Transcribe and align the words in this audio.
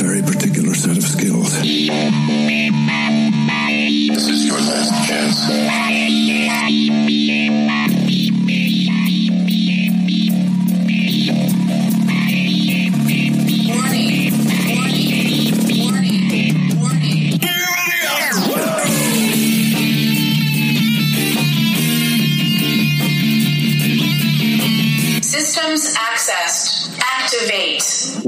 Very 0.00 0.22
particular 0.22 0.74
set 0.74 0.96
of 0.96 1.02
skills. 1.02 1.60
This 1.60 1.72
is 4.28 4.46
your 4.46 4.58
last 4.58 5.08
chance. 5.08 5.77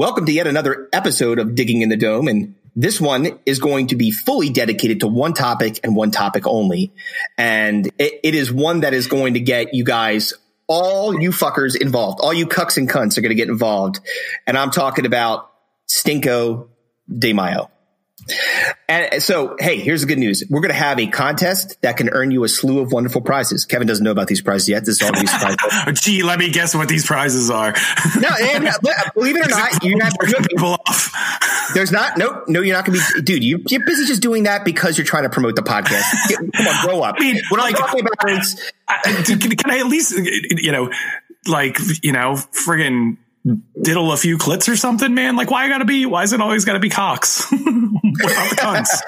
Welcome 0.00 0.24
to 0.24 0.32
yet 0.32 0.46
another 0.46 0.88
episode 0.94 1.38
of 1.38 1.54
Digging 1.54 1.82
in 1.82 1.90
the 1.90 1.96
Dome. 1.98 2.26
And 2.26 2.54
this 2.74 2.98
one 2.98 3.38
is 3.44 3.58
going 3.58 3.88
to 3.88 3.96
be 3.96 4.10
fully 4.10 4.48
dedicated 4.48 5.00
to 5.00 5.06
one 5.06 5.34
topic 5.34 5.78
and 5.84 5.94
one 5.94 6.10
topic 6.10 6.46
only. 6.46 6.94
And 7.36 7.86
it, 7.98 8.20
it 8.24 8.34
is 8.34 8.50
one 8.50 8.80
that 8.80 8.94
is 8.94 9.08
going 9.08 9.34
to 9.34 9.40
get 9.40 9.74
you 9.74 9.84
guys, 9.84 10.32
all 10.66 11.20
you 11.20 11.32
fuckers 11.32 11.78
involved, 11.78 12.20
all 12.22 12.32
you 12.32 12.46
cucks 12.46 12.78
and 12.78 12.88
cunts 12.88 13.18
are 13.18 13.20
going 13.20 13.28
to 13.28 13.34
get 13.34 13.50
involved. 13.50 14.00
And 14.46 14.56
I'm 14.56 14.70
talking 14.70 15.04
about 15.04 15.50
Stinko 15.86 16.68
de 17.06 17.34
Mayo. 17.34 17.70
And 18.88 19.22
so, 19.22 19.56
hey, 19.58 19.78
here's 19.78 20.00
the 20.00 20.06
good 20.06 20.18
news. 20.18 20.42
We're 20.50 20.60
going 20.60 20.72
to 20.72 20.78
have 20.78 20.98
a 20.98 21.06
contest 21.06 21.80
that 21.82 21.96
can 21.96 22.08
earn 22.10 22.30
you 22.30 22.44
a 22.44 22.48
slew 22.48 22.80
of 22.80 22.92
wonderful 22.92 23.20
prizes. 23.20 23.64
Kevin 23.64 23.86
doesn't 23.86 24.02
know 24.04 24.10
about 24.10 24.26
these 24.26 24.40
prizes 24.40 24.68
yet. 24.68 24.84
This 24.84 25.00
is 25.00 25.02
all 25.02 25.12
be 25.12 25.26
surprise. 25.26 25.56
Gee, 26.00 26.22
let 26.22 26.38
me 26.38 26.50
guess 26.50 26.74
what 26.74 26.88
these 26.88 27.06
prizes 27.06 27.50
are. 27.50 27.74
No, 28.20 28.28
and, 28.40 28.68
believe 29.14 29.36
it 29.36 29.46
or 29.46 29.48
not, 29.50 29.84
you 29.84 29.98
have 30.00 30.12
Ripping 30.20 30.44
people 30.44 30.76
off. 30.86 31.12
There's 31.74 31.92
not, 31.92 32.18
nope, 32.18 32.44
no, 32.48 32.60
you're 32.62 32.76
not 32.76 32.84
going 32.84 32.98
to 32.98 33.04
be, 33.14 33.22
dude, 33.22 33.44
you, 33.44 33.62
you're 33.68 33.84
busy 33.84 34.06
just 34.06 34.22
doing 34.22 34.42
that 34.44 34.64
because 34.64 34.98
you're 34.98 35.06
trying 35.06 35.22
to 35.22 35.30
promote 35.30 35.56
the 35.56 35.62
podcast. 35.62 36.04
Get- 36.28 36.38
come 36.52 36.66
on, 36.66 36.86
grow 36.86 37.02
up. 37.02 37.16
I 37.18 37.20
mean, 37.20 37.40
what 37.48 37.60
like- 37.60 37.76
I'm 37.80 37.86
talking 37.86 38.00
about 38.00 38.38
is, 38.38 38.72
can, 39.24 39.50
can 39.56 39.70
I 39.70 39.78
at 39.78 39.86
least, 39.86 40.12
you 40.16 40.72
know, 40.72 40.90
like, 41.46 41.78
you 42.02 42.12
know, 42.12 42.32
friggin' 42.32 43.16
diddle 43.80 44.12
a 44.12 44.16
few 44.16 44.38
clits 44.38 44.68
or 44.68 44.76
something, 44.76 45.14
man? 45.14 45.36
Like, 45.36 45.50
why 45.50 45.64
I 45.64 45.68
gotta 45.68 45.84
be, 45.84 46.06
why 46.06 46.22
is 46.22 46.32
it 46.32 46.40
always 46.40 46.64
gotta 46.64 46.80
be 46.80 46.90
cocks? 46.90 47.46
what 47.50 47.60
about 47.60 48.50
the 48.50 48.56
cunts? 48.56 49.00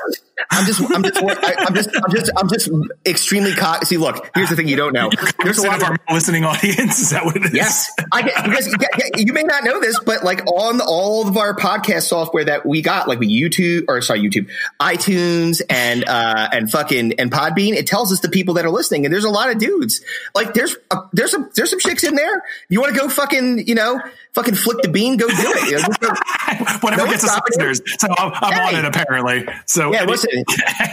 I'm 0.51 0.67
just, 0.67 0.81
I'm 0.93 1.03
just, 1.03 1.23
I, 1.23 1.55
I'm 1.59 1.75
just, 1.75 1.91
I'm 1.95 2.11
just, 2.11 2.31
I'm 2.37 2.49
just 2.49 2.71
extremely 3.07 3.53
co- 3.55 3.81
See, 3.85 3.97
look, 3.97 4.31
here's 4.35 4.49
the 4.49 4.57
thing 4.57 4.69
you 4.69 4.77
don't 4.77 4.93
know. 4.93 5.11
There's 5.43 5.59
a 5.59 5.67
lot 5.67 5.83
of 5.83 5.89
our 5.89 5.99
listening 6.11 6.45
audience. 6.45 6.99
Is 7.01 7.11
that 7.11 7.25
what 7.25 7.37
it 7.37 7.45
is? 7.47 7.55
yes, 7.55 7.91
I 8.13 8.23
get, 8.23 8.45
because 8.45 8.69
you 9.17 9.33
may 9.33 9.43
not 9.43 9.65
know 9.65 9.81
this, 9.81 9.99
but 10.01 10.25
like 10.25 10.47
on 10.47 10.81
all 10.81 11.27
of 11.29 11.37
our 11.37 11.55
podcast 11.57 12.03
software 12.03 12.45
that 12.45 12.67
we 12.67 12.83
got, 12.83 13.09
like 13.09 13.19
we 13.19 13.29
YouTube 13.29 13.85
or 13.89 14.01
sorry, 14.03 14.21
YouTube, 14.21 14.49
iTunes 14.81 15.63
and, 15.69 16.05
uh, 16.07 16.49
and 16.53 16.71
fucking, 16.71 17.15
and 17.19 17.31
Podbean, 17.31 17.73
it 17.73 17.87
tells 17.87 18.13
us 18.13 18.21
the 18.21 18.29
people 18.29 18.55
that 18.55 18.65
are 18.65 18.71
listening. 18.71 19.05
And 19.05 19.13
there's 19.13 19.25
a 19.25 19.31
lot 19.31 19.51
of 19.51 19.59
dudes. 19.59 20.03
Like 20.35 20.55
there's, 20.55 20.77
a, 20.91 20.97
there's 21.13 21.31
some, 21.31 21.51
there's 21.55 21.71
some 21.71 21.81
chicks 21.81 22.05
in 22.05 22.15
there. 22.15 22.43
You 22.69 22.81
want 22.81 22.95
to 22.95 23.01
go 23.01 23.09
fucking, 23.09 23.67
you 23.67 23.75
know, 23.75 24.01
fucking 24.35 24.55
flick 24.55 24.83
the 24.83 24.89
bean, 24.89 25.17
go 25.17 25.29
do 25.29 25.35
it. 25.37 25.71
You 25.71 25.79
know, 25.79 25.89
go- 26.01 26.09
Whatever 26.81 27.05
No 27.05 27.11
gets 27.11 27.25
us 27.25 27.41
listeners. 27.49 27.81
So 27.99 28.09
I'm, 28.19 28.33
I'm 28.35 28.75
on 28.75 28.85
it 28.85 28.85
apparently. 28.85 29.47
So 29.67 29.93
Yeah, 29.93 30.05
listen. 30.05 30.31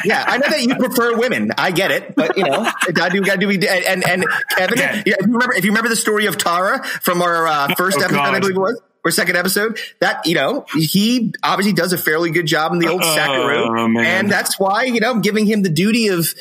Yeah, 0.05 0.23
I 0.27 0.37
know 0.37 0.47
that 0.49 0.61
you 0.63 0.75
prefer 0.75 1.17
women. 1.17 1.51
I 1.57 1.71
get 1.71 1.91
it, 1.91 2.15
but 2.15 2.37
you 2.37 2.43
know, 2.45 2.69
I 3.01 3.09
do 3.09 3.21
got 3.21 3.39
to 3.39 3.47
do. 3.47 3.67
And 3.67 4.07
and 4.07 4.25
Kevin, 4.55 4.77
Yeah. 4.79 5.03
if 5.05 5.05
you 5.07 5.33
remember, 5.33 5.53
if 5.55 5.65
you 5.65 5.71
remember 5.71 5.89
the 5.89 5.95
story 5.95 6.25
of 6.27 6.37
Tara 6.37 6.83
from 6.83 7.21
our 7.21 7.47
uh, 7.47 7.75
first 7.75 7.97
Oh, 7.99 8.03
episode, 8.03 8.19
I 8.19 8.39
believe 8.39 8.55
it 8.55 8.59
was, 8.59 8.81
or 9.03 9.11
second 9.11 9.35
episode, 9.37 9.79
that 9.99 10.25
you 10.25 10.35
know, 10.35 10.65
he 10.73 11.33
obviously 11.43 11.73
does 11.73 11.91
a 11.93 11.97
fairly 11.97 12.31
good 12.31 12.45
job 12.45 12.71
in 12.73 12.79
the 12.79 12.87
old 12.87 13.01
Oh, 13.03 13.15
Sackaroo, 13.17 13.91
man. 13.93 14.05
and 14.05 14.31
that's 14.31 14.59
why 14.59 14.83
you 14.83 14.99
know 14.99 15.09
I'm 15.11 15.21
giving 15.21 15.45
him 15.45 15.61
the 15.63 15.69
duty 15.69 16.07
of 16.09 16.33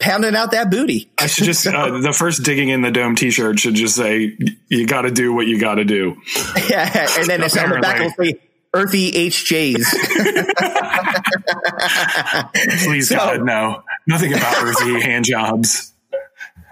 pounding 0.00 0.34
out 0.34 0.52
that 0.52 0.70
booty. 0.70 1.10
I 1.18 1.26
should 1.26 1.44
just, 1.44 1.66
uh, 1.66 1.98
the 1.98 2.12
first 2.12 2.42
digging 2.42 2.68
in 2.68 2.82
the 2.82 2.90
dome 2.90 3.16
t-shirt 3.16 3.58
should 3.58 3.74
just 3.74 3.96
say, 3.96 4.36
you 4.68 4.86
gotta 4.86 5.10
do 5.10 5.32
what 5.32 5.46
you 5.46 5.58
gotta 5.60 5.84
do. 5.84 6.16
Yeah, 6.68 7.06
and 7.18 7.28
then 7.28 7.42
it's 7.42 7.56
on 7.56 7.70
the 7.70 7.80
back 7.80 8.00
will 8.00 8.10
say 8.24 8.40
Earthy 8.72 9.12
HJs. 9.12 9.84
Please 12.84 13.08
So- 13.08 13.16
God, 13.16 13.44
no. 13.44 13.82
Nothing 14.06 14.34
about 14.34 14.62
earthy 14.62 15.00
hand 15.00 15.24
jobs. 15.24 15.92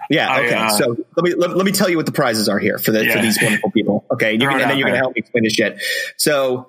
Yeah. 0.09 0.29
I, 0.29 0.45
Okay. 0.45 0.55
uh, 0.55 0.69
so 0.69 0.97
let 1.15 1.23
me 1.23 1.33
let, 1.35 1.55
let 1.55 1.65
me 1.65 1.71
tell 1.71 1.89
you 1.89 1.97
what 1.97 2.05
the 2.05 2.11
prizes 2.11 2.49
are 2.49 2.59
here 2.59 2.77
for 2.77 2.91
the 2.91 3.05
for 3.09 3.19
these 3.21 3.39
wonderful 3.41 3.71
people. 3.71 4.05
Okay, 4.11 4.33
and, 4.33 4.41
you're 4.41 4.51
gonna, 4.51 4.63
and 4.63 4.71
then 4.71 4.77
you're 4.77 4.85
going 4.87 4.95
to 4.95 4.99
help 4.99 5.15
me 5.15 5.19
explain 5.19 5.43
this 5.45 5.53
shit. 5.53 5.81
So, 6.17 6.67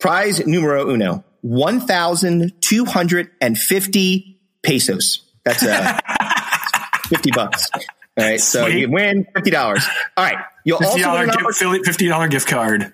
prize 0.00 0.44
numero 0.46 0.88
uno: 0.90 1.24
one 1.42 1.80
thousand 1.80 2.54
two 2.62 2.84
hundred 2.86 3.30
and 3.40 3.56
fifty 3.58 4.40
pesos. 4.62 5.23
That's 5.44 5.62
uh, 5.62 5.98
fifty 7.08 7.30
bucks. 7.30 7.70
All 7.74 7.80
right. 8.24 8.40
So 8.40 8.64
Sweet. 8.66 8.78
you 8.80 8.90
win 8.90 9.26
fifty 9.34 9.50
dollars. 9.50 9.86
All 10.16 10.24
right. 10.24 10.38
You'll 10.64 10.78
also 10.78 10.96
$50 10.98 11.18
win 11.18 11.26
gift, 11.26 11.38
oppor- 11.62 11.84
fifty 11.84 12.08
dollar 12.08 12.28
gift 12.28 12.48
card. 12.48 12.92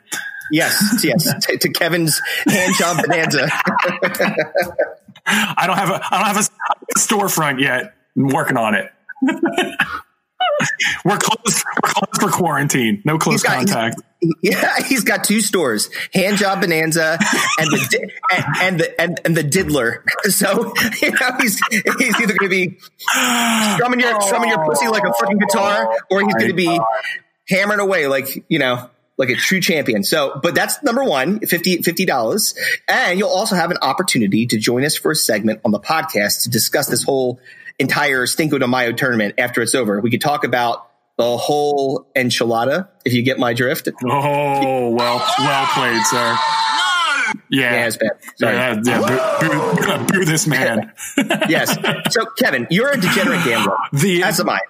yes, 0.51 1.01
yes, 1.05 1.33
to, 1.47 1.57
to 1.59 1.69
Kevin's 1.71 2.21
hand 2.47 2.75
job 2.77 2.97
bonanza. 3.07 3.49
I 5.27 5.65
don't 5.67 5.77
have 5.77 5.91
a 5.91 6.01
I 6.15 6.19
don't 6.19 6.27
have 6.27 6.39
a 6.39 6.99
storefront 6.99 7.61
yet. 7.61 7.95
I'm 8.17 8.29
working 8.29 8.57
on 8.57 8.75
it. 8.75 8.91
we're 11.05 11.17
closed. 11.19 11.65
We're 11.83 11.91
closed 11.91 12.21
for 12.21 12.29
quarantine. 12.31 13.03
No 13.05 13.19
close 13.19 13.35
He's 13.35 13.43
got- 13.43 13.59
he's- 13.61 13.73
contact. 13.73 14.03
Yeah, 14.43 14.83
he's 14.87 15.03
got 15.05 15.25
two 15.25 15.41
stores: 15.41 15.89
Hand 16.13 16.37
Job 16.37 16.61
Bonanza 16.61 17.19
and 17.59 17.71
the 17.71 18.11
and, 18.31 18.45
and 18.61 18.81
the 18.81 19.01
and, 19.01 19.21
and 19.25 19.37
the 19.37 19.43
Diddler. 19.43 20.03
So 20.31 20.75
you 21.01 21.11
know 21.13 21.31
he's 21.41 21.59
he's 21.71 22.21
either 22.21 22.35
going 22.35 22.39
to 22.39 22.49
be 22.49 22.79
strumming 23.75 24.01
your 24.01 24.21
strumming 24.21 24.51
your 24.51 24.65
pussy 24.67 24.89
like 24.89 25.05
a 25.05 25.13
fucking 25.15 25.39
guitar, 25.39 25.97
or 26.11 26.21
he's 26.21 26.35
going 26.35 26.49
to 26.49 26.55
be 26.55 26.79
hammering 27.49 27.81
away 27.81 28.07
like 28.09 28.45
you 28.49 28.59
know 28.59 28.91
like 29.17 29.31
a 29.31 29.37
true 29.37 29.61
champion. 29.61 30.03
So, 30.05 30.39
but 30.43 30.55
that's 30.55 30.83
number 30.83 31.05
one, 31.05 31.41
50 31.41 31.81
dollars, 32.07 32.55
and 32.89 33.19
you'll 33.19 33.29
also 33.29 33.55
have 33.55 33.71
an 33.71 33.79
opportunity 33.83 34.47
to 34.47 34.59
join 34.59 34.85
us 34.85 34.97
for 34.97 35.13
a 35.13 35.17
segment 35.17 35.61
on 35.65 35.71
the 35.73 35.81
podcast 35.81 36.45
to 36.45 36.51
discuss 36.51 36.89
this 36.89 37.03
whole 37.03 37.39
entire 37.81 38.27
Stinko 38.27 38.61
de 38.61 38.69
Mayo 38.69 38.93
tournament 38.93 39.35
after 39.39 39.63
it's 39.63 39.75
over. 39.75 40.01
We 40.01 40.11
could 40.11 40.21
talk 40.21 40.45
about 40.45 40.87
the 41.17 41.37
whole 41.37 42.07
enchilada, 42.17 42.89
if 43.05 43.13
you 43.13 43.23
get 43.23 43.39
my 43.39 43.53
drift. 43.53 43.89
Oh 44.05 44.91
well, 44.91 45.19
well 45.39 45.67
played, 45.75 46.03
sir. 46.07 46.37
Yeah, 47.51 47.75
Yeah, 47.75 47.87
it's 47.87 47.97
bad. 47.97 48.11
Sorry. 48.37 48.55
Yeah, 48.57 48.81
yeah, 48.85 49.39
boo, 49.41 50.07
boo, 50.07 50.07
boo 50.19 50.25
this 50.25 50.47
man. 50.47 50.93
yes. 51.49 51.77
So, 52.11 52.27
Kevin, 52.39 52.67
you're 52.71 52.91
a 52.91 53.01
degenerate 53.01 53.45
gambler. 53.45 53.77
The- 53.93 54.23
As 54.25 54.41
am 54.41 54.49
I. 54.51 54.61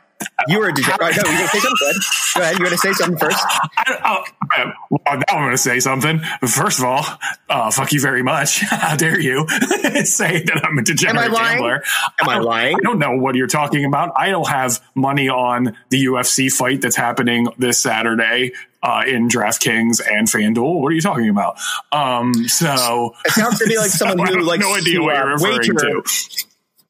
You're 0.48 0.68
a 0.68 0.74
degenerate. 0.74 1.00
Right, 1.00 1.16
no, 1.16 1.30
you're 1.30 1.38
going 1.38 1.48
to 1.48 1.58
say 1.58 1.60
something. 1.60 1.78
Go 1.78 1.86
ahead. 1.86 1.96
Go 2.34 2.40
ahead. 2.42 2.58
You're 2.58 2.66
going 2.66 2.70
to 2.70 2.78
say 2.78 2.92
something 2.92 3.18
first. 3.18 3.38
I, 3.76 4.00
oh, 4.04 4.74
well, 4.90 5.00
now 5.16 5.22
I'm 5.30 5.38
going 5.44 5.50
to 5.52 5.58
say 5.58 5.80
something. 5.80 6.20
First 6.46 6.78
of 6.78 6.84
all, 6.86 7.04
uh, 7.48 7.70
fuck 7.70 7.92
you 7.92 8.00
very 8.00 8.22
much. 8.22 8.60
How 8.70 8.96
dare 8.96 9.20
you 9.20 9.46
say 10.04 10.42
that 10.42 10.62
I'm 10.64 10.78
a 10.78 10.82
degenerate 10.82 11.30
lying? 11.30 11.58
gambler? 11.58 11.82
Am 12.20 12.28
I 12.28 12.34
don't- 12.36 12.44
lying? 12.44 12.76
I 12.76 12.80
don't 12.82 12.98
know 12.98 13.16
what 13.16 13.34
you're 13.34 13.46
talking 13.46 13.84
about. 13.84 14.12
I 14.16 14.30
don't 14.30 14.48
have 14.48 14.80
money 14.94 15.28
on 15.28 15.76
the 15.90 16.04
UFC 16.06 16.50
fight 16.50 16.80
that's 16.82 16.96
happening 16.96 17.48
this 17.58 17.78
Saturday 17.78 18.52
uh, 18.82 19.02
in 19.06 19.28
DraftKings 19.28 20.00
and 20.06 20.26
FanDuel. 20.26 20.80
What 20.80 20.88
are 20.88 20.94
you 20.94 21.00
talking 21.02 21.28
about? 21.28 21.58
Um, 21.92 22.32
so 22.48 23.14
It 23.26 23.32
sounds 23.32 23.58
to 23.58 23.66
me 23.66 23.76
like 23.78 23.90
someone 23.90 24.26
I 24.28 24.30
who 24.32 24.38
have 24.38 24.46
likes 24.46 24.60
no 24.64 24.74
idea 24.74 24.94
to, 24.98 25.04
what 25.04 25.16
uh, 25.16 25.18
you're 25.18 25.32
referring 25.34 25.56
wager. 25.58 25.74
to. 25.74 26.02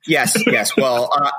Yes, 0.06 0.36
yes. 0.46 0.76
Well, 0.76 1.10
uh, 1.14 1.30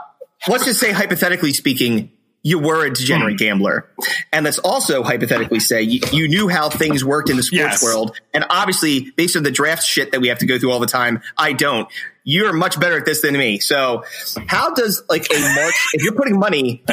let's 0.47 0.65
just 0.65 0.79
say 0.79 0.91
hypothetically 0.91 1.53
speaking, 1.53 2.11
you 2.43 2.57
were 2.57 2.85
a 2.85 2.88
Hmm. 2.88 2.93
degenerate 2.93 3.38
gambler. 3.38 3.88
And 4.33 4.45
let's 4.45 4.57
also 4.57 5.03
hypothetically 5.03 5.59
say 5.59 5.83
you, 5.83 5.99
you 6.11 6.27
knew 6.27 6.47
how 6.47 6.69
things 6.69 7.05
worked 7.05 7.29
in 7.29 7.38
the 7.38 7.43
sports 7.43 7.73
Yes. 7.73 7.83
world. 7.83 8.17
And 8.33 8.45
obviously, 8.49 9.11
based 9.15 9.35
on 9.35 9.43
the 9.43 9.51
draft 9.51 9.83
shit 9.83 10.11
that 10.11 10.21
we 10.21 10.29
have 10.29 10.39
to 10.39 10.47
go 10.47 10.57
through 10.57 10.71
all 10.71 10.79
the 10.79 10.88
time, 10.88 11.21
I 11.38 11.53
don't. 11.53 11.88
you're 12.23 12.53
much 12.53 12.79
better 12.79 12.97
at 12.97 13.05
this 13.05 13.21
than 13.21 13.35
me. 13.35 13.57
So, 13.57 14.03
how 14.47 14.75
does 14.75 15.01
like 15.09 15.25
a 15.35 15.39
March, 15.55 15.88
if 15.93 16.03
you're 16.03 16.13
putting 16.13 16.38
money 16.38 16.83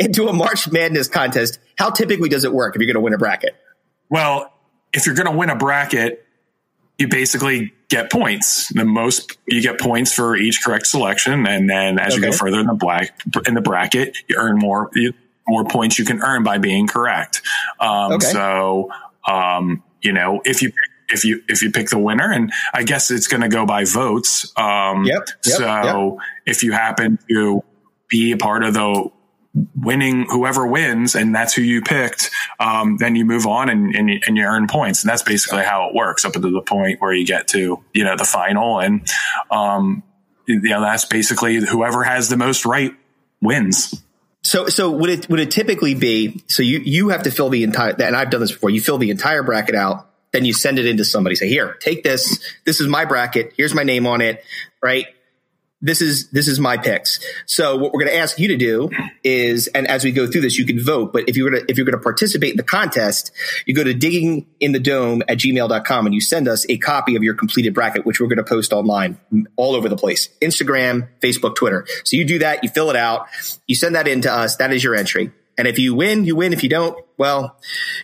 into 0.00 0.28
a 0.28 0.32
March 0.32 0.70
Madness 0.70 1.08
contest, 1.08 1.58
how 1.78 1.90
typically 1.90 2.28
does 2.28 2.44
it 2.44 2.52
work 2.52 2.74
if 2.76 2.80
you're 2.80 2.86
going 2.86 2.94
to 2.96 3.00
win 3.00 3.14
a 3.14 3.18
bracket? 3.18 3.54
Well, 4.08 4.52
if 4.92 5.06
you're 5.06 5.14
going 5.14 5.30
to 5.30 5.36
win 5.36 5.50
a 5.50 5.56
bracket, 5.56 6.24
you 6.98 7.08
basically 7.08 7.72
get 7.88 8.10
points. 8.10 8.68
The 8.72 8.84
most 8.84 9.36
you 9.46 9.60
get 9.62 9.80
points 9.80 10.12
for 10.12 10.36
each 10.36 10.62
correct 10.64 10.86
selection, 10.86 11.46
and 11.46 11.68
then 11.68 11.98
as 11.98 12.14
you 12.14 12.22
go 12.22 12.32
further 12.32 12.60
in 12.60 12.66
the 12.66 12.74
black 12.74 13.18
in 13.46 13.54
the 13.54 13.60
bracket, 13.60 14.16
you 14.28 14.36
earn 14.38 14.58
more 14.58 14.90
you, 14.94 15.12
more 15.46 15.64
points 15.64 15.98
you 15.98 16.04
can 16.04 16.22
earn 16.22 16.42
by 16.42 16.58
being 16.58 16.86
correct. 16.86 17.42
Um, 17.80 18.12
Okay. 18.12 18.26
So, 18.26 18.90
um, 19.26 19.82
you 20.00 20.12
know, 20.12 20.40
if 20.44 20.62
you 20.62 20.72
if 21.08 21.24
you 21.24 21.42
if 21.48 21.62
you 21.62 21.70
pick 21.70 21.90
the 21.90 21.98
winner, 21.98 22.30
and 22.30 22.52
I 22.72 22.82
guess 22.82 23.10
it's 23.10 23.26
going 23.26 23.42
to 23.42 23.48
go 23.48 23.66
by 23.66 23.84
votes. 23.84 24.52
Um, 24.56 25.04
Yep, 25.04 25.28
yep, 25.44 25.56
so 25.56 26.20
if 26.46 26.62
you 26.62 26.72
happen 26.72 27.18
to 27.28 27.62
be 28.08 28.32
a 28.32 28.36
part 28.36 28.64
of 28.64 28.74
the 28.74 29.10
winning 29.74 30.26
whoever 30.30 30.66
wins 30.66 31.14
and 31.14 31.34
that's 31.34 31.52
who 31.52 31.62
you 31.62 31.82
picked 31.82 32.30
um, 32.58 32.96
then 32.96 33.14
you 33.14 33.24
move 33.24 33.46
on 33.46 33.68
and, 33.68 33.94
and, 33.94 34.08
you, 34.08 34.18
and 34.26 34.36
you 34.36 34.44
earn 34.44 34.66
points 34.66 35.02
and 35.02 35.10
that's 35.10 35.22
basically 35.22 35.62
how 35.62 35.88
it 35.88 35.94
works 35.94 36.24
up 36.24 36.32
to 36.32 36.38
the 36.38 36.62
point 36.62 37.00
where 37.00 37.12
you 37.12 37.26
get 37.26 37.48
to 37.48 37.82
you 37.92 38.02
know 38.04 38.16
the 38.16 38.24
final 38.24 38.80
and 38.80 39.06
um, 39.50 40.02
you 40.46 40.60
know 40.60 40.80
that's 40.80 41.04
basically 41.04 41.56
whoever 41.56 42.02
has 42.02 42.28
the 42.30 42.36
most 42.36 42.64
right 42.64 42.92
wins 43.42 44.02
So, 44.42 44.66
so 44.66 44.90
would 44.90 45.10
it 45.10 45.28
would 45.28 45.38
it 45.38 45.52
typically 45.52 45.94
be? 45.94 46.42
So 46.48 46.62
you 46.64 46.80
you 46.80 47.10
have 47.10 47.22
to 47.22 47.30
fill 47.30 47.48
the 47.48 47.62
entire, 47.62 47.94
and 48.02 48.16
I've 48.16 48.28
done 48.30 48.40
this 48.40 48.50
before. 48.50 48.70
You 48.70 48.80
fill 48.80 48.98
the 48.98 49.10
entire 49.10 49.44
bracket 49.44 49.76
out, 49.76 50.10
then 50.32 50.44
you 50.44 50.52
send 50.52 50.80
it 50.80 50.86
into 50.86 51.04
somebody. 51.04 51.36
Say, 51.36 51.48
here, 51.48 51.74
take 51.74 52.02
this. 52.02 52.42
This 52.64 52.80
is 52.80 52.88
my 52.88 53.04
bracket. 53.04 53.52
Here's 53.56 53.72
my 53.72 53.84
name 53.84 54.04
on 54.04 54.20
it. 54.20 54.42
Right. 54.82 55.06
This 55.84 56.00
is 56.00 56.28
this 56.30 56.46
is 56.46 56.60
my 56.60 56.76
picks. 56.76 57.18
So 57.44 57.76
what 57.76 57.92
we're 57.92 58.00
going 58.00 58.12
to 58.12 58.16
ask 58.16 58.38
you 58.38 58.48
to 58.48 58.56
do 58.56 58.90
is, 59.24 59.66
and 59.66 59.88
as 59.88 60.04
we 60.04 60.12
go 60.12 60.28
through 60.28 60.42
this, 60.42 60.56
you 60.56 60.64
can 60.64 60.82
vote. 60.82 61.12
But 61.12 61.28
if 61.28 61.36
you're 61.36 61.50
going 61.50 61.66
to 61.66 61.70
if 61.70 61.76
you're 61.76 61.84
going 61.84 61.98
to 61.98 62.02
participate 62.02 62.52
in 62.52 62.56
the 62.56 62.62
contest, 62.62 63.32
you 63.66 63.74
go 63.74 63.82
to 63.82 63.92
digging 63.92 64.46
in 64.60 64.70
the 64.70 64.78
dome 64.78 65.22
at 65.28 65.38
gmail.com 65.38 66.06
and 66.06 66.14
you 66.14 66.20
send 66.20 66.46
us 66.46 66.64
a 66.68 66.78
copy 66.78 67.16
of 67.16 67.24
your 67.24 67.34
completed 67.34 67.74
bracket, 67.74 68.06
which 68.06 68.20
we're 68.20 68.28
going 68.28 68.38
to 68.38 68.44
post 68.44 68.72
online 68.72 69.18
all 69.56 69.74
over 69.74 69.88
the 69.88 69.96
place. 69.96 70.28
Instagram, 70.40 71.08
Facebook, 71.20 71.56
Twitter. 71.56 71.84
So 72.04 72.16
you 72.16 72.24
do 72.24 72.38
that, 72.38 72.62
you 72.62 72.70
fill 72.70 72.90
it 72.90 72.96
out, 72.96 73.26
you 73.66 73.74
send 73.74 73.96
that 73.96 74.06
in 74.06 74.22
to 74.22 74.32
us. 74.32 74.56
That 74.56 74.72
is 74.72 74.84
your 74.84 74.94
entry. 74.94 75.32
And 75.58 75.68
if 75.68 75.78
you 75.78 75.94
win, 75.94 76.24
you 76.24 76.36
win. 76.36 76.52
If 76.52 76.62
you 76.62 76.68
don't, 76.68 76.98
well, 77.18 77.58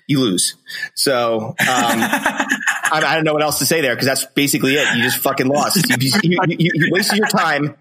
you 0.07 0.21
lose. 0.21 0.57
So, 0.95 1.55
um, 1.67 2.11
I, 2.93 3.03
I 3.05 3.15
don't 3.15 3.25
know 3.25 3.33
what 3.35 3.43
else 3.43 3.59
to 3.61 3.67
say 3.67 3.81
there 3.81 3.95
because 3.95 4.07
that's 4.07 4.25
basically 4.27 4.75
it. 4.75 4.97
You 4.97 5.03
just 5.03 5.19
fucking 5.19 5.47
lost. 5.47 5.77
You, 5.89 5.97
you, 6.23 6.39
you, 6.49 6.71
you 6.75 6.89
wasted 6.93 7.19
your 7.19 7.29
time 7.29 7.77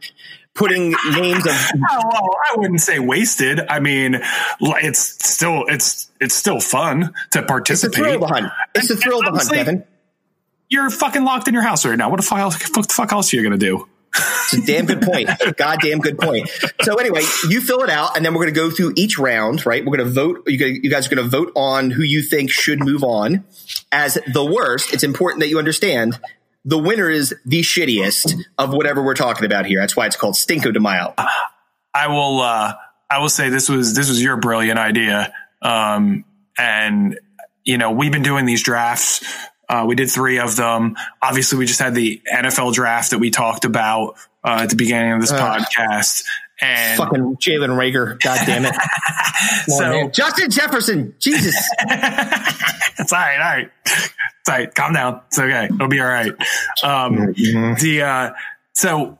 putting 0.53 0.95
names 1.11 1.45
of 1.45 1.53
oh, 1.91 2.09
well, 2.09 2.35
I 2.51 2.55
wouldn't 2.57 2.81
say 2.81 2.99
wasted. 2.99 3.61
I 3.69 3.79
mean, 3.79 4.19
it's 4.59 4.99
still 5.27 5.65
it's 5.67 6.11
it's 6.19 6.35
still 6.35 6.59
fun 6.59 7.13
to 7.31 7.43
participate. 7.43 7.99
It's 7.99 8.07
a 8.07 8.17
thrill 8.17 8.19
to 8.19 8.27
hunt. 8.27 8.51
It's 8.75 8.89
a 8.89 8.93
And- 8.93 9.01
thrill 9.01 9.19
to 9.19 9.23
hunt, 9.25 9.35
honestly, 9.35 9.57
Kevin. 9.57 9.83
You're 10.69 10.89
fucking 10.89 11.23
locked 11.23 11.47
in 11.47 11.53
your 11.53 11.63
house 11.63 11.85
right 11.85 11.97
now. 11.97 12.09
What 12.09 12.17
the 12.17 12.25
fuck 12.25 12.39
else, 12.39 12.61
what 12.75 12.87
the 12.87 12.93
fuck 12.93 13.13
else 13.13 13.33
are 13.33 13.37
you 13.37 13.43
gonna 13.43 13.57
do? 13.57 13.87
It's 14.17 14.53
a 14.53 14.65
damn 14.65 14.85
good 14.85 15.01
point. 15.01 15.29
Goddamn 15.57 15.99
good 15.99 16.17
point. 16.17 16.49
So 16.81 16.95
anyway, 16.95 17.21
you 17.49 17.61
fill 17.61 17.83
it 17.83 17.89
out, 17.89 18.15
and 18.15 18.25
then 18.25 18.33
we're 18.33 18.43
going 18.43 18.53
to 18.53 18.59
go 18.59 18.71
through 18.71 18.93
each 18.95 19.17
round. 19.17 19.65
Right? 19.65 19.85
We're 19.85 19.97
going 19.97 20.07
to 20.07 20.13
vote. 20.13 20.43
You, 20.47 20.89
guys- 20.89 21.07
are 21.07 21.15
going 21.15 21.23
to 21.23 21.29
vote 21.29 21.51
on 21.55 21.91
who 21.91 22.03
you 22.03 22.21
think 22.21 22.49
should 22.51 22.79
move 22.79 23.03
on 23.03 23.43
as 23.91 24.17
the 24.33 24.45
worst. 24.45 24.93
It's 24.93 25.03
important 25.03 25.41
that 25.41 25.49
you 25.49 25.59
understand 25.59 26.19
the 26.65 26.77
winner 26.77 27.09
is 27.09 27.33
the 27.45 27.61
shittiest 27.61 28.43
of 28.57 28.73
whatever 28.73 29.01
we're 29.03 29.15
talking 29.15 29.45
about 29.45 29.65
here. 29.65 29.79
That's 29.79 29.95
why 29.95 30.05
it's 30.05 30.17
called 30.17 30.35
Stinko 30.35 30.73
de 30.73 30.79
Mayo. 30.81 31.13
I 31.93 32.07
will 32.07 32.41
uh 32.41 32.73
I 33.09 33.19
will 33.19 33.29
say 33.29 33.49
this 33.49 33.69
was 33.69 33.95
this 33.95 34.09
was 34.09 34.21
your 34.21 34.37
brilliant 34.37 34.77
idea. 34.77 35.33
Um 35.61 36.25
and 36.57 37.17
you 37.63 37.77
know, 37.77 37.91
we've 37.91 38.11
been 38.11 38.23
doing 38.23 38.45
these 38.45 38.63
drafts. 38.63 39.23
Uh, 39.69 39.85
we 39.87 39.95
did 39.95 40.09
three 40.09 40.39
of 40.39 40.55
them. 40.55 40.95
Obviously, 41.21 41.57
we 41.57 41.65
just 41.65 41.79
had 41.79 41.93
the 41.93 42.21
NFL 42.31 42.73
draft 42.73 43.11
that 43.11 43.19
we 43.19 43.31
talked 43.31 43.65
about 43.65 44.15
uh, 44.43 44.59
at 44.61 44.69
the 44.69 44.75
beginning 44.75 45.13
of 45.13 45.21
this 45.21 45.31
podcast. 45.31 46.25
And 46.59 46.97
Fucking 46.97 47.37
Jalen 47.37 47.69
Reagor. 47.77 48.19
God 48.19 48.39
damn 48.45 48.65
it. 48.65 48.73
On, 49.69 49.77
so. 49.77 50.09
Justin 50.09 50.49
Jefferson. 50.49 51.15
Jesus. 51.19 51.55
it's 51.79 53.13
all 53.13 53.19
right, 53.19 53.39
all 53.39 53.57
right. 53.57 53.71
It's 53.85 54.49
all 54.49 54.55
right. 54.55 54.73
Calm 54.73 54.93
down. 54.93 55.21
It's 55.27 55.37
okay. 55.37 55.65
It'll 55.65 55.87
be 55.87 55.99
all 55.99 56.07
right. 56.07 56.31
Um, 56.83 57.33
the, 57.35 58.01
uh, 58.01 58.31
so, 58.73 59.19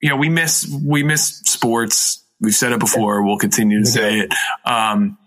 you 0.00 0.10
know, 0.10 0.16
we 0.16 0.28
miss, 0.28 0.70
we 0.84 1.02
miss 1.02 1.38
sports. 1.38 2.22
We've 2.40 2.54
said 2.54 2.72
it 2.72 2.78
before. 2.78 3.24
We'll 3.24 3.38
continue 3.38 3.80
to 3.80 3.86
say 3.86 4.20
it. 4.20 4.32
Um, 4.64 5.18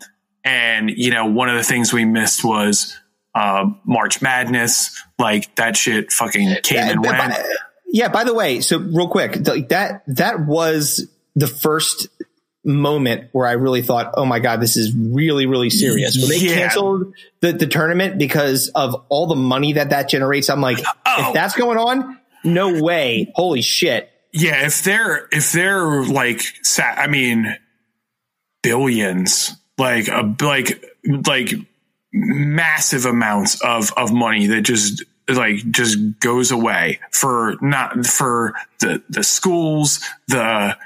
and, 0.45 0.89
you 0.89 1.11
know, 1.11 1.25
one 1.25 1.49
of 1.49 1.55
the 1.55 1.63
things 1.63 1.91
we 1.91 2.05
missed 2.05 2.43
was, 2.43 2.97
uh, 3.35 3.65
March 3.85 4.21
Madness. 4.21 5.01
Like 5.19 5.55
that 5.55 5.75
shit 5.77 6.11
fucking 6.11 6.55
came 6.63 6.79
and 6.79 7.01
by- 7.01 7.17
went. 7.19 7.33
yeah, 7.87 8.07
by 8.09 8.23
the 8.23 8.33
way, 8.33 8.61
so 8.61 8.77
real 8.79 9.07
quick, 9.07 9.43
th- 9.45 9.67
that 9.69 10.03
that 10.07 10.45
was 10.45 11.07
the 11.35 11.47
first 11.47 12.07
moment 12.65 13.27
where 13.33 13.45
I 13.47 13.53
really 13.53 13.81
thought, 13.81 14.13
"Oh 14.15 14.25
my 14.25 14.39
god, 14.39 14.61
this 14.61 14.77
is 14.77 14.93
really 14.95 15.45
really 15.45 15.69
serious." 15.69 16.17
When 16.17 16.29
they 16.29 16.37
Yeah. 16.37 16.55
canceled 16.55 17.13
the, 17.41 17.51
the 17.53 17.67
tournament 17.67 18.17
because 18.17 18.69
of 18.69 18.95
all 19.09 19.27
the 19.27 19.35
money 19.35 19.73
that 19.73 19.89
that 19.89 20.09
generates, 20.09 20.49
I'm 20.49 20.61
like, 20.61 20.79
Oh. 21.05 21.27
if 21.27 21.33
that's 21.33 21.55
going 21.55 21.77
on, 21.77 22.19
no 22.45 22.81
way. 22.81 23.31
Holy 23.35 23.61
shit. 23.61 24.09
Yeah, 24.31 24.65
if 24.65 24.83
they're 24.83 25.27
if 25.31 25.51
they're 25.51 26.03
like, 26.05 26.41
I 26.79 27.07
mean, 27.07 27.55
billions, 28.61 29.55
like 29.77 30.07
a 30.07 30.35
like 30.41 30.83
like 31.27 31.53
massive 32.13 33.05
amounts 33.05 33.59
of 33.61 33.91
of 33.97 34.13
money 34.13 34.47
that 34.47 34.61
just 34.61 35.03
like 35.27 35.57
just 35.71 35.97
goes 36.19 36.51
away 36.51 36.99
for 37.11 37.55
not 37.61 38.05
for 38.05 38.53
the 38.79 39.01
the 39.09 39.23
schools, 39.23 39.99
the 40.27 40.77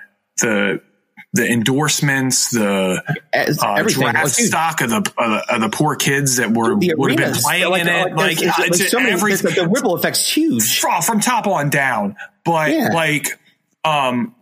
the 0.42 0.82
the 1.34 1.46
endorsements, 1.52 2.50
the 2.52 3.04
uh, 3.34 3.74
everything. 3.76 4.02
draft 4.04 4.24
Like, 4.24 4.30
stock 4.34 4.82
of 4.82 4.90
the, 4.90 4.98
of 4.98 5.04
the 5.18 5.56
of 5.56 5.62
the 5.62 5.70
poor 5.70 5.96
kids 5.96 6.38
that 6.38 6.52
were 6.52 6.76
the 6.80 6.94
would 6.98 7.12
have 7.12 7.34
been 7.34 7.42
playing 7.42 7.70
like, 7.70 7.82
in 7.82 7.88
it, 7.90 8.16
like, 8.16 8.38
there's- 8.40 8.58
uh, 8.58 8.62
like, 8.62 8.72
it's 8.72 8.90
so 8.90 9.00
many, 9.00 9.12
every- 9.12 9.36
the, 9.36 9.50
the 9.50 9.68
ripple 9.68 9.96
effect's 9.98 10.26
huge. 10.34 10.80
from, 10.80 11.02
from 11.02 11.20
top 11.20 11.46
on 11.46 11.70
down. 11.70 12.16
But 12.46 12.72
Yeah. 12.72 12.90
like, 12.94 13.38
um, 13.84 14.34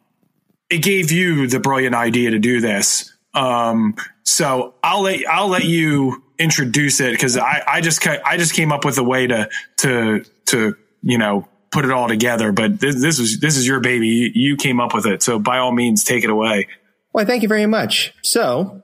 it 0.69 0.77
gave 0.83 1.11
you 1.11 1.47
the 1.47 1.59
brilliant 1.59 1.95
idea 1.95 2.31
to 2.31 2.39
do 2.39 2.61
this. 2.61 3.11
Um, 3.33 3.95
so 4.23 4.75
I'll 4.83 5.01
let 5.01 5.27
I'll 5.27 5.47
let 5.49 5.65
you 5.65 6.23
introduce 6.39 6.99
it 6.99 7.11
because 7.11 7.37
I 7.37 7.63
I 7.67 7.81
just 7.81 8.05
I 8.07 8.37
just 8.37 8.53
came 8.53 8.71
up 8.71 8.85
with 8.85 8.97
a 8.97 9.03
way 9.03 9.27
to 9.27 9.49
to 9.77 10.23
to 10.47 10.75
you 11.01 11.17
know 11.17 11.47
put 11.71 11.85
it 11.85 11.91
all 11.91 12.07
together. 12.07 12.51
But 12.51 12.79
this, 12.79 13.01
this 13.01 13.19
is 13.19 13.39
this 13.39 13.57
is 13.57 13.67
your 13.67 13.79
baby. 13.79 14.07
You, 14.07 14.31
you 14.33 14.55
came 14.55 14.79
up 14.79 14.93
with 14.93 15.05
it, 15.05 15.21
so 15.21 15.39
by 15.39 15.57
all 15.57 15.71
means, 15.71 16.03
take 16.03 16.23
it 16.23 16.29
away. 16.29 16.67
Well, 17.13 17.25
thank 17.25 17.43
you 17.43 17.49
very 17.49 17.65
much. 17.65 18.13
So, 18.23 18.81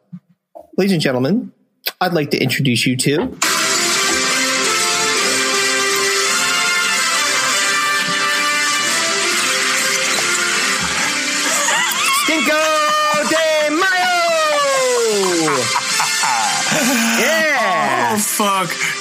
ladies 0.78 0.94
and 0.94 1.02
gentlemen, 1.02 1.52
I'd 2.00 2.14
like 2.14 2.32
to 2.32 2.38
introduce 2.38 2.86
you 2.86 2.98
to 2.98 3.38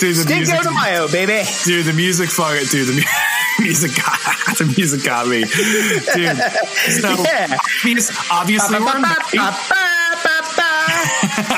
dude! 0.00 0.16
The 0.16 0.22
Cinco 0.22 0.36
music, 0.54 0.72
Mayo, 0.72 1.08
baby. 1.08 1.48
dude, 1.64 1.86
the 1.86 1.92
music, 1.92 2.30
fuck 2.30 2.54
it, 2.56 2.68
dude. 2.70 2.88
The 2.88 2.92
mu- 2.94 3.02
music 3.64 3.92
got 3.96 4.18
the 4.58 4.64
music 4.76 5.04
got 5.04 5.28
me, 5.28 5.40
dude. 5.44 6.36
So 7.00 7.10
Yeah. 7.24 7.58
obvious- 7.84 8.10
obviously, 8.30 8.78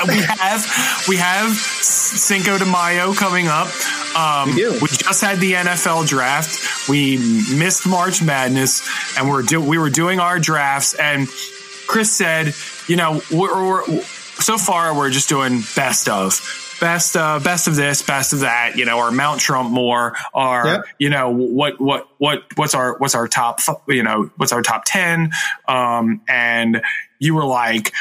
we 0.07 0.17
have 0.21 1.05
we 1.07 1.17
have 1.17 1.51
Cinco 1.55 2.57
de 2.57 2.65
Mayo 2.65 3.13
coming 3.13 3.47
up. 3.47 3.67
Um, 4.15 4.55
We. 4.55 4.79
We 4.79 4.87
just 4.89 5.21
had 5.21 5.39
the 5.39 5.53
NFL 5.53 6.07
draft. 6.07 6.87
We 6.89 7.17
missed 7.55 7.87
March 7.87 8.21
Madness, 8.21 8.87
and 9.17 9.29
we're 9.29 9.41
do, 9.41 9.59
we 9.61 9.77
were 9.77 9.89
doing 9.89 10.19
our 10.19 10.37
drafts. 10.39 10.93
And 10.93 11.27
Chris 11.87 12.11
said, 12.11 12.53
you 12.87 12.95
know, 12.95 13.21
we're, 13.31 13.65
we're 13.87 14.01
so 14.01 14.57
far 14.57 14.95
we're 14.95 15.09
just 15.09 15.29
doing 15.29 15.61
best 15.75 16.07
of. 16.09 16.39
Best, 16.83 17.15
uh, 17.15 17.39
best 17.39 17.69
of 17.69 17.77
this, 17.77 18.01
best 18.01 18.33
of 18.33 18.41
that, 18.41 18.75
you 18.75 18.83
know, 18.83 18.97
or 18.97 19.09
Mount 19.09 19.39
Trump 19.39 19.71
more, 19.71 20.17
or 20.33 20.65
Yep. 20.65 20.85
you 20.99 21.09
know, 21.09 21.29
what, 21.29 21.79
what, 21.79 22.09
what, 22.17 22.43
what's 22.55 22.75
our, 22.75 22.97
what's 22.97 23.15
our 23.15 23.29
top, 23.29 23.61
you 23.87 24.03
know, 24.03 24.29
what's 24.35 24.51
our 24.51 24.61
top 24.61 24.83
ten? 24.85 25.31
Um, 25.65 26.21
and 26.27 26.81
you 27.19 27.35
were 27.35 27.45
like, 27.45 27.93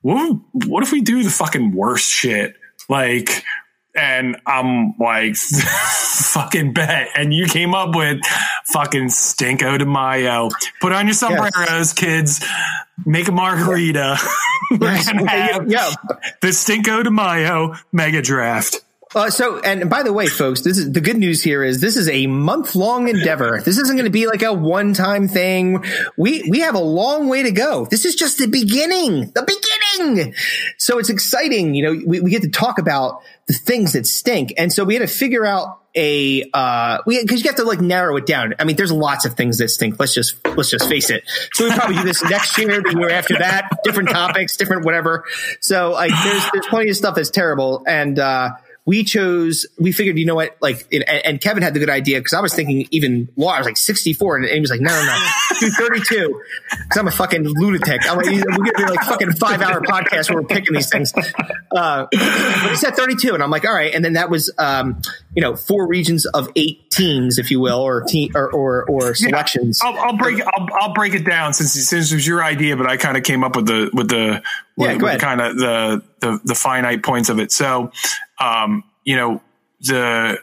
what, 0.00 0.38
what 0.52 0.82
if 0.82 0.92
we 0.92 1.02
do 1.02 1.22
the 1.22 1.28
fucking 1.28 1.72
worst 1.72 2.10
shit? 2.10 2.56
Like, 2.88 3.44
and 3.94 4.36
I'm 4.46 4.94
like, 4.98 5.36
fucking 5.36 6.72
bet. 6.72 7.08
And 7.14 7.32
you 7.32 7.46
came 7.46 7.74
up 7.74 7.94
with 7.94 8.20
fucking 8.72 9.06
Stinko 9.06 9.78
de 9.78 9.86
Mayo. 9.86 10.50
Put 10.80 10.92
on 10.92 11.06
your 11.06 11.14
sombreros, 11.14 11.92
kids. 11.92 12.44
Make 13.04 13.28
a 13.28 13.32
margarita. 13.32 14.18
We're 14.70 14.78
gonna 15.04 15.28
have 15.28 15.70
yeah. 15.70 15.92
the 16.40 16.48
Stinko 16.48 17.04
de 17.04 17.10
Mayo 17.10 17.74
mega 17.92 18.22
draft. 18.22 18.80
Uh, 19.14 19.30
so, 19.30 19.60
and 19.60 19.90
by 19.90 20.02
the 20.02 20.12
way, 20.12 20.26
folks, 20.26 20.62
this 20.62 20.78
is 20.78 20.90
the 20.90 21.00
good 21.00 21.16
news 21.16 21.42
here 21.42 21.62
is 21.62 21.80
this 21.80 21.96
is 21.96 22.08
a 22.08 22.26
month 22.26 22.74
long 22.74 23.08
endeavor. 23.08 23.60
This 23.60 23.78
isn't 23.78 23.96
going 23.96 24.06
to 24.06 24.10
be 24.10 24.26
like 24.26 24.42
a 24.42 24.52
one 24.52 24.94
time 24.94 25.28
thing. 25.28 25.84
We, 26.16 26.48
we 26.48 26.60
have 26.60 26.74
a 26.74 26.80
long 26.80 27.28
way 27.28 27.42
to 27.42 27.50
go. 27.50 27.84
This 27.84 28.04
is 28.04 28.14
just 28.14 28.38
the 28.38 28.46
beginning, 28.46 29.30
the 29.30 29.42
beginning. 29.42 30.34
So 30.78 30.98
it's 30.98 31.10
exciting. 31.10 31.74
You 31.74 31.82
know, 31.82 32.02
we, 32.06 32.20
we 32.20 32.30
get 32.30 32.42
to 32.42 32.50
talk 32.50 32.78
about 32.78 33.22
the 33.46 33.52
things 33.52 33.92
that 33.92 34.06
stink. 34.06 34.54
And 34.56 34.72
so 34.72 34.84
we 34.84 34.94
had 34.94 35.00
to 35.00 35.12
figure 35.14 35.44
out 35.44 35.80
a, 35.94 36.48
uh, 36.54 36.98
we, 37.04 37.22
cause 37.26 37.42
you 37.42 37.50
have 37.50 37.56
to 37.56 37.64
like 37.64 37.82
narrow 37.82 38.16
it 38.16 38.24
down. 38.24 38.54
I 38.58 38.64
mean, 38.64 38.76
there's 38.76 38.92
lots 38.92 39.26
of 39.26 39.34
things 39.34 39.58
that 39.58 39.68
stink. 39.68 40.00
Let's 40.00 40.14
just, 40.14 40.36
let's 40.56 40.70
just 40.70 40.88
face 40.88 41.10
it. 41.10 41.24
So 41.52 41.64
we 41.64 41.72
probably 41.72 41.96
do 41.96 42.04
this 42.04 42.24
next 42.24 42.56
year, 42.56 42.80
the 42.80 42.96
year 42.98 43.10
after 43.10 43.36
that, 43.38 43.68
different 43.84 44.08
topics, 44.08 44.56
different 44.56 44.86
whatever. 44.86 45.24
So 45.60 45.90
like 45.90 46.12
there's, 46.24 46.44
there's 46.54 46.66
plenty 46.68 46.88
of 46.88 46.96
stuff 46.96 47.16
that's 47.16 47.30
terrible. 47.30 47.84
And, 47.86 48.18
uh, 48.18 48.52
we 48.84 49.04
chose, 49.04 49.66
we 49.78 49.92
figured, 49.92 50.18
you 50.18 50.26
know 50.26 50.34
what, 50.34 50.56
like, 50.60 50.88
and, 50.92 51.08
and 51.08 51.40
Kevin 51.40 51.62
had 51.62 51.72
the 51.72 51.78
good 51.78 51.90
idea 51.90 52.18
because 52.18 52.32
I 52.32 52.40
was 52.40 52.52
thinking 52.52 52.88
even 52.90 53.28
law, 53.36 53.50
I 53.50 53.58
was 53.58 53.66
like 53.66 53.76
64 53.76 54.38
and 54.38 54.46
he 54.46 54.60
was 54.60 54.70
like, 54.70 54.80
no, 54.80 54.90
no, 54.90 55.04
no, 55.04 55.60
do 55.60 55.70
32 55.70 56.40
because 56.70 56.96
I'm 56.96 57.06
a 57.06 57.12
fucking 57.12 57.44
lunatic. 57.44 58.00
I'm 58.10 58.16
like, 58.16 58.26
we're 58.26 58.42
going 58.42 58.64
to 58.64 58.72
be 58.76 58.84
like 58.84 59.04
fucking 59.04 59.32
five 59.34 59.62
hour 59.62 59.80
podcast 59.82 60.30
where 60.30 60.42
we're 60.42 60.48
picking 60.48 60.74
these 60.74 60.90
things. 60.90 61.12
Uh, 61.74 62.06
but 62.10 62.70
he 62.70 62.76
said 62.76 62.96
32 62.96 63.34
and 63.34 63.42
I'm 63.42 63.50
like, 63.50 63.64
all 63.64 63.72
right. 63.72 63.94
And 63.94 64.04
then 64.04 64.14
that 64.14 64.30
was, 64.30 64.52
um, 64.58 65.00
you 65.34 65.42
know, 65.42 65.54
four 65.54 65.86
regions 65.86 66.26
of 66.26 66.50
eight 66.56 66.90
teams, 66.90 67.38
if 67.38 67.50
you 67.50 67.60
will, 67.60 67.80
or 67.80 68.02
team 68.02 68.32
or, 68.34 68.52
or, 68.52 68.84
or 68.84 69.14
selections. 69.14 69.80
I'll, 69.82 69.96
I'll 69.98 70.16
break. 70.16 70.40
I'll, 70.44 70.68
I'll 70.78 70.94
break 70.94 71.14
it 71.14 71.24
down 71.24 71.54
since 71.54 71.72
since 71.72 72.12
it 72.12 72.14
was 72.14 72.26
your 72.26 72.44
idea, 72.44 72.76
but 72.76 72.86
I 72.86 72.96
kind 72.96 73.16
of 73.16 73.22
came 73.22 73.42
up 73.42 73.56
with 73.56 73.66
the 73.66 73.90
with 73.92 74.08
the 74.08 74.42
Yeah, 74.76 74.92
with, 74.92 75.00
go 75.00 75.04
with 75.04 75.08
ahead. 75.08 75.20
kind 75.20 75.40
of 75.40 75.56
the, 75.56 76.02
the 76.20 76.40
the 76.44 76.54
finite 76.54 77.02
points 77.02 77.28
of 77.28 77.38
it. 77.38 77.52
So, 77.52 77.92
um, 78.40 78.84
you 79.04 79.16
know, 79.16 79.42
the 79.80 80.38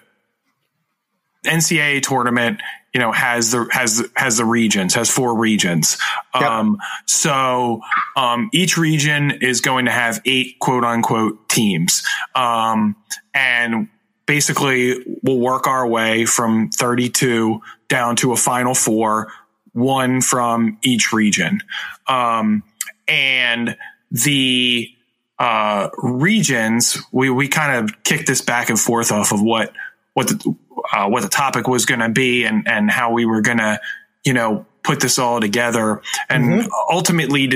NCAA 1.46 2.02
tournament, 2.02 2.62
you 2.94 3.00
know, 3.00 3.12
has 3.12 3.52
the 3.52 3.68
has 3.72 4.06
has 4.16 4.38
the 4.38 4.46
regions, 4.46 4.94
has 4.96 5.10
four 5.10 5.38
regions. 5.38 5.98
Um, 6.34 6.78
so 7.06 7.82
um, 8.16 8.50
each 8.54 8.78
region 8.78 9.32
is 9.32 9.62
going 9.62 9.86
to 9.86 9.92
have 9.92 10.22
eight 10.26 10.60
quote 10.60 10.84
unquote 10.84 11.48
teams, 11.50 12.04
um, 12.36 12.96
and 13.34 13.90
basically 14.26 15.04
we'll 15.24 15.40
work 15.40 15.66
our 15.66 15.88
way 15.88 16.26
from 16.26 16.70
32 16.70 17.62
down 17.88 18.16
to 18.18 18.32
a 18.32 18.36
final 18.36 18.76
four, 18.76 19.32
one 19.74 20.22
from 20.22 20.78
each 20.84 21.12
region, 21.12 21.62
um, 22.08 22.64
and 23.08 23.76
the 24.12 24.90
uh, 25.38 25.90
regions, 25.98 26.98
we, 27.12 27.30
we 27.30 27.48
kind 27.48 27.84
of 27.84 28.04
kicked 28.04 28.28
this 28.28 28.42
back 28.42 28.70
and 28.70 28.80
forth 28.80 29.12
off 29.12 29.32
of 29.32 29.42
what, 29.42 29.74
what 30.14 30.28
the, 30.28 30.56
uh, 30.92 31.08
what 31.08 31.22
the 31.22 31.30
topic 31.30 31.68
was 31.68 31.86
going 31.86 32.02
to 32.02 32.10
be 32.10 32.44
and, 32.44 32.68
and 32.68 32.92
how 32.92 33.12
we 33.12 33.26
were 33.26 33.42
going 33.42 33.58
to, 33.58 33.80
you 34.26 34.34
know, 34.34 34.66
put 34.84 35.00
this 35.00 35.20
all 35.20 35.40
together. 35.40 36.02
And 36.30 36.68
ultimately 36.90 37.48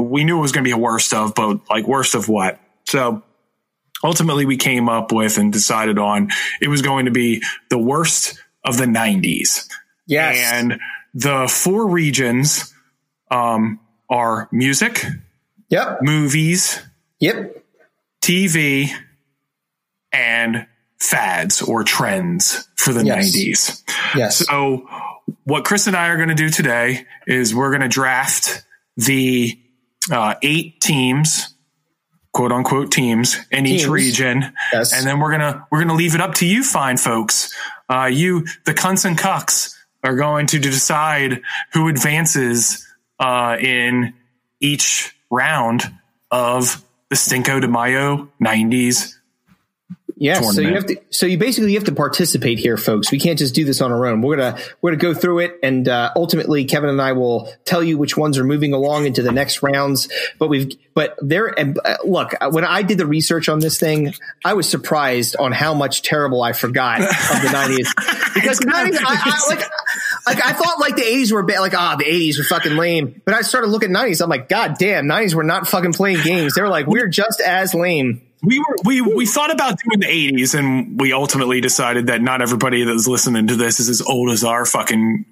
we 0.00 0.24
knew 0.24 0.38
it 0.38 0.40
was 0.40 0.52
going 0.52 0.64
to 0.64 0.68
be 0.68 0.72
a 0.72 0.78
worst 0.78 1.12
of, 1.12 1.34
but 1.34 1.68
like 1.68 1.86
worst 1.86 2.14
of 2.14 2.28
what? 2.28 2.58
So 2.84 3.22
ultimately 4.02 4.46
we 4.46 4.56
came 4.56 4.88
up 4.88 5.12
with 5.12 5.38
and 5.38 5.52
decided 5.52 5.98
on 5.98 6.30
it 6.60 6.68
was 6.68 6.82
going 6.82 7.04
to 7.04 7.10
be 7.10 7.42
the 7.68 7.78
worst 7.78 8.42
of 8.64 8.78
the 8.78 8.86
nineties. 8.86 9.68
Yes. 10.06 10.38
And 10.52 10.80
the 11.14 11.46
four 11.48 11.88
regions, 11.88 12.72
um, 13.30 13.78
are 14.08 14.48
music, 14.52 15.04
Yep. 15.72 16.02
movies, 16.02 16.78
Yep. 17.20 17.64
TV, 18.20 18.92
and 20.12 20.66
fads 21.00 21.62
or 21.62 21.82
trends 21.82 22.68
for 22.76 22.92
the 22.92 23.04
Yes. 23.04 23.34
90s. 23.34 23.82
Yes. 24.14 24.38
So, 24.46 24.86
what 25.44 25.64
Chris 25.64 25.86
and 25.86 25.96
I 25.96 26.08
are 26.08 26.16
going 26.16 26.28
to 26.28 26.34
do 26.34 26.50
today 26.50 27.06
is 27.26 27.54
we're 27.54 27.70
going 27.70 27.80
to 27.82 27.88
draft 27.88 28.62
the 28.96 29.58
uh, 30.10 30.34
eight 30.42 30.80
teams, 30.80 31.54
quote 32.32 32.52
unquote 32.52 32.92
teams 32.92 33.36
in 33.50 33.64
each 33.66 33.86
region, 33.86 34.52
Yes. 34.72 34.92
and 34.92 35.06
then 35.06 35.20
we're 35.20 35.30
gonna 35.30 35.66
we're 35.70 35.80
gonna 35.80 35.94
leave 35.94 36.14
it 36.14 36.20
up 36.20 36.34
to 36.36 36.46
you, 36.46 36.62
fine 36.62 36.96
folks. 36.98 37.54
Uh, 37.88 38.06
you, 38.06 38.44
the 38.66 38.74
cunts 38.74 39.04
and 39.04 39.16
cucks, 39.18 39.74
are 40.04 40.16
going 40.16 40.46
to 40.48 40.58
decide 40.58 41.40
who 41.72 41.88
advances 41.88 42.86
uh, 43.20 43.56
in 43.60 44.12
each 44.60 45.16
round 45.32 45.82
of 46.30 46.84
the 47.08 47.16
Cinco 47.16 47.58
de 47.58 47.66
Mayo 47.66 48.28
'90s 48.40 49.16
Yes. 50.22 50.54
So 50.54 50.60
you 50.60 50.74
have 50.74 50.86
to. 50.86 51.00
So 51.10 51.26
you 51.26 51.36
basically 51.36 51.74
have 51.74 51.82
to 51.84 51.92
participate 51.92 52.60
here, 52.60 52.76
folks. 52.76 53.10
We 53.10 53.18
can't 53.18 53.40
just 53.40 53.56
do 53.56 53.64
this 53.64 53.80
on 53.80 53.90
our 53.90 54.06
own. 54.06 54.22
We're 54.22 54.36
gonna 54.36 54.56
we're 54.80 54.92
gonna 54.92 55.14
go 55.14 55.14
through 55.14 55.40
it, 55.40 55.58
and 55.64 55.88
uh, 55.88 56.12
ultimately, 56.14 56.64
Kevin 56.64 56.90
and 56.90 57.02
I 57.02 57.10
will 57.10 57.52
tell 57.64 57.82
you 57.82 57.98
which 57.98 58.16
ones 58.16 58.38
are 58.38 58.44
moving 58.44 58.72
along 58.72 59.06
into 59.06 59.22
the 59.22 59.32
next 59.32 59.64
rounds. 59.64 60.08
But 60.38 60.46
we've 60.46 60.76
but 60.94 61.18
there 61.20 61.48
and 61.48 61.76
uh, 61.84 61.96
look 62.04 62.34
when 62.52 62.64
I 62.64 62.82
did 62.82 62.98
the 62.98 63.06
research 63.06 63.48
on 63.48 63.58
this 63.58 63.80
thing, 63.80 64.14
I 64.44 64.54
was 64.54 64.68
surprised 64.68 65.34
on 65.34 65.50
how 65.50 65.74
much 65.74 66.02
terrible 66.02 66.40
I 66.40 66.52
forgot 66.52 67.00
of 67.00 67.42
the 67.42 67.50
nineties 67.52 67.92
because 68.34 68.58
the 68.60 68.66
nineties. 68.66 69.00
I, 69.04 69.18
I, 69.24 69.54
like 69.54 69.64
like 70.26 70.44
I 70.44 70.52
thought 70.52 70.78
like 70.80 70.96
the 70.96 71.02
eighties 71.04 71.32
were 71.32 71.42
bad. 71.42 71.60
Like 71.60 71.74
ah, 71.74 71.96
the 71.96 72.04
eighties 72.06 72.38
were 72.38 72.44
fucking 72.44 72.76
lame. 72.76 73.20
But 73.24 73.34
I 73.34 73.42
started 73.42 73.68
looking 73.68 73.90
at 73.90 73.92
nineties. 73.92 74.20
I'm 74.20 74.30
like, 74.30 74.48
God 74.48 74.76
damn, 74.78 75.06
nineties 75.06 75.34
were 75.34 75.44
not 75.44 75.66
fucking 75.66 75.92
playing 75.94 76.22
games. 76.22 76.54
They 76.54 76.62
were 76.62 76.68
like, 76.68 76.86
we're 76.86 77.08
just 77.08 77.40
as 77.40 77.74
lame. 77.74 78.22
we 78.42 78.58
were 78.58 78.76
we 78.84 79.00
we 79.00 79.26
thought 79.26 79.52
about 79.52 79.78
doing 79.78 80.00
the 80.00 80.06
80s 80.06 80.58
and 80.58 81.00
we 81.00 81.12
ultimately 81.12 81.60
decided 81.60 82.08
that 82.08 82.20
not 82.22 82.42
everybody 82.42 82.82
that's 82.84 83.06
listening 83.06 83.46
to 83.48 83.56
this 83.56 83.78
is 83.80 83.88
as 83.88 84.02
old 84.02 84.30
as 84.30 84.42
our 84.42 84.64
fucking 84.66 85.24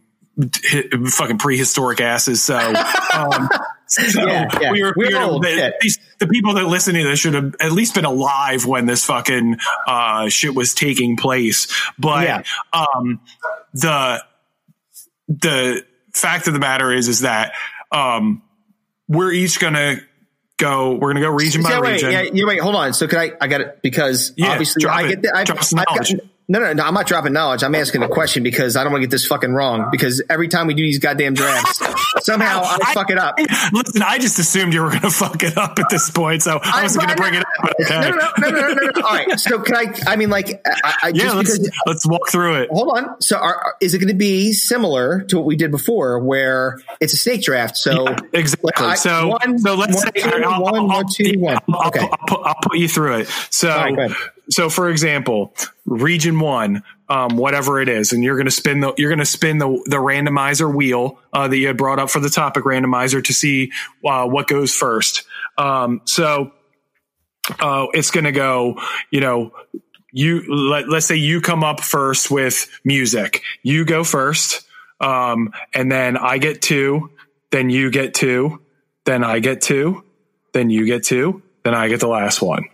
fucking 1.09 1.39
prehistoric 1.39 2.01
asses 2.01 2.43
so 2.43 2.57
um 2.57 3.49
so 3.87 4.03
Yeah, 4.21 4.49
yeah. 4.61 4.71
we 4.73 4.83
were, 4.83 4.95
we 4.97 5.13
were 5.15 5.21
old, 5.21 5.43
the, 5.43 5.73
the 6.21 6.27
people 6.29 6.55
that 6.55 6.65
listen 6.67 6.95
to 6.95 7.03
this 7.03 7.19
should 7.19 7.35
have 7.35 7.55
at 7.61 7.73
least 7.73 7.95
been 7.97 8.05
alive 8.05 8.65
when 8.65 8.87
this 8.87 9.05
fucking 9.05 9.57
uh 9.87 10.29
shit 10.29 10.55
was 10.55 10.73
taking 10.75 11.17
place 11.17 11.67
but 11.99 12.25
Yeah. 12.25 12.43
um 12.73 13.21
the 13.75 14.23
the 15.31 15.85
fact 16.13 16.47
of 16.49 16.53
the 16.53 16.59
matter 16.59 16.93
is 16.93 17.09
is 17.09 17.21
that 17.21 17.55
um 17.93 18.43
we're 19.09 19.33
each 19.33 19.59
gonna 19.61 19.97
go 20.57 20.95
we're 20.95 21.13
gonna 21.13 21.25
go 21.25 21.31
region 21.31 21.63
by 21.63 21.81
wait, 21.81 21.93
region 21.93 22.13
yeah, 22.13 22.23
yeah, 22.33 22.45
wait, 22.45 22.61
hold 22.61 22.75
on. 22.75 22.93
So 22.93 23.07
could 23.07 23.19
I? 23.19 23.33
I 23.41 23.47
got 23.47 23.61
it 23.61 23.81
because 23.83 24.33
Yeah, 24.37 24.49
obviously 24.49 24.85
I 24.87 25.03
it. 25.03 25.09
get 25.09 25.23
the, 25.23 25.29
I've, 25.35 25.51
I've 25.51 25.87
got, 25.87 25.89
knowledge. 25.89 26.15
No, 26.51 26.59
no, 26.59 26.73
no. 26.73 26.83
I'm 26.83 26.95
not 26.95 27.07
dropping 27.07 27.33
knowledge. 27.33 27.63
I'm 27.63 27.75
asking 27.77 28.03
a 28.03 28.09
question 28.09 28.43
because 28.43 28.75
I 28.77 28.83
don't 28.83 28.93
want 28.93 29.03
to 29.03 29.07
get 29.07 29.13
this 29.13 29.25
fucking 29.27 29.53
wrong. 29.53 29.89
Because 29.93 30.21
every 30.29 30.49
time 30.49 30.67
we 30.67 30.75
do 30.75 30.83
these 30.83 30.99
goddamn 30.99 31.35
drafts, 31.35 31.79
somehow 32.25 32.63
I, 32.65 32.93
fuck 32.93 33.11
it 33.11 33.19
up. 33.19 33.39
Listen, 33.73 34.03
I 34.03 34.19
just 34.19 34.39
assumed 34.41 34.75
you 34.75 34.83
were 34.83 34.89
going 34.91 35.01
to 35.03 35.11
fuck 35.11 35.43
it 35.45 35.57
up 35.57 35.79
at 35.79 35.87
this 35.91 36.11
point, 36.11 36.43
so 36.43 36.59
I 36.63 36.83
wasn't 36.83 37.05
going 37.05 37.17
to 37.17 37.23
bring 37.23 37.35
it 37.35 37.43
up. 37.43 37.71
Okay. 37.81 38.01
No, 38.01 38.11
no, 38.11 38.33
no, 38.39 38.51
no, 38.51 38.61
no, 38.61 38.75
no, 38.75 38.91
no. 38.97 39.03
All 39.03 39.15
right. 39.15 39.39
So 39.39 39.61
can 39.61 39.77
I? 39.77 39.95
I 40.09 40.17
mean, 40.17 40.29
like, 40.31 40.61
I, 40.67 40.95
I 41.05 41.13
Yeah, 41.15 41.33
let's 41.35 41.57
because. 41.59 41.79
let's 41.87 42.07
walk 42.07 42.29
through 42.31 42.63
it. 42.63 42.71
Hold 42.71 42.99
on. 42.99 43.21
So, 43.23 43.37
are, 43.37 43.77
is 43.81 43.95
it 43.95 43.99
going 43.99 44.09
to 44.09 44.15
be 44.15 44.53
similar 44.53 45.21
to 45.23 45.37
what 45.37 45.47
we 45.47 45.55
did 45.57 45.71
before, 45.71 46.19
where 46.19 46.81
it's 47.01 47.13
a 47.15 47.17
snake 47.17 47.43
draft? 47.43 47.77
So, 47.77 48.07
Exactly. 48.33 48.73
like, 48.77 48.81
I- 48.81 48.95
so, 48.97 49.29
one, 49.29 49.59
so 49.61 49.75
let's 49.77 49.95
one, 49.95 50.05
say 50.15 50.21
two, 50.23 50.45
I'll, 50.45 50.63
one, 50.63 50.75
I'll, 50.81 50.87
one, 50.89 51.05
two, 51.13 51.33
one. 51.39 51.59
I'll, 51.73 51.87
Okay. 51.89 52.01
I'll, 52.01 52.19
put, 52.27 52.41
I'll 52.45 52.55
put 52.63 52.77
you 52.79 52.89
through 52.89 53.19
it. 53.21 53.29
So, 53.51 53.69
right, 53.69 53.95
go 53.95 54.03
ahead. 54.07 54.17
So 54.51 54.69
for 54.69 54.91
example, 54.91 55.55
region 55.85 56.41
one, 56.41 56.83
um, 57.09 57.37
whatever 57.37 57.81
it 57.81 57.89
is, 57.89 58.13
and 58.13 58.23
you're 58.23 58.37
going 58.37 58.47
to 58.47 58.53
spin 58.53 58.81
the 58.81 58.93
you're 58.97 59.11
going 59.11 59.19
to 59.19 59.25
spin 59.25 59.59
the 59.59 59.69
the 59.87 59.97
randomizer 59.97 60.73
wheel 60.73 61.19
uh, 61.33 61.49
that 61.49 61.57
you 61.57 61.67
had 61.67 61.77
brought 61.77 61.99
up 61.99 62.11
for 62.11 62.21
the 62.21 62.31
topic 62.31 62.65
randomizer 62.65 63.23
to 63.25 63.33
see 63.33 63.73
uh, 64.05 64.27
what 64.27 64.49
goes 64.49 64.75
first. 64.75 65.25
Um, 65.57 66.03
so 66.05 66.53
uh, 67.59 67.87
it's 67.93 68.11
going 68.11 68.25
to 68.25 68.33
go, 68.33 68.81
you 69.11 69.21
know, 69.21 69.53
you 70.13 70.43
let, 70.53 70.89
let's 70.89 71.07
say 71.07 71.17
you 71.17 71.41
come 71.41 71.65
up 71.65 71.81
first 71.81 72.31
with 72.31 72.69
music. 72.85 73.43
You 73.63 73.85
go 73.85 74.05
first, 74.05 74.67
um, 75.01 75.53
and 75.75 75.91
then 75.91 76.17
I 76.17 76.39
get 76.39 76.63
two, 76.63 77.11
then 77.51 77.71
you 77.71 77.91
get 77.91 78.15
two, 78.15 78.63
then 79.05 79.25
I 79.25 79.39
get 79.39 79.61
two, 79.61 80.05
then 80.53 80.71
you 80.71 80.87
get 80.87 81.05
two, 81.05 81.43
then 81.65 81.75
I 81.75 81.89
get 81.89 82.01
the 82.01 82.09
last 82.09 82.43
one. 82.43 82.65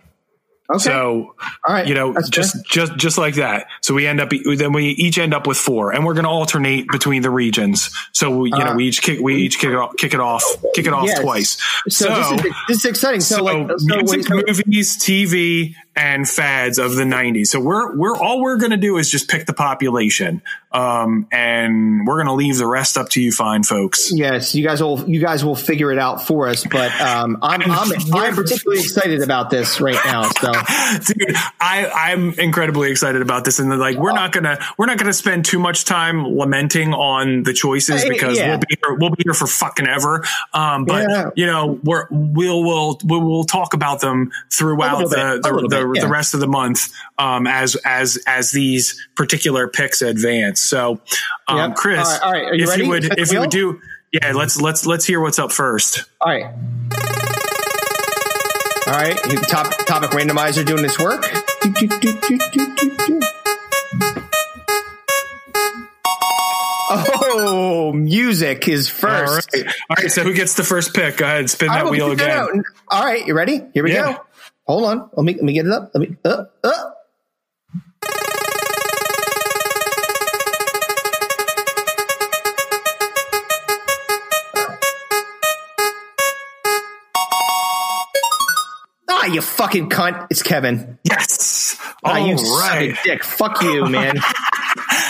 Okay. 0.69 0.79
So, 0.83 1.33
All 1.65 1.73
right. 1.73 1.87
you 1.87 1.93
know, 1.93 2.11
That's 2.11 2.27
just 2.29 2.53
fair. 2.55 2.63
just 2.67 2.97
just 2.97 3.17
like 3.17 3.35
that. 3.35 3.67
So 3.81 3.93
we 3.93 4.05
end 4.05 4.19
up 4.19 4.31
then 4.57 4.73
we 4.73 4.87
each 4.89 5.17
end 5.17 5.33
up 5.33 5.47
with 5.47 5.57
four, 5.57 5.93
and 5.93 6.05
we're 6.05 6.13
going 6.13 6.25
to 6.25 6.29
alternate 6.29 6.87
between 6.89 7.21
the 7.21 7.29
regions. 7.29 7.89
So 8.11 8.29
we, 8.39 8.49
you 8.51 8.57
know, 8.59 8.71
Uh, 8.71 8.75
we 8.75 8.85
each 8.87 9.01
kick 9.01 9.19
we 9.21 9.35
each 9.35 9.59
kick 9.59 9.69
it 9.69 9.75
off, 9.77 9.95
kick 9.97 10.13
it 10.13 10.19
off, 10.19 10.43
kick 10.75 10.85
it 10.85 10.91
off 10.93 11.05
Yes. 11.07 11.19
twice. 11.21 11.57
So, 11.87 12.09
this, 12.09 12.31
is, 12.45 12.53
this 12.67 12.77
is 12.79 12.85
exciting. 12.85 13.21
So, 13.21 13.37
So, 13.37 13.43
like, 13.45 13.69
so, 13.79 13.85
music, 13.85 14.07
wait, 14.09 14.25
so- 14.25 14.35
movies, 14.65 14.97
TV, 14.97 15.73
and 15.97 16.29
fads 16.29 16.77
of 16.77 16.95
the 16.95 17.03
90s. 17.03 17.47
So 17.47 17.59
we're 17.59 17.95
we're 17.97 18.15
all 18.15 18.39
we're 18.39 18.57
going 18.57 18.71
to 18.71 18.77
do 18.77 18.97
is 18.97 19.09
just 19.09 19.29
pick 19.29 19.47
the 19.47 19.53
population. 19.53 20.43
Um 20.71 21.27
and 21.31 22.05
we're 22.05 22.17
going 22.17 22.27
to 22.27 22.33
leave 22.33 22.57
the 22.57 22.67
rest 22.67 22.97
up 22.97 23.09
to 23.09 23.21
you 23.21 23.31
fine 23.31 23.63
folks. 23.63 24.11
Yes, 24.11 24.53
you 24.53 24.63
guys 24.63 24.81
will 24.81 25.09
you 25.09 25.19
guys 25.19 25.43
will 25.43 25.55
figure 25.55 25.91
it 25.91 25.97
out 25.97 26.27
for 26.27 26.47
us. 26.47 26.65
But 26.65 26.91
um, 27.01 27.39
I'm 27.41 27.61
I'm, 27.71 27.91
I'm 28.13 28.35
particularly 28.35 28.81
excited 28.81 29.23
about 29.23 29.49
this 29.49 29.81
right 29.81 29.97
now. 30.05 30.23
So 30.23 30.51
Dude, 31.13 31.35
I 31.59 31.87
I'm 31.87 32.33
incredibly 32.39 32.91
excited 32.91 33.21
about 33.21 33.43
this 33.43 33.57
and 33.59 33.69
like 33.79 33.97
we're 33.97 34.13
not 34.13 34.31
going 34.31 34.43
to 34.43 34.59
we're 34.77 34.85
not 34.85 34.97
going 34.97 35.07
to 35.07 35.13
spend 35.13 35.45
too 35.45 35.57
much 35.57 35.85
time 35.85 36.25
lamenting 36.25 36.93
on 36.93 37.43
the 37.43 37.53
choices 37.53 38.05
because 38.05 38.37
yeah. 38.37 38.49
we'll 38.49 38.59
be 38.59 38.65
here, 38.69 38.97
we'll 38.99 39.09
be 39.09 39.23
here 39.23 39.33
for 39.33 39.47
fucking 39.47 39.87
ever. 39.87 40.23
Um 40.53 40.85
but 40.85 41.09
Yeah. 41.09 41.29
you 41.35 41.47
know, 41.47 41.79
we're 41.83 42.07
we'll 42.11 42.63
we'll 42.63 42.99
we'll, 43.03 43.21
we'll 43.21 43.43
talk 43.45 43.73
about 43.73 44.01
them 44.01 44.31
throughout 44.51 45.09
the 45.09 45.15
bit, 45.15 45.43
the, 45.43 45.53
little 45.53 45.86
the, 45.87 45.93
bit, 45.93 46.01
the 46.01 46.07
rest 46.09 46.33
of 46.33 46.39
the 46.39 46.47
month 46.47 46.91
um 47.17 47.47
as 47.47 47.75
as 47.85 48.17
as 48.27 48.51
these 48.51 49.07
particular 49.15 49.67
picks 49.67 50.01
advance. 50.01 50.61
So 50.61 51.01
um 51.47 51.57
Yep. 51.57 51.75
Chris, 51.75 51.99
All 52.21 52.31
right, 52.31 52.43
all 52.43 52.49
right. 52.51 52.59
If 52.61 52.69
ready? 52.69 52.83
you 52.83 52.89
would 52.89 53.19
if 53.19 53.31
you 53.31 53.39
would 53.39 53.49
do 53.49 53.79
yeah, 54.11 54.31
let's 54.33 54.59
let's 54.61 54.85
let's 54.85 55.05
hear 55.05 55.19
what's 55.19 55.37
up 55.39 55.51
first. 55.51 56.05
all 56.21 56.31
right, 56.31 56.45
all 58.87 58.93
right. 58.93 59.17
Top 59.49 59.67
topic 59.85 60.11
randomizer 60.11 60.65
doing 60.65 60.81
this 60.81 60.97
work. 60.97 61.25
Oh, 66.89 67.91
music 67.93 68.67
is 68.69 68.87
first. 68.89 69.49
right. 69.53 69.65
All 69.89 69.95
right, 69.99 70.09
so 70.11 70.23
who 70.23 70.33
gets 70.33 70.53
the 70.53 70.63
first 70.63 70.93
pick? 70.93 71.17
Go 71.17 71.25
ahead, 71.25 71.49
spin 71.49 71.67
that 71.67 71.89
wheel 71.89 72.11
again. 72.11 72.29
out. 72.29 72.49
All 72.87 73.03
right, 73.03 73.25
you 73.27 73.33
ready? 73.33 73.61
Here 73.73 73.83
we 73.83 73.93
Yeah. 73.93 74.13
go. 74.13 74.25
Hold 74.67 74.85
on. 74.85 75.09
Let 75.15 75.23
me 75.25 75.33
let 75.35 75.43
me 75.43 75.53
get 75.53 75.65
it 75.65 75.71
up. 75.71 75.91
Let 75.93 76.01
me 76.09 76.17
uh 76.25 76.45
uh. 76.63 76.91
Ah, 89.09 89.25
you 89.27 89.41
fucking 89.41 89.89
cunt! 89.89 90.27
It's 90.29 90.43
Kevin. 90.43 90.99
Yes. 91.03 91.77
All 92.03 92.13
Ah, 92.13 92.17
you 92.17 92.35
right. 92.35 92.91
a 92.91 93.03
dick. 93.03 93.23
Fuck 93.23 93.61
you, 93.61 93.85
man. 93.85 94.15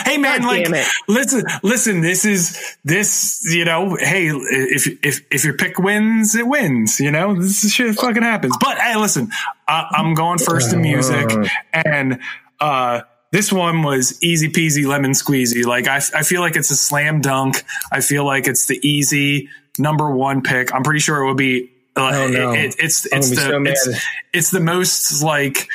Hey 0.07 0.17
man, 0.17 0.41
God 0.41 0.47
like 0.47 0.67
listen, 1.07 1.43
listen, 1.63 2.01
this 2.01 2.23
is 2.25 2.77
this, 2.83 3.43
you 3.53 3.65
know, 3.65 3.95
hey, 3.99 4.27
if 4.29 4.87
if 5.03 5.21
if 5.31 5.43
your 5.45 5.55
pick 5.55 5.77
wins, 5.79 6.33
it 6.35 6.47
wins, 6.47 6.99
you 6.99 7.11
know? 7.11 7.35
This 7.41 7.71
shit 7.73 7.95
fucking 7.95 8.23
happens. 8.23 8.55
But 8.59 8.77
hey, 8.77 8.95
listen, 8.95 9.29
uh, 9.67 9.83
I'm 9.91 10.13
going 10.13 10.37
first 10.39 10.71
in 10.73 10.81
music 10.81 11.29
and 11.73 12.19
uh 12.59 13.01
this 13.31 13.51
one 13.51 13.83
was 13.83 14.17
easy 14.23 14.47
peasy 14.49 14.85
lemon 14.87 15.11
squeezy. 15.11 15.65
Like 15.65 15.87
I, 15.87 15.97
I 15.97 16.23
feel 16.23 16.39
like 16.39 16.55
it's 16.55 16.71
a 16.71 16.77
slam 16.77 17.19
dunk. 17.19 17.61
I 17.91 17.99
feel 17.99 18.25
like 18.25 18.47
it's 18.47 18.67
the 18.67 18.79
easy 18.87 19.49
number 19.77 20.09
one 20.09 20.41
pick. 20.41 20.73
I'm 20.73 20.81
pretty 20.83 21.01
sure 21.01 21.21
it 21.21 21.27
would 21.27 21.37
be. 21.37 21.69
Uh, 21.95 22.11
Oh, 22.13 22.27
no. 22.29 22.51
it- 22.53 22.75
it's 22.79 23.05
it's 23.07 23.29
the 23.31 23.35
so 23.35 23.63
it's, 23.63 23.87
it's 24.31 24.51
the 24.51 24.59
most 24.61 25.21
like 25.23 25.67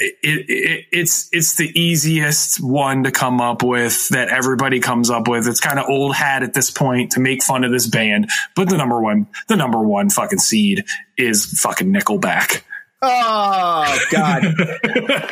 it, 0.00 0.16
it, 0.22 0.86
it's 0.92 1.28
it's 1.32 1.56
the 1.56 1.70
easiest 1.78 2.62
one 2.62 3.04
to 3.04 3.10
come 3.10 3.40
up 3.40 3.62
with 3.62 4.08
that 4.10 4.28
everybody 4.28 4.80
comes 4.80 5.10
up 5.10 5.28
with. 5.28 5.46
It's 5.46 5.60
kind 5.60 5.78
of 5.78 5.86
old 5.88 6.14
hat 6.14 6.42
at 6.42 6.54
this 6.54 6.70
point 6.70 7.12
to 7.12 7.20
make 7.20 7.42
fun 7.42 7.64
of 7.64 7.72
this 7.72 7.86
band, 7.86 8.30
but 8.54 8.68
the 8.68 8.76
number 8.76 9.00
one, 9.00 9.26
the 9.48 9.56
number 9.56 9.80
one 9.82 10.10
fucking 10.10 10.38
seed 10.38 10.84
is 11.16 11.46
fucking 11.60 11.92
Nickelback. 11.92 12.62
Oh 13.00 13.98
God! 14.10 14.42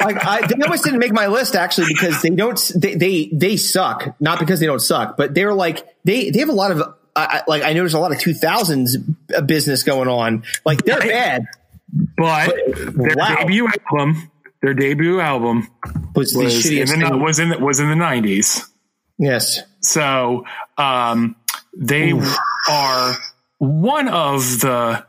like 0.00 0.24
I, 0.24 0.46
they 0.46 0.62
almost 0.62 0.84
didn't 0.84 1.00
make 1.00 1.12
my 1.12 1.26
list 1.26 1.56
actually 1.56 1.88
because 1.88 2.22
they 2.22 2.30
don't. 2.30 2.72
They 2.76 2.94
they, 2.94 3.30
they 3.32 3.56
suck. 3.56 4.14
Not 4.20 4.38
because 4.38 4.60
they 4.60 4.66
don't 4.66 4.80
suck, 4.80 5.16
but 5.16 5.34
they're 5.34 5.54
like 5.54 5.84
they 6.04 6.30
they 6.30 6.38
have 6.40 6.48
a 6.48 6.52
lot 6.52 6.70
of. 6.70 6.80
I 6.80 6.94
I- 7.16 7.42
like 7.48 7.64
I 7.64 7.72
noticed 7.72 7.94
a 7.96 7.98
lot 7.98 8.12
of 8.12 8.18
2000s 8.18 9.46
business 9.46 9.82
going 9.82 10.08
on. 10.08 10.44
Like 10.64 10.84
they're 10.84 11.00
bad. 11.00 11.46
But 12.16 12.54
their 12.76 13.14
wow. 13.16 13.36
debut 13.36 13.68
album, 13.90 14.30
their 14.62 14.74
debut 14.74 15.20
album 15.20 15.68
Was 16.14 16.32
the 16.32 16.44
was 16.44 16.66
in 16.92 17.00
the, 17.00 17.16
was 17.16 17.38
in 17.38 17.48
the, 17.50 17.58
was 17.58 17.80
in 17.80 17.88
the 17.88 17.96
nineties. 17.96 18.64
Yes. 19.18 19.60
So 19.80 20.44
um, 20.78 21.36
they 21.76 22.12
are 22.70 23.14
one 23.58 24.08
of 24.08 24.40
the 24.60 25.04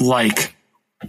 like 0.00 0.54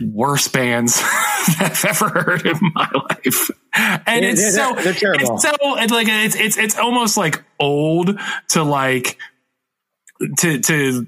worst 0.01 0.53
bands 0.53 1.01
I've 1.59 1.83
ever 1.85 2.09
heard 2.09 2.45
in 2.45 2.57
my 2.75 2.89
life. 2.93 3.49
And 3.73 4.23
Yeah, 4.23 4.31
it's 4.31 4.41
they're- 4.41 4.51
so 4.75 4.81
they're 4.83 4.93
terrible. 4.93 5.33
it's 5.35 5.43
so 5.43 5.51
it's 5.77 5.91
like 5.91 6.07
it's 6.09 6.35
it's 6.35 6.57
it's 6.57 6.77
almost 6.77 7.17
like 7.17 7.43
old 7.59 8.17
to 8.49 8.63
like 8.63 9.17
to 10.39 10.59
to 10.59 11.07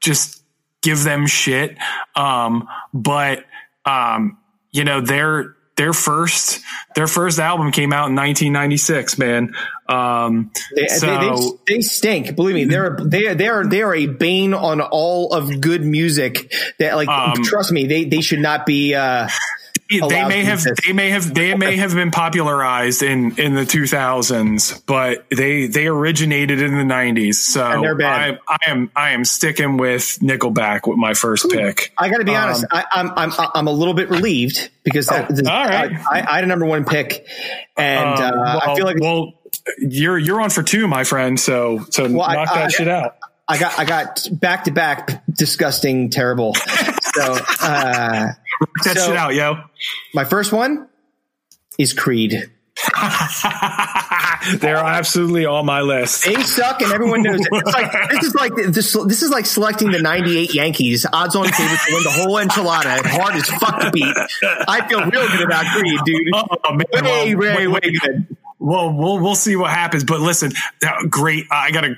just 0.00 0.42
give 0.82 1.02
them 1.04 1.26
shit. 1.26 1.76
Um, 2.16 2.68
but 2.92 3.44
um, 3.84 4.38
you 4.70 4.84
know, 4.84 5.00
their 5.00 5.54
their 5.78 5.92
first 5.92 6.60
their 6.94 7.06
first 7.06 7.38
album 7.38 7.70
came 7.72 7.92
out 7.92 8.10
in 8.10 8.16
1996, 8.16 9.16
man. 9.16 9.54
Um, 9.88 10.50
They, 10.74 10.88
so 10.88 11.06
they, 11.06 11.28
they, 11.28 11.76
they 11.76 11.80
stink. 11.80 12.36
Believe 12.36 12.56
me, 12.56 12.64
they're 12.64 12.98
they 13.00 13.28
are 13.28 13.34
they 13.34 13.48
are 13.48 13.66
they 13.66 13.80
are 13.82 13.94
a 13.94 14.06
bane 14.06 14.52
on 14.52 14.80
all 14.80 15.32
of 15.32 15.60
good 15.60 15.82
music. 15.82 16.52
That 16.78 16.96
like 16.96 17.08
Um, 17.08 17.42
trust 17.44 17.72
me, 17.72 17.86
they 17.86 18.04
they 18.04 18.20
should 18.20 18.40
not 18.40 18.66
be. 18.66 18.94
uh 18.94 19.28
they 19.90 20.24
may 20.28 20.44
have 20.44 20.58
exist. 20.58 20.80
they 20.86 20.92
may 20.92 21.10
have 21.10 21.34
they 21.34 21.54
may 21.54 21.76
have 21.76 21.94
been 21.94 22.10
popularized 22.10 23.02
in 23.02 23.38
in 23.38 23.54
the 23.54 23.62
2000s 23.62 24.84
but 24.86 25.24
they 25.30 25.66
they 25.66 25.86
originated 25.86 26.60
in 26.60 26.72
the 26.76 26.84
90s 26.94 27.36
so 27.36 27.64
And 27.66 27.82
they're 27.82 27.94
bad. 27.94 28.38
I, 28.48 28.56
I 28.66 28.70
am 28.70 28.90
i 28.94 29.10
am 29.10 29.24
sticking 29.24 29.76
with 29.78 30.18
nickelback 30.20 30.86
with 30.86 30.98
my 30.98 31.14
first 31.14 31.48
pick 31.50 31.92
I 31.96 32.08
got 32.10 32.18
to 32.18 32.24
be 32.24 32.34
Um, 32.34 32.44
honest. 32.44 32.64
I, 32.70 32.84
I'm 32.92 33.10
I'm 33.16 33.32
I'm 33.54 33.66
a 33.66 33.72
little 33.72 33.94
bit 33.94 34.10
relieved 34.10 34.70
because 34.84 35.06
that, 35.06 35.28
this- 35.34 35.46
all 35.46 35.64
right. 35.64 35.92
I, 36.10 36.20
I 36.28 36.34
had 36.36 36.44
a 36.44 36.46
number 36.46 36.66
one 36.66 36.84
pick, 36.84 37.26
and 37.76 38.18
Um, 38.20 38.38
uh, 38.40 38.60
I 38.66 38.74
feel 38.76 38.84
like 38.84 39.00
well 39.00 39.34
you're 39.78 40.18
you're 40.18 40.40
on 40.40 40.50
for 40.50 40.62
two 40.62 40.86
my 40.88 41.04
friend 41.04 41.38
so 41.40 41.84
so 41.90 42.04
Well, 42.10 42.22
I- 42.22 42.34
knock 42.34 42.48
that 42.54 42.66
I- 42.66 42.68
shit 42.68 42.88
out 42.88 43.16
I 43.50 43.58
got 43.58 43.78
I 43.78 43.86
got 43.86 44.28
back 44.30 44.64
to 44.64 44.70
back 44.72 45.24
disgusting, 45.34 46.10
terrible. 46.10 46.54
so 47.14 47.38
uh, 47.62 48.26
Knock 48.60 48.84
that 48.84 48.96
so- 48.96 49.06
shit 49.06 49.16
out 49.16 49.34
yo 49.34 49.58
my 50.14 50.24
first 50.24 50.52
one 50.52 50.88
is 51.78 51.92
Creed. 51.92 52.50
they're 54.58 54.76
absolutely 54.76 55.44
on 55.46 55.66
my 55.66 55.80
list 55.80 56.24
They 56.24 56.34
suck, 56.42 56.80
and 56.80 56.92
everyone 56.92 57.22
knows 57.22 57.40
it. 57.40 57.48
It's 57.50 57.72
like 57.74 58.10
this 58.10 58.24
is 58.24 58.34
like 58.34 58.54
this. 58.54 58.96
This 59.06 59.22
is 59.22 59.30
like 59.30 59.46
selecting 59.46 59.90
the 59.90 60.00
'98 60.00 60.54
Yankees, 60.54 61.04
odds-on 61.12 61.48
favorite 61.48 61.80
to 61.86 61.92
win 61.92 62.02
the 62.04 62.10
whole 62.10 62.36
enchilada. 62.36 63.04
Hard 63.04 63.34
as 63.34 63.48
fuck 63.50 63.80
to 63.80 63.90
beat. 63.90 64.14
I 64.68 64.86
feel 64.88 65.00
real 65.00 65.28
good 65.28 65.42
about 65.42 65.64
Creed, 65.76 66.00
dude. 66.04 66.28
Oh, 66.34 66.46
man, 66.70 66.84
way, 66.92 67.34
well, 67.34 67.56
way, 67.56 67.66
wait, 67.66 67.66
way 67.66 67.80
good. 68.00 68.36
Well, 68.60 68.92
we'll 68.92 69.20
we'll 69.20 69.34
see 69.36 69.54
what 69.54 69.70
happens. 69.70 70.02
But 70.04 70.20
listen, 70.20 70.50
uh, 70.84 71.04
great. 71.08 71.44
I 71.50 71.70
got 71.70 71.84
a, 71.84 71.94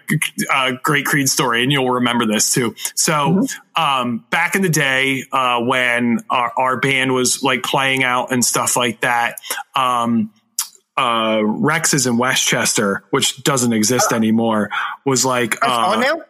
uh 0.52 0.72
great 0.82 1.06
Creed 1.06 1.28
story, 1.28 1.62
and 1.62 1.72
you'll 1.72 1.90
remember 1.90 2.26
this 2.26 2.52
too. 2.52 2.74
So, 2.94 3.12
Mm-hmm. 3.12 3.82
um, 3.82 4.24
back 4.30 4.54
in 4.56 4.62
the 4.62 4.68
day, 4.68 5.24
uh, 5.32 5.60
when 5.62 6.18
our, 6.28 6.52
our 6.56 6.76
band 6.78 7.14
was 7.14 7.42
like 7.42 7.62
playing 7.62 8.04
out 8.04 8.30
and 8.30 8.44
stuff 8.44 8.76
like 8.76 9.00
that, 9.00 9.40
um, 9.74 10.32
uh, 10.98 11.40
Rex's 11.42 12.06
in 12.06 12.18
Westchester, 12.18 13.04
which 13.10 13.42
doesn't 13.42 13.72
exist 13.72 14.12
anymore, 14.12 14.68
was 15.06 15.24
like 15.24 15.56
uh, 15.64 15.70
on 15.70 16.00
now. 16.00 16.22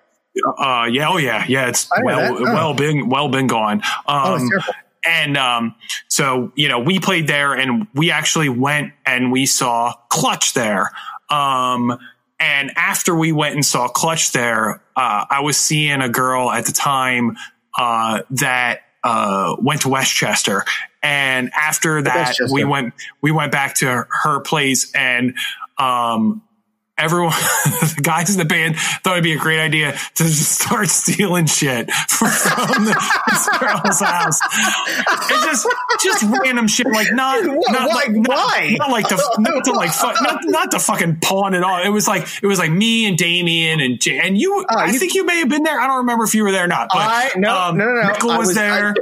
uh, 0.58 0.84
yeah, 0.86 1.08
oh 1.10 1.16
yeah, 1.16 1.44
yeah. 1.48 1.68
It's 1.68 1.90
I 1.90 1.96
didn't 1.96 2.06
know 2.06 2.32
well. 2.34 2.38
Oh. 2.38 2.54
well 2.54 2.74
been, 2.74 3.08
well 3.08 3.28
been 3.30 3.48
gone. 3.48 3.82
Oh, 4.06 4.34
Um, 4.36 4.48
terrible. 4.48 4.74
And 5.04 5.36
um, 5.36 5.74
so 6.08 6.52
you 6.54 6.68
know, 6.68 6.80
we 6.80 6.98
played 6.98 7.26
there, 7.26 7.54
and 7.54 7.86
we 7.94 8.10
actually 8.10 8.48
went 8.48 8.92
and 9.06 9.32
we 9.32 9.46
saw 9.46 9.94
Clutch 10.08 10.54
there. 10.54 10.90
Um, 11.28 11.98
and 12.38 12.72
after 12.76 13.14
we 13.14 13.32
went 13.32 13.54
and 13.54 13.64
saw 13.64 13.88
Clutch 13.88 14.32
there, 14.32 14.82
uh, 14.96 15.26
I 15.30 15.40
was 15.40 15.56
seeing 15.56 16.00
a 16.00 16.08
girl 16.08 16.50
at 16.50 16.64
the 16.66 16.72
time 16.72 17.36
uh, 17.78 18.22
that 18.30 18.80
uh, 19.04 19.56
went 19.60 19.82
to 19.82 19.88
Westchester, 19.88 20.64
and 21.02 21.50
after 21.54 22.02
that, 22.02 22.14
Westchester. 22.14 22.54
we 22.54 22.64
went 22.64 22.94
we 23.20 23.30
went 23.30 23.52
back 23.52 23.74
to 23.76 23.86
her, 23.86 24.08
her 24.22 24.40
place, 24.40 24.90
and 24.94 25.34
um, 25.78 26.42
everyone, 27.00 27.32
the 27.64 28.00
guys 28.02 28.30
in 28.30 28.38
the 28.38 28.44
band 28.44 28.76
thought 28.78 29.12
it'd 29.12 29.24
be 29.24 29.32
a 29.32 29.38
great 29.38 29.60
idea 29.60 29.92
to 29.92 30.24
just 30.24 30.60
start 30.60 30.88
stealing 30.88 31.46
shit 31.46 31.90
from 32.08 32.28
the, 32.84 32.94
this 33.28 33.48
girl's 33.58 34.00
house. 34.00 34.40
It's 35.30 35.44
just, 35.44 35.66
just 36.02 36.22
random 36.42 36.68
shit, 36.68 36.86
like 36.88 37.12
not, 37.12 37.44
not 37.44 37.88
Why? 37.88 37.94
like, 37.94 38.28
Why? 38.28 38.76
not 38.78 38.90
like 38.90 39.08
to, 39.08 39.16
not 39.38 39.64
to 39.64 39.72
like, 39.72 39.92
fu- 39.92 40.06
not, 40.22 40.40
not 40.44 40.70
to 40.72 40.78
fucking 40.78 41.20
pawn 41.20 41.54
it 41.54 41.62
all. 41.62 41.82
It 41.82 41.88
was 41.90 42.06
like, 42.08 42.26
it 42.42 42.46
was 42.46 42.58
like 42.58 42.70
me 42.70 43.06
and 43.06 43.16
Damien 43.18 43.80
and 43.80 44.00
Jay, 44.00 44.18
and 44.22 44.36
you, 44.38 44.64
I 44.68 44.86
you- 44.90 44.98
think 44.98 45.14
you 45.14 45.24
may 45.24 45.38
have 45.38 45.48
been 45.48 45.62
there. 45.62 45.78
I 45.80 45.86
don't 45.86 45.98
remember 45.98 46.24
if 46.24 46.34
you 46.34 46.44
were 46.44 46.52
there 46.52 46.64
or 46.64 46.68
not, 46.68 46.88
but 46.92 46.98
I- 46.98 47.30
no, 47.36 47.72
no, 47.72 47.84
no, 47.84 48.00
no. 48.02 48.08
Nickel 48.08 48.28
was, 48.38 48.48
was- 48.48 48.54
there. 48.56 48.94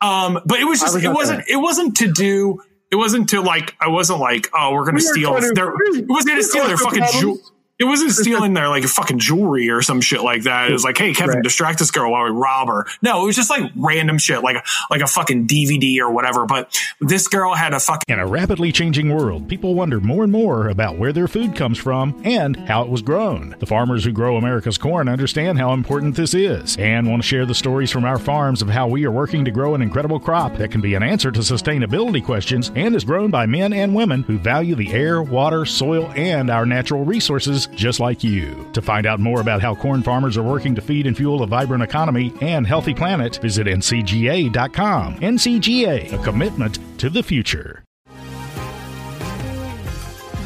um, 0.00 0.40
but 0.44 0.58
it 0.60 0.64
was 0.64 0.80
just, 0.80 0.94
was 0.94 1.04
it 1.04 1.08
wasn't, 1.12 1.44
it 1.48 1.56
wasn't 1.56 1.96
to 1.98 2.12
do, 2.12 2.60
it 2.90 2.96
wasn't 2.96 3.28
to 3.30 3.40
like 3.40 3.74
I 3.80 3.88
wasn't 3.88 4.20
like 4.20 4.48
oh 4.54 4.72
we're 4.72 4.84
gonna 4.84 4.96
We 4.96 5.00
steal 5.00 5.30
trying 5.30 5.42
to- 5.48 5.54
their 5.54 5.72
it 5.72 6.06
wasn't 6.08 6.28
gonna 6.28 6.42
steal 6.52 6.66
their 6.66 6.76
fucking 6.76 6.98
problems. 7.02 7.20
jewel. 7.20 7.38
It 7.78 7.84
wasn't 7.84 8.12
stealing 8.12 8.54
their 8.54 8.68
like 8.70 8.84
fucking 8.84 9.18
jewelry 9.18 9.68
or 9.68 9.82
some 9.82 10.00
shit 10.00 10.22
like 10.22 10.44
that. 10.44 10.70
It 10.70 10.72
was 10.72 10.82
like, 10.84 10.96
hey, 10.96 11.12
Kevin, 11.12 11.34
Right. 11.36 11.44
distract 11.44 11.78
this 11.78 11.90
girl 11.90 12.10
while 12.12 12.24
we 12.24 12.30
rob 12.30 12.68
her. 12.68 12.86
No, 13.02 13.22
it 13.22 13.26
was 13.26 13.36
just 13.36 13.50
like 13.50 13.70
random 13.76 14.16
shit, 14.16 14.42
like 14.42 14.64
like 14.90 15.02
a 15.02 15.06
fucking 15.06 15.46
DVD 15.46 15.98
or 16.00 16.10
whatever. 16.10 16.46
But 16.46 16.74
this 17.02 17.28
girl 17.28 17.52
had 17.54 17.74
a 17.74 17.80
fucking 17.80 18.04
In 18.08 18.18
a 18.18 18.26
rapidly 18.26 18.72
changing 18.72 19.14
world, 19.14 19.46
people 19.48 19.74
wonder 19.74 20.00
more 20.00 20.22
and 20.22 20.32
more 20.32 20.68
about 20.68 20.96
where 20.96 21.12
their 21.12 21.28
food 21.28 21.54
comes 21.54 21.76
from 21.76 22.18
and 22.24 22.56
how 22.66 22.82
it 22.82 22.88
was 22.88 23.02
grown. 23.02 23.54
The 23.58 23.66
farmers 23.66 24.04
who 24.04 24.12
grow 24.12 24.36
America's 24.38 24.78
corn 24.78 25.06
understand 25.08 25.58
how 25.58 25.74
important 25.74 26.14
this 26.16 26.32
is 26.32 26.76
and 26.78 27.06
want 27.10 27.22
to 27.22 27.28
share 27.28 27.44
the 27.44 27.54
stories 27.54 27.90
from 27.90 28.06
our 28.06 28.18
farms 28.18 28.62
of 28.62 28.70
how 28.70 28.88
we 28.88 29.04
are 29.04 29.10
working 29.10 29.44
to 29.44 29.50
grow 29.50 29.74
an 29.74 29.82
incredible 29.82 30.18
crop 30.18 30.56
that 30.56 30.70
can 30.70 30.80
be 30.80 30.94
an 30.94 31.02
answer 31.02 31.30
to 31.30 31.40
sustainability 31.40 32.24
questions 32.24 32.72
and 32.74 32.94
is 32.96 33.04
grown 33.04 33.30
by 33.30 33.44
men 33.44 33.74
and 33.74 33.94
women 33.94 34.22
who 34.22 34.38
value 34.38 34.74
the 34.74 34.92
air, 34.94 35.22
water, 35.22 35.66
soil, 35.66 36.10
and 36.16 36.48
our 36.48 36.64
natural 36.64 37.04
resources 37.04 37.65
just 37.74 38.00
like 38.00 38.22
you. 38.22 38.68
To 38.72 38.82
find 38.82 39.06
out 39.06 39.20
more 39.20 39.40
about 39.40 39.62
how 39.62 39.74
corn 39.74 40.02
farmers 40.02 40.36
are 40.36 40.42
working 40.42 40.74
to 40.74 40.80
feed 40.80 41.06
and 41.06 41.16
fuel 41.16 41.42
a 41.42 41.46
vibrant 41.46 41.82
economy 41.82 42.32
and 42.40 42.66
healthy 42.66 42.94
planet, 42.94 43.36
visit 43.36 43.66
ncga.com. 43.66 45.16
NCGA, 45.16 46.12
a 46.12 46.22
commitment 46.22 46.78
to 46.98 47.10
the 47.10 47.22
future. 47.22 47.82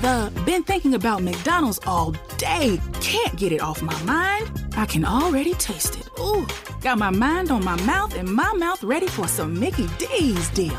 The 0.00 0.32
been 0.46 0.62
thinking 0.62 0.94
about 0.94 1.22
McDonald's 1.22 1.78
all 1.86 2.12
day. 2.38 2.80
Can't 3.02 3.36
get 3.36 3.52
it 3.52 3.60
off 3.60 3.82
my 3.82 4.02
mind. 4.04 4.50
I 4.74 4.86
can 4.86 5.04
already 5.04 5.52
taste 5.54 5.98
it. 5.98 6.08
Ooh, 6.18 6.46
got 6.80 6.96
my 6.96 7.10
mind 7.10 7.50
on 7.50 7.62
my 7.62 7.78
mouth 7.82 8.14
and 8.16 8.26
my 8.26 8.50
mouth 8.54 8.82
ready 8.82 9.08
for 9.08 9.28
some 9.28 9.60
Mickey 9.60 9.88
D's 9.98 10.48
deal. 10.50 10.78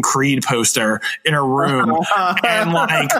Creed 0.00 0.44
poster 0.44 1.00
in 1.24 1.34
a 1.34 1.42
room, 1.42 1.98
and 2.44 2.72
like 2.72 3.10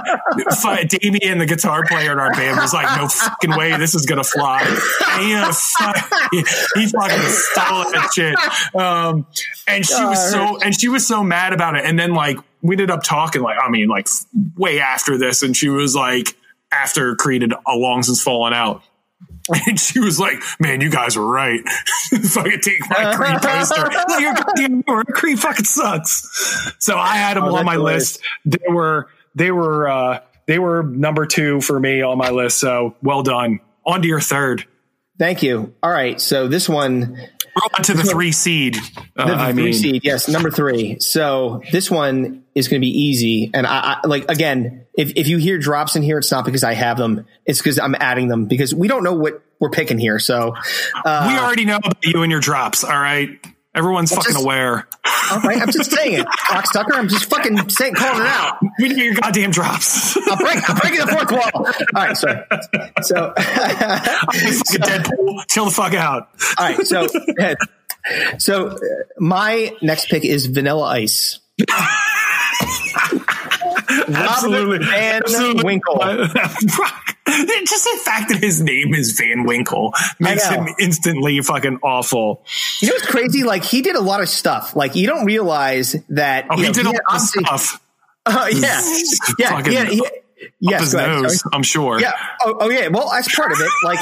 Damien, 0.88 1.38
the 1.38 1.46
guitar 1.46 1.84
player 1.84 2.12
in 2.12 2.18
our 2.18 2.32
band, 2.32 2.56
was 2.56 2.72
like, 2.72 2.96
"No 2.98 3.08
fucking 3.08 3.56
way, 3.56 3.76
this 3.76 3.94
is 3.94 4.06
gonna 4.06 4.24
fly." 4.24 4.62
And 4.62 5.22
he, 5.22 5.34
uh, 5.34 5.52
he, 6.30 6.38
he 6.80 6.86
fucking 6.88 7.18
stole 7.20 7.92
that 7.92 8.10
shit. 8.14 8.80
Um, 8.80 9.26
and 9.66 9.84
she 9.84 10.02
was 10.02 10.30
so, 10.30 10.58
and 10.60 10.78
she 10.78 10.88
was 10.88 11.06
so 11.06 11.22
mad 11.22 11.52
about 11.52 11.76
it. 11.76 11.84
And 11.84 11.98
then 11.98 12.14
like 12.14 12.38
we 12.62 12.74
ended 12.74 12.90
up 12.90 13.02
talking, 13.02 13.42
like 13.42 13.58
I 13.62 13.68
mean, 13.68 13.88
like 13.88 14.08
way 14.56 14.80
after 14.80 15.18
this, 15.18 15.42
and 15.42 15.56
she 15.56 15.68
was 15.68 15.94
like, 15.94 16.36
after 16.72 17.14
Creed 17.16 17.42
had 17.42 17.52
uh, 17.52 17.76
long 17.76 18.02
since 18.02 18.22
fallen 18.22 18.52
out. 18.52 18.82
And 19.66 19.78
she 19.78 19.98
was 20.00 20.20
like, 20.20 20.40
"Man, 20.60 20.80
you 20.80 20.90
guys 20.90 21.16
were 21.16 21.26
right. 21.26 21.60
fucking 22.10 22.60
take 22.60 22.88
my 22.90 23.14
Creed 23.14 23.40
poster. 23.42 23.82
Like, 23.82 24.82
right. 24.88 25.06
Creed 25.08 25.38
fucking 25.38 25.64
sucks." 25.64 26.74
So 26.78 26.96
I 26.96 27.16
had 27.16 27.36
them 27.36 27.44
Oh, 27.44 27.56
on 27.56 27.64
my 27.64 27.72
hilarious. 27.74 28.18
list. 28.18 28.22
They 28.60 28.68
were 28.72 29.08
they 29.34 29.50
were 29.50 29.88
uh, 29.88 30.20
they 30.46 30.58
were 30.58 30.82
number 30.82 31.26
two 31.26 31.60
for 31.60 31.78
me 31.78 32.02
on 32.02 32.18
my 32.18 32.30
list. 32.30 32.58
So 32.58 32.94
well 33.02 33.22
done. 33.22 33.60
On 33.84 34.00
to 34.02 34.06
your 34.08 34.20
third. 34.20 34.64
Thank 35.18 35.42
you. 35.42 35.74
All 35.82 35.90
right. 35.90 36.20
So 36.20 36.48
this 36.48 36.68
one, 36.68 37.16
On 37.74 37.82
to 37.82 37.94
the 37.94 38.02
three 38.02 38.32
seed. 38.32 38.76
Uh, 39.16 39.26
the 39.26 39.34
I 39.34 39.52
three 39.52 39.62
mean, 39.64 39.72
seed, 39.74 40.04
yes, 40.04 40.26
number 40.28 40.50
three. 40.50 40.98
So 41.00 41.62
this 41.70 41.90
one 41.90 42.44
is 42.54 42.68
going 42.68 42.80
to 42.80 42.84
be 42.84 42.90
easy. 42.90 43.50
And 43.52 43.66
I, 43.66 43.98
I 44.02 44.06
like 44.06 44.30
again, 44.30 44.86
if 44.94 45.12
if 45.16 45.26
you 45.26 45.36
hear 45.36 45.58
drops 45.58 45.94
in 45.94 46.02
here, 46.02 46.18
it's 46.18 46.30
not 46.30 46.46
because 46.46 46.64
I 46.64 46.72
have 46.72 46.96
them. 46.96 47.26
It's 47.44 47.58
because 47.58 47.78
I'm 47.78 47.94
adding 47.94 48.28
them 48.28 48.46
because 48.46 48.74
we 48.74 48.88
don't 48.88 49.04
know 49.04 49.14
what 49.14 49.42
we're 49.58 49.70
picking 49.70 49.98
here. 49.98 50.18
So 50.18 50.54
uh, 51.04 51.26
we 51.28 51.38
already 51.38 51.66
know 51.66 51.76
about 51.76 52.02
you 52.04 52.22
and 52.22 52.32
your 52.32 52.40
drops. 52.40 52.84
All 52.84 52.98
right, 52.98 53.28
everyone's 53.74 54.10
fucking 54.10 54.32
just- 54.32 54.44
aware. 54.44 54.86
all 55.30 55.40
right, 55.40 55.60
I'm 55.60 55.70
just 55.70 55.90
saying 55.92 56.14
it, 56.20 56.26
cocksucker. 56.48 56.94
I'm 56.94 57.08
just 57.08 57.24
fucking 57.26 57.68
saying, 57.70 57.94
calling 57.94 58.22
it 58.22 58.26
out. 58.26 58.58
We 58.78 58.88
need 58.88 58.98
your 58.98 59.14
goddamn 59.14 59.50
drops. 59.50 60.16
I'm, 60.16 60.38
break, 60.38 60.68
I'm 60.68 60.76
breaking 60.76 61.00
the 61.00 61.06
fourth 61.12 61.32
wall. 61.32 61.50
All 61.94 62.06
right, 62.06 62.16
so 62.16 62.44
so 63.02 63.32
fucking 63.38 64.80
Deadpool. 64.80 65.44
Chill 65.48 65.64
the 65.66 65.70
fuck 65.70 65.94
out. 65.94 66.28
all 66.58 66.66
right, 66.66 66.86
so 66.86 67.06
so 68.38 68.68
uh, 68.68 68.76
my 69.18 69.74
next 69.80 70.08
pick 70.08 70.24
is 70.24 70.46
Vanilla 70.46 70.84
Ice. 70.88 71.38
Robert 74.08 74.82
Van 74.84 75.22
Winkle. 75.64 75.98
Just 77.28 77.84
the 77.84 78.00
fact 78.04 78.30
that 78.30 78.42
his 78.42 78.60
name 78.60 78.94
is 78.94 79.12
Van 79.12 79.44
Winkle 79.44 79.94
makes 80.18 80.46
him 80.48 80.66
instantly 80.80 81.40
fucking 81.40 81.78
awful. 81.82 82.44
You 82.80 82.88
know 82.88 82.94
what's 82.94 83.06
crazy? 83.06 83.44
Like 83.44 83.64
he 83.64 83.80
did 83.80 83.94
a 83.94 84.00
lot 84.00 84.20
of 84.20 84.28
stuff. 84.28 84.74
Like 84.74 84.96
you 84.96 85.06
don't 85.06 85.24
realize 85.24 85.94
that. 86.08 86.46
Oh, 86.50 86.56
he 86.56 86.64
know, 86.64 86.72
did 86.72 86.86
a 86.86 86.90
lot 86.90 87.00
of 87.14 87.20
stuff. 87.20 87.80
Uh, 88.26 88.48
yeah, 88.52 88.80
yeah, 89.38 89.68
yeah. 89.68 89.84
He, 89.84 90.02
yes, 90.60 90.80
his 90.80 90.92
go 90.92 90.98
ahead, 90.98 91.22
nose. 91.22 91.42
I'm 91.52 91.62
sure. 91.62 92.00
Yeah. 92.00 92.12
Oh, 92.42 92.56
oh, 92.60 92.70
yeah. 92.70 92.88
Well, 92.88 93.12
as 93.12 93.28
part 93.28 93.52
of 93.52 93.58
it, 93.60 93.70
like 93.84 93.98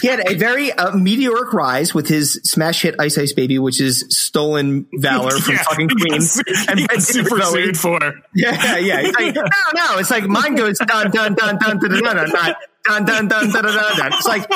he 0.00 0.08
had 0.08 0.28
a 0.28 0.34
very 0.34 0.72
uh, 0.72 0.96
meteoric 0.96 1.52
rise 1.52 1.94
with 1.94 2.08
his 2.08 2.34
smash 2.44 2.82
hit 2.82 2.94
"Ice 2.98 3.18
Ice 3.18 3.32
Baby," 3.32 3.58
which 3.58 3.80
is 3.80 4.04
stolen 4.08 4.86
valor 4.94 5.30
from 5.30 5.54
Yeah, 5.54 5.62
fucking 5.62 5.88
Queen 5.88 6.22
and 6.68 6.80
he 6.80 6.86
got 6.86 7.02
super 7.02 7.40
sued 7.42 7.78
for. 7.78 7.98
Yeah, 8.34 8.76
yeah. 8.76 9.00
It's 9.00 9.18
like, 9.18 9.34
no, 9.34 9.42
no. 9.74 9.98
It's 9.98 10.10
like 10.10 10.24
mine 10.24 10.54
goes 10.54 10.78
dun 10.78 11.10
dun 11.10 11.34
dun 11.34 11.58
dun 11.58 11.78
dun 11.78 11.78
dun 11.78 12.02
dun 12.02 12.16
dun 12.16 12.54
dun 12.86 13.04
dun 13.04 13.28
dun 13.28 13.50
dun 13.50 13.62
dun 13.62 13.96
dun. 13.96 14.12
It's 14.12 14.26
like 14.26 14.46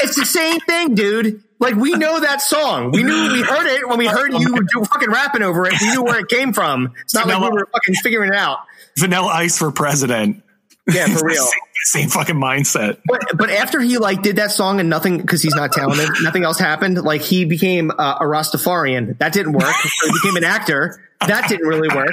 it's 0.00 0.16
the 0.16 0.26
same 0.26 0.60
thing, 0.60 0.94
dude. 0.94 1.42
Like 1.58 1.74
we 1.74 1.92
know 1.92 2.20
that 2.20 2.40
song. 2.40 2.90
We 2.90 3.02
knew 3.02 3.32
we 3.32 3.42
heard 3.42 3.66
it 3.66 3.86
when 3.86 3.98
we 3.98 4.06
heard 4.06 4.32
you 4.32 4.66
do 4.72 4.84
fucking 4.84 5.10
rapping 5.10 5.42
over 5.42 5.66
it. 5.66 5.74
We 5.80 5.90
knew 5.90 6.02
where 6.02 6.20
it 6.20 6.28
came 6.28 6.52
from. 6.54 6.94
It's 7.02 7.14
not 7.14 7.26
like 7.26 7.40
we 7.40 7.50
were 7.50 7.68
fucking 7.72 7.94
figuring 7.96 8.32
it 8.32 8.36
out. 8.36 8.60
Vanilla 8.98 9.28
Ice 9.28 9.58
for 9.58 9.70
president. 9.70 10.42
Yeah, 10.88 11.06
for 11.06 11.26
real. 11.26 11.44
same, 11.44 11.60
same 11.84 12.08
fucking 12.08 12.36
mindset. 12.36 13.00
But 13.06 13.36
but 13.36 13.50
after 13.50 13.80
he 13.80 13.98
like 13.98 14.22
did 14.22 14.36
that 14.36 14.50
song 14.50 14.80
and 14.80 14.88
nothing 14.88 15.18
because 15.18 15.42
he's 15.42 15.54
not 15.54 15.72
talented, 15.72 16.08
nothing 16.22 16.44
else 16.44 16.58
happened. 16.58 17.02
Like 17.02 17.22
he 17.22 17.44
became 17.44 17.90
uh, 17.90 18.18
a 18.20 18.24
Rastafarian. 18.24 19.18
That 19.18 19.32
didn't 19.32 19.52
work. 19.52 19.74
So 19.74 20.06
he 20.06 20.12
became 20.22 20.36
an 20.36 20.44
actor. 20.44 21.00
That 21.26 21.48
didn't 21.48 21.66
really 21.66 21.94
work. 21.94 22.12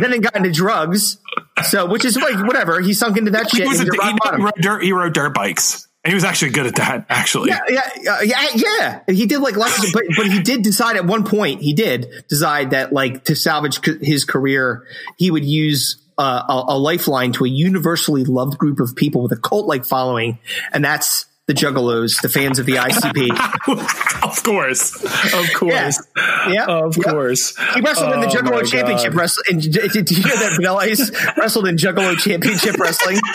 Then 0.00 0.12
he 0.12 0.18
got 0.20 0.34
into 0.34 0.50
drugs. 0.50 1.18
So 1.64 1.86
which 1.86 2.04
is 2.04 2.16
like 2.16 2.46
whatever. 2.46 2.80
He 2.80 2.94
sunk 2.94 3.18
into 3.18 3.32
that 3.32 3.50
shit. 3.50 3.64
He, 3.64 3.68
was 3.68 3.80
and 3.80 3.88
a, 3.88 3.92
he's 3.92 4.12
he, 4.12 4.42
rode 4.42 4.54
dirt, 4.56 4.82
he 4.82 4.92
rode 4.92 5.12
dirt 5.12 5.34
bikes. 5.34 5.86
And 6.04 6.12
he 6.12 6.14
was 6.14 6.24
actually 6.24 6.52
good 6.52 6.66
at 6.66 6.76
that, 6.76 7.06
actually. 7.08 7.50
Yeah, 7.50 7.60
yeah, 7.68 8.12
uh, 8.12 8.20
yeah, 8.22 8.46
yeah. 8.54 9.00
He 9.08 9.26
did 9.26 9.40
like 9.40 9.56
lots 9.56 9.84
of, 9.84 9.92
but 9.92 10.04
but 10.16 10.26
he 10.26 10.40
did 10.40 10.62
decide 10.62 10.96
at 10.96 11.04
one 11.04 11.24
point. 11.24 11.60
He 11.60 11.74
did 11.74 12.24
decide 12.28 12.70
that 12.70 12.92
like 12.92 13.24
to 13.24 13.34
salvage 13.34 13.84
c- 13.84 13.98
his 14.00 14.24
career, 14.24 14.84
he 15.18 15.30
would 15.30 15.44
use 15.44 15.96
uh, 16.18 16.42
a, 16.48 16.64
a 16.74 16.78
lifeline 16.78 17.32
to 17.32 17.44
a 17.44 17.48
universally 17.48 18.24
loved 18.24 18.58
group 18.58 18.80
of 18.80 18.96
people 18.96 19.22
with 19.22 19.32
a 19.32 19.36
cult 19.36 19.66
like 19.66 19.84
following, 19.84 20.38
and 20.72 20.84
that's 20.84 21.26
the 21.46 21.54
Juggalos, 21.54 22.20
the 22.20 22.28
fans 22.28 22.58
of 22.58 22.66
the 22.66 22.74
ICP. 22.74 23.30
of 24.22 24.42
course. 24.42 25.02
Of 25.32 25.52
course. 25.54 26.06
Yeah, 26.14 26.50
yeah, 26.52 26.64
Of 26.66 26.96
yeah. 26.98 27.10
course. 27.10 27.56
He 27.74 27.80
wrestled 27.80 28.12
in 28.12 28.20
the 28.20 28.26
Oh, 28.26 28.30
Juggalo 28.30 28.70
Championship 28.70 29.14
wrestling. 29.14 29.60
Did, 29.60 29.90
did 29.92 30.10
you 30.10 30.22
hear 30.22 30.36
that 30.36 30.52
Vanilla 30.56 30.80
Ice 30.80 31.10
wrestled 31.38 31.66
in 31.66 31.76
Juggalo 31.76 32.18
Championship 32.18 32.76
Wrestling? 32.76 33.18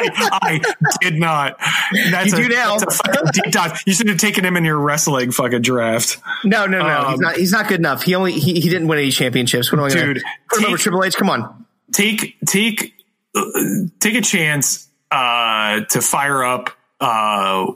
I, 0.00 0.60
I 0.62 0.96
did 1.00 1.14
not. 1.18 1.56
That's 2.10 2.32
You 2.32 2.38
a, 2.38 2.48
do 2.48 2.54
now. 2.54 2.78
Deep 3.32 3.52
dive. 3.52 3.82
You 3.86 3.92
should 3.94 4.08
have 4.08 4.18
taken 4.18 4.44
him 4.44 4.56
in 4.56 4.64
your 4.64 4.78
wrestling 4.78 5.30
fucking 5.30 5.62
draft. 5.62 6.18
No, 6.44 6.66
no, 6.66 6.78
no. 6.80 7.04
he's 7.10 7.14
Um, 7.14 7.20
not. 7.20 7.36
He's 7.36 7.52
not 7.52 7.68
good 7.68 7.80
enough. 7.80 8.02
He 8.02 8.14
only 8.14 8.32
he, 8.32 8.60
he 8.60 8.68
didn't 8.68 8.88
win 8.88 8.98
any 8.98 9.10
championships. 9.10 9.70
What 9.72 9.78
am 9.80 9.84
I 9.86 9.88
going 9.90 10.06
Dude, 10.14 10.16
to 10.18 10.24
put 10.50 10.58
him 10.60 10.66
over 10.66 10.78
Triple 10.78 11.04
H? 11.04 11.16
Come 11.16 11.30
on. 11.30 11.66
Take 11.92 12.36
take 12.46 12.94
uh, 13.34 13.42
take 14.00 14.14
a 14.14 14.20
chance 14.20 14.88
uh, 15.10 15.80
to 15.90 16.00
fire 16.00 16.44
up 16.44 16.70
uh, 17.00 17.66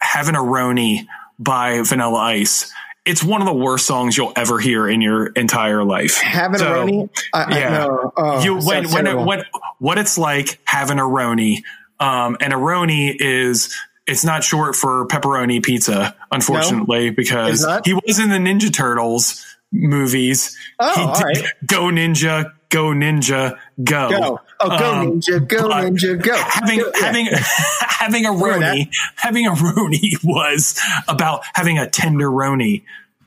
"Having 0.00 0.36
a 0.36 0.40
Roni" 0.40 1.06
by 1.38 1.82
Vanilla 1.82 2.18
Ice. 2.18 2.72
It's 3.04 3.22
one 3.22 3.42
of 3.42 3.46
the 3.46 3.54
worst 3.54 3.86
songs 3.86 4.16
you'll 4.16 4.32
ever 4.34 4.58
hear 4.58 4.88
in 4.88 5.00
your 5.02 5.26
entire 5.26 5.84
life. 5.84 6.16
Having 6.18 6.58
So, 6.58 6.66
a 6.72 6.76
Roni? 6.86 7.10
I, 7.34 7.42
I, 7.42 7.58
yeah. 7.58 7.68
no. 7.70 8.12
Oh, 8.16 8.42
you 8.42 8.58
when 8.60 8.90
when 8.90 9.06
it, 9.06 9.14
when 9.18 9.44
what 9.78 9.98
it's 9.98 10.16
like 10.16 10.58
having 10.64 10.98
a 10.98 11.02
roni 11.02 11.58
um 12.00 12.36
and 12.40 12.52
a 12.52 12.56
roni 12.56 13.14
is 13.18 13.74
it's 14.06 14.24
not 14.24 14.42
short 14.42 14.74
for 14.74 15.06
pepperoni 15.06 15.62
pizza 15.62 16.16
unfortunately 16.32 17.08
It's 17.08 17.16
because 17.16 17.66
he 17.84 17.94
was 17.94 18.18
in 18.18 18.30
the 18.30 18.38
ninja 18.38 18.72
turtles 18.72 19.44
movies 19.70 20.56
Oh, 20.80 21.12
all 21.14 21.20
right. 21.20 21.44
go 21.66 21.84
ninja 21.84 22.52
go 22.70 22.86
ninja 22.86 23.58
go 23.82 24.08
Go. 24.10 24.40
Oh, 24.60 24.78
go 24.78 24.92
Um, 24.94 25.20
ninja, 25.20 25.46
go 25.48 25.68
ninja, 25.68 26.22
go. 26.22 26.36
having 26.36 26.78
Go- 26.78 26.92
yeah. 26.94 27.06
having 27.06 27.26
having 27.80 28.26
a 28.26 28.30
roni 28.30 28.88
having 29.16 29.46
a 29.46 29.50
roni 29.52 30.12
was 30.24 30.78
about 31.08 31.42
having 31.54 31.78
a 31.78 31.88
tender 31.88 32.28
roni 32.30 32.82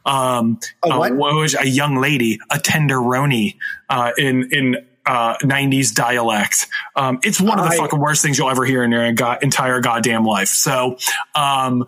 Um, 0.06 0.60
A 0.86 0.88
uh, 0.94 0.98
what? 1.00 1.14
was 1.36 1.54
a 1.60 1.68
young 1.68 1.98
lady, 1.98 2.40
a 2.50 2.58
tenderoni, 2.58 3.58
uh, 3.90 4.12
in, 4.18 4.48
in, 4.54 4.86
uh, 5.06 5.36
90s 5.40 5.94
dialect. 5.94 6.68
Um, 6.96 7.20
it's 7.24 7.42
one 7.42 7.60
of 7.60 7.66
the 7.66 7.72
I- 7.74 7.78
fucking 7.78 8.00
worst 8.00 8.22
things 8.22 8.38
you'll 8.38 8.50
ever 8.50 8.64
hear 8.64 8.84
in 8.84 8.92
your 8.92 9.04
entire 9.04 9.82
goddamn 9.82 10.24
life. 10.24 10.48
So, 10.50 10.98
um, 11.36 11.86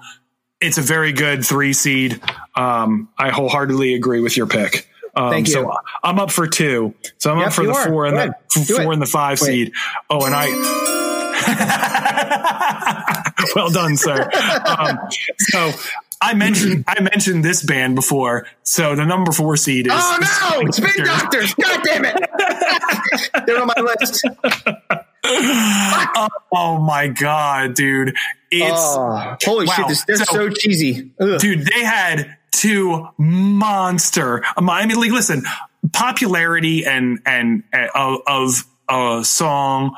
it's 0.61 0.77
a 0.77 0.81
very 0.81 1.13
good 1.13 1.45
three 1.45 1.71
seed. 1.71 2.19
Um, 2.55 3.07
I 3.17 3.29
wholeheartedly 3.29 3.93
agree 3.93 4.19
with 4.19 4.35
your 4.35 4.47
pick. 4.47 4.89
Um, 5.19 5.31
Thank 5.31 5.47
you. 5.47 5.53
So 5.53 5.71
I'm 6.03 6.19
up 6.19 6.31
for 6.31 6.47
two. 6.47 6.93
So 7.17 7.31
I'm 7.31 7.39
Yep, 7.39 7.47
up 7.47 7.53
for 7.53 7.65
the 7.65 7.73
are. 7.73 7.87
four 7.89 8.05
and 8.05 8.15
Go 8.15 8.25
the 8.25 8.61
ahead. 8.73 8.83
Four 8.83 8.93
and 8.93 9.01
the 9.01 9.05
five 9.05 9.39
Wait. 9.41 9.47
seed. 9.47 9.71
Oh, 10.09 10.25
and 10.25 10.33
I. 10.35 10.47
well 13.55 13.69
done, 13.69 13.95
sir. 13.97 14.29
Um, 14.65 14.97
so 15.39 15.71
I 16.21 16.33
mentioned 16.33 16.83
I 16.87 17.01
mentioned 17.01 17.43
this 17.45 17.63
band 17.63 17.95
before. 17.95 18.47
So 18.63 18.95
the 18.95 19.05
number 19.05 19.31
four 19.31 19.55
seed 19.57 19.87
is. 19.87 19.93
Oh 19.95 20.59
no! 20.61 20.71
Spin 20.71 21.05
Doctors! 21.05 21.53
God 21.55 21.81
damn 21.83 22.05
it! 22.05 22.15
They're 23.45 23.61
on 23.61 23.67
my 23.67 23.95
list. 23.99 24.25
Oh 26.51 26.79
my 26.81 27.07
god, 27.07 27.75
dude! 27.75 28.15
It's 28.49 28.73
Oh, 28.75 29.35
holy 29.43 29.67
wow. 29.67 29.73
shit! 29.75 29.87
This, 29.89 30.03
they're 30.05 30.15
so, 30.17 30.23
So- 30.25 30.49
cheesy. 30.49 31.11
Ugh. 31.19 31.39
dude 31.39 31.65
they 31.67 31.83
had 31.83 32.37
two 32.51 33.07
monster 33.17 34.43
i 34.57 34.85
mean 34.85 34.99
like 34.99 35.11
listen 35.11 35.43
popularity 35.91 36.85
and 36.85 37.19
and 37.25 37.63
uh, 37.73 37.87
of, 37.95 38.21
of 38.27 39.19
a 39.19 39.23
song 39.23 39.95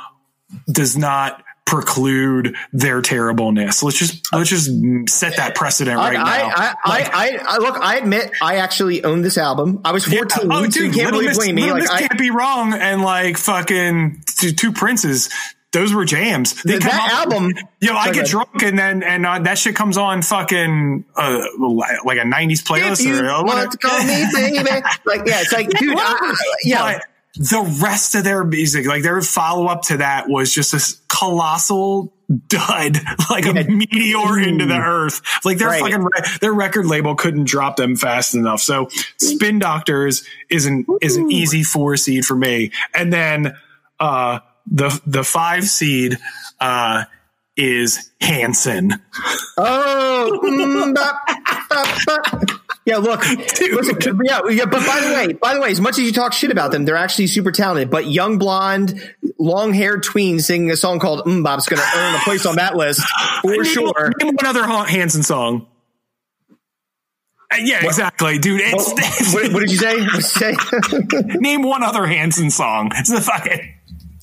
does 0.71 0.97
not 0.97 1.43
preclude 1.65 2.55
their 2.73 3.01
terribleness 3.01 3.81
let's 3.81 3.97
just 3.97 4.27
let's 4.33 4.49
just 4.49 4.69
set 5.09 5.37
that 5.37 5.55
precedent 5.55 5.97
I, 5.97 6.09
right 6.09 6.13
now 6.13 6.25
I, 6.25 6.75
I, 6.83 6.89
Like, 6.89 7.13
I, 7.13 7.27
I, 7.27 7.39
I, 7.45 7.57
look. 7.59 7.77
I 7.77 7.97
admit, 7.97 8.31
I 8.41 8.57
actually 8.57 9.03
own 9.03 9.21
this 9.21 9.37
album. 9.37 9.81
I 9.85 9.91
was 9.91 10.07
yeah, 10.07 10.19
fourteen, 10.19 10.51
oh, 10.51 10.63
so 10.63 10.69
dude, 10.69 10.95
you 10.95 11.01
can't 11.01 11.11
really 11.11 11.27
Miss- 11.27 11.37
blame 11.37 11.55
me. 11.55 11.71
Like, 11.71 11.89
I, 11.89 11.99
can't 11.99 12.19
be 12.19 12.29
wrong, 12.29 12.73
and 12.73 13.01
like 13.01 13.37
fucking 13.37 14.23
two 14.57 14.71
princes. 14.73 15.29
Those 15.73 15.93
were 15.93 16.03
jams. 16.05 16.62
They 16.63 16.77
that 16.79 16.93
up- 16.93 17.31
album- 17.31 17.53
Yo, 17.79 17.95
I 17.95 18.12
get 18.12 18.25
drunk 18.27 18.62
and 18.62 18.77
then 18.77 19.03
and 19.03 19.25
uh, 19.25 19.39
that 19.39 19.57
shit 19.57 19.75
comes 19.75 19.97
on 19.97 20.21
fucking 20.21 21.05
uh, 21.15 21.41
like 22.03 22.17
a 22.17 22.23
'90s 22.23 22.51
if 22.60 22.65
playlist 22.65 23.21
or 23.21 23.29
uh, 23.29 23.43
want 23.43 23.71
to 23.71 23.77
call 23.77 24.03
me 24.03 24.25
baby, 24.34 24.57
like 25.05 25.21
yeah, 25.25 25.41
it's 25.41 25.53
like, 25.53 25.69
dude, 25.79 25.95
I, 25.97 26.36
yeah. 26.65 26.99
But 26.99 27.05
the 27.36 27.79
rest 27.81 28.15
of 28.15 28.25
their 28.25 28.43
music, 28.43 28.86
like 28.86 29.03
their 29.03 29.21
follow 29.21 29.67
up 29.67 29.84
to 29.84 29.97
that 29.97 30.27
was 30.27 30.53
just 30.53 30.73
this 30.73 30.99
colossal 31.07 32.13
dud, 32.47 32.97
like 33.29 33.45
a 33.45 33.53
meteor 33.53 34.39
into 34.39 34.65
the 34.65 34.75
earth. 34.77 35.21
Like 35.45 35.57
their 35.57 35.69
Right. 35.69 35.81
fucking, 35.81 36.01
re- 36.03 36.38
their 36.41 36.53
record 36.53 36.86
label 36.88 37.15
couldn't 37.15 37.45
drop 37.45 37.77
them 37.77 37.95
fast 37.95 38.36
enough. 38.36 38.60
So 38.62 38.89
Spin 39.17 39.60
Doctors 39.60 40.25
is 40.49 40.65
an, 40.65 40.86
is 41.01 41.15
an 41.15 41.31
easy 41.31 41.63
four 41.63 41.95
seed 41.95 42.25
for 42.25 42.36
me. 42.36 42.71
And 42.93 43.12
then, 43.13 43.55
uh, 43.99 44.39
the, 44.71 44.99
the 45.05 45.23
five 45.23 45.65
seed, 45.65 46.17
uh, 46.60 47.03
is 47.57 48.10
Hanson. 48.21 48.93
Oh, 49.57 50.39
mm, 50.43 50.95
bop, 50.95 51.21
bop, 51.69 51.97
bop. 52.07 52.49
yeah. 52.86 52.97
Look, 52.97 53.19
listen, 53.60 54.19
yeah, 54.23 54.39
yeah. 54.49 54.65
But 54.65 54.86
by 54.88 55.01
the 55.01 55.13
way, 55.13 55.34
by 55.34 55.53
the 55.55 55.60
way, 55.62 55.69
as 55.69 55.81
much 55.81 55.99
as 55.99 56.05
you 56.05 56.13
talk 56.13 56.31
shit 56.34 56.49
about 56.49 56.71
them, 56.71 56.86
they're 56.86 56.95
actually 56.95 57.27
super 57.27 57.51
talented. 57.51 57.89
But 57.91 58.07
young 58.07 58.38
blonde, 58.38 59.13
long 59.38 59.73
haired 59.73 60.01
tween 60.01 60.39
singing 60.39 60.71
a 60.71 60.77
song 60.77 60.99
called 60.99 61.25
"Mm 61.25 61.43
Bop's" 61.43 61.67
going 61.67 61.81
to 61.81 61.88
earn 61.97 62.15
a 62.15 62.19
place 62.19 62.45
on 62.45 62.55
that 62.55 62.75
list 62.77 63.01
for 63.41 63.51
Name- 63.51 63.63
sure. 63.65 64.12
Name 64.21 64.34
one 64.36 64.45
other 64.45 64.63
Han- 64.65 64.88
Hanson 64.88 65.21
song. 65.21 65.67
Uh, 67.53 67.57
yeah, 67.63 67.84
exactly, 67.86 68.39
dude. 68.39 68.62
It's, 68.63 68.91
it's- 68.93 69.34
What, 69.34 69.51
what 69.53 69.60
did 69.60 69.71
you 69.71 69.77
say? 69.77 69.99
What 69.99 70.12
did 70.12 70.15
you 70.15 70.21
say? 70.21 70.55
name 71.39 71.63
one 71.63 71.84
other 71.84 72.05
Hanson 72.05 72.49
song. 72.49 72.91
It's 72.95 73.10
the 73.12 73.19
fucking 73.19 73.73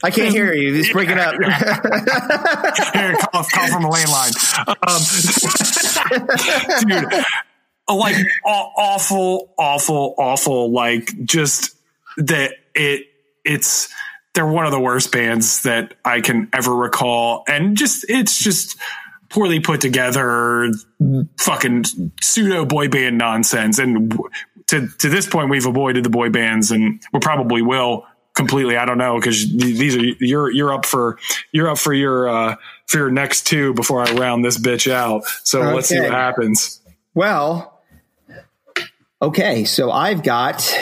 I 0.03 0.11
can't 0.11 0.33
hear 0.33 0.53
you. 0.53 0.75
It's 0.75 0.93
breaking 0.93 1.19
up. 1.19 1.35
here, 2.95 3.17
call, 3.17 3.45
call 3.45 3.67
from 3.69 3.85
a 3.85 3.91
landline. 3.91 4.35
Um, 4.87 5.03
dude, 6.89 7.25
like 7.89 8.17
awful, 8.45 9.53
awful, 9.59 10.15
awful. 10.19 10.73
Like 10.73 11.25
just 11.25 11.77
that 12.19 12.53
it 12.75 13.07
it's 13.45 13.89
they're 14.35 14.47
one 14.47 14.67
of 14.67 14.73
the 14.73 14.81
worst 14.81 15.11
bands 15.11 15.63
that 15.63 15.95
I 16.05 16.21
can 16.21 16.49
ever 16.53 16.75
recall, 16.75 17.45
and 17.49 17.77
just 17.77 18.05
it's 18.09 18.39
just 18.39 18.77
poorly 19.31 19.61
put 19.61 19.81
together, 19.81 20.71
fucking 21.39 21.85
pseudo 22.21 22.65
boy 22.65 22.89
band 22.89 23.19
nonsense. 23.19 23.79
And 23.79 24.17
to 24.69 24.87
to 24.87 25.09
this 25.09 25.27
point, 25.27 25.51
we've 25.51 25.67
avoided 25.67 26.05
the 26.05 26.11
boy 26.11 26.31
bands, 26.31 26.71
and 26.71 27.03
we 27.13 27.21
probably 27.21 27.63
will 27.63 28.07
completely. 28.39 28.77
I 28.77 28.87
don't 28.87 28.97
know 28.97 29.17
because 29.19 29.53
these 29.53 29.97
are 29.97 30.01
you're 30.21 30.51
you're 30.51 30.73
up 30.73 30.87
for 30.87 31.19
you're 31.53 31.69
up 31.69 31.77
for 31.77 31.93
your 31.93 32.29
uh, 32.29 32.57
for 32.87 32.99
your 32.99 33.11
next 33.11 33.47
two 33.47 33.75
before 33.75 34.01
I 34.01 34.13
round 34.15 34.45
this 34.45 34.57
bitch 34.57 34.91
out. 34.91 35.25
So 35.45 35.61
let's 35.61 35.89
see 35.89 36.01
what 36.01 36.13
happens. 36.13 36.81
Well, 37.13 37.83
okay, 39.21 39.65
so 39.65 39.91
I've 39.91 40.23
got 40.23 40.73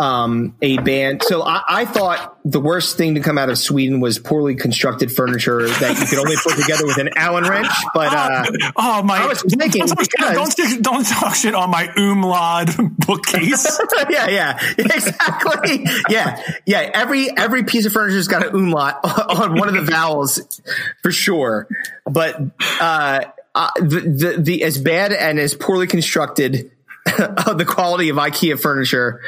um, 0.00 0.56
a 0.62 0.78
band. 0.78 1.22
So 1.22 1.42
I, 1.42 1.62
I 1.68 1.84
thought 1.84 2.38
the 2.42 2.58
worst 2.58 2.96
thing 2.96 3.16
to 3.16 3.20
come 3.20 3.36
out 3.36 3.50
of 3.50 3.58
Sweden 3.58 4.00
was 4.00 4.18
poorly 4.18 4.54
constructed 4.54 5.12
furniture 5.12 5.68
that 5.68 5.98
you 6.00 6.06
could 6.06 6.18
only 6.18 6.36
put 6.42 6.56
together 6.56 6.86
with 6.86 6.96
an 6.96 7.10
Allen 7.16 7.44
wrench. 7.44 7.68
But 7.92 8.14
uh, 8.14 8.44
Oh 8.76 9.02
my! 9.02 9.18
I 9.18 9.26
was 9.26 9.42
thinking 9.42 9.84
don't, 9.86 9.98
because- 9.98 10.54
don't, 10.54 10.82
don't 10.82 11.06
talk 11.06 11.34
shit 11.34 11.54
on 11.54 11.70
my 11.70 11.92
umlaut 11.96 12.70
bookcase. 13.06 13.78
yeah, 14.10 14.28
yeah, 14.28 14.58
exactly. 14.78 15.84
Yeah, 16.08 16.42
yeah. 16.64 16.90
Every 16.94 17.36
every 17.36 17.64
piece 17.64 17.84
of 17.84 17.92
furniture's 17.92 18.28
got 18.28 18.46
an 18.46 18.54
umlaut 18.54 19.00
on 19.04 19.58
one 19.58 19.68
of 19.68 19.74
the 19.74 19.82
vowels 19.82 20.60
for 21.02 21.12
sure. 21.12 21.68
But 22.06 22.40
uh, 22.80 23.20
uh, 23.54 23.70
the, 23.76 24.00
the 24.00 24.36
the 24.42 24.62
as 24.64 24.78
bad 24.78 25.12
and 25.12 25.38
as 25.38 25.54
poorly 25.54 25.86
constructed 25.86 26.70
of 27.18 27.58
the 27.58 27.66
quality 27.66 28.08
of 28.08 28.16
IKEA 28.16 28.58
furniture, 28.60 29.20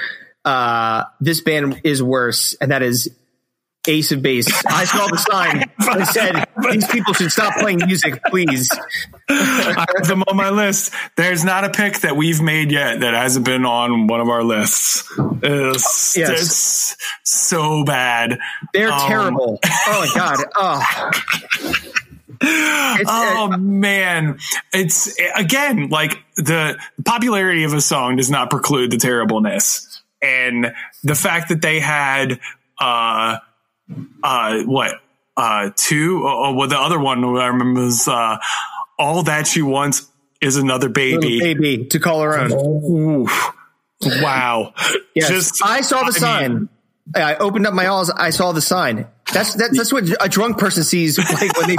uh, 0.44 1.04
this 1.20 1.40
band 1.40 1.80
is 1.84 2.02
worse, 2.02 2.54
and 2.60 2.70
that 2.70 2.82
is. 2.82 3.10
Ace 3.88 4.12
of 4.12 4.22
Base. 4.22 4.46
I 4.64 4.84
saw 4.84 5.08
the 5.08 5.16
sign 5.16 5.64
that 5.80 6.06
said 6.12 6.46
these 6.72 6.86
people 6.86 7.14
should 7.14 7.32
stop 7.32 7.56
playing 7.56 7.80
music, 7.84 8.22
please. 8.26 8.70
I 9.28 9.84
have 9.96 10.06
them 10.06 10.22
on 10.28 10.36
my 10.36 10.50
list. 10.50 10.94
There's 11.16 11.44
not 11.44 11.64
a 11.64 11.70
pick 11.70 11.98
that 12.02 12.14
we've 12.14 12.40
made 12.40 12.70
yet 12.70 13.00
that 13.00 13.12
hasn't 13.12 13.44
been 13.44 13.64
on 13.64 14.06
one 14.06 14.20
of 14.20 14.28
our 14.28 14.44
lists. 14.44 15.02
It's, 15.42 16.16
Yes. 16.16 16.30
it's 16.30 16.96
so 17.24 17.82
bad. 17.82 18.38
They're 18.72 18.92
Um, 18.92 19.00
terrible. 19.08 19.58
Oh 19.64 20.06
my 20.06 20.10
god. 20.14 20.44
Oh. 20.54 21.10
It's, 22.44 23.10
Oh 23.10 23.50
uh, 23.52 23.56
man, 23.58 24.38
it's 24.72 25.16
again 25.36 25.88
like 25.90 26.18
the 26.36 26.78
popularity 27.04 27.64
of 27.64 27.72
a 27.72 27.80
song 27.80 28.16
does 28.16 28.30
not 28.30 28.50
preclude 28.50 28.90
the 28.90 28.96
terribleness, 28.96 29.91
and 30.22 30.72
the 31.02 31.14
fact 31.14 31.48
that 31.48 31.60
they 31.60 31.80
had 31.80 32.40
uh 32.80 33.38
uh 34.22 34.62
what 34.64 35.00
uh 35.36 35.70
two 35.76 36.26
uh, 36.26 36.52
well 36.52 36.68
the 36.68 36.78
other 36.78 36.98
one 36.98 37.24
I 37.24 37.48
remember 37.48 37.82
was 37.82 38.06
uh 38.08 38.38
all 38.98 39.24
that 39.24 39.46
she 39.46 39.62
wants 39.62 40.08
is 40.40 40.56
another 40.56 40.88
little 40.88 41.20
baby. 41.20 41.40
baby 41.40 41.84
to 41.86 41.98
call 42.00 42.20
her 42.22 42.38
own. 42.38 43.28
Wow. 44.04 44.74
Yes. 45.14 45.28
Just 45.28 45.64
I 45.64 45.82
saw 45.82 46.00
the 46.00 46.06
mean, 46.06 46.12
sign. 46.12 46.68
I 47.14 47.36
opened 47.36 47.66
up 47.66 47.74
my 47.74 47.88
eyes. 47.88 48.10
I 48.10 48.30
saw 48.30 48.52
the 48.52 48.60
sign. 48.60 49.06
That's 49.32 49.54
that's 49.54 49.76
that's 49.76 49.92
what 49.92 50.04
a 50.20 50.28
drunk 50.28 50.58
person 50.58 50.82
sees. 50.84 51.18
Like 51.18 51.56
when 51.56 51.68
they 51.68 51.76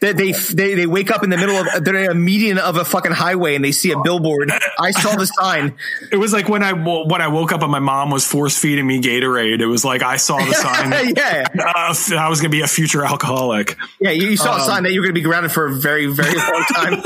they 0.00 0.12
they 0.12 0.32
they, 0.32 0.74
they 0.74 0.86
wake 0.86 1.10
up 1.10 1.22
in 1.22 1.30
the 1.30 1.36
middle 1.36 1.56
of 1.56 1.84
they're 1.84 1.96
in 2.04 2.10
a 2.10 2.14
median 2.14 2.58
of 2.58 2.76
a 2.76 2.84
fucking 2.84 3.12
highway 3.12 3.54
and 3.54 3.64
they 3.64 3.72
see 3.72 3.92
a 3.92 4.00
billboard. 4.02 4.50
I 4.78 4.90
saw 4.92 5.14
the 5.16 5.26
sign. 5.26 5.74
It 6.10 6.16
was 6.16 6.32
like 6.32 6.48
when 6.48 6.62
I 6.62 6.72
when 6.72 7.20
I 7.20 7.28
woke 7.28 7.52
up 7.52 7.62
and 7.62 7.70
my 7.70 7.78
mom 7.80 8.10
was 8.10 8.24
force 8.26 8.56
feeding 8.58 8.86
me 8.86 9.00
Gatorade. 9.00 9.60
It 9.60 9.66
was 9.66 9.84
like 9.84 10.02
I 10.02 10.16
saw 10.16 10.38
the 10.38 10.54
sign. 10.54 10.90
yeah, 11.16 11.44
uh, 11.58 11.94
I 12.18 12.28
was 12.28 12.40
going 12.40 12.50
to 12.50 12.56
be 12.56 12.62
a 12.62 12.66
future 12.66 13.04
alcoholic. 13.04 13.76
yeah. 14.00 14.10
You, 14.10 14.28
you 14.28 14.36
saw 14.36 14.54
Um, 14.54 14.60
a 14.60 14.64
sign 14.64 14.82
that 14.84 14.92
you're 14.92 15.02
going 15.02 15.14
to 15.14 15.20
be 15.20 15.24
grounded 15.24 15.52
for 15.52 15.66
a 15.66 15.72
very 15.72 16.06
very 16.06 16.34
long 16.34 16.64
time. 16.74 17.02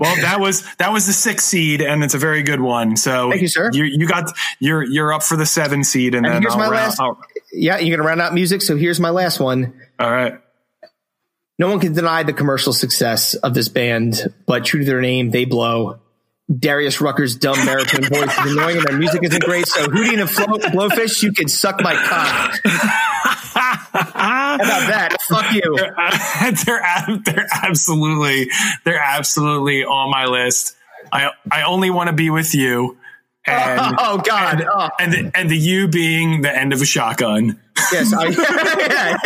Well, 0.00 0.16
that 0.16 0.36
was 0.40 0.62
that 0.76 0.92
was 0.92 1.06
the 1.06 1.12
sixth 1.12 1.46
seed, 1.46 1.80
and 1.82 2.02
it's 2.04 2.14
a 2.14 2.18
very 2.18 2.42
good 2.42 2.60
one. 2.60 2.96
So 2.96 3.30
Thank 3.30 3.42
you, 3.42 3.48
sir. 3.48 3.70
You, 3.72 3.84
you 3.84 4.06
got 4.06 4.30
you're 4.58 4.82
you're 4.84 5.12
up 5.12 5.22
for 5.22 5.36
the 5.36 5.46
seven 5.46 5.84
seed, 5.84 6.14
and, 6.14 6.26
And 6.26 6.34
then 6.34 6.42
here's 6.42 6.52
I'll 6.52 6.58
my 6.58 6.64
round- 6.64 6.74
last. 6.76 7.00
I'll- 7.00 7.18
Yeah, 7.52 7.78
you're 7.78 7.96
going 7.96 8.02
to 8.02 8.08
round 8.08 8.20
out 8.20 8.32
music. 8.34 8.62
So 8.62 8.76
here's 8.76 8.98
my 8.98 9.10
last 9.10 9.38
one. 9.40 9.74
all 9.98 10.10
right. 10.10 10.38
No 11.58 11.68
one 11.68 11.80
can 11.80 11.92
deny 11.92 12.22
the 12.22 12.32
commercial 12.32 12.72
success 12.72 13.34
of 13.34 13.54
this 13.54 13.68
band, 13.68 14.32
but 14.46 14.64
true 14.64 14.80
to 14.80 14.86
their 14.86 15.00
name, 15.00 15.30
they 15.30 15.44
blow. 15.44 16.00
Darius 16.52 17.00
Rucker's 17.00 17.36
dumb 17.36 17.54
baritone 17.64 18.04
voice 18.08 18.36
is 18.46 18.52
annoying 18.52 18.78
and 18.78 18.86
their 18.86 18.98
music 18.98 19.22
isn't 19.22 19.42
great. 19.44 19.66
So 19.68 19.86
Hootie 19.86 20.18
and 20.18 20.28
Flo- 20.28 20.58
Blowfish, 20.58 21.22
you 21.22 21.32
can 21.32 21.48
suck 21.48 21.80
my 21.82 21.94
cock. 21.94 22.58
How 22.64 24.54
about 24.56 24.88
that? 24.88 25.16
Fuck 25.28 25.52
you. 25.54 25.76
they're 26.64 26.80
ab- 26.82 27.24
they're 27.24 27.46
absolutely 27.62 28.48
they're 28.84 28.98
absolutely 29.00 29.84
on 29.84 30.10
my 30.10 30.24
list. 30.26 30.74
I 31.12 31.30
I 31.50 31.62
only 31.62 31.90
want 31.90 32.08
to 32.08 32.12
be 32.14 32.30
with 32.30 32.54
you. 32.54 32.98
And, 33.46 33.96
Oh, 33.98 34.18
God. 34.18 34.60
And, 34.60 34.68
Oh. 34.72 34.88
and, 34.98 35.12
the, 35.12 35.30
and 35.34 35.50
the 35.50 35.56
you 35.56 35.88
being 35.88 36.42
the 36.42 36.56
end 36.56 36.72
of 36.72 36.80
a 36.80 36.86
shotgun. 36.86 37.60
Yes, 37.92 38.12
I, 38.12 38.28
yeah, 38.28 39.18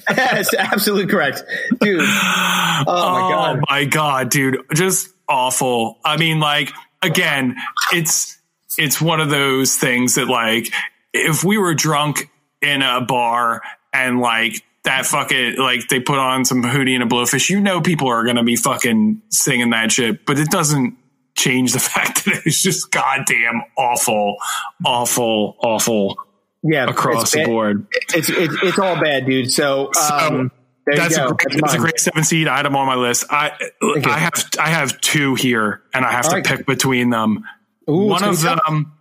yes, 0.16 0.52
absolutely 0.54 1.06
correct, 1.06 1.42
dude. 1.80 2.00
Oh 2.00 2.04
my 2.04 2.84
oh, 2.86 3.28
god. 3.30 3.60
my 3.70 3.84
god, 3.84 4.30
dude, 4.30 4.58
just 4.74 5.08
awful. 5.28 5.98
I 6.04 6.16
mean, 6.16 6.40
like 6.40 6.72
again, 7.02 7.56
it's 7.92 8.36
it's 8.78 9.00
one 9.00 9.20
of 9.20 9.30
those 9.30 9.76
things 9.76 10.16
that 10.16 10.26
like 10.26 10.72
if 11.12 11.44
we 11.44 11.56
were 11.56 11.74
drunk 11.74 12.28
in 12.60 12.82
a 12.82 13.00
bar 13.00 13.62
and 13.92 14.20
like 14.20 14.62
that 14.84 15.06
fucking 15.06 15.56
like 15.56 15.88
they 15.88 16.00
put 16.00 16.18
on 16.18 16.44
some 16.44 16.62
hootie 16.62 16.94
and 16.94 17.02
a 17.02 17.06
blowfish, 17.06 17.48
you 17.48 17.60
know 17.60 17.80
people 17.80 18.08
are 18.08 18.24
gonna 18.24 18.44
be 18.44 18.56
fucking 18.56 19.22
singing 19.30 19.70
that 19.70 19.92
shit, 19.92 20.26
but 20.26 20.38
it 20.38 20.50
doesn't 20.50 20.96
change 21.36 21.72
the 21.72 21.78
fact 21.94 22.24
that 22.24 22.42
it's 22.46 22.62
just 22.62 22.90
goddamn 22.90 23.62
awful, 23.76 24.36
awful, 24.84 25.56
awful 25.60 26.16
Yeah, 26.62 26.88
across 26.88 27.32
the 27.32 27.44
board. 27.44 27.86
It's 28.14 28.28
it's 28.28 28.56
it's 28.62 28.78
all 28.78 29.00
bad, 29.00 29.26
dude. 29.26 29.52
So, 29.52 29.90
um, 30.10 30.50
there 30.86 30.96
that's 30.96 31.16
a 31.16 31.26
great, 31.26 31.38
That's 31.38 31.60
that's 31.60 31.74
a 31.74 31.78
great 31.78 31.98
seven 31.98 32.22
seed 32.24 32.46
item 32.48 32.76
on 32.76 32.86
my 32.86 32.94
list. 32.94 33.24
I. 33.30 33.52
I 33.82 34.18
have 34.18 34.32
I 34.60 34.68
have 34.68 35.00
two 35.00 35.34
here, 35.34 35.82
and 35.92 36.04
I 36.04 36.12
have 36.12 36.24
All 36.26 36.30
to 36.30 36.36
right. 36.36 36.44
pick 36.44 36.66
between 36.66 37.10
them. 37.10 37.44
Ooh, 37.90 38.06
one 38.06 38.22
of 38.24 38.40
tough. 38.40 38.60
them, 38.66 38.92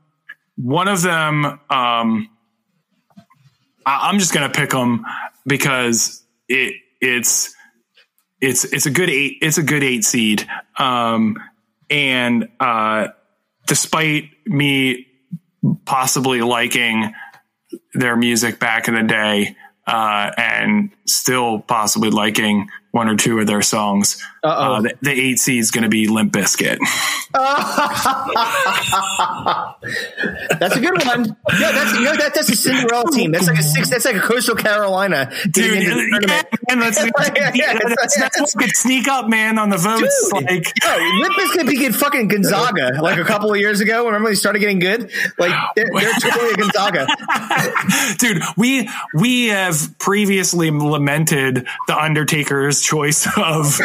one 0.56 0.88
of 0.88 1.02
them. 1.02 1.46
Um, 1.70 2.30
I, 3.86 4.10
I'm 4.10 4.18
just 4.20 4.34
gonna 4.34 4.50
pick 4.50 4.72
them 4.72 5.06
because 5.46 6.24
it 6.50 6.76
it's 7.02 7.54
it's 8.42 8.64
it's 8.66 8.86
a 8.88 8.92
good 8.92 9.10
eight. 9.10 9.38
It's 9.42 9.58
a 9.60 9.64
good 9.64 9.84
eight 9.84 10.04
seed. 10.06 10.48
Um, 10.78 11.38
and 11.90 12.50
uh, 12.60 13.08
despite 13.68 14.30
me 14.46 15.08
possibly 15.86 16.42
liking 16.42 17.14
their 17.94 18.16
music 18.16 18.60
back 18.60 18.88
in 18.88 18.94
the 18.94 19.04
day 19.04 19.56
uh, 19.88 20.32
and 20.38 20.92
still 21.06 21.60
possibly 21.60 22.10
liking 22.10 22.68
one 22.92 23.08
or 23.08 23.16
two 23.16 23.40
of 23.40 23.48
their 23.48 23.62
songs. 23.62 24.22
Uh, 24.46 24.82
the, 24.82 24.94
the 25.02 25.12
eight 25.12 25.40
seed 25.40 25.60
is 25.60 25.72
going 25.72 25.84
to 25.84 25.90
be 25.90 26.08
Limp 26.08 26.34
Bizkit. 26.34 26.78
That's 30.60 30.76
a 30.76 30.80
good 30.80 31.04
one. 31.06 31.36
Yeah, 31.60 31.72
that's 31.72 31.94
you 31.94 32.04
know 32.06 32.16
that 32.16 32.32
that's 32.34 32.50
a 32.50 32.56
Cinderella 32.56 33.12
team. 33.12 33.32
That's 33.32 33.48
like 33.48 33.60
a 33.60 33.64
six. 33.64 33.90
That's 33.90 34.06
like 34.06 34.16
a 34.16 34.20
Coastal 34.22 34.56
Carolina 34.56 35.32
Dude, 35.44 35.54
getting 35.54 35.82
into 35.82 35.96
the 35.96 36.02
yeah, 36.02 36.20
tournament. 36.20 36.48
man, 36.70 36.80
that's, 36.80 36.98
Yeah, 37.36 37.52
yeah, 37.74 37.80
that's, 37.98 38.18
that's 38.18 38.56
could 38.56 38.76
sneak 38.76 39.08
up, 39.08 39.28
man, 39.28 39.58
on 39.58 39.70
the 39.70 39.78
votes. 39.78 40.32
Dude, 40.34 40.44
like, 40.46 40.74
yo, 40.82 40.98
Limp 41.22 41.36
Bizkit 41.36 41.68
beat 41.68 41.96
fucking 41.96 42.28
Gonzaga 42.28 43.00
like 43.02 43.18
a 43.18 43.24
couple 43.24 43.52
of 43.52 43.58
years 43.58 43.82
ago. 43.82 44.06
Remember 44.06 44.30
they 44.30 44.36
started 44.36 44.60
getting 44.60 44.80
good? 44.80 45.12
Like 45.38 45.54
they're, 45.76 45.90
they're 45.94 46.14
totally 46.14 46.52
a 46.52 46.58
Gonzaga. 46.58 47.08
dude, 48.18 48.42
we 48.58 48.90
we 49.14 49.48
have 49.48 49.98
previously 50.00 50.72
lamented 50.72 51.68
the 51.88 51.98
Undertaker's 51.98 52.82
choice 52.82 53.28
of 53.38 53.80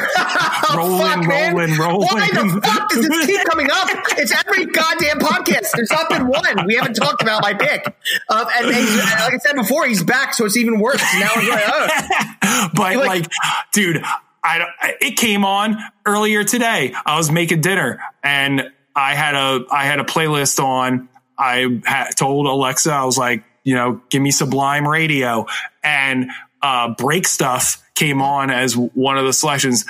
rolling, 0.76 1.00
Fuck, 1.24 1.26
rolling, 1.26 1.78
rolling. 1.78 2.08
Why 2.08 2.28
the 2.28 2.60
fuck 2.62 2.88
does 2.90 3.06
this 3.08 3.26
keep 3.26 3.44
coming 3.46 3.68
up? 3.70 3.88
It's 4.20 4.32
every 4.32 4.66
goddamn 4.66 5.18
podcast. 5.18 5.70
There's 5.74 5.90
not 5.90 6.08
been 6.10 6.26
one. 6.26 6.66
We 6.66 6.74
haven't 6.74 6.94
talked 6.94 7.22
about 7.22 7.40
my 7.42 7.54
pick. 7.54 7.86
Um, 8.28 8.46
and, 8.58 8.66
and 8.66 8.96
like 8.96 9.34
I 9.34 9.38
said 9.38 9.54
before, 9.56 9.86
he's 9.86 10.02
back, 10.02 10.34
so 10.34 10.44
it's 10.44 10.58
even 10.58 10.78
worse. 10.78 11.00
Now 11.18 11.30
I'm 11.34 11.48
like, 11.48 11.64
oh. 11.66 12.68
but 12.74 12.96
Like- 12.96 13.06
like, 13.06 13.26
dude, 13.72 14.02
I 14.44 14.66
it 15.00 15.16
came 15.16 15.44
on 15.44 15.78
earlier 16.04 16.44
today. 16.44 16.92
I 17.06 17.16
was 17.16 17.30
making 17.30 17.60
dinner 17.62 18.00
and 18.22 18.70
I 18.94 19.14
had 19.14 19.34
a 19.34 19.64
I 19.70 19.84
had 19.84 20.00
a 20.00 20.04
playlist 20.04 20.62
on. 20.62 21.08
I 21.38 21.80
had 21.84 22.10
told 22.16 22.46
Alexa 22.46 22.92
I 22.92 23.04
was 23.04 23.16
like, 23.16 23.42
you 23.64 23.74
know, 23.74 24.02
give 24.10 24.20
me 24.20 24.30
Sublime 24.30 24.86
Radio 24.86 25.46
and 25.82 26.30
uh, 26.62 26.94
Break 26.94 27.26
Stuff 27.26 27.82
came 27.94 28.20
on 28.20 28.50
as 28.50 28.76
one 28.76 29.16
of 29.18 29.24
the 29.24 29.32
selections. 29.32 29.84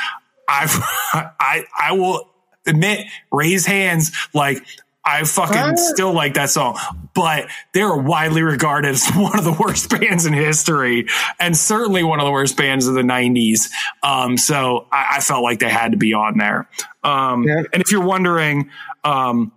I 0.51 1.33
I 1.41 1.65
I 1.79 1.93
will 1.93 2.29
admit, 2.67 3.07
raise 3.33 3.67
hands, 3.67 4.13
like. 4.35 4.65
I 5.03 5.25
fucking 5.25 5.79
still 5.79 6.13
like 6.13 6.35
that 6.35 6.51
song, 6.51 6.79
but 7.15 7.49
they're 7.73 7.97
widely 7.97 8.43
regarded 8.43 8.91
as 8.91 9.09
one 9.17 9.37
of 9.39 9.45
the 9.45 9.57
worst 9.59 9.89
bands 9.89 10.27
in 10.27 10.35
history 10.35 11.07
and 11.41 11.57
certainly 11.57 12.05
one 12.05 12.21
of 12.21 12.27
the 12.27 12.31
worst 12.31 12.55
bands 12.59 12.87
of 12.87 12.93
the 12.95 13.01
90s. 13.01 13.71
Um, 14.03 14.37
so 14.37 14.87
I, 14.93 15.17
I 15.17 15.21
felt 15.21 15.43
like 15.43 15.59
they 15.59 15.71
had 15.71 15.93
to 15.93 15.97
be 15.99 16.13
on 16.13 16.37
there. 16.37 16.69
Um, 17.03 17.45
Yeah. 17.45 17.63
and 17.73 17.83
if 17.83 17.91
you're 17.91 18.05
wondering, 18.05 18.69
um, 19.03 19.53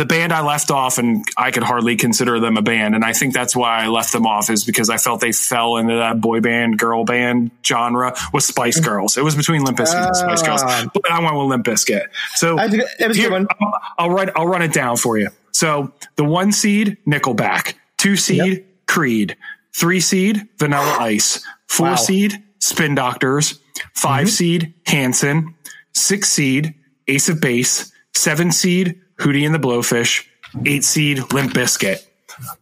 the 0.00 0.06
band 0.06 0.32
I 0.32 0.40
left 0.40 0.70
off, 0.70 0.96
and 0.96 1.26
I 1.36 1.50
could 1.50 1.62
hardly 1.62 1.94
consider 1.96 2.40
them 2.40 2.56
a 2.56 2.62
band, 2.62 2.94
and 2.94 3.04
I 3.04 3.12
think 3.12 3.34
that's 3.34 3.54
why 3.54 3.84
I 3.84 3.88
left 3.88 4.12
them 4.14 4.26
off, 4.26 4.48
is 4.48 4.64
because 4.64 4.88
I 4.88 4.96
felt 4.96 5.20
they 5.20 5.30
fell 5.32 5.76
into 5.76 5.94
that 5.96 6.22
boy 6.22 6.40
band, 6.40 6.78
girl 6.78 7.04
band 7.04 7.50
genre 7.62 8.14
with 8.32 8.42
Spice 8.42 8.80
Girls. 8.80 9.18
It 9.18 9.22
was 9.24 9.34
between 9.36 9.62
Limp 9.62 9.76
Bizkit 9.76 10.06
and 10.06 10.16
Spice 10.16 10.42
Girls, 10.42 10.62
Ah. 10.64 10.86
but 10.94 11.10
I 11.10 11.20
went 11.20 11.36
with 11.36 11.46
Limp 11.48 11.66
Bizkit. 11.66 12.06
So 12.32 12.56
That's 12.56 12.72
a 12.72 12.76
good- 12.78 12.86
that 12.98 13.08
was 13.08 13.18
a 13.18 13.20
good 13.22 13.32
one. 13.32 13.46
I'll, 13.60 13.80
I'll 13.98 14.10
write. 14.10 14.30
I'll 14.34 14.46
run 14.46 14.62
it 14.62 14.72
down 14.72 14.96
for 14.96 15.18
you. 15.18 15.28
So 15.52 15.92
the 16.16 16.24
one 16.24 16.50
seed 16.52 16.96
Nickelback, 17.06 17.74
two 17.98 18.16
seed 18.16 18.64
Creed, 18.88 19.36
three 19.76 20.00
seed 20.00 20.48
Vanilla 20.58 20.96
Ice, 21.00 21.44
four 21.68 21.88
Wow. 21.90 21.94
seed 21.96 22.42
Spin 22.58 22.94
Doctors, 22.94 23.58
5 23.94 24.30
seed 24.30 24.72
Hanson, 24.86 25.54
six 25.92 26.30
seed 26.30 26.74
Ace 27.06 27.28
of 27.28 27.40
Base, 27.40 27.92
seven 28.14 28.50
seed 28.50 28.98
Hootie 29.20 29.44
and 29.46 29.54
the 29.54 29.58
Blowfish, 29.58 30.26
eight 30.66 30.84
seed 30.84 31.32
Limp 31.32 31.52
Bizkit. 31.52 32.04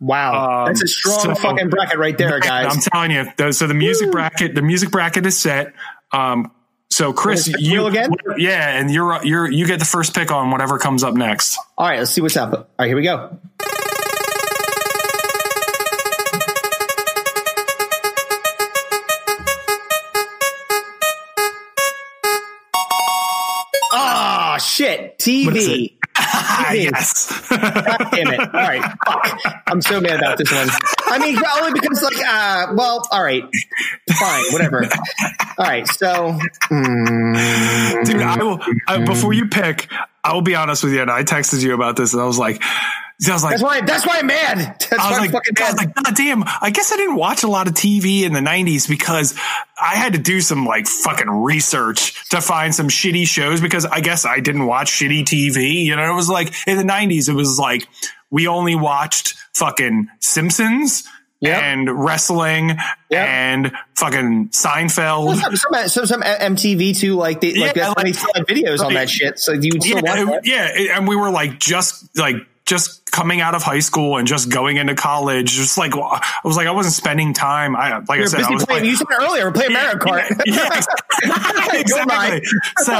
Wow, 0.01 0.67
that's 0.67 0.83
a 0.83 0.89
strong 0.89 1.21
so- 1.21 1.35
fucking 1.37 1.69
bracket 1.71 1.99
right 1.99 2.17
there, 2.19 2.41
guys. 2.41 2.75
I'm 2.75 2.81
telling 2.81 3.11
you. 3.13 3.27
the- 3.37 3.53
So 3.53 3.67
the 3.67 3.75
music 3.75 4.11
bracket, 4.11 4.55
the 4.55 4.63
music 4.63 4.91
bracket 4.91 5.25
is 5.25 5.39
set. 5.39 5.73
Um, 6.13 6.51
so 6.91 7.13
Chris, 7.13 7.47
you 7.61 7.87
again? 7.87 8.11
yeah, 8.39 8.77
and 8.79 8.91
you're 8.91 9.23
you're 9.25 9.49
you 9.51 9.67
get 9.67 9.79
the 9.79 9.85
first 9.85 10.15
pick 10.15 10.33
on 10.33 10.51
whatever 10.51 10.79
comes 10.79 11.05
up 11.05 11.15
next. 11.15 11.59
All 11.77 11.87
right, 11.87 11.99
let's 11.99 12.11
see 12.11 12.21
what's 12.23 12.37
up. 12.37 12.53
All 12.53 12.67
right, 12.79 12.87
here 12.89 12.97
we 12.97 13.03
go. 13.03 13.39
Oh 23.91 24.57
shit! 24.61 25.19
TV. 25.19 25.98
Ah, 26.61 26.73
yes. 26.73 27.49
God 27.49 28.09
damn 28.11 28.33
it! 28.33 28.41
All 28.41 28.47
right, 28.53 28.83
fuck. 29.07 29.63
I'm 29.69 29.81
so 29.81 30.01
mad 30.01 30.19
about 30.19 30.39
this 30.39 30.51
one. 30.51 30.69
I 31.07 31.19
mean, 31.19 31.39
only 31.61 31.81
because 31.81 32.03
like, 32.03 32.19
uh, 32.27 32.75
well, 32.75 33.07
all 33.13 33.23
right, 33.23 33.45
fine, 34.19 34.45
whatever. 34.51 34.85
All 35.57 35.65
right, 35.65 35.87
so 35.87 36.37
mm, 36.71 38.05
Dude, 38.05 38.23
I 38.23 38.37
will. 38.43 38.61
I, 38.89 39.05
before 39.05 39.33
you 39.33 39.47
pick, 39.47 39.89
I 40.25 40.33
will 40.35 40.43
be 40.43 40.57
honest 40.57 40.83
with 40.83 40.93
you. 40.95 41.03
And 41.03 41.11
I 41.11 41.23
texted 41.23 41.63
you 41.63 41.75
about 41.75 41.97
this, 41.97 42.13
and 42.13 42.21
I 42.21 42.27
was 42.27 42.39
like, 42.39 42.61
I 43.27 43.33
was 43.33 43.43
like, 43.43 43.51
that's 43.53 43.63
why 43.65 43.81
that's 43.81 44.07
why 44.07 44.19
I'm 44.19 44.27
mad. 44.29 44.59
That's 44.79 44.93
I 44.93 44.97
why 44.97 45.09
was 45.09 45.17
I'm 45.19 45.23
like, 45.23 45.31
fucking 45.33 45.55
I 45.59 45.71
was 45.73 45.77
like, 45.77 45.95
God 45.95 46.15
damn, 46.15 46.45
I 46.63 46.71
guess 46.71 46.93
I 46.93 46.97
didn't 46.97 47.17
watch 47.17 47.43
a 47.43 47.49
lot 47.49 47.67
of 47.67 47.75
TV 47.75 48.23
in 48.23 48.33
the 48.33 48.39
90s 48.41 48.89
because 48.89 49.35
I 49.81 49.97
had 49.97 50.13
to 50.13 50.21
do 50.21 50.41
some 50.41 50.65
like 50.65 50.87
fucking 50.87 51.29
research 51.29 52.29
to 52.31 52.41
find 52.41 52.73
some 52.73 52.87
shitty 52.89 53.27
shows 53.27 53.61
because 53.61 53.85
I 53.87 54.01
guess 54.03 54.25
I 54.25 54.39
didn't 54.39 54.67
watch 54.67 54.93
shitty 54.93 55.25
TV. 55.25 55.85
You 55.85 55.97
know, 55.97 56.13
it 56.13 56.15
was 56.15 56.29
like 56.29 56.55
in 56.69 56.77
the 56.79 56.85
90s, 56.85 57.29
it 57.29 57.33
was 57.35 57.59
like 57.59 57.89
we 58.31 58.47
only 58.47 58.77
watched 58.77 59.35
fucking 59.53 60.09
Simpsons. 60.21 61.03
Yep. 61.41 61.63
And 61.63 62.05
wrestling 62.05 62.71
Yep. 63.11 63.29
and 63.29 63.73
fucking 63.95 64.49
Seinfeld. 64.49 65.37
some, 65.37 65.55
some, 65.57 65.89
some, 65.89 66.07
some 66.07 66.23
MTV 66.23 66.99
too, 66.99 67.15
like 67.15 67.41
they 67.41 67.55
like 67.55 67.77
Yeah, 67.77 67.93
that's 67.95 68.25
like- 68.25 68.35
like, 68.35 68.47
videos 68.47 68.81
on 68.85 68.95
that 68.95 69.09
shit. 69.09 69.39
So 69.39 69.53
you 69.53 69.71
would 69.73 69.83
still 69.85 70.01
yeah, 70.43 70.73
yeah, 70.77 70.97
and 70.97 71.07
we 71.07 71.15
were 71.15 71.31
like 71.31 71.61
just 71.61 72.17
like 72.19 72.37
just 72.67 73.08
coming 73.11 73.41
out 73.41 73.55
of 73.55 73.63
high 73.63 73.79
school 73.81 74.17
and 74.17 74.27
just 74.29 74.51
going 74.51 74.77
into 74.77 74.95
college. 74.95 75.53
Just 75.53 75.79
like 75.79 75.95
I 75.97 76.21
was 76.45 76.57
like 76.57 76.67
I 76.67 76.73
wasn't 76.73 76.95
spending 76.95 77.33
time. 77.35 77.75
I 77.77 77.99
like 77.99 78.11
I 78.11 78.17
You're 78.17 78.27
said, 78.27 78.41
I 78.43 78.51
was 78.51 78.65
playing. 78.65 78.83
like, 78.83 78.91
you 78.91 78.97
said 78.97 79.07
earlier, 79.21 79.51
playing 79.53 79.73
Mario 79.73 79.97
Kart. 79.97 80.43
yeah, 80.47 80.81
mine. 81.69 81.81
exactly. 81.81 82.49
so 82.79 82.93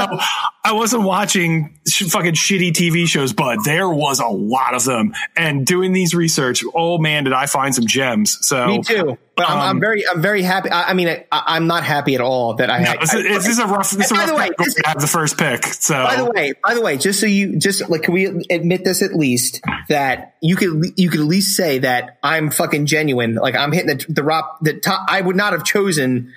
I 0.63 0.73
wasn't 0.73 1.03
watching 1.03 1.79
sh- 1.87 2.03
fucking 2.09 2.33
shitty 2.33 2.71
TV 2.71 3.07
shows, 3.07 3.33
but 3.33 3.59
there 3.65 3.89
was 3.89 4.19
a 4.19 4.27
lot 4.27 4.73
of 4.73 4.83
them. 4.85 5.13
And 5.35 5.65
doing 5.65 5.93
these 5.93 6.13
research, 6.13 6.63
oh 6.75 6.97
man, 6.97 7.23
did 7.23 7.33
I 7.33 7.45
find 7.45 7.73
some 7.73 7.85
gems? 7.85 8.37
So 8.45 8.67
Me 8.67 8.83
too. 8.83 9.17
But 9.35 9.49
I'm, 9.49 9.57
I'm 9.57 9.69
um, 9.77 9.79
very, 9.79 10.05
I'm 10.05 10.21
very 10.21 10.41
happy. 10.41 10.69
I, 10.69 10.89
I 10.89 10.93
mean, 10.93 11.07
I, 11.07 11.23
I'm 11.31 11.67
not 11.67 11.85
happy 11.85 12.13
at 12.15 12.19
all 12.19 12.55
that 12.55 12.69
I 12.69 12.79
No, 12.79 12.85
had. 12.89 12.99
this, 13.01 13.13
is, 13.13 13.25
I- 13.25 13.29
this 13.29 13.47
is 13.47 13.59
a 13.59 13.67
rough. 13.67 13.91
This 13.91 14.07
is 14.07 14.11
a 14.11 14.15
rough 14.15 14.27
the 14.27 14.35
way, 14.35 14.49
this- 14.57 14.73
to 14.73 14.81
have 14.85 14.99
the 14.99 15.07
first 15.07 15.37
pick. 15.37 15.63
So 15.65 15.93
By 15.93 16.17
the 16.17 16.25
way, 16.25 16.53
by 16.61 16.73
the 16.73 16.81
way, 16.81 16.97
just 16.97 17.21
so 17.21 17.25
you 17.25 17.57
just 17.57 17.89
like, 17.89 18.03
can 18.03 18.13
we 18.13 18.25
admit 18.49 18.83
this 18.83 19.01
at 19.01 19.13
least 19.13 19.61
that 19.87 20.08
you 20.41 20.55
could 20.55 20.83
you 20.97 21.09
could 21.09 21.19
at 21.21 21.25
least 21.25 21.55
say 21.55 21.79
that 21.79 22.17
I'm 22.23 22.51
fucking 22.51 22.85
genuine. 22.85 23.35
Like 23.35 23.55
I'm 23.55 23.71
hitting 23.71 23.97
the 23.97 24.05
the 24.09 24.23
rock 24.23 24.59
the 24.61 24.73
top. 24.79 25.05
I 25.09 25.21
would 25.21 25.35
not 25.35 25.53
have 25.53 25.63
chosen 25.63 26.33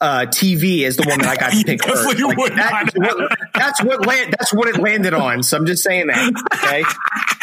uh 0.00 0.26
TV 0.26 0.82
as 0.84 0.96
the 0.96 1.04
one 1.08 1.20
that 1.20 1.28
I 1.28 1.36
got 1.36 1.52
to 1.52 1.64
pick 1.64 1.82
first. 1.84 2.04
Like, 2.06 2.16
that, 2.56 2.92
what- 2.96 3.38
that's 3.54 3.82
what 3.82 4.04
land, 4.06 4.34
that's 4.38 4.52
what 4.52 4.68
it 4.68 4.78
landed 4.78 5.14
on. 5.14 5.42
So 5.42 5.56
I'm 5.56 5.66
just 5.66 5.82
saying 5.82 6.08
that. 6.08 6.32
Okay. 6.54 6.82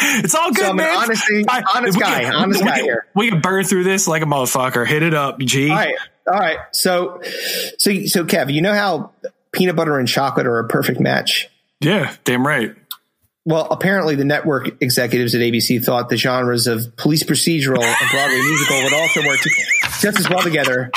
It's 0.04 0.34
all 0.34 0.50
good, 0.50 0.64
So 0.64 0.70
I'm 0.70 0.78
an 0.80 0.84
man. 0.84 0.96
honestty- 0.96 1.44
I- 1.48 1.62
honest 1.76 1.98
guy, 1.98 2.22
can- 2.24 2.34
honest 2.34 2.60
we 2.60 2.66
guy 2.68 2.80
here. 2.82 3.06
We 3.14 3.30
can 3.30 3.40
burn 3.40 3.64
through 3.64 3.84
this 3.84 4.08
like 4.08 4.22
a 4.22 4.26
motherfucker. 4.26 4.84
Hit 4.86 5.04
it 5.04 5.14
up, 5.14 5.38
G. 5.38 5.70
All 5.70 5.76
right. 5.76 5.94
All 6.26 6.38
right. 6.38 6.58
So, 6.72 7.20
so, 7.78 7.92
so 8.06 8.24
Kev, 8.24 8.52
you 8.52 8.62
know 8.62 8.74
how 8.74 9.12
peanut 9.52 9.76
butter 9.76 9.98
and 10.00 10.08
chocolate 10.08 10.46
are 10.46 10.58
a 10.58 10.66
perfect 10.66 10.98
match? 11.00 11.48
Yeah, 11.80 12.14
damn 12.24 12.44
right. 12.44 12.74
Well, 13.44 13.66
apparently 13.70 14.14
the 14.14 14.24
network 14.24 14.80
executives 14.80 15.34
at 15.34 15.40
ABC 15.40 15.84
thought 15.84 16.08
the 16.08 16.16
genres 16.16 16.68
of 16.68 16.96
police 16.96 17.24
procedural 17.24 17.82
and 17.82 18.10
Broadway 18.10 18.40
musical 18.40 18.82
would 18.84 18.92
also 18.92 19.26
work 19.26 19.40
just 20.00 20.20
as 20.20 20.30
well 20.30 20.42
together. 20.42 20.90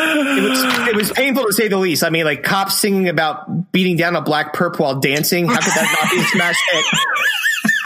It 0.00 0.42
was, 0.42 0.88
it 0.88 0.96
was 0.96 1.12
painful 1.12 1.44
to 1.46 1.52
say 1.52 1.68
the 1.68 1.76
least. 1.76 2.04
I 2.04 2.10
mean, 2.10 2.24
like 2.24 2.42
cops 2.42 2.78
singing 2.78 3.08
about 3.08 3.72
beating 3.72 3.96
down 3.96 4.16
a 4.16 4.22
black 4.22 4.54
perp 4.54 4.78
while 4.78 5.00
dancing. 5.00 5.46
How 5.46 5.56
could 5.56 5.72
that 5.72 5.98
not 6.00 6.10
be 6.10 6.20
a 6.20 6.24
smash 6.24 6.56
hit? 6.70 6.84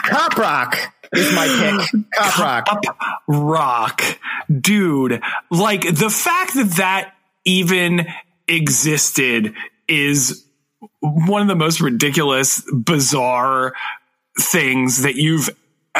Cop 0.04 0.36
rock 0.36 0.78
is 1.12 1.34
my 1.34 1.46
pick. 1.90 2.04
Cop 2.14 2.38
rock. 2.38 2.84
rock 3.26 4.02
dude 4.50 5.22
like 5.50 5.82
the 5.82 6.10
fact 6.10 6.54
that 6.54 6.74
that 6.76 7.14
even 7.44 8.06
existed 8.46 9.54
is 9.88 10.44
one 11.00 11.42
of 11.42 11.48
the 11.48 11.56
most 11.56 11.80
ridiculous 11.80 12.62
bizarre 12.72 13.74
things 14.38 15.02
that 15.02 15.16
you've 15.16 15.50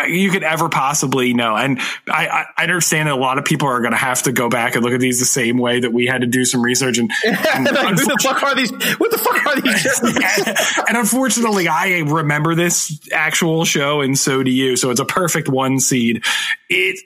you 0.08 0.30
could 0.30 0.42
ever 0.42 0.70
possibly 0.70 1.34
know 1.34 1.54
and 1.54 1.78
I, 2.08 2.46
I 2.56 2.62
understand 2.62 3.08
that 3.08 3.14
a 3.14 3.20
lot 3.20 3.36
of 3.36 3.44
people 3.44 3.68
are 3.68 3.80
going 3.80 3.92
to 3.92 3.98
have 3.98 4.22
to 4.22 4.32
go 4.32 4.48
back 4.48 4.74
and 4.74 4.82
look 4.82 4.94
at 4.94 5.00
these 5.00 5.18
the 5.18 5.26
same 5.26 5.58
way 5.58 5.80
that 5.80 5.92
we 5.92 6.06
had 6.06 6.22
to 6.22 6.26
do 6.26 6.46
some 6.46 6.62
research 6.62 6.96
and, 6.96 7.10
and 7.26 7.66
Like, 7.66 7.98
who 7.98 8.06
the 8.06 8.18
fuck 8.22 8.42
are 8.42 8.54
these? 8.54 8.70
What 8.70 9.10
the 9.10 9.18
fuck 9.18 9.46
are 9.46 9.60
these? 9.60 10.78
and 10.88 10.96
unfortunately, 10.96 11.68
I 11.68 11.98
remember 12.06 12.54
this 12.54 13.06
actual 13.12 13.66
show, 13.66 14.00
and 14.00 14.16
so 14.16 14.42
do 14.42 14.50
you. 14.50 14.76
So 14.76 14.90
it's 14.90 15.00
a 15.00 15.04
perfect 15.04 15.48
one 15.48 15.78
seed. 15.78 16.24
It 16.70 16.98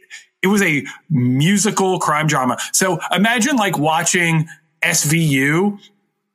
it 0.43 0.49
was 0.49 0.62
a 0.62 0.85
musical 1.11 1.99
crime 1.99 2.29
drama. 2.29 2.59
So 2.72 3.01
imagine 3.12 3.57
like 3.57 3.79
watching 3.79 4.49
SVU, 4.83 5.81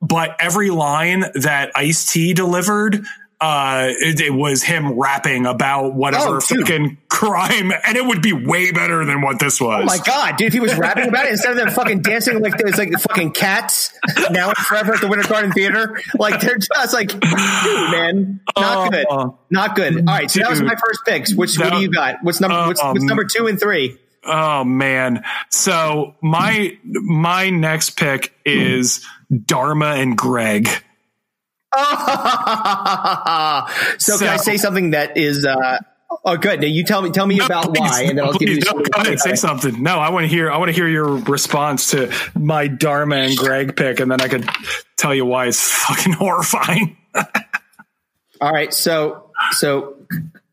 but 0.02 0.36
every 0.40 0.70
line 0.70 1.24
that 1.36 1.72
Ice 1.76 2.12
T 2.12 2.34
delivered. 2.34 3.04
Uh, 3.44 3.88
it, 3.90 4.20
it 4.22 4.30
was 4.30 4.62
him 4.62 5.00
rapping 5.00 5.48
about 5.48 5.96
whatever 5.96 6.36
Oh, 6.36 6.40
fucking 6.42 7.00
crime, 7.10 7.72
and 7.88 7.98
it 7.98 8.06
would 8.06 8.22
be 8.22 8.34
way 8.34 8.72
better 8.72 9.04
than 9.04 9.22
what 9.22 9.40
this 9.40 9.60
was. 9.60 9.82
Oh 9.82 9.86
my 9.86 9.98
god, 9.98 10.38
dude! 10.38 10.46
If 10.46 10.54
he 10.54 10.60
was 10.60 10.76
rapping 10.78 11.08
about 11.08 11.26
it 11.26 11.32
instead 11.32 11.50
of 11.54 11.58
them 11.58 11.72
fucking 11.72 12.02
dancing 12.04 12.40
like 12.40 12.56
there's 12.58 12.78
like 12.78 12.92
fucking 12.92 13.32
cats 13.32 13.98
now 14.30 14.50
and 14.50 14.58
forever 14.58 14.94
at 14.94 15.02
the 15.02 15.08
Winter 15.08 15.28
Garden 15.28 15.52
Theater, 15.54 16.00
like 16.20 16.40
they're 16.40 16.60
just 16.60 16.94
like, 16.94 17.08
dude, 17.10 17.24
man, 17.24 18.42
not 18.56 18.92
good, 18.92 19.06
Oh, 19.10 19.40
not 19.50 19.76
good. 19.76 19.98
All 19.98 20.04
right, 20.04 20.30
so 20.30 20.40
that 20.42 20.50
was 20.52 20.62
my 20.62 20.76
first 20.76 21.00
picks. 21.08 21.34
Which 21.34 21.58
what 21.58 21.74
do 21.74 21.80
you 21.80 21.90
got? 21.92 22.18
What's 22.22 22.42
number? 22.42 22.68
What's, 22.68 22.84
what's 22.84 23.00
Um, 23.02 23.08
number 23.08 23.24
two 23.26 23.48
and 23.48 23.60
three? 23.60 23.98
Oh 24.24 24.64
man. 24.64 25.24
So 25.50 26.16
my 26.22 26.78
my 26.84 27.50
next 27.50 27.92
pick 27.92 28.34
is 28.46 29.06
Dharma 29.46 29.96
and 29.96 30.18
Greg. 30.18 30.68
so, 31.78 31.80
can 34.20 34.28
I 34.28 34.38
say 34.38 34.58
something 34.58 34.92
that 34.92 35.16
is? 35.18 35.46
uh 35.46 35.80
Oh, 36.26 36.36
good. 36.36 36.60
Now 36.60 36.68
you 36.68 36.84
tell 36.84 37.02
me. 37.02 37.10
Tell 37.10 37.26
me 37.26 37.40
about 37.40 37.74
Please, 37.74 37.80
why, 37.80 38.02
and 38.04 38.18
then 38.18 38.26
I'll 38.26 38.34
give 38.34 38.50
you. 38.50 38.60
no, 38.66 38.74
go 38.74 38.82
to 38.84 39.00
ahead, 39.00 39.20
say 39.20 39.24
say 39.24 39.30
about 39.30 39.34
it. 39.34 39.38
something. 39.38 39.82
No, 39.82 39.98
I 40.00 40.10
want 40.10 40.26
to 40.26 40.28
hear 40.28 40.52
I 40.52 40.58
want 40.58 40.70
to 40.70 40.74
hear 40.74 40.88
your 40.88 41.16
response 41.18 41.92
to 41.92 42.12
my 42.38 42.68
Dharma 42.68 43.16
and 43.16 43.38
Greg 43.38 43.76
pick, 43.78 44.00
and 44.02 44.12
then 44.12 44.20
I 44.22 44.28
could 44.28 44.48
tell 44.98 45.16
you 45.16 45.26
why 45.26 45.48
it's 45.48 45.62
fucking 45.62 46.14
horrifying. 46.20 46.98
All 48.42 48.52
right, 48.52 48.74
so 48.74 49.32
so 49.52 49.96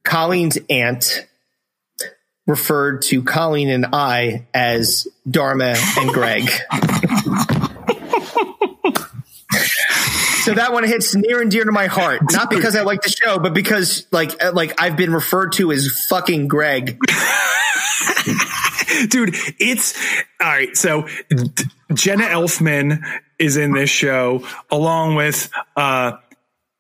Colleen's 0.05 0.59
aunt 0.71 1.27
referred 2.49 3.03
to 3.03 3.23
Colleen 3.23 3.69
and 3.69 3.87
I 3.93 4.47
as 4.53 5.07
Dharma 5.31 5.75
and 5.99 6.11
Greg. 6.11 6.45
so 10.41 10.55
that 10.55 10.71
one 10.73 10.85
hits 10.85 11.15
near 11.15 11.43
and 11.43 11.51
dear 11.51 11.65
to 11.65 11.73
my 11.73 11.87
heart, 11.87 12.23
not 12.33 12.51
because 12.51 12.75
I 12.75 12.83
like 12.83 13.03
the 13.03 13.11
show, 13.11 13.39
but 13.39 13.53
because 13.55 14.07
like 14.11 14.43
uh, 14.43 14.53
like 14.53 14.81
I've 14.81 14.97
been 14.97 15.13
referred 15.13 15.53
to 15.53 15.71
as 15.71 16.07
fucking 16.09 16.49
Greg. 16.49 16.99
dude 19.11 19.35
it's 19.59 19.97
all 20.41 20.49
right 20.49 20.77
so 20.77 21.07
jenna 21.95 22.25
elfman 22.25 23.01
is 23.39 23.57
in 23.57 23.73
this 23.73 23.91
show 23.91 24.45
along 24.71 25.15
with 25.15 25.51
uh 25.77 26.13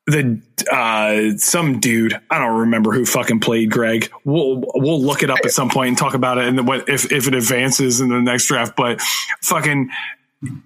the 0.09 0.41
uh 0.73 1.37
some 1.37 1.81
dude 1.81 2.19
i 2.31 2.39
don't 2.39 2.61
remember 2.61 2.93
who 2.93 3.05
fucking 3.05 3.41
played 3.41 3.71
greg. 3.71 4.11
We'll 4.25 4.65
we'll 4.75 5.03
look 5.03 5.23
it 5.23 5.31
up 5.31 5.39
at 5.45 5.51
some 5.51 5.69
point 5.69 5.89
and 5.89 5.99
talk 5.99 6.15
about 6.15 6.39
it 6.39 6.49
and 6.49 6.67
what 6.67 6.89
if 6.89 7.13
if 7.13 7.29
it 7.29 7.35
advances 7.35 8.01
in 8.01 8.09
the 8.09 8.21
next 8.21 8.47
draft 8.47 8.75
but 8.77 9.01
fucking 9.43 9.91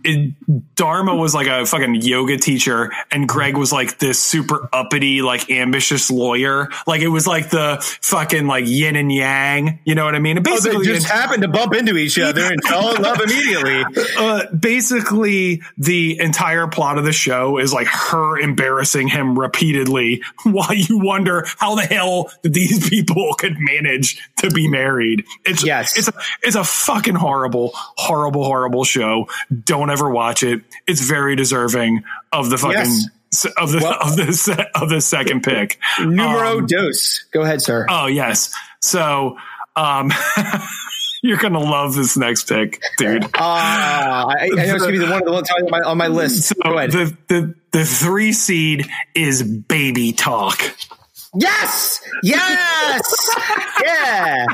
it, 0.04 0.34
Dharma 0.74 1.14
was 1.16 1.34
like 1.34 1.46
a 1.46 1.64
fucking 1.64 1.94
yoga 1.96 2.36
teacher, 2.36 2.92
and 3.10 3.26
Greg 3.28 3.56
was 3.56 3.72
like 3.72 3.98
this 3.98 4.20
super 4.20 4.68
uppity, 4.72 5.22
like 5.22 5.50
ambitious 5.50 6.10
lawyer. 6.10 6.68
Like 6.86 7.00
it 7.00 7.08
was 7.08 7.26
like 7.26 7.50
the 7.50 7.78
fucking 8.02 8.46
like 8.46 8.64
yin 8.66 8.96
and 8.96 9.10
yang. 9.12 9.80
You 9.84 9.94
know 9.94 10.04
what 10.04 10.14
I 10.14 10.18
mean? 10.18 10.36
And 10.36 10.46
Oh, 10.46 10.50
basically, 10.50 10.84
just 10.86 11.06
happened 11.06 11.42
to 11.42 11.48
bump 11.48 11.74
into 11.74 11.96
each 11.96 12.18
other 12.18 12.42
and 12.44 12.62
fall 12.68 12.94
in 12.94 13.02
love 13.02 13.20
immediately. 13.20 13.84
uh, 14.18 14.46
basically 14.54 15.62
the 15.78 16.18
entire 16.20 16.66
plot 16.66 16.98
of 16.98 17.04
the 17.04 17.12
show 17.12 17.58
is 17.58 17.72
like 17.72 17.86
her 17.86 18.38
embarrassing 18.38 19.08
him 19.08 19.38
repeatedly 19.38 20.22
while 20.44 20.74
you 20.74 20.98
wonder 20.98 21.46
how 21.58 21.74
the 21.76 21.82
hell 21.82 22.30
these 22.42 22.88
people 22.88 23.34
could 23.38 23.56
manage 23.58 24.20
to 24.38 24.50
be 24.50 24.68
married. 24.68 25.24
It's 25.44 25.64
Yes. 25.64 25.96
it's 25.96 26.08
a, 26.08 26.12
it's 26.42 26.56
a 26.56 26.64
fucking 26.64 27.14
horrible, 27.14 27.70
horrible, 27.74 28.44
horrible 28.44 28.84
show. 28.84 29.26
Don't 29.64 29.90
ever 29.90 30.08
watch 30.10 30.42
it. 30.42 30.62
It's 30.86 31.00
very 31.00 31.36
deserving 31.36 32.04
of 32.32 32.50
the 32.50 32.58
fucking 32.58 32.78
Yes. 32.78 33.08
of 33.56 33.72
the 33.72 33.78
Well- 33.82 33.98
of 34.00 34.16
the 34.16 34.68
of 34.74 34.88
the 34.88 35.00
second 35.00 35.42
pick. 35.44 35.78
Numero 36.00 36.58
Um, 36.58 36.66
dos. 36.66 37.24
Go 37.32 37.42
ahead, 37.42 37.62
sir. 37.62 37.86
Oh 37.88 38.06
yes. 38.06 38.52
So 38.80 39.36
um 39.76 40.12
you're 41.22 41.38
gonna 41.38 41.60
love 41.60 41.94
this 41.94 42.16
next 42.16 42.48
pick, 42.48 42.80
dude. 42.98 43.24
Ah, 43.36 44.26
I, 44.28 44.44
I 44.44 44.48
know 44.48 44.54
it's 44.62 44.72
gonna 44.82 44.92
be 44.92 44.98
the 44.98 45.04
one 45.06 45.20
of 45.20 45.24
the 45.24 45.32
ones 45.32 45.50
on 45.50 45.70
my, 45.70 45.80
on 45.80 45.96
my 45.98 46.08
list. 46.08 46.48
So 46.48 46.54
Go 46.64 46.76
ahead. 46.78 46.90
the, 46.92 47.16
the 47.28 47.54
the 47.70 47.84
three 47.84 48.32
seed 48.32 48.86
is 49.14 49.42
baby 49.42 50.12
talk. 50.12 50.60
yes, 51.34 52.00
yes, 52.22 53.30
yeah. 53.82 54.46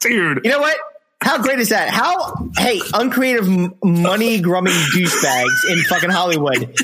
Dude. 0.00 0.40
You 0.44 0.50
know 0.52 0.60
what? 0.60 0.76
How 1.24 1.42
great 1.42 1.58
is 1.58 1.70
that? 1.70 1.88
How 1.88 2.50
hey, 2.58 2.80
uncreative 2.92 3.48
money 3.82 4.40
grubbing 4.40 4.72
douchebags 4.94 5.70
in 5.70 5.82
fucking 5.84 6.10
Hollywood. 6.10 6.76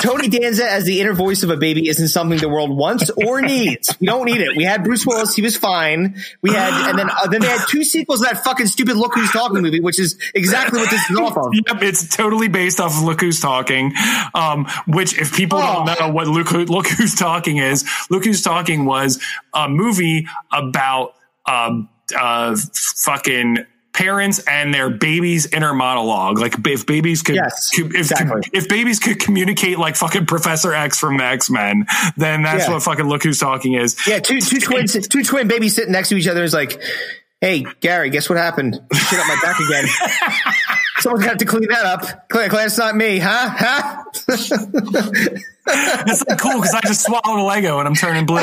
Tony 0.00 0.28
Danza 0.28 0.68
as 0.68 0.84
the 0.84 1.00
inner 1.00 1.12
voice 1.12 1.42
of 1.42 1.50
a 1.50 1.56
baby 1.56 1.88
isn't 1.88 2.08
something 2.08 2.38
the 2.38 2.48
world 2.48 2.70
wants 2.76 3.10
or 3.10 3.42
needs. 3.42 3.96
We 4.00 4.06
don't 4.06 4.26
need 4.26 4.40
it. 4.40 4.56
We 4.56 4.62
had 4.62 4.84
Bruce 4.84 5.04
Willis; 5.04 5.34
he 5.34 5.42
was 5.42 5.56
fine. 5.56 6.16
We 6.40 6.50
had, 6.52 6.72
and 6.90 6.98
then 6.98 7.10
uh, 7.10 7.26
then 7.26 7.40
they 7.40 7.48
had 7.48 7.66
two 7.68 7.82
sequels 7.82 8.20
of 8.20 8.28
that 8.28 8.44
fucking 8.44 8.66
stupid 8.66 8.96
"Look 8.96 9.14
Who's 9.14 9.30
Talking" 9.32 9.60
movie, 9.60 9.80
which 9.80 9.98
is 9.98 10.16
exactly 10.36 10.78
what 10.80 10.90
this 10.90 11.10
is 11.10 11.18
off 11.18 11.36
of. 11.36 11.52
Yep, 11.52 11.82
it's 11.82 12.14
totally 12.16 12.46
based 12.48 12.78
off 12.78 12.96
of 12.96 13.02
Look 13.02 13.20
Who's 13.20 13.40
Talking. 13.40 13.92
Um, 14.34 14.66
which 14.86 15.18
if 15.18 15.34
people 15.34 15.58
Oh. 15.60 15.84
don't 15.84 15.98
know 16.00 16.12
what 16.12 16.28
Look, 16.28 16.52
Look 16.52 16.86
Who's 16.86 17.16
Talking 17.16 17.56
is, 17.56 17.84
Look 18.08 18.24
Who's 18.24 18.42
Talking 18.42 18.84
was 18.84 19.20
a 19.52 19.68
movie 19.68 20.26
about 20.52 21.14
um 21.46 21.88
uh 22.16 22.56
fucking 22.74 23.58
parents 23.92 24.38
and 24.46 24.72
their 24.72 24.90
babies 24.90 25.46
inner 25.52 25.74
monologue 25.74 26.38
like 26.38 26.54
if 26.66 26.86
babies 26.86 27.22
could 27.22 27.34
Yes, 27.34 27.70
if, 27.76 27.92
exactly. 27.94 28.42
if 28.52 28.68
babies 28.68 29.00
could 29.00 29.18
communicate 29.18 29.76
like 29.78 29.96
fucking 29.96 30.26
professor 30.26 30.72
x 30.72 30.98
from 31.00 31.16
the 31.16 31.24
x-men 31.24 31.84
then 32.16 32.42
that's 32.42 32.66
Yeah. 32.68 32.74
what 32.74 32.82
fucking 32.84 33.06
look 33.08 33.24
who's 33.24 33.40
talking 33.40 33.74
is 33.74 33.96
Yeah, 34.06 34.20
two 34.20 34.40
two 34.40 34.60
twins, 34.60 34.92
two 35.08 35.24
twin 35.24 35.48
babies 35.48 35.74
sitting 35.74 35.90
next 35.92 36.10
to 36.10 36.16
each 36.16 36.28
other 36.28 36.44
is 36.44 36.54
like, 36.54 36.80
"Hey, 37.40 37.66
Gary, 37.80 38.10
guess 38.10 38.28
what 38.28 38.38
happened? 38.38 38.80
Shit 38.92 39.18
up 39.18 39.26
my 39.26 39.38
back 39.42 39.58
again. 39.58 39.86
Someone's 41.00 41.24
got 41.24 41.38
to 41.40 41.44
clean 41.44 41.68
that 41.68 41.84
up. 41.86 42.28
Glad, 42.28 42.50
glad 42.50 42.66
it's 42.66 42.78
not 42.78 42.94
me, 42.96 43.18
huh? 43.20 43.50
Huh? 43.56 44.04
it's 45.70 46.24
like 46.26 46.38
cool 46.38 46.54
because 46.54 46.74
I 46.74 46.80
just 46.82 47.04
swallowed 47.04 47.40
a 47.40 47.42
Lego 47.42 47.78
and 47.78 47.88
I'm 47.88 47.94
turning 47.94 48.26
blue. 48.26 48.40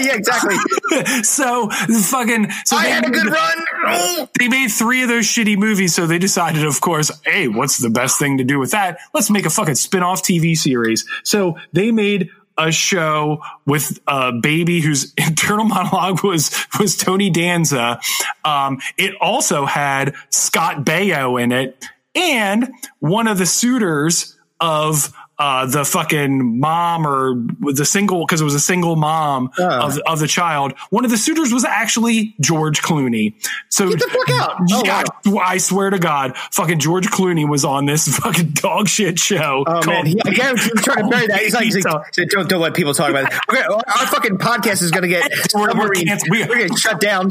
yeah, 0.00 0.14
exactly. 0.14 0.56
so 1.22 1.68
fucking 1.70 2.50
so 2.64 2.76
I 2.76 2.84
they 2.84 2.90
had 2.90 3.06
a 3.06 3.10
good 3.10 3.26
run. 3.26 4.28
they 4.38 4.48
made 4.48 4.68
three 4.68 5.02
of 5.02 5.08
those 5.08 5.24
shitty 5.24 5.56
movies, 5.56 5.94
so 5.94 6.06
they 6.06 6.18
decided, 6.18 6.64
of 6.64 6.80
course, 6.80 7.10
hey, 7.24 7.48
what's 7.48 7.78
the 7.78 7.90
best 7.90 8.18
thing 8.18 8.38
to 8.38 8.44
do 8.44 8.58
with 8.58 8.72
that? 8.72 8.98
Let's 9.12 9.30
make 9.30 9.46
a 9.46 9.50
fucking 9.50 9.76
spin-off 9.76 10.22
TV 10.22 10.56
series. 10.56 11.06
So 11.22 11.58
they 11.72 11.90
made 11.90 12.30
a 12.56 12.70
show 12.70 13.42
with 13.66 13.98
a 14.06 14.32
baby 14.32 14.80
whose 14.80 15.12
internal 15.18 15.64
monologue 15.64 16.22
was 16.22 16.66
was 16.78 16.96
Tony 16.96 17.30
Danza. 17.30 18.00
Um, 18.44 18.80
it 18.96 19.14
also 19.20 19.66
had 19.66 20.14
Scott 20.30 20.84
Baio 20.84 21.42
in 21.42 21.52
it, 21.52 21.84
and 22.14 22.72
one 23.00 23.26
of 23.26 23.38
the 23.38 23.46
suitors 23.46 24.36
of 24.60 25.12
uh, 25.44 25.66
the 25.66 25.84
fucking 25.84 26.58
mom 26.60 27.06
or 27.06 27.34
the 27.74 27.84
single 27.84 28.24
because 28.24 28.40
it 28.40 28.44
was 28.44 28.54
a 28.54 28.60
single 28.60 28.96
mom 28.96 29.50
Uh. 29.58 29.64
of, 29.86 29.98
of 30.06 30.18
the 30.18 30.26
child. 30.26 30.72
One 30.90 31.04
of 31.04 31.10
the 31.10 31.18
suitors 31.18 31.52
was 31.52 31.64
actually 31.64 32.34
George 32.40 32.80
Clooney. 32.82 33.34
So 33.68 33.90
Get 33.90 33.98
the 33.98 34.08
fuck 34.08 34.30
out. 34.40 34.60
Oh, 34.72 34.82
yeah, 34.84 35.02
I 35.44 35.58
swear 35.58 35.90
to 35.90 35.98
God, 35.98 36.36
fucking 36.52 36.78
George 36.78 37.06
Clooney 37.08 37.48
was 37.48 37.64
on 37.64 37.84
this 37.86 38.08
fucking 38.18 38.50
dog 38.50 38.88
shit 38.88 39.18
show. 39.18 39.64
Oh 39.66 39.86
man, 39.86 40.06
he, 40.06 40.18
I 40.24 40.30
guarantee 40.30 40.70
he's 40.72 40.82
trying 40.82 41.04
to 41.04 41.08
bury 41.10 41.26
that. 41.26 41.40
He's 41.40 41.54
like, 41.54 41.64
he's 41.64 41.84
like 41.84 42.12
don't, 42.30 42.48
don't 42.48 42.60
let 42.60 42.74
people 42.74 42.94
talk 42.94 43.10
about 43.10 43.32
it. 43.32 43.38
Gonna, 43.46 43.74
our 43.74 44.06
fucking 44.06 44.38
podcast 44.38 44.82
is 44.82 44.90
going 44.90 45.02
to 45.02 45.08
get 45.08 45.30
We're- 45.54 45.66
we're 45.74 45.94
submarine. 45.94 46.06
canc- 46.06 46.30
we- 46.30 46.44
we're 46.46 46.58
getting 46.58 46.76
shut 46.76 47.00
down. 47.00 47.30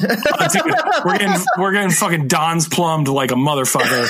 we're 1.06 1.18
getting 1.18 1.46
we're 1.58 1.72
getting 1.72 1.92
fucking 1.92 2.28
Don's 2.28 2.68
plumbed 2.68 3.08
like 3.08 3.32
a 3.32 3.36
motherfucker. 3.36 4.08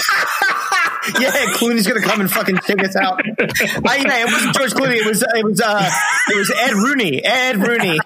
Yeah, 1.20 1.32
Clooney's 1.54 1.88
going 1.88 2.02
to 2.02 2.08
come 2.08 2.22
and 2.22 2.32
fucking 2.32 2.58
take 2.58 2.84
us 2.84 2.96
out. 2.96 3.22
I, 3.26 3.98
yeah, 3.98 4.22
it 4.22 4.32
wasn't 4.32 4.56
George 4.56 4.72
Clooney. 4.74 4.98
It 4.98 5.06
was 5.06 5.22
it 5.22 5.46
was 5.46 5.62
uh 5.62 5.90
it 6.30 6.38
was 6.38 6.52
Ed 6.52 6.74
Rooney. 6.74 7.24
Ed 7.24 7.58
Rooney. 7.58 8.00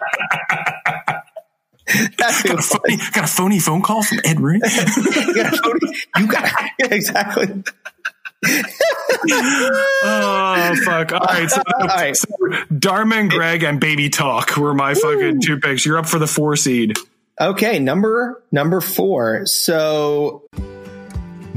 That's 2.18 2.42
who 2.42 2.50
it 2.50 2.56
was. 2.56 2.68
Phony- 2.68 2.98
got 3.14 3.24
a 3.24 3.28
phony 3.28 3.60
phone 3.60 3.82
call 3.82 4.04
from 4.04 4.20
Ed 4.26 4.40
Rooney. 4.40 4.62
You 4.98 5.36
got, 5.44 5.54
you 6.18 6.28
got 6.28 6.52
yeah, 6.80 6.88
exactly. 6.92 7.64
Oh 10.04 10.76
fuck! 10.86 11.12
All 11.14 11.20
right, 11.20 11.50
so, 11.50 11.62
All 11.80 11.88
right. 11.88 12.16
so 12.16 12.28
Darman, 12.72 13.30
Greg, 13.30 13.64
and 13.64 13.80
Baby 13.80 14.10
Talk 14.10 14.58
were 14.58 14.74
my 14.74 14.94
fucking 14.94 15.42
two 15.42 15.60
picks. 15.60 15.86
You're 15.86 15.98
up 15.98 16.06
for 16.08 16.20
the 16.20 16.28
four 16.28 16.56
seed. 16.56 16.98
Okay, 17.40 17.80
number 17.80 18.44
number 18.52 18.82
four. 18.82 19.46
So 19.46 20.44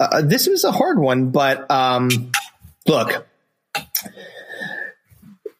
Uh, 0.00 0.22
this 0.22 0.46
was 0.46 0.64
a 0.64 0.72
hard 0.72 0.98
one, 0.98 1.30
but 1.30 1.70
um, 1.70 2.08
look, 2.86 3.26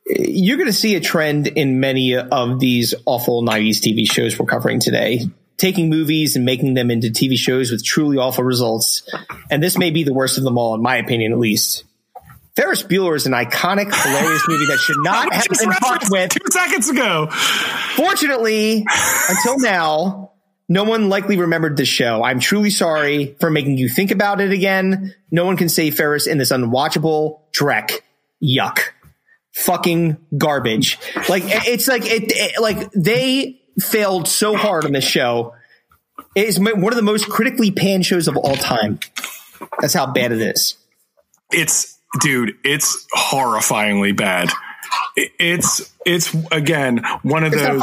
you're 0.06 0.56
going 0.56 0.66
to 0.66 0.72
see 0.72 0.96
a 0.96 1.00
trend 1.00 1.46
in 1.46 1.78
many 1.78 2.16
of 2.16 2.58
these 2.58 2.94
awful 3.04 3.42
90s 3.42 3.76
TV 3.76 4.10
shows 4.10 4.38
we're 4.38 4.46
covering 4.46 4.80
today. 4.80 5.20
Taking 5.58 5.90
movies 5.90 6.36
and 6.36 6.46
making 6.46 6.72
them 6.72 6.90
into 6.90 7.08
TV 7.08 7.36
shows 7.36 7.70
with 7.70 7.84
truly 7.84 8.16
awful 8.16 8.42
results. 8.42 9.02
And 9.50 9.62
this 9.62 9.76
may 9.76 9.90
be 9.90 10.04
the 10.04 10.14
worst 10.14 10.38
of 10.38 10.44
them 10.44 10.56
all, 10.56 10.74
in 10.74 10.80
my 10.80 10.96
opinion, 10.96 11.32
at 11.32 11.38
least. 11.38 11.84
Ferris 12.56 12.82
Bueller 12.82 13.14
is 13.14 13.26
an 13.26 13.32
iconic, 13.32 13.94
hilarious 13.94 14.42
movie 14.48 14.66
that 14.66 14.78
should 14.78 14.96
not 15.00 15.32
have 15.34 15.46
been 15.48 15.70
fucked 15.72 16.10
with. 16.10 16.30
two 16.30 16.50
seconds 16.50 16.88
ago. 16.88 17.28
Fortunately, 17.94 18.86
until 19.28 19.60
now, 19.60 20.29
no 20.70 20.84
one 20.84 21.08
likely 21.10 21.36
remembered 21.36 21.76
the 21.76 21.84
show. 21.84 22.22
I'm 22.22 22.38
truly 22.40 22.70
sorry 22.70 23.36
for 23.40 23.50
making 23.50 23.76
you 23.76 23.88
think 23.88 24.10
about 24.12 24.40
it 24.40 24.52
again. 24.52 25.14
No 25.30 25.44
one 25.44 25.56
can 25.58 25.68
save 25.68 25.96
Ferris 25.96 26.26
in 26.26 26.38
this 26.38 26.52
unwatchable 26.52 27.40
dreck. 27.52 28.00
Yuck. 28.42 28.78
Fucking 29.52 30.16
garbage. 30.38 30.96
Like 31.28 31.42
it's 31.46 31.88
like 31.88 32.06
it, 32.06 32.32
it- 32.34 32.60
like 32.62 32.90
they 32.92 33.60
failed 33.80 34.28
so 34.28 34.56
hard 34.56 34.84
on 34.84 34.92
this 34.92 35.04
show. 35.04 35.54
It 36.36 36.46
is 36.46 36.60
one 36.60 36.84
of 36.92 36.94
the 36.96 37.02
most 37.02 37.28
critically 37.28 37.72
panned 37.72 38.06
shows 38.06 38.28
of 38.28 38.36
all 38.36 38.54
time. 38.54 39.00
That's 39.80 39.94
how 39.94 40.06
bad 40.12 40.30
it 40.30 40.40
is. 40.40 40.76
It's 41.52 41.98
dude, 42.20 42.54
it's 42.62 43.06
horrifyingly 43.12 44.16
bad. 44.16 44.50
It's 45.16 45.92
it's 46.06 46.32
again 46.52 47.04
one 47.22 47.42
of 47.42 47.52
It's 47.52 47.60
those. 47.62 47.82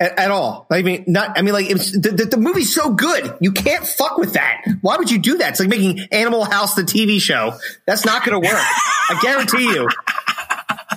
At 0.00 0.12
all. 0.12 0.18
At, 0.18 0.30
all. 0.30 0.66
I 0.70 0.82
mean, 0.82 1.04
not. 1.06 1.38
I 1.38 1.42
mean, 1.42 1.54
like, 1.54 1.70
it's 1.70 1.92
the, 1.92 2.10
the, 2.10 2.24
the 2.24 2.36
movie's 2.36 2.74
so 2.74 2.92
good, 2.92 3.36
you 3.40 3.52
can't 3.52 3.86
fuck 3.86 4.18
with 4.18 4.34
that. 4.34 4.62
Why 4.80 4.96
would 4.96 5.10
you 5.10 5.18
do 5.18 5.38
that? 5.38 5.50
It's 5.50 5.60
like 5.60 5.68
making 5.68 6.00
Animal 6.12 6.44
House 6.44 6.74
the 6.74 6.82
TV 6.82 7.20
show. 7.20 7.54
That's 7.86 8.04
not 8.04 8.24
going 8.24 8.40
to 8.40 8.48
work. 8.48 8.58
I 8.58 9.18
guarantee 9.22 9.64
you. 9.64 9.88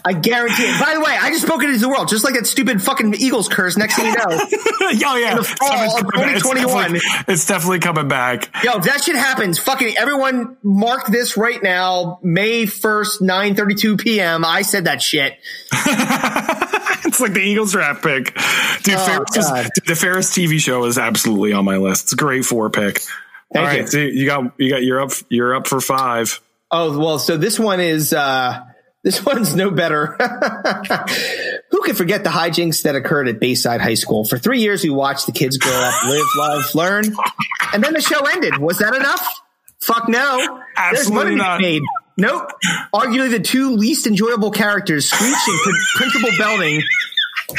I 0.04 0.14
guarantee 0.14 0.64
it. 0.64 0.80
By 0.80 0.94
the 0.96 1.00
way, 1.00 1.16
I 1.20 1.30
just 1.30 1.46
spoke 1.46 1.62
it 1.64 1.70
into 1.70 1.80
the 1.80 1.90
world, 1.90 2.08
just 2.08 2.24
like 2.24 2.34
that 2.34 2.48
stupid 2.48 2.82
fucking 2.82 3.14
Eagles 3.16 3.48
curse. 3.48 3.78
Next 3.78 3.96
thing 3.96 4.06
you 4.06 4.14
know, 4.14 4.24
oh 4.30 4.90
yeah, 4.92 5.32
in 5.32 5.38
the 5.38 5.44
fall 5.44 5.98
of 5.98 6.04
2021. 6.14 6.96
It's 6.96 7.04
definitely, 7.04 7.34
it's 7.34 7.46
definitely 7.46 7.80
coming 7.80 8.08
back. 8.08 8.64
Yo, 8.64 8.78
if 8.78 8.84
that 8.86 9.04
shit 9.04 9.16
happens, 9.16 9.60
fucking 9.60 9.96
everyone 9.98 10.58
mark 10.64 11.08
this 11.08 11.38
right 11.38 11.62
now, 11.62 12.20
May 12.24 12.64
1st, 12.64 13.22
9.32 13.22 14.00
p.m. 14.00 14.44
I 14.44 14.64
said 14.64 14.86
that 14.86 15.02
shit. 15.02 15.38
It's 17.12 17.20
like 17.20 17.34
the 17.34 17.42
Eagles 17.42 17.74
draft 17.74 18.04
pick, 18.04 18.34
dude. 18.84 18.96
Oh, 18.96 19.06
Ferris 19.06 19.36
is, 19.36 19.52
dude, 19.52 19.86
the 19.86 19.96
Ferris 19.96 20.32
TV 20.32 20.60
show 20.60 20.86
is 20.86 20.98
absolutely 20.98 21.52
on 21.52 21.66
my 21.66 21.76
list. 21.76 22.06
It's 22.06 22.14
a 22.14 22.16
great 22.16 22.46
four 22.46 22.70
pick. 22.70 23.00
Thank 23.54 23.58
All 23.58 23.64
right, 23.64 23.82
you. 23.82 23.88
so 23.88 23.98
you 23.98 24.26
got 24.26 24.54
you 24.58 24.70
got 24.70 24.82
you're 24.82 25.02
up 25.02 25.12
you're 25.28 25.54
up 25.54 25.68
for 25.68 25.82
five. 25.82 26.40
Oh 26.72 26.98
well, 26.98 27.20
so 27.20 27.36
this 27.36 27.60
one 27.60 27.82
is 27.82 28.14
uh 28.14 28.62
this 29.04 29.26
one's 29.26 29.54
no 29.54 29.72
better. 29.72 30.16
Who 31.72 31.82
can 31.82 31.96
forget 31.96 32.24
the 32.24 32.30
hijinks 32.30 32.84
that 32.84 32.96
occurred 32.96 33.28
at 33.28 33.42
Bayside 33.42 33.82
High 33.82 33.96
School? 33.96 34.24
For 34.24 34.38
three 34.38 34.62
years, 34.62 34.82
we 34.82 34.90
watched 34.90 35.26
the 35.26 35.34
kids 35.34 35.58
grow 35.58 35.74
up, 35.74 36.06
live, 36.06 36.26
love, 36.38 36.76
learn, 36.76 37.04
and 37.74 37.84
then 37.84 37.92
the 37.94 38.02
show 38.02 38.22
ended. 38.26 38.58
Was 38.58 38.78
that 38.78 38.96
enough? 38.96 39.42
Fuck 39.82 40.08
no. 40.08 40.38
There's 40.38 41.00
Absolutely 41.00 41.24
money 41.26 41.36
not. 41.36 41.60
made. 41.60 41.82
Nope. 42.18 42.50
Arguably, 42.94 43.32
the 43.32 43.40
two 43.40 43.72
least 43.72 44.06
enjoyable 44.08 44.52
characters, 44.52 45.10
Screech 45.10 45.34
and 45.48 45.76
Principal 45.96 46.30
Belding, 46.38 46.82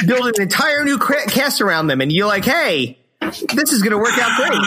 build 0.07 0.26
an 0.28 0.42
entire 0.42 0.84
new 0.84 0.98
cast 0.98 1.61
around 1.61 1.86
them, 1.88 2.00
and 2.00 2.12
you're 2.12 2.26
like, 2.26 2.44
hey, 2.44 2.98
this 3.20 3.72
is 3.72 3.82
going 3.82 3.92
to 3.92 3.98
work 3.98 4.16
out 4.18 4.36
great. 4.36 4.61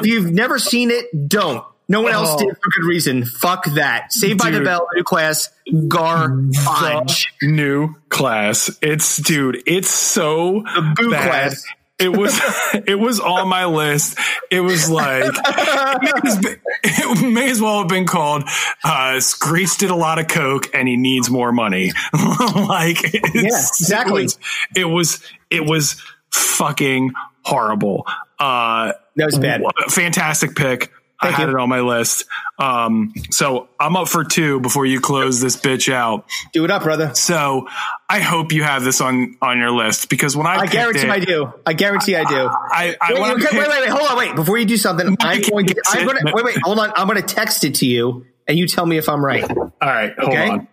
If 0.00 0.06
you've 0.06 0.30
never 0.32 0.58
seen 0.58 0.90
it, 0.90 1.28
don't. 1.28 1.64
No 1.88 2.00
one 2.00 2.12
else 2.12 2.30
Oh. 2.32 2.38
did 2.38 2.48
for 2.56 2.70
good 2.80 2.88
reason. 2.88 3.24
Fuck 3.24 3.64
that. 3.76 4.12
Saved 4.12 4.40
by 4.40 4.50
the 4.50 4.60
Bell, 4.60 4.88
new 4.96 5.04
class, 5.04 5.50
garbage. 5.86 7.32
The 7.40 7.46
new 7.52 7.94
class. 8.08 8.70
It's 8.82 9.16
dude. 9.18 9.62
It's 9.66 9.88
so 9.88 10.64
boo 10.96 11.10
bad. 11.10 11.28
class. 11.30 11.64
It 11.98 12.14
was 12.14 12.38
it 12.86 12.98
was 12.98 13.20
on 13.20 13.48
my 13.48 13.64
list. 13.64 14.18
It 14.50 14.60
was 14.60 14.90
like 14.90 15.24
it, 15.24 16.02
may 16.02 16.30
as- 16.30 16.56
it 16.84 17.32
may 17.32 17.50
as 17.50 17.60
well 17.60 17.78
have 17.78 17.88
been 17.88 18.06
called 18.06 18.44
uh 18.84 19.18
Screech 19.20 19.76
did 19.78 19.90
a 19.90 19.94
lot 19.94 20.18
of 20.18 20.28
coke 20.28 20.68
and 20.74 20.86
he 20.86 20.96
needs 20.96 21.30
more 21.30 21.52
money. 21.52 21.92
like 22.54 23.02
Yeah, 23.34 23.42
exactly. 23.44 24.22
It 24.22 24.24
was, 24.24 24.38
it 24.76 24.84
was 24.84 25.22
it 25.50 25.64
was 25.66 26.02
fucking 26.30 27.12
horrible. 27.42 28.06
Uh 28.38 28.92
That 29.16 29.26
was 29.26 29.38
bad. 29.38 29.62
fantastic 29.88 30.54
pick. 30.54 30.92
I 31.20 31.30
had 31.30 31.48
you. 31.48 31.56
it 31.56 31.60
on 31.60 31.68
my 31.68 31.80
list. 31.80 32.24
Um, 32.58 33.12
so 33.30 33.68
I'm 33.80 33.96
up 33.96 34.08
for 34.08 34.24
two 34.24 34.60
before 34.60 34.84
you 34.86 35.00
close 35.00 35.40
this 35.40 35.56
bitch 35.56 35.92
out. 35.92 36.26
Do 36.52 36.64
it 36.64 36.70
up, 36.70 36.82
brother. 36.82 37.14
So 37.14 37.66
I 38.08 38.20
hope 38.20 38.52
you 38.52 38.62
have 38.62 38.84
this 38.84 39.00
on 39.00 39.36
on 39.40 39.58
your 39.58 39.70
list 39.70 40.08
because 40.08 40.36
when 40.36 40.46
I 40.46 40.56
I 40.56 40.66
guarantee 40.66 41.00
it, 41.06 41.10
I 41.10 41.18
do. 41.20 41.52
I 41.64 41.72
guarantee 41.72 42.16
I 42.16 42.24
do. 42.24 42.48
I, 42.48 42.96
I 43.00 43.14
wait, 43.14 43.20
okay, 43.22 43.40
picked- 43.42 43.52
wait, 43.54 43.68
wait, 43.68 43.80
wait, 43.80 43.88
hold 43.88 44.10
on, 44.10 44.16
wait. 44.18 44.34
Before 44.34 44.58
you 44.58 44.64
do 44.66 44.76
something, 44.76 45.16
I'm 45.20 45.40
going 45.40 45.66
to, 45.66 45.82
I'm 45.88 46.04
going 46.04 46.16
to, 46.18 46.32
wait, 46.34 46.44
wait, 46.44 46.58
hold 46.62 46.78
on. 46.78 46.92
I'm 46.96 47.06
going 47.08 47.20
to 47.20 47.34
text 47.34 47.64
it 47.64 47.76
to 47.76 47.86
you 47.86 48.26
and 48.46 48.58
you 48.58 48.66
tell 48.66 48.84
me 48.86 48.96
if 48.98 49.08
I'm 49.08 49.24
right. 49.24 49.42
All 49.50 49.70
right, 49.82 50.14
hold 50.18 50.30
Okay? 50.32 50.48
on. 50.50 50.68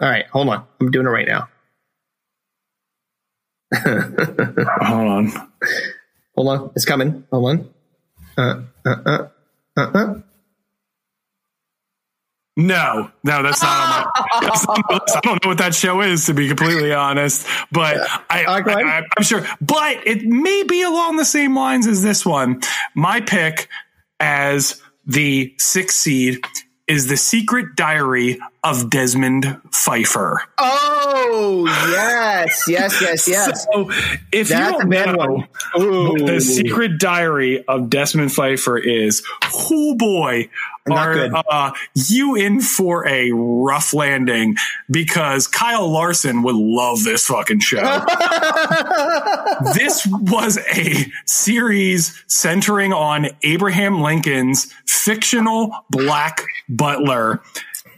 All 0.00 0.08
right, 0.08 0.26
hold 0.28 0.48
on. 0.48 0.64
I'm 0.80 0.90
doing 0.90 1.06
it 1.06 1.10
right 1.10 1.26
now. 1.26 1.48
Hold 3.74 5.08
on. 5.08 5.32
Hold 6.36 6.48
on. 6.48 6.70
It's 6.74 6.84
coming. 6.86 7.24
Hold 7.30 7.50
on. 7.50 7.70
Uh, 8.38 8.62
uh, 8.86 8.94
uh, 9.04 9.28
No, 12.58 13.12
no, 13.22 13.42
that's 13.44 13.62
not 13.62 13.70
on 13.70 13.88
my. 13.88 14.40
That's 14.48 14.66
not 14.66 14.78
on 14.78 14.84
my 14.88 14.94
list. 14.96 15.16
I 15.16 15.20
don't 15.20 15.44
know 15.44 15.48
what 15.50 15.58
that 15.58 15.76
show 15.76 16.00
is, 16.00 16.26
to 16.26 16.34
be 16.34 16.48
completely 16.48 16.92
honest. 16.92 17.46
But 17.70 17.98
I, 18.28 18.60
okay. 18.60 18.72
I, 18.74 19.02
I'm 19.16 19.22
sure. 19.22 19.46
But 19.60 20.04
it 20.08 20.24
may 20.24 20.64
be 20.64 20.82
along 20.82 21.18
the 21.18 21.24
same 21.24 21.54
lines 21.54 21.86
as 21.86 22.02
this 22.02 22.26
one. 22.26 22.60
My 22.96 23.20
pick 23.20 23.68
as 24.18 24.82
the 25.06 25.54
sixth 25.58 25.98
seed 25.98 26.40
is 26.88 27.06
the 27.06 27.16
Secret 27.16 27.76
Diary 27.76 28.40
of 28.64 28.90
Desmond 28.90 29.60
Pfeiffer. 29.72 30.42
Oh 30.58 31.64
yes, 31.90 32.64
yes, 32.68 33.00
yes, 33.00 33.28
yes. 33.28 33.66
So 33.72 33.90
if 34.32 34.48
That's 34.48 34.84
you 34.84 34.90
don't 34.90 35.16
know 35.16 35.44
what 35.74 36.26
the 36.26 36.40
secret 36.40 36.98
diary 36.98 37.64
of 37.66 37.88
Desmond 37.88 38.32
Pfeiffer 38.32 38.76
is, 38.78 39.22
oh 39.44 39.94
boy, 39.96 40.50
Not 40.86 41.08
are 41.08 41.44
uh, 41.50 41.72
you 41.94 42.34
in 42.34 42.60
for 42.60 43.06
a 43.06 43.30
rough 43.32 43.94
landing? 43.94 44.56
Because 44.90 45.46
Kyle 45.46 45.88
Larson 45.88 46.42
would 46.42 46.56
love 46.56 47.04
this 47.04 47.26
fucking 47.26 47.60
show. 47.60 47.76
this 49.74 50.06
was 50.06 50.58
a 50.58 51.06
series 51.26 52.22
centering 52.26 52.92
on 52.92 53.28
Abraham 53.42 54.00
Lincoln's 54.00 54.72
fictional 54.86 55.72
black 55.90 56.42
butler. 56.68 57.40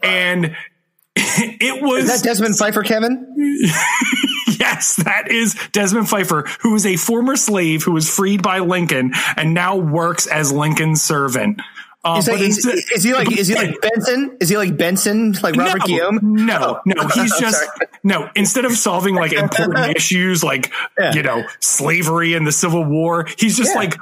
And 0.02 0.56
it 1.16 1.82
was 1.82 2.04
Is 2.04 2.20
that 2.20 2.24
Desmond 2.24 2.56
Pfeiffer, 2.56 2.82
Kevin? 2.82 3.34
yes, 4.58 4.96
that 4.96 5.30
is 5.30 5.54
Desmond 5.72 6.08
Pfeiffer, 6.08 6.48
who 6.60 6.74
is 6.74 6.86
a 6.86 6.96
former 6.96 7.36
slave 7.36 7.82
who 7.82 7.92
was 7.92 8.08
freed 8.08 8.42
by 8.42 8.60
Lincoln 8.60 9.12
and 9.36 9.54
now 9.54 9.76
works 9.76 10.26
as 10.26 10.52
Lincoln's 10.52 11.02
servant. 11.02 11.60
Uh, 12.02 12.16
Is, 12.18 12.24
that, 12.24 12.40
is, 12.40 12.66
is 12.66 13.02
he 13.02 13.12
like 13.12 13.30
is 13.30 13.48
he 13.48 13.54
like 13.54 13.78
Benson? 13.82 14.38
Is 14.40 14.48
he 14.48 14.56
like 14.56 14.74
Benson, 14.78 15.32
like 15.42 15.54
Robert 15.54 15.80
no, 15.80 15.86
Guillaume? 15.86 16.18
No, 16.22 16.80
no, 16.86 17.08
he's 17.08 17.38
just 17.38 17.62
no. 18.02 18.30
Instead 18.34 18.64
of 18.64 18.72
solving 18.72 19.14
like 19.14 19.34
important 19.34 19.94
issues 19.96 20.42
like 20.42 20.72
Yeah. 20.98 21.12
you 21.12 21.22
know 21.22 21.44
slavery 21.60 22.32
and 22.32 22.46
the 22.46 22.52
Civil 22.52 22.84
War, 22.86 23.26
he's 23.36 23.54
just 23.54 23.74
Yeah. 23.74 23.80
like 23.80 23.98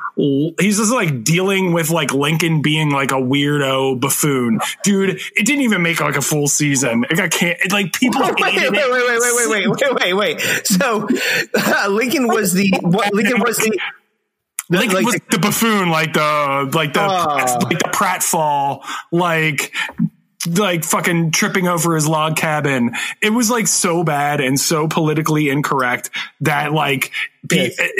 he's 0.61 0.79
just 0.79 0.93
like 0.93 1.25
dealing 1.25 1.73
with 1.73 1.91
like 1.91 2.15
Lincoln 2.15 2.63
being 2.63 2.91
like 2.91 3.11
a 3.11 3.17
weirdo 3.17 3.99
buffoon, 4.01 4.61
dude. 4.85 5.21
It 5.35 5.45
didn't 5.45 5.63
even 5.63 5.83
make 5.83 5.99
like 5.99 6.15
a 6.17 6.23
full 6.23 6.47
season. 6.47 7.05
It 7.11 7.17
got 7.17 7.33
can't 7.33 7.59
like 7.73 7.93
people. 7.95 8.21
Wait, 8.23 8.35
wait, 8.41 8.71
wait, 8.71 8.71
wait, 8.71 8.91
wait, 8.93 9.49
wait, 9.49 9.49
wait, 9.49 9.91
wait, 9.91 10.15
wait, 10.15 10.15
wait. 10.15 10.41
So 10.67 11.09
uh, 11.57 11.89
Lincoln 11.91 12.29
was 12.29 12.53
the 12.53 12.73
what, 12.81 13.13
Lincoln 13.13 13.41
was 13.41 13.57
the 13.57 13.77
Lincoln 14.71 14.95
like 14.97 15.07
was 15.07 15.15
the- 15.15 15.23
the 15.31 15.39
buffoon, 15.39 15.89
like 15.91 16.13
the 16.13 16.71
like 16.75 16.93
the 16.93 17.03
Oh. 17.03 17.59
like 17.65 17.79
the 17.79 17.91
pratfall, 17.93 18.83
like 19.11 19.73
like 20.57 20.85
fucking 20.85 21.33
tripping 21.33 21.67
over 21.67 21.95
his 21.97 22.07
log 22.07 22.37
cabin. 22.37 22.93
It 23.21 23.31
was 23.31 23.51
like 23.51 23.67
so 23.67 24.05
bad 24.05 24.41
and 24.41 24.59
so 24.59 24.87
politically 24.87 25.49
incorrect 25.49 26.11
that 26.43 26.73
like 26.73 27.11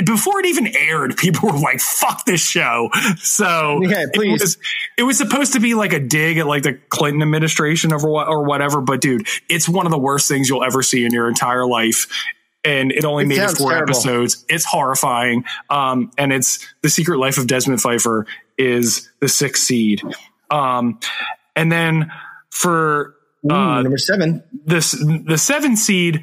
before 0.05 0.41
it 0.41 0.47
even 0.47 0.67
aired, 0.77 1.17
people 1.17 1.49
were 1.51 1.59
like, 1.59 1.81
"Fuck 1.81 2.25
this 2.27 2.41
show." 2.41 2.91
So 3.19 3.81
Yeah, 3.83 4.05
please. 4.15 4.41
it 4.41 4.45
was 4.45 4.59
it 4.99 5.03
was 5.03 5.19
supposed 5.19 5.55
to 5.55 5.61
be 5.61 5.75
like 5.75 5.93
a 5.93 6.01
dig 6.01 6.39
at 6.39 6.47
like 6.47 6.63
the 6.63 6.75
Clinton 6.91 7.23
administration 7.23 7.93
or 7.93 7.99
what 7.99 8.29
or 8.29 8.45
whatever. 8.45 8.81
But 8.81 9.01
dude, 9.01 9.27
it's 9.49 9.69
one 9.69 9.87
of 9.87 9.91
the 9.93 9.99
worst 9.99 10.29
things 10.29 10.49
you'll 10.49 10.65
ever 10.65 10.83
see 10.83 11.05
in 11.05 11.13
your 11.13 11.29
entire 11.29 11.67
life. 11.67 12.07
And 12.65 12.93
it 12.93 13.05
only 13.05 13.25
It 13.25 13.29
made 13.29 13.39
it 13.39 13.51
four 13.57 13.71
terrible. 13.71 13.95
episodes. 13.95 14.45
It's 14.49 14.65
horrifying. 14.65 15.45
Um, 15.71 16.11
and 16.19 16.33
it's 16.33 16.67
the 16.83 16.91
secret 16.91 17.19
life 17.19 17.39
of 17.39 17.47
Desmond 17.47 17.81
Pfeiffer 17.81 18.27
is 18.59 19.09
the 19.21 19.29
sixth 19.29 19.63
seed. 19.65 20.03
Um, 20.51 20.99
and 21.55 21.71
then 21.71 22.11
for 22.51 23.15
Ooh, 23.47 23.51
uh, 23.55 23.83
number 23.83 23.99
seven. 23.99 24.43
this 24.67 24.91
the 24.93 25.37
seven 25.39 25.77
seed 25.77 26.23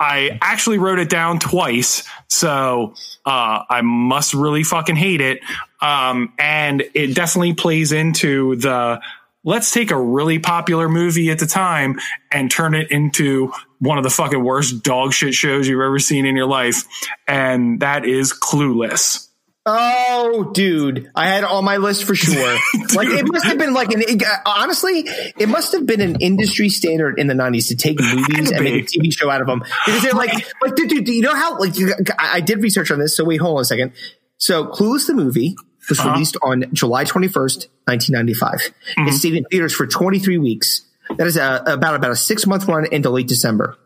i 0.00 0.36
actually 0.42 0.78
wrote 0.78 0.98
it 0.98 1.08
down 1.08 1.38
twice 1.38 2.02
so 2.28 2.94
uh 3.26 3.62
i 3.70 3.82
must 3.82 4.34
really 4.34 4.62
fucking 4.64 4.96
hate 4.96 5.20
it 5.20 5.40
um 5.80 6.32
and 6.38 6.82
it 6.94 7.14
definitely 7.14 7.52
plays 7.54 7.92
into 7.92 8.56
the 8.56 9.00
let's 9.44 9.70
take 9.70 9.90
a 9.90 10.00
really 10.00 10.38
popular 10.38 10.88
movie 10.88 11.30
at 11.30 11.38
the 11.38 11.46
time 11.46 12.00
and 12.32 12.50
turn 12.50 12.74
it 12.74 12.90
into 12.90 13.52
one 13.80 13.98
of 13.98 14.04
the 14.04 14.10
fucking 14.10 14.42
worst 14.42 14.82
dog 14.84 15.12
shit 15.12 15.34
shows 15.34 15.66
you've 15.66 15.80
ever 15.80 15.98
seen 15.98 16.26
in 16.26 16.36
your 16.36 16.46
life 16.46 16.84
and 17.26 17.80
that 17.80 18.04
is 18.06 18.32
clueless 18.32 19.26
Oh, 19.66 20.50
dude, 20.54 21.10
I 21.14 21.26
had 21.28 21.44
it 21.44 21.50
on 21.50 21.64
my 21.66 21.76
list 21.76 22.04
for 22.04 22.14
sure. 22.14 22.34
like 22.94 23.08
it 23.08 23.26
must 23.30 23.44
have 23.44 23.58
been 23.58 23.74
like 23.74 23.92
an 23.92 24.02
honestly, 24.46 25.04
it 25.38 25.50
must 25.50 25.72
have 25.72 25.84
been 25.84 26.00
an 26.00 26.16
industry 26.18 26.70
standard 26.70 27.18
in 27.18 27.26
the 27.26 27.34
'90s 27.34 27.68
to 27.68 27.76
take 27.76 28.00
movies 28.00 28.50
and 28.50 28.64
make 28.64 28.74
a 28.84 28.86
TV 28.86 29.12
show 29.12 29.28
out 29.28 29.42
of 29.42 29.46
them 29.46 29.62
because 29.84 30.02
they're 30.02 30.14
like, 30.14 30.32
like, 30.62 30.74
dude, 30.76 30.88
dude, 30.88 31.04
do 31.04 31.12
you 31.12 31.20
know 31.20 31.34
how? 31.34 31.58
Like, 31.58 31.78
you, 31.78 31.92
I 32.18 32.36
I 32.36 32.40
did 32.40 32.62
research 32.62 32.90
on 32.90 32.98
this. 33.00 33.14
So 33.14 33.22
wait, 33.22 33.36
hold 33.36 33.56
on 33.58 33.60
a 33.60 33.64
second. 33.66 33.92
So, 34.38 34.64
Clueless 34.64 35.06
the 35.06 35.14
movie 35.14 35.54
was 35.90 36.00
Uh-huh. 36.00 36.12
released 36.12 36.38
on 36.42 36.64
July 36.72 37.04
21st, 37.04 37.66
1995. 37.84 38.50
Mm-hmm. 38.60 39.08
It 39.08 39.12
stayed 39.12 39.34
in 39.34 39.44
theaters 39.44 39.74
for 39.74 39.86
23 39.86 40.38
weeks. 40.38 40.86
That 41.16 41.26
is 41.26 41.36
a, 41.36 41.62
about 41.66 41.94
about 41.94 42.10
a 42.10 42.16
six 42.16 42.46
month 42.46 42.66
run 42.66 42.86
into 42.92 43.10
late 43.10 43.28
December. 43.28 43.76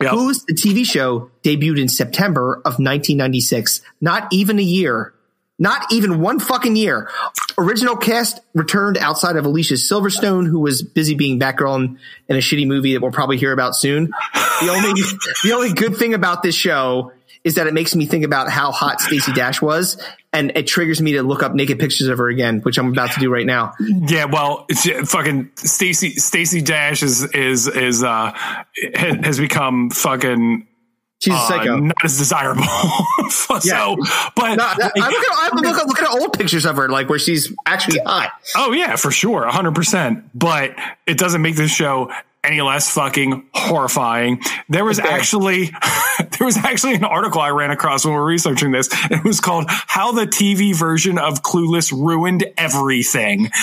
Yep. 0.00 0.12
Clueless, 0.12 0.44
the 0.46 0.54
TV 0.54 0.84
show, 0.84 1.30
debuted 1.42 1.80
in 1.80 1.88
September 1.88 2.56
of 2.56 2.78
1996. 2.78 3.82
Not 4.00 4.28
even 4.32 4.58
a 4.58 4.62
year. 4.62 5.12
Not 5.58 5.90
even 5.90 6.20
one 6.20 6.38
fucking 6.38 6.76
year. 6.76 7.10
Original 7.56 7.96
cast 7.96 8.40
returned 8.54 8.98
outside 8.98 9.36
of 9.36 9.46
Alicia 9.46 9.74
Silverstone, 9.74 10.46
who 10.46 10.60
was 10.60 10.82
busy 10.82 11.14
being 11.14 11.40
Batgirl 11.40 11.76
in, 11.76 11.98
in 12.28 12.36
a 12.36 12.40
shitty 12.40 12.66
movie 12.66 12.92
that 12.92 13.00
we'll 13.00 13.10
probably 13.10 13.38
hear 13.38 13.52
about 13.52 13.74
soon. 13.74 14.10
The 14.60 14.68
only 14.68 14.92
the 15.44 15.52
only 15.54 15.72
good 15.72 15.96
thing 15.96 16.12
about 16.12 16.42
this 16.42 16.54
show 16.54 17.12
is 17.46 17.54
that 17.54 17.68
it 17.68 17.74
makes 17.74 17.94
me 17.94 18.06
think 18.06 18.24
about 18.24 18.50
how 18.50 18.72
hot 18.72 19.00
Stacey 19.00 19.32
Dash 19.32 19.62
was, 19.62 20.02
and 20.32 20.50
it 20.56 20.66
triggers 20.66 21.00
me 21.00 21.12
to 21.12 21.22
look 21.22 21.44
up 21.44 21.54
naked 21.54 21.78
pictures 21.78 22.08
of 22.08 22.18
her 22.18 22.28
again, 22.28 22.60
which 22.62 22.76
I'm 22.76 22.88
about 22.88 23.12
to 23.12 23.20
do 23.20 23.32
right 23.32 23.46
now. 23.46 23.72
Yeah, 23.78 24.24
well, 24.24 24.66
uh, 24.68 25.04
fucking 25.04 25.52
Stacy 25.54 26.10
Stacy 26.16 26.60
Dash 26.60 27.04
is 27.04 27.22
is 27.32 27.68
is 27.68 28.02
uh 28.02 28.32
has 28.96 29.38
become 29.38 29.90
fucking 29.90 30.66
She's 31.18 31.32
a 31.32 31.54
uh, 31.54 31.76
not 31.76 31.94
as 32.04 32.18
desirable. 32.18 32.64
so, 33.30 33.58
Yeah. 33.64 33.94
but 34.34 34.56
No, 34.56 34.64
I 34.64 34.90
like, 34.96 35.10
look 35.12 35.24
at, 35.24 35.52
I 35.52 35.84
look 35.86 36.02
at 36.02 36.10
old 36.20 36.32
pictures 36.34 36.66
of 36.66 36.76
her, 36.76 36.88
like 36.90 37.08
where 37.08 37.18
she's 37.18 37.52
actually 37.64 38.00
hot. 38.04 38.32
oh 38.56 38.72
yeah, 38.72 38.96
for 38.96 39.10
sure, 39.10 39.46
hundred 39.46 39.74
percent. 39.76 40.24
But 40.34 40.74
it 41.06 41.16
doesn't 41.16 41.40
make 41.40 41.56
this 41.56 41.70
show 41.70 42.10
any 42.46 42.60
less 42.62 42.90
fucking 42.92 43.46
horrifying. 43.52 44.40
There 44.68 44.84
was 44.84 44.98
Okay. 45.00 45.08
actually 45.08 45.66
there 46.38 46.44
was 46.46 46.56
actually 46.56 46.94
an 46.94 47.04
article 47.04 47.40
I 47.40 47.50
ran 47.50 47.70
across 47.70 48.04
when 48.04 48.14
we 48.14 48.18
were 48.20 48.24
researching 48.26 48.72
this. 48.72 48.88
It 49.10 49.24
was 49.24 49.40
called 49.40 49.64
"How 49.68 50.12
the 50.12 50.26
TV 50.26 50.74
version 50.74 51.18
of 51.18 51.42
Clueless 51.42 51.92
Ruined 51.92 52.44
Everything." 52.56 53.50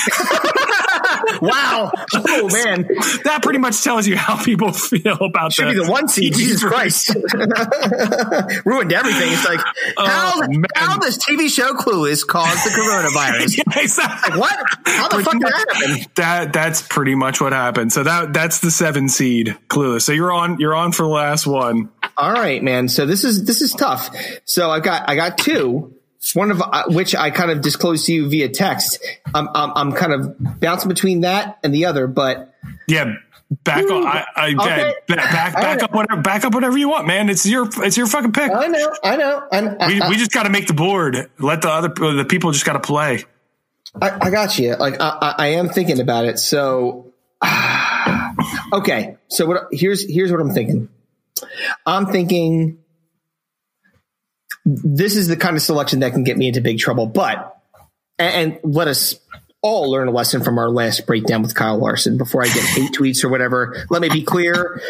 Wow. 1.41 1.91
Oh 2.13 2.49
man. 2.51 2.87
that 3.23 3.39
pretty 3.41 3.59
much 3.59 3.83
tells 3.83 4.07
you 4.07 4.15
how 4.17 4.41
people 4.43 4.71
feel 4.73 5.17
about 5.21 5.53
Should 5.53 5.69
be 5.69 5.75
the 5.83 5.89
one 5.89 6.07
seed. 6.07 6.33
Jesus. 6.33 6.63
Christ. 6.63 7.15
Ruined 8.65 8.93
everything. 8.93 9.31
It's 9.31 9.45
like 9.45 9.59
how, 9.97 10.41
Oh, 10.41 10.63
how 10.75 10.97
this 10.99 11.17
TV 11.17 11.49
show 11.49 11.73
Clueless 11.73 12.25
caused 12.25 12.65
the 12.65 12.69
coronavirus. 12.69 13.53
Yeah, 13.63 13.81
exactly. 13.81 14.39
What? 14.39 14.55
How 14.85 15.07
the 15.09 15.15
Pretty 15.15 15.23
fuck 15.23 15.33
did 15.33 15.41
that 15.43 15.75
happen? 15.75 16.11
That 16.15 16.53
that's 16.53 16.81
pretty 16.81 17.15
much 17.15 17.39
what 17.41 17.53
happened. 17.53 17.91
So 17.93 18.03
that 18.03 18.33
that's 18.33 18.59
the 18.59 18.71
seven 18.71 19.09
seed 19.09 19.55
clueless. 19.67 20.01
So 20.03 20.11
you're 20.11 20.31
on 20.31 20.59
you're 20.59 20.75
on 20.75 20.91
for 20.91 21.03
the 21.03 21.09
last 21.09 21.45
one. 21.45 21.89
All 22.17 22.31
right, 22.31 22.61
man. 22.63 22.87
So 22.89 23.05
this 23.05 23.23
is 23.23 23.45
this 23.45 23.61
is 23.61 23.73
tough. 23.73 24.15
So 24.45 24.69
I've 24.71 24.83
got 24.83 25.09
I 25.09 25.15
got 25.15 25.37
two. 25.37 25.95
One 26.33 26.51
of 26.51 26.61
uh, 26.61 26.85
which 26.87 27.15
I 27.15 27.29
kind 27.29 27.51
of 27.51 27.61
disclosed 27.61 28.05
to 28.05 28.13
you 28.13 28.29
via 28.29 28.49
text. 28.49 29.03
I'm 29.33 29.49
I'm, 29.53 29.71
I'm 29.75 29.91
kind 29.91 30.13
of 30.13 30.59
bouncing 30.59 30.89
between 30.89 31.21
that 31.21 31.59
and 31.63 31.73
the 31.73 31.85
other, 31.85 32.07
but 32.07 32.53
Yeah, 32.87 33.13
back 33.63 33.89
on. 33.89 34.07
I, 34.07 34.25
I 34.35 34.47
Okay. 34.57 34.93
back 35.07 35.31
back, 35.31 35.53
back 35.53 35.83
up 35.83 35.93
whatever 35.93 36.21
back 36.21 36.45
up 36.45 36.53
whatever 36.53 36.77
you 36.77 36.89
want, 36.89 37.07
man. 37.07 37.29
It's 37.29 37.45
your 37.45 37.67
it's 37.83 37.97
your 37.97 38.07
fucking 38.07 38.31
pick. 38.31 38.51
I 38.51 38.67
know, 38.67 38.93
I 39.03 39.15
know, 39.17 39.47
and 39.51 39.77
we, 39.87 40.01
I, 40.01 40.09
we 40.09 40.15
just 40.15 40.31
got 40.31 40.43
to 40.43 40.49
make 40.49 40.67
the 40.67 40.73
board. 40.73 41.29
Let 41.39 41.61
the 41.61 41.69
other 41.69 41.89
the 41.89 42.25
people 42.27 42.51
just 42.51 42.65
got 42.65 42.73
to 42.73 42.79
play. 42.79 43.25
I, 44.01 44.17
I 44.27 44.29
got 44.31 44.57
you. 44.57 44.75
Like 44.75 44.99
I, 44.99 45.17
I, 45.21 45.35
I 45.37 45.47
am 45.47 45.69
thinking 45.69 45.99
about 45.99 46.25
it. 46.25 46.39
So 46.39 47.11
okay. 48.73 49.17
So 49.27 49.45
what? 49.45 49.67
Here's 49.71 50.09
here's 50.09 50.31
what 50.31 50.39
I'm 50.39 50.51
thinking. 50.51 50.89
I'm 51.85 52.05
thinking 52.07 52.79
this 54.65 55.15
is 55.15 55.27
the 55.27 55.35
kind 55.35 55.55
of 55.55 55.61
selection 55.61 55.99
that 55.99 56.13
can 56.13 56.23
get 56.23 56.37
me 56.37 56.47
into 56.47 56.61
big 56.61 56.79
trouble. 56.79 57.05
But 57.05 57.61
and, 58.17 58.53
and 58.63 58.75
let 58.75 58.87
us 58.87 59.19
all 59.61 59.89
learn 59.91 60.09
a 60.09 60.11
lesson 60.11 60.43
from 60.43 60.57
our 60.57 60.69
last 60.69 61.07
breakdown 61.07 61.41
with 61.41 61.55
Kyle 61.55 61.77
Larson. 61.77 62.17
Before 62.17 62.43
I 62.43 62.47
get 62.47 62.63
hate 62.63 62.91
tweets 62.91 63.23
or 63.23 63.29
whatever, 63.29 63.85
let 63.89 64.01
me 64.01 64.09
be 64.09 64.23
clear: 64.23 64.81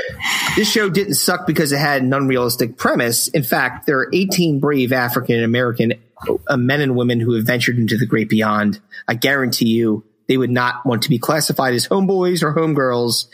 this 0.56 0.70
show 0.70 0.90
didn't 0.90 1.16
suck 1.16 1.48
because 1.48 1.72
it 1.72 1.80
had 1.80 2.02
an 2.02 2.14
unrealistic 2.14 2.78
premise. 2.78 3.28
In 3.30 3.44
fact, 3.44 3.86
there 3.86 4.00
are 4.00 4.10
18 4.14 4.60
brave 4.60 4.92
African 4.92 5.44
American 5.44 5.94
uh, 6.48 6.58
men 6.58 6.82
and 6.82 6.96
women 6.96 7.20
who 7.20 7.34
have 7.34 7.46
ventured 7.46 7.78
into 7.78 7.98
the 7.98 8.06
great 8.06 8.30
beyond. 8.30 8.80
I 9.08 9.16
guarantee 9.16 9.70
you, 9.70 10.04
they 10.28 10.38
would 10.38 10.52
not 10.52 10.86
want 10.86 11.04
to 11.04 11.10
be 11.10 11.20
classified 11.20 11.74
as 11.74 11.88
homeboys 11.88 12.44
or 12.44 12.54
homegirls. 12.54 13.28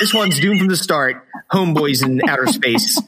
this 0.00 0.14
one's 0.14 0.38
doomed 0.40 0.58
from 0.58 0.68
the 0.68 0.76
start. 0.76 1.26
Homeboys 1.52 2.04
in 2.04 2.26
outer 2.28 2.46
space 2.46 3.00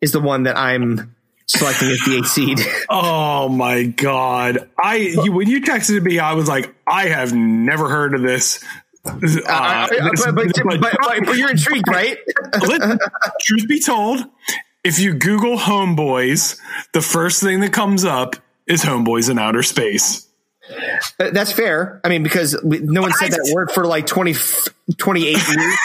is 0.00 0.12
the 0.12 0.20
one 0.20 0.44
that 0.44 0.58
I'm 0.58 1.14
selecting 1.46 1.88
as 1.88 2.00
the 2.00 2.16
eighth 2.18 2.28
seed. 2.28 2.60
Oh 2.88 3.48
my 3.48 3.84
god! 3.84 4.68
I 4.78 4.96
you, 4.96 5.32
when 5.32 5.48
you 5.48 5.60
texted 5.62 6.02
me, 6.02 6.18
I 6.18 6.32
was 6.34 6.48
like, 6.48 6.74
I 6.86 7.06
have 7.08 7.32
never 7.34 7.88
heard 7.88 8.14
of 8.14 8.22
this. 8.22 8.62
Uh, 9.04 9.10
Uh, 9.48 9.88
this- 9.88 10.24
but, 10.24 10.34
but, 10.34 10.46
but, 10.64 10.80
but, 10.80 11.18
but 11.26 11.36
you're 11.36 11.50
intrigued, 11.50 11.88
right? 11.88 12.18
Truth 13.40 13.66
be 13.68 13.80
told, 13.80 14.24
if 14.84 14.98
you 15.00 15.14
Google 15.14 15.56
homeboys, 15.56 16.58
the 16.92 17.02
first 17.02 17.42
thing 17.42 17.60
that 17.60 17.72
comes 17.72 18.04
up 18.04 18.36
is 18.66 18.82
homeboys 18.82 19.28
in 19.30 19.38
outer 19.38 19.62
space. 19.62 20.28
Uh, 20.70 21.30
That's 21.30 21.52
fair. 21.52 22.00
I 22.04 22.08
mean, 22.08 22.22
because 22.22 22.56
we, 22.62 22.78
no 22.78 23.02
one 23.02 23.12
said 23.12 23.32
that 23.32 23.50
word 23.52 23.70
for 23.72 23.84
like 23.84 24.06
20, 24.06 24.34
28 24.96 25.24
years. 25.24 25.40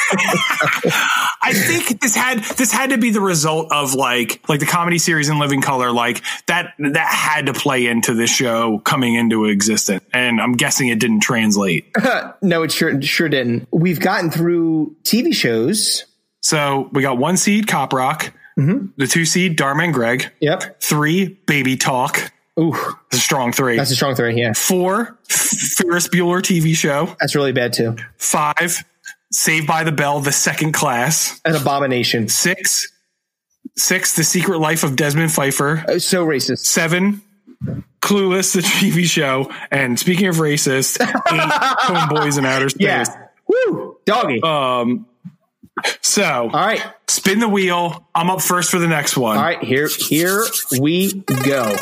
I 1.42 1.54
think 1.54 2.02
this 2.02 2.16
had 2.16 2.40
this 2.44 2.72
had 2.72 2.90
to 2.92 2.98
be 2.98 3.10
the 3.12 3.22
result 3.22 3.72
of 3.72 3.94
like 3.94 4.42
like 4.50 4.60
the 4.60 4.66
comedy 4.66 4.98
series 4.98 5.30
in 5.30 5.40
Living 5.40 5.62
Color, 5.62 5.92
like 5.92 6.22
that 6.48 6.74
that 6.78 7.08
had 7.08 7.46
to 7.48 7.54
play 7.54 7.88
into 7.88 8.14
this 8.14 8.30
show 8.30 8.80
coming 8.80 9.16
into 9.16 9.46
existence, 9.46 10.04
and 10.14 10.42
I'm 10.42 10.54
guessing 10.54 10.90
it 10.90 11.00
didn't 11.00 11.22
translate. 11.22 11.90
no, 12.42 12.64
it 12.64 12.72
sure 12.72 13.02
sure 13.02 13.30
didn't. 13.30 13.68
We've 13.72 14.00
gotten 14.00 14.30
through 14.30 14.96
TV 15.04 15.34
shows. 15.34 16.06
So 16.42 16.90
we 16.94 17.02
got 17.02 17.18
one 17.18 17.38
seed 17.38 17.68
Cop 17.68 17.94
Rock, 17.94 18.34
the 18.56 19.08
two 19.10 19.26
seed 19.26 19.56
Dharma 19.58 19.84
and 19.84 19.94
Greg, 19.94 20.32
Yep. 20.40 20.82
three 20.82 21.40
Baby 21.46 21.78
Talk, 21.78 22.32
Ooh, 22.60 22.74
it's 23.08 23.18
a 23.18 23.22
strong 23.22 23.52
three. 23.52 23.78
that's 23.78 23.92
a 23.92 23.96
strong 23.96 24.16
three. 24.16 24.40
Yeah, 24.40 24.54
Four 24.54 25.18
Ferris 25.28 26.08
Bueller 26.08 26.42
TV 26.42 26.76
show, 26.76 27.16
that's 27.20 27.36
really 27.36 27.52
bad 27.52 27.74
too. 27.74 27.96
five 28.18 28.84
Saved 29.32 29.68
by 29.68 29.84
the 29.84 29.92
Bell, 29.92 30.22
the 30.22 30.32
second 30.32 30.72
class, 30.72 31.40
An 31.46 31.56
abomination. 31.56 32.30
six 32.30 32.92
six 33.76 34.16
The 34.16 34.24
Secret 34.24 34.60
Life 34.60 34.84
of 34.84 34.96
Desmond 34.96 35.32
Pfeiffer, 35.32 35.84
Uh, 35.88 36.00
So 36.00 36.26
racist. 36.26 36.60
seven 36.66 37.22
clueless 38.02 38.54
the 38.54 38.62
tv 38.62 39.04
show 39.06 39.52
and 39.72 40.00
speaking 40.00 40.28
of 40.28 40.36
racist 40.36 40.98
homeboys 41.28 42.38
in 42.38 42.46
outer 42.46 42.70
space 42.70 42.82
Yeah. 42.86 43.06
Woo, 43.48 43.98
doggy. 44.06 44.42
um 44.44 45.06
so 46.02 46.24
All 46.24 46.48
right, 46.50 46.82
spin 47.08 47.40
the 47.40 47.48
wheel 47.50 48.08
i'm 48.16 48.30
up 48.30 48.42
first 48.42 48.72
for 48.72 48.80
the 48.80 48.88
next 48.88 49.18
one 49.18 49.38
all 49.38 49.44
right. 49.44 49.62
Here, 49.64 49.88
here 49.90 50.44
we 50.80 51.14
go. 51.44 51.76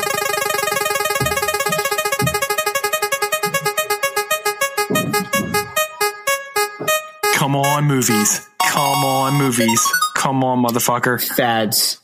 Come 7.55 7.73
on 7.73 7.85
movies 7.85 8.41
come 8.67 9.05
on 9.05 9.33
movies 9.35 9.81
come 10.15 10.43
on 10.43 10.61
motherfucker 10.63 11.25
Fads. 11.35 12.01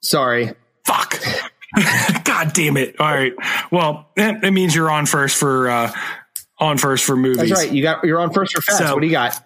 Sorry. 0.00 0.52
fuck 0.86 1.20
god 2.24 2.52
damn 2.52 2.76
it 2.76 3.00
all 3.00 3.12
right 3.12 3.32
well 3.72 4.06
that, 4.16 4.42
means 4.52 4.74
you're 4.74 4.90
on 4.90 5.06
first 5.06 5.36
for 5.36 5.68
uh 5.68 5.92
on 6.58 6.78
first 6.78 7.04
for 7.04 7.16
movies 7.16 7.48
That's 7.50 7.62
right. 7.64 7.72
You 7.72 7.82
got. 7.82 8.04
You're 8.04 8.20
on 8.20 8.32
first 8.32 8.54
for 8.54 8.62
fads. 8.62 8.78
So- 8.78 8.94
what 8.94 9.00
do 9.00 9.06
you 9.06 9.12
got? 9.12 9.44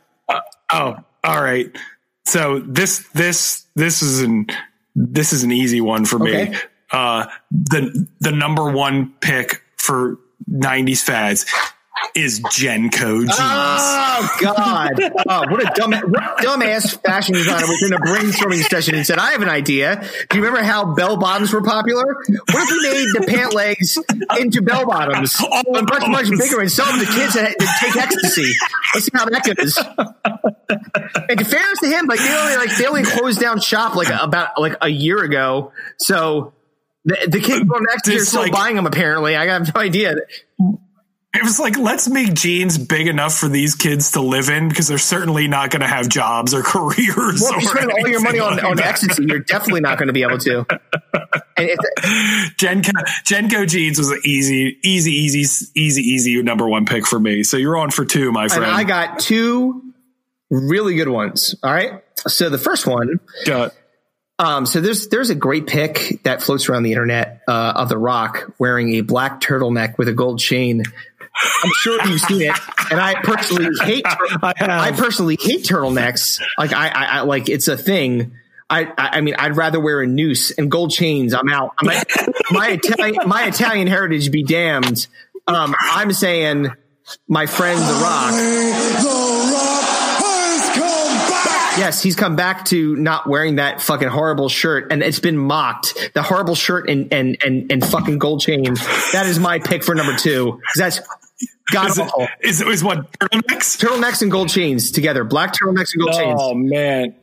Oh, 0.71 0.97
all 1.25 1.43
right. 1.43 1.75
So 2.27 2.59
this 2.59 3.09
this 3.15 3.65
this 3.75 4.03
is 4.03 4.21
an 4.21 4.49
this 4.95 5.33
is 5.33 5.43
an 5.43 5.51
easy 5.51 5.81
one 5.81 6.05
for 6.05 6.19
me. 6.19 6.55
Uh, 6.91 7.27
the 7.51 8.07
the 8.21 8.33
number 8.33 8.71
one 8.71 9.15
pick 9.21 9.63
for 9.79 10.19
'90s 10.51 11.01
fads 11.01 11.47
is 12.15 12.41
JNCO 12.41 13.21
jeans. 13.21 13.31
Oh 13.39 14.37
God! 14.41 14.93
Oh, 15.29 15.45
what 15.51 15.61
a 15.61 15.73
dumb, 15.75 15.93
what 15.93 16.39
dumbass 16.39 17.01
fashion 17.03 17.35
designer 17.35 17.67
was 17.67 17.83
in 17.83 17.93
a 17.93 17.99
brainstorming 17.99 18.63
session 18.63 18.95
and 18.95 19.07
said, 19.07 19.19
"I 19.19 19.33
have 19.33 19.43
an 19.43 19.49
idea. 19.49 19.97
Do 20.31 20.39
you 20.39 20.45
remember 20.45 20.63
how 20.65 20.95
bell 20.95 21.17
bottoms 21.17 21.53
were 21.53 21.63
popular? 21.63 22.05
What 22.05 22.49
if 22.49 22.71
we 22.71 22.83
made 22.83 23.07
the 23.15 23.33
pant 23.33 23.55
legs 23.55 23.99
into 24.39 24.63
bell 24.63 24.87
bottoms, 24.87 25.37
oh. 25.41 25.63
and 25.75 25.89
much 25.89 26.09
much 26.09 26.31
bigger, 26.31 26.61
and 26.61 26.71
sell 26.71 26.87
them 26.87 27.01
to 27.01 27.07
kids 27.07 27.35
that, 27.35 27.55
that 27.59 27.79
take 27.81 27.97
ecstasy? 27.97 28.53
Let's 28.95 29.07
see 29.07 29.13
how 29.15 29.27
that 29.27 29.45
goes." 29.57 29.79
And 31.29 31.47
fairness 31.47 31.81
to 31.81 31.89
him, 31.89 32.07
like 32.07 32.19
they 32.19 32.37
only 32.37 32.57
like 32.57 32.77
they 32.77 32.87
only 32.87 33.03
closed 33.05 33.41
down 33.41 33.61
shop 33.61 33.95
like 33.95 34.09
about 34.09 34.61
like 34.61 34.77
a 34.81 34.89
year 34.89 35.23
ago, 35.23 35.73
so. 35.99 36.53
The, 37.09 37.29
the 37.29 37.39
kids 37.39 37.65
going 37.65 37.85
next 37.89 38.09
year 38.09 38.19
still 38.25 38.41
like- 38.41 38.51
buying 38.51 38.75
them. 38.75 38.85
Apparently, 38.85 39.37
I 39.37 39.47
have 39.47 39.73
no 39.73 39.81
idea. 39.81 40.17
It 41.37 41.43
was 41.43 41.59
like 41.61 41.77
let's 41.77 42.09
make 42.09 42.33
jeans 42.35 42.79
big 42.79 43.07
enough 43.07 43.35
for 43.35 43.49
these 43.49 43.75
kids 43.75 44.13
to 44.13 44.21
live 44.21 44.49
in 44.49 44.69
because 44.69 44.89
they're 44.89 44.99
certainly 44.99 45.49
not 45.49 45.71
going 45.71 45.83
to 45.83 45.87
have 45.87 46.09
jobs 46.09 46.55
or 46.55 46.63
careers. 46.65 47.41
Well, 47.41 47.57
if 47.57 47.63
you're 47.63 47.71
spending 47.71 47.91
all 47.91 48.09
your 48.09 48.21
money 48.23 48.39
on, 48.41 48.53
anything 48.53 48.71
on 48.71 48.81
ecstasy, 48.81 49.25
you're 49.27 49.41
definitely 49.41 49.83
not 49.83 49.99
going 49.99 50.09
to 50.09 50.13
be 50.13 50.23
able 50.23 50.39
to. 50.39 50.67
And 51.57 51.79
JNCO 52.59 53.69
jeans 53.69 53.99
was 53.99 54.11
an 54.11 54.21
easy, 54.25 54.79
easy, 54.83 55.13
easy, 55.13 55.67
easy, 55.75 56.03
easy 56.03 56.43
number 56.43 56.69
one 56.69 56.87
pick 56.87 57.07
for 57.07 57.21
me. 57.21 57.43
So 57.43 57.57
you're 57.57 57.77
on 57.77 57.91
for 57.91 58.05
two, 58.05 58.33
my 58.33 58.45
and 58.45 58.53
friend. 58.53 58.65
I 58.67 58.85
got 58.85 59.19
two 59.19 59.93
really 60.51 60.95
good 60.97 61.09
ones. 61.09 61.55
All 61.63 61.73
right. 61.73 62.03
So 62.27 62.49
the 62.49 62.59
first 62.59 62.87
one, 62.87 63.21
Got- 63.45 63.73
um, 64.39 64.67
so 64.67 64.83
there's 64.83 65.09
there's 65.09 65.31
a 65.31 65.35
great 65.35 65.67
pic 65.67 66.21
that 66.25 66.43
floats 66.43 66.69
around 66.69 66.83
the 66.83 66.93
internet 66.93 67.41
uh, 67.49 67.73
of 67.77 67.89
The 67.89 67.97
Rock 67.97 68.53
wearing 68.59 68.95
a 68.97 69.01
black 69.01 69.41
turtleneck 69.41 69.97
with 69.97 70.09
a 70.09 70.13
gold 70.13 70.39
chain. 70.39 70.83
I'm 71.63 71.71
sure 71.81 72.07
you've 72.07 72.21
seen 72.21 72.43
it, 72.43 72.59
and 72.91 73.01
I 73.01 73.21
personally 73.23 73.69
hate. 73.83 74.05
I. 74.07 74.55
I 74.61 74.93
personally 74.93 75.37
hate 75.41 75.65
turtlenecks. 75.65 76.41
Like 76.59 76.73
I, 76.73 76.89
I, 76.89 77.05
I 77.05 77.21
like 77.23 77.49
it's 77.49 77.69
a 77.69 77.77
thing. 77.77 78.33
I, 78.69 78.85
I, 78.85 79.19
I 79.19 79.21
mean, 79.21 79.37
I'd 79.39 79.57
rather 79.57 79.79
wear 79.79 80.01
a 80.01 80.07
noose 80.07 80.51
and 80.51 80.71
gold 80.71 80.91
chains. 80.91 81.35
I'm 81.35 81.49
out. 81.49 81.73
I'm 81.79 81.87
like, 81.87 82.11
my 82.51 82.69
Italian, 82.83 83.29
my 83.29 83.47
Italian 83.47 83.87
heritage 83.87 84.31
be 84.31 84.43
damned. 84.43 85.07
Um, 85.47 85.75
I'm 85.81 86.13
saying, 86.13 86.69
my 87.29 87.47
friend 87.47 87.79
The 87.79 87.93
Rock. 88.03 88.33
Yes, 91.79 92.03
he's 92.03 92.17
come 92.17 92.37
back 92.37 92.65
to 92.67 92.97
not 92.97 93.27
wearing 93.29 93.57
that 93.57 93.83
fucking 93.83 94.09
horrible 94.09 94.49
shirt, 94.49 94.91
and 94.91 95.03
it's 95.03 95.21
been 95.21 95.37
mocked. 95.37 96.13
The 96.15 96.23
horrible 96.23 96.55
shirt 96.55 96.89
and 96.89 97.13
and 97.13 97.37
and, 97.45 97.71
and 97.71 97.85
fucking 97.85 98.19
gold 98.19 98.41
chain. 98.41 98.75
That 99.13 99.27
is 99.27 99.39
my 99.39 99.59
pick 99.59 99.85
for 99.85 99.95
number 99.95 100.17
two. 100.17 100.61
That's 100.75 101.01
god 101.71 101.91
Is, 101.91 101.99
awful. 101.99 102.29
is, 102.41 102.61
is 102.61 102.85
what 102.85 103.11
turtlenecks? 103.13 103.79
Turtlenecks 103.79 104.23
and 104.23 104.31
gold 104.31 104.49
chains 104.49 104.91
together. 104.91 105.25
Black 105.25 105.53
turtlenecks 105.53 105.95
and 105.95 106.03
gold 106.03 106.15
oh, 106.15 106.19
chains. 106.19 106.41
Oh 106.43 106.55
man, 106.55 107.15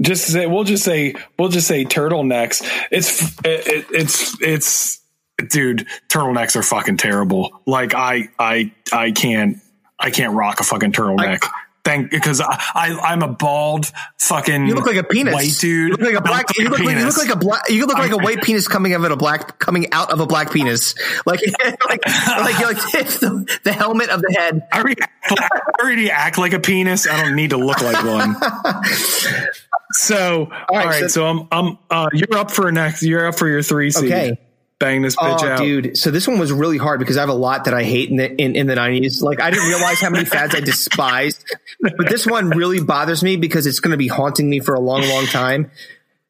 just 0.00 0.26
say 0.26 0.46
we'll 0.46 0.64
just 0.64 0.84
say 0.84 1.14
we'll 1.38 1.48
just 1.48 1.66
say 1.66 1.84
turtlenecks. 1.84 2.62
It's 2.90 3.22
it, 3.44 3.66
it, 3.66 3.86
it's 3.90 4.40
it's 4.42 5.00
dude, 5.48 5.86
turtlenecks 6.08 6.56
are 6.56 6.62
fucking 6.62 6.96
terrible. 6.98 7.50
Like 7.66 7.94
I 7.94 8.28
I 8.38 8.72
I 8.92 9.12
can't 9.12 9.58
I 9.98 10.10
can't 10.10 10.34
rock 10.34 10.60
a 10.60 10.64
fucking 10.64 10.92
turtleneck. 10.92 11.48
Thank 11.88 12.10
because 12.10 12.42
I, 12.42 12.46
I 12.74 12.98
I'm 13.02 13.22
a 13.22 13.28
bald 13.28 13.90
fucking 14.18 14.66
You 14.66 14.74
look 14.74 14.84
like 14.84 14.96
a 14.96 15.04
penis. 15.04 15.32
white 15.32 15.56
dude. 15.58 15.88
You 15.88 15.96
look 15.96 16.00
like 16.02 16.16
a 16.16 16.20
black. 16.20 16.44
I 16.50 16.62
You 16.62 16.68
look 16.68 16.80
like, 16.80 16.98
you 16.98 17.04
look 17.06 17.16
like 17.16 17.30
a 17.30 17.36
black. 17.36 17.62
You 17.70 17.86
look 17.86 17.96
like 17.96 18.10
a 18.10 18.18
white 18.18 18.42
penis 18.42 18.68
coming 18.68 18.92
out 18.92 19.02
of 19.06 19.10
a 19.10 19.16
black 19.16 19.58
coming 19.58 19.90
out 19.90 20.12
of 20.12 20.20
a 20.20 20.26
black 20.26 20.52
penis. 20.52 20.94
Like 21.24 21.40
like 21.86 22.04
like, 22.06 22.60
like 22.60 22.76
the, 22.92 23.58
the 23.64 23.72
helmet 23.72 24.10
of 24.10 24.20
the 24.20 24.34
head. 24.38 24.68
I 24.72 24.80
already, 24.80 25.00
I 25.02 25.60
already 25.80 26.10
act 26.10 26.36
like 26.36 26.52
a 26.52 26.60
penis. 26.60 27.08
I 27.08 27.24
don't 27.24 27.36
need 27.36 27.50
to 27.50 27.56
look 27.56 27.80
like 27.80 28.04
one. 28.04 28.36
So, 29.90 30.50
all 30.68 30.76
right, 30.76 30.86
right, 30.86 31.00
so- 31.00 31.08
so, 31.08 31.26
I'm, 31.26 31.48
I'm, 31.50 31.78
uh, 31.88 32.10
you're 32.12 32.36
up 32.38 32.50
for 32.50 32.70
next. 32.70 33.02
You're 33.02 33.26
up 33.26 33.36
for 33.36 33.48
your 33.48 33.62
three 33.62 33.90
seed. 33.90 34.12
Okay. 34.12 34.38
Bang 34.78 35.02
this 35.02 35.16
bitch 35.16 35.42
Oh, 35.42 35.46
out, 35.48 35.58
dude! 35.58 35.96
So 35.96 36.12
this 36.12 36.28
one 36.28 36.38
was 36.38 36.52
really 36.52 36.78
hard 36.78 37.00
because 37.00 37.16
I 37.16 37.20
have 37.20 37.28
a 37.28 37.34
lot 37.34 37.64
that 37.64 37.74
I 37.74 37.82
hate 37.82 38.10
in 38.10 38.16
the 38.16 38.32
in, 38.40 38.54
in 38.54 38.68
the 38.68 38.76
nineties. 38.76 39.20
Like 39.20 39.40
I 39.40 39.50
didn't 39.50 39.66
realize 39.66 40.00
how 40.00 40.10
many 40.10 40.24
fads 40.24 40.54
I 40.54 40.60
despised, 40.60 41.44
but 41.80 42.08
this 42.08 42.26
one 42.26 42.50
really 42.50 42.80
bothers 42.80 43.22
me 43.24 43.36
because 43.36 43.66
it's 43.66 43.80
going 43.80 43.90
to 43.90 43.96
be 43.96 44.06
haunting 44.06 44.48
me 44.48 44.60
for 44.60 44.74
a 44.74 44.80
long, 44.80 45.02
long 45.08 45.26
time. 45.26 45.72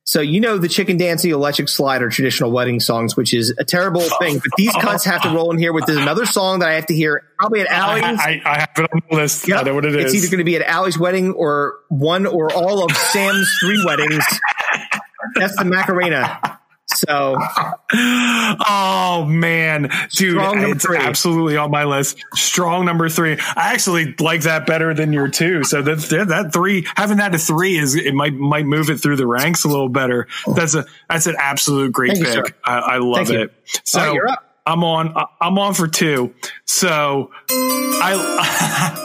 So 0.04 0.22
you 0.22 0.40
know 0.40 0.56
the 0.56 0.68
chicken 0.68 0.96
dancing, 0.96 1.30
electric 1.32 1.68
slide 1.68 2.00
are 2.00 2.08
traditional 2.08 2.50
wedding 2.50 2.80
songs, 2.80 3.14
which 3.14 3.34
is 3.34 3.52
a 3.58 3.64
terrible 3.64 4.00
thing. 4.18 4.38
But 4.38 4.48
these 4.56 4.72
cuts 4.72 5.04
have 5.04 5.20
to 5.24 5.28
roll 5.28 5.50
in 5.50 5.58
here 5.58 5.74
with 5.74 5.86
another 5.90 6.24
song 6.24 6.60
that 6.60 6.70
I 6.70 6.76
have 6.76 6.86
to 6.86 6.94
hear 6.94 7.24
probably 7.38 7.60
at 7.60 7.70
I, 7.70 7.74
Allie's. 7.74 8.18
I, 8.18 8.42
I 8.46 8.58
have 8.60 8.70
it 8.78 8.90
on 8.90 9.02
the 9.10 9.16
list. 9.16 9.52
I 9.52 9.60
know 9.60 9.74
what 9.74 9.84
it 9.84 9.94
it's 9.94 10.14
is. 10.14 10.22
either 10.22 10.30
going 10.30 10.38
to 10.38 10.44
be 10.44 10.56
at 10.56 10.62
Allie's 10.62 10.98
wedding 10.98 11.34
or 11.34 11.80
one 11.88 12.24
or 12.24 12.50
all 12.50 12.82
of 12.82 12.96
Sam's 12.96 13.54
three 13.60 13.84
weddings. 13.84 14.24
That's 15.34 15.54
the 15.56 15.66
Macarena. 15.66 16.57
So 16.98 17.36
oh 18.00 19.24
man, 19.28 19.82
dude, 20.12 20.32
Strong 20.32 20.58
it's 20.70 20.84
three. 20.84 20.96
absolutely 20.98 21.56
on 21.56 21.70
my 21.70 21.84
list. 21.84 22.18
Strong 22.34 22.84
number 22.86 23.08
three. 23.08 23.32
I 23.32 23.72
actually 23.72 24.14
like 24.18 24.42
that 24.42 24.66
better 24.66 24.94
than 24.94 25.12
your 25.12 25.28
two. 25.28 25.64
So 25.64 25.82
that 25.82 25.98
that 26.28 26.52
three, 26.52 26.86
having 26.96 27.18
that 27.18 27.32
to 27.32 27.38
three 27.38 27.76
is 27.78 27.94
it 27.94 28.14
might 28.14 28.34
might 28.34 28.66
move 28.66 28.90
it 28.90 28.98
through 28.98 29.16
the 29.16 29.26
ranks 29.26 29.64
a 29.64 29.68
little 29.68 29.88
better. 29.88 30.26
That's 30.54 30.74
a 30.74 30.84
that's 31.08 31.26
an 31.26 31.36
absolute 31.38 31.92
great 31.92 32.12
Thank 32.14 32.26
pick. 32.26 32.34
sir. 32.34 32.54
I, 32.64 32.78
I 32.78 32.98
love 32.98 33.28
Thank 33.28 33.30
you. 33.30 33.40
it. 33.42 33.52
So 33.84 34.00
All 34.00 34.18
right. 34.18 34.38
I'm 34.66 34.84
on. 34.84 35.14
I'm 35.40 35.58
on 35.58 35.72
for 35.74 35.88
two. 35.88 36.34
So 36.66 37.30
I. 37.50 39.04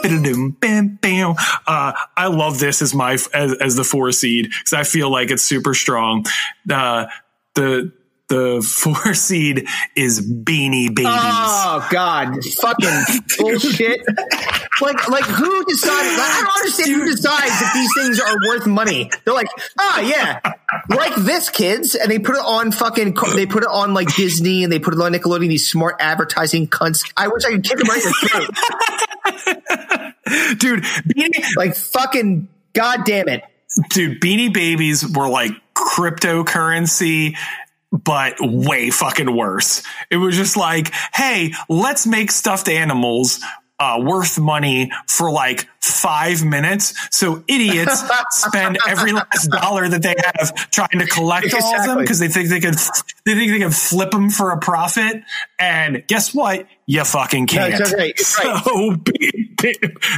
Uh, 1.66 1.92
I 2.16 2.26
love 2.28 2.58
this 2.58 2.82
as 2.82 2.94
my 2.94 3.12
as, 3.12 3.54
as 3.60 3.76
the 3.76 3.84
four 3.84 4.12
seed 4.12 4.46
because 4.50 4.72
I 4.72 4.84
feel 4.84 5.10
like 5.10 5.30
it's 5.30 5.42
super 5.42 5.74
strong. 5.74 6.24
Uh, 6.70 7.06
the 7.54 7.92
the 8.28 8.62
four 8.76 9.14
seed 9.14 9.68
is 9.96 10.20
Beanie 10.20 10.94
Babies. 10.94 11.06
Oh 11.06 11.86
God, 11.90 12.42
fucking 12.44 13.04
bullshit! 13.38 14.00
like, 14.80 15.08
like 15.08 15.24
who 15.24 15.64
decides? 15.66 16.18
Like, 16.18 16.30
I 16.30 16.42
don't 16.42 16.56
understand 16.56 16.90
who 16.92 17.04
decides 17.10 17.62
if 17.62 17.72
these 17.74 17.90
things 17.96 18.20
are 18.20 18.36
worth 18.48 18.66
money. 18.66 19.10
They're 19.24 19.34
like, 19.34 19.48
ah, 19.78 20.00
yeah, 20.00 20.40
like 20.88 21.14
this, 21.16 21.48
kids, 21.50 21.94
and 21.94 22.10
they 22.10 22.18
put 22.18 22.36
it 22.36 22.42
on 22.44 22.72
fucking. 22.72 23.14
They 23.34 23.46
put 23.46 23.62
it 23.62 23.68
on 23.70 23.94
like 23.94 24.14
Disney, 24.16 24.64
and 24.64 24.72
they 24.72 24.78
put 24.78 24.94
it 24.94 25.00
on 25.00 25.12
Nickelodeon. 25.12 25.48
These 25.48 25.70
smart 25.70 25.96
advertising 26.00 26.68
cunts. 26.68 27.10
I 27.16 27.28
wish 27.28 27.44
I 27.44 27.50
could 27.50 27.64
kick 27.64 27.78
them 27.78 27.88
right 27.88 28.02
in 28.02 28.10
the 28.10 28.28
throat, 30.24 30.58
dude. 30.58 30.82
Beanie, 30.82 31.44
like 31.56 31.76
fucking, 31.76 32.48
god 32.72 33.04
damn 33.04 33.28
it, 33.28 33.42
dude. 33.90 34.20
Beanie 34.20 34.52
Babies 34.52 35.06
were 35.06 35.28
like 35.28 35.52
cryptocurrency 35.74 37.36
but 37.92 38.34
way 38.40 38.90
fucking 38.90 39.34
worse. 39.34 39.82
It 40.10 40.16
was 40.16 40.36
just 40.36 40.56
like, 40.56 40.92
hey, 41.14 41.52
let's 41.68 42.06
make 42.06 42.32
stuffed 42.32 42.68
animals 42.68 43.40
uh, 43.78 44.00
worth 44.02 44.38
money 44.38 44.90
for 45.08 45.30
like 45.30 45.68
five 45.80 46.44
minutes. 46.44 46.94
So 47.10 47.42
idiots 47.48 48.02
spend 48.30 48.78
every 48.86 49.12
last 49.12 49.50
dollar 49.50 49.88
that 49.88 50.02
they 50.02 50.14
have 50.24 50.70
trying 50.70 50.98
to 50.98 51.06
collect 51.06 51.46
exactly. 51.46 51.68
all 51.68 51.80
of 51.80 51.86
them 51.86 51.98
because 51.98 52.18
they 52.18 52.28
think 52.28 52.48
they 52.48 52.60
can, 52.60 52.74
they 53.24 53.34
think 53.34 53.50
they 53.50 53.58
can 53.58 53.70
flip 53.70 54.10
them 54.10 54.30
for 54.30 54.50
a 54.50 54.58
profit. 54.58 55.22
And 55.58 56.06
guess 56.06 56.34
what? 56.34 56.66
You 56.86 57.04
fucking 57.04 57.46
can't. 57.46 57.72
No, 57.72 57.96
right. 57.96 58.14
So, 58.24 58.96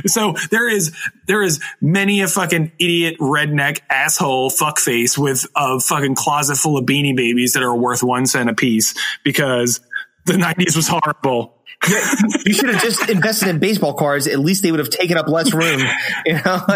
so 0.07 0.35
there 0.51 0.69
is, 0.69 0.93
there 1.29 1.41
is 1.41 1.61
many 1.81 2.21
a 2.23 2.29
fucking 2.29 2.73
idiot 2.81 3.17
redneck 3.21 3.81
asshole 3.89 4.51
fuckface 4.51 5.17
with 5.17 5.47
a 5.55 5.79
fucking 5.79 6.17
closet 6.17 6.57
full 6.57 6.77
of 6.77 6.85
beanie 6.85 7.15
babies 7.15 7.53
that 7.53 7.63
are 7.63 7.77
worth 7.77 8.03
one 8.03 8.27
cent 8.27 8.51
a 8.51 8.55
piece 8.55 8.95
because 9.23 9.81
the 10.25 10.37
nineties 10.37 10.75
was 10.75 10.89
horrible 10.89 11.56
you 12.45 12.53
should 12.53 12.68
have 12.68 12.83
just 12.83 13.09
invested 13.09 13.49
in 13.49 13.59
baseball 13.59 13.95
cards. 13.95 14.27
At 14.27 14.39
least 14.41 14.62
they 14.62 14.70
would 14.70 14.81
have 14.81 14.91
taken 14.91 15.16
up 15.16 15.29
less 15.29 15.53
room. 15.53 15.81
You 16.24 16.35
know, 16.35 16.41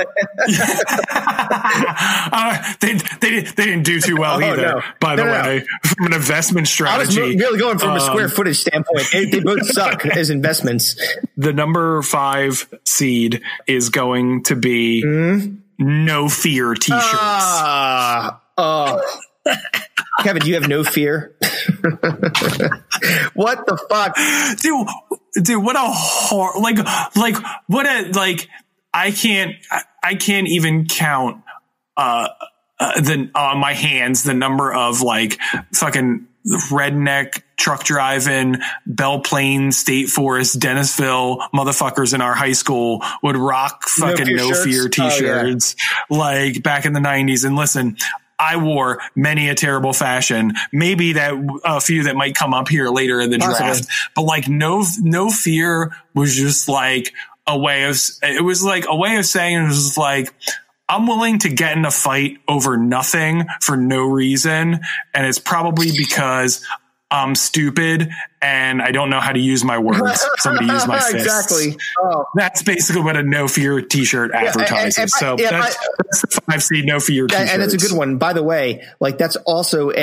uh, 2.31 2.75
they, 2.81 2.95
they 3.21 3.41
they 3.41 3.65
didn't 3.65 3.83
do 3.83 4.01
too 4.01 4.17
well 4.17 4.37
oh, 4.37 4.47
either. 4.47 4.63
No. 4.63 4.83
By 5.01 5.17
the 5.17 5.25
no, 5.25 5.33
way, 5.33 5.59
no. 5.59 5.91
from 5.91 6.07
an 6.07 6.13
investment 6.13 6.69
strategy, 6.69 7.21
I 7.21 7.25
was 7.25 7.35
really 7.37 7.59
going 7.59 7.79
from 7.79 7.91
um, 7.91 7.97
a 7.97 8.01
square 8.01 8.29
footage 8.29 8.59
standpoint. 8.59 9.09
They, 9.13 9.25
they 9.25 9.41
both 9.41 9.67
suck 9.67 10.07
as 10.07 10.31
investments. 10.31 11.01
The 11.37 11.53
number 11.53 12.03
five 12.03 12.73
seed 12.85 13.43
is 13.67 13.89
going 13.89 14.45
to 14.45 14.57
be 14.57 15.03
mm-hmm. 15.05 15.57
no 15.79 16.29
fear 16.29 16.75
T-shirts. 16.75 17.03
Uh, 17.03 18.33
oh. 18.59 19.03
Kevin, 20.23 20.43
do 20.43 20.49
you 20.49 20.55
have 20.55 20.69
no 20.69 20.85
fear? 20.85 21.35
what 23.35 23.67
the 23.67 23.77
fuck, 23.89 24.17
dude? 24.61 24.87
Dude, 25.45 25.63
what 25.65 25.77
a 25.77 25.83
hor 25.85 26.61
like 26.61 26.79
like 27.17 27.37
what 27.67 27.87
a 27.87 28.11
like 28.13 28.49
I 28.93 29.11
can't 29.11 29.55
I 30.03 30.15
can't 30.15 30.49
even 30.49 30.87
count 30.87 31.43
uh, 31.97 32.29
uh 32.79 33.01
the 33.01 33.31
on 33.35 33.57
uh, 33.57 33.59
my 33.59 33.75
hands 33.75 34.23
the 34.23 34.35
number 34.35 34.73
of 34.73 35.03
like 35.03 35.39
fucking 35.73 36.27
redneck 36.47 37.43
truck 37.57 37.85
driving 37.85 38.57
Belleplain 38.87 39.73
State 39.73 40.09
Forest 40.09 40.59
Dennisville 40.59 41.51
motherfuckers 41.55 42.15
in 42.15 42.23
our 42.23 42.35
high 42.35 42.53
school 42.53 43.05
would 43.23 43.37
rock 43.37 43.85
fucking 43.87 44.35
no 44.35 44.49
fear, 44.49 44.55
no 44.55 44.65
fear 44.65 44.89
t-shirts 44.89 45.77
oh, 45.79 46.17
yeah. 46.17 46.19
like 46.19 46.63
back 46.63 46.87
in 46.87 46.95
the 46.95 47.01
90s 47.01 47.45
and 47.45 47.57
listen 47.57 47.97
I 48.41 48.57
wore 48.57 49.01
many 49.15 49.51
a 49.51 49.55
terrible 49.55 49.93
fashion. 49.93 50.55
Maybe 50.73 51.13
that 51.13 51.35
a 51.65 51.81
few 51.81 52.05
that 52.05 52.17
might 52.17 52.35
come 52.35 52.55
up 52.55 52.69
here 52.69 52.89
later 52.89 53.21
in 53.21 53.31
the 53.31 53.39
Possibly. 53.39 53.59
draft, 53.59 53.87
but 54.17 54.23
like 54.23 54.49
no, 54.49 54.85
no 55.01 55.29
fear 55.29 55.95
was 56.15 56.35
just 56.35 56.69
like 56.69 57.13
a 57.47 57.59
way 57.59 57.85
of, 57.85 58.01
it 58.23 58.43
was 58.43 58.65
like 58.65 58.87
a 58.89 58.97
way 58.97 59.17
of 59.17 59.27
saying 59.27 59.63
it 59.63 59.67
was 59.67 59.99
like, 59.99 60.33
I'm 60.89 61.07
willing 61.07 61.39
to 61.41 61.49
get 61.51 61.77
in 61.77 61.85
a 61.85 61.91
fight 61.91 62.39
over 62.49 62.77
nothing 62.77 63.45
for 63.61 63.77
no 63.77 64.03
reason. 64.03 64.81
And 65.15 65.27
it's 65.27 65.39
probably 65.39 65.91
because 65.97 66.65
I'm 67.11 67.35
stupid 67.35 68.11
and 68.43 68.81
I 68.81 68.91
don't 68.91 69.11
know 69.11 69.21
how 69.21 69.33
to 69.33 69.39
use 69.39 69.65
my 69.65 69.79
words. 69.79 70.25
Somebody 70.39 70.67
use 70.67 70.87
my 70.87 70.99
fists. 71.11 71.15
exactly. 71.15 71.77
Oh. 72.01 72.25
That's 72.35 72.63
basically 72.63 73.03
what 73.03 73.17
a 73.17 73.23
no 73.23 73.49
fear 73.49 73.83
t-shirt 73.83 74.31
advertises. 74.33 74.71
Yeah, 74.71 74.79
and, 74.81 74.99
and, 74.99 75.11
so 75.11 75.37
yeah, 75.39 75.51
that's, 75.51 75.77
I, 75.77 75.87
that's, 75.99 76.21
the 76.23 76.41
five 76.41 76.63
C 76.63 76.83
no 76.83 77.01
fear 77.01 77.27
t-shirt. 77.27 77.49
And 77.49 77.63
it's 77.63 77.75
a 77.75 77.79
good 77.79 77.93
one. 77.93 78.17
By 78.17 78.33
the 78.33 78.43
way, 78.43 78.87
like 78.99 79.19
that's 79.19 79.37
also 79.37 79.91
a 79.91 79.95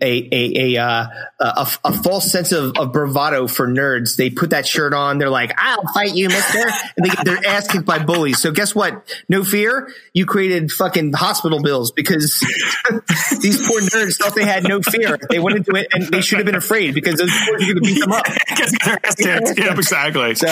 a 0.00 0.28
a 0.32 0.76
a 0.76 0.82
uh, 0.82 1.06
a, 1.40 1.68
a, 1.84 2.02
false 2.02 2.30
sense 2.30 2.52
of, 2.52 2.78
of 2.78 2.92
bravado 2.92 3.46
for 3.46 3.68
nerds. 3.68 4.16
They 4.16 4.30
put 4.30 4.50
that 4.50 4.66
shirt 4.66 4.94
on. 4.94 5.18
They're 5.18 5.28
like, 5.28 5.52
"I'll 5.58 5.86
fight 5.92 6.14
you, 6.14 6.28
Mister," 6.28 6.70
and 6.96 7.04
they 7.04 7.10
get 7.10 7.24
their 7.24 7.46
ass 7.46 7.68
kicked 7.68 7.84
by 7.84 7.98
bullies. 7.98 8.40
So 8.40 8.52
guess 8.52 8.74
what? 8.74 9.14
No 9.28 9.44
fear. 9.44 9.92
You 10.14 10.24
created 10.24 10.72
fucking 10.72 11.12
hospital 11.12 11.60
bills 11.60 11.92
because 11.92 12.40
these 13.40 13.66
poor 13.66 13.80
nerds 13.80 14.16
thought 14.16 14.34
they 14.34 14.44
had 14.44 14.64
no 14.64 14.80
fear. 14.80 15.18
They 15.28 15.38
went 15.38 15.58
into 15.58 15.72
it 15.76 15.88
and 15.92 16.04
they 16.04 16.22
should 16.22 16.38
have 16.38 16.46
been 16.46 16.54
afraid 16.54 16.94
because 16.94 17.18
those 17.18 17.30
poor 17.46 17.58
beat 17.82 18.00
them 18.00 18.12
up. 18.12 18.26
yep, 19.18 19.42
exactly. 19.56 20.34
So, 20.34 20.48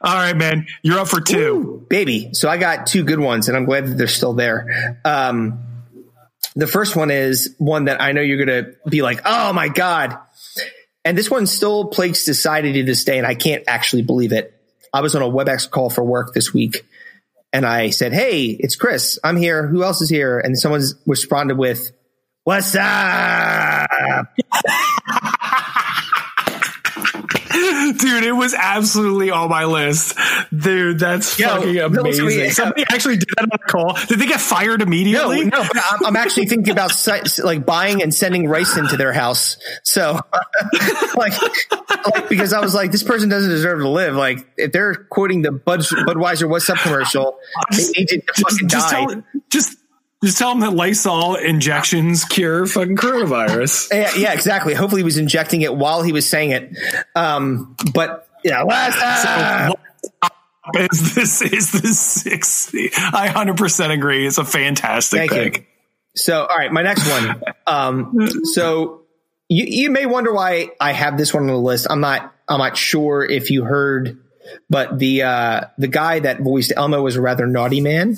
all 0.00 0.14
right, 0.14 0.36
man, 0.36 0.66
you're 0.82 0.98
up 0.98 1.08
for 1.08 1.20
two, 1.20 1.36
Ooh, 1.38 1.86
baby. 1.88 2.30
So 2.32 2.48
I 2.48 2.56
got 2.56 2.86
two 2.86 3.04
good 3.04 3.20
ones, 3.20 3.48
and 3.48 3.56
I'm 3.56 3.64
glad 3.64 3.86
that 3.86 3.94
they're 3.96 4.06
still 4.06 4.34
there. 4.34 5.00
Um, 5.04 5.60
the 6.56 6.66
first 6.66 6.94
one 6.94 7.10
is 7.10 7.54
one 7.58 7.86
that 7.86 8.00
I 8.00 8.12
know 8.12 8.20
you're 8.20 8.44
going 8.44 8.64
to 8.64 8.76
be 8.88 9.02
like, 9.02 9.22
oh 9.24 9.52
my 9.52 9.68
god, 9.68 10.18
and 11.04 11.18
this 11.18 11.30
one 11.30 11.46
still 11.46 11.86
plagues 11.86 12.20
society 12.20 12.72
to 12.74 12.82
this 12.84 13.04
day, 13.04 13.18
and 13.18 13.26
I 13.26 13.34
can't 13.34 13.64
actually 13.66 14.02
believe 14.02 14.32
it. 14.32 14.52
I 14.92 15.00
was 15.00 15.14
on 15.14 15.22
a 15.22 15.28
WebEx 15.28 15.70
call 15.70 15.90
for 15.90 16.04
work 16.04 16.32
this 16.32 16.54
week, 16.54 16.86
and 17.52 17.66
I 17.66 17.90
said, 17.90 18.12
"Hey, 18.12 18.46
it's 18.46 18.76
Chris. 18.76 19.18
I'm 19.22 19.36
here. 19.36 19.66
Who 19.66 19.82
else 19.82 20.00
is 20.00 20.08
here?" 20.08 20.38
And 20.38 20.58
someone 20.58 20.82
responded 21.06 21.58
with, 21.58 21.90
"What's 22.44 22.74
up?" 22.74 23.90
Dude, 27.54 28.24
it 28.24 28.32
was 28.32 28.52
absolutely 28.52 29.30
on 29.30 29.48
my 29.48 29.64
list. 29.64 30.18
Dude, 30.56 30.98
that's 30.98 31.38
Yo, 31.38 31.48
fucking 31.48 31.78
amazing. 31.78 32.50
Somebody 32.50 32.84
actually 32.90 33.18
did 33.18 33.28
that 33.36 33.42
on 33.42 33.50
a 33.52 33.58
call. 33.58 33.96
Did 34.08 34.18
they 34.18 34.26
get 34.26 34.40
fired 34.40 34.82
immediately? 34.82 35.44
No, 35.44 35.62
no. 35.62 35.68
I'm, 35.74 36.06
I'm 36.06 36.16
actually 36.16 36.46
thinking 36.46 36.72
about 36.72 36.92
like 37.42 37.64
buying 37.64 38.02
and 38.02 38.12
sending 38.12 38.48
rice 38.48 38.76
into 38.76 38.96
their 38.96 39.12
house. 39.12 39.56
So, 39.84 40.18
like, 41.16 41.40
like, 41.40 42.28
because 42.28 42.52
I 42.52 42.60
was 42.60 42.74
like, 42.74 42.90
this 42.90 43.04
person 43.04 43.28
doesn't 43.28 43.50
deserve 43.50 43.80
to 43.80 43.88
live. 43.88 44.16
Like, 44.16 44.46
if 44.56 44.72
they're 44.72 44.94
quoting 44.94 45.42
the 45.42 45.52
Bud, 45.52 45.80
Budweiser 45.80 46.48
"What's 46.48 46.68
Up" 46.68 46.78
commercial, 46.78 47.38
they 47.70 47.84
need 47.96 48.08
to 48.08 48.22
just, 48.34 48.40
fucking 48.40 48.68
just 48.68 48.90
die. 48.90 49.06
Tell, 49.06 49.22
just 49.50 49.78
just 50.24 50.38
tell 50.38 50.52
him 50.52 50.60
that 50.60 50.72
Lysol 50.72 51.36
injections 51.36 52.24
cure 52.24 52.66
fucking 52.66 52.96
coronavirus. 52.96 53.88
yeah, 53.92 54.10
yeah, 54.16 54.32
exactly. 54.32 54.74
Hopefully, 54.74 55.00
he 55.00 55.04
was 55.04 55.18
injecting 55.18 55.62
it 55.62 55.74
while 55.74 56.02
he 56.02 56.12
was 56.12 56.28
saying 56.28 56.50
it. 56.50 56.76
Um, 57.14 57.76
but 57.92 58.28
yeah, 58.42 58.62
last. 58.62 59.72
So, 59.72 60.30
is 60.78 61.14
this 61.14 61.42
is 61.42 61.72
this 61.72 62.00
sixty? 62.00 62.90
I 62.96 63.28
hundred 63.28 63.56
percent 63.56 63.92
agree. 63.92 64.26
It's 64.26 64.38
a 64.38 64.44
fantastic 64.44 65.30
pick. 65.30 65.58
You. 65.58 65.64
So, 66.16 66.46
all 66.46 66.56
right, 66.56 66.72
my 66.72 66.82
next 66.82 67.08
one. 67.08 67.42
Um, 67.66 68.28
so 68.44 69.02
you 69.48 69.64
you 69.64 69.90
may 69.90 70.06
wonder 70.06 70.32
why 70.32 70.70
I 70.80 70.92
have 70.92 71.18
this 71.18 71.34
one 71.34 71.44
on 71.44 71.48
the 71.48 71.56
list. 71.56 71.86
I'm 71.90 72.00
not 72.00 72.32
I'm 72.48 72.58
not 72.58 72.76
sure 72.76 73.24
if 73.24 73.50
you 73.50 73.64
heard, 73.64 74.18
but 74.70 74.98
the 74.98 75.22
uh, 75.22 75.60
the 75.78 75.88
guy 75.88 76.20
that 76.20 76.40
voiced 76.40 76.72
Elmo 76.76 77.02
was 77.02 77.16
a 77.16 77.20
rather 77.20 77.46
naughty 77.46 77.80
man. 77.80 78.16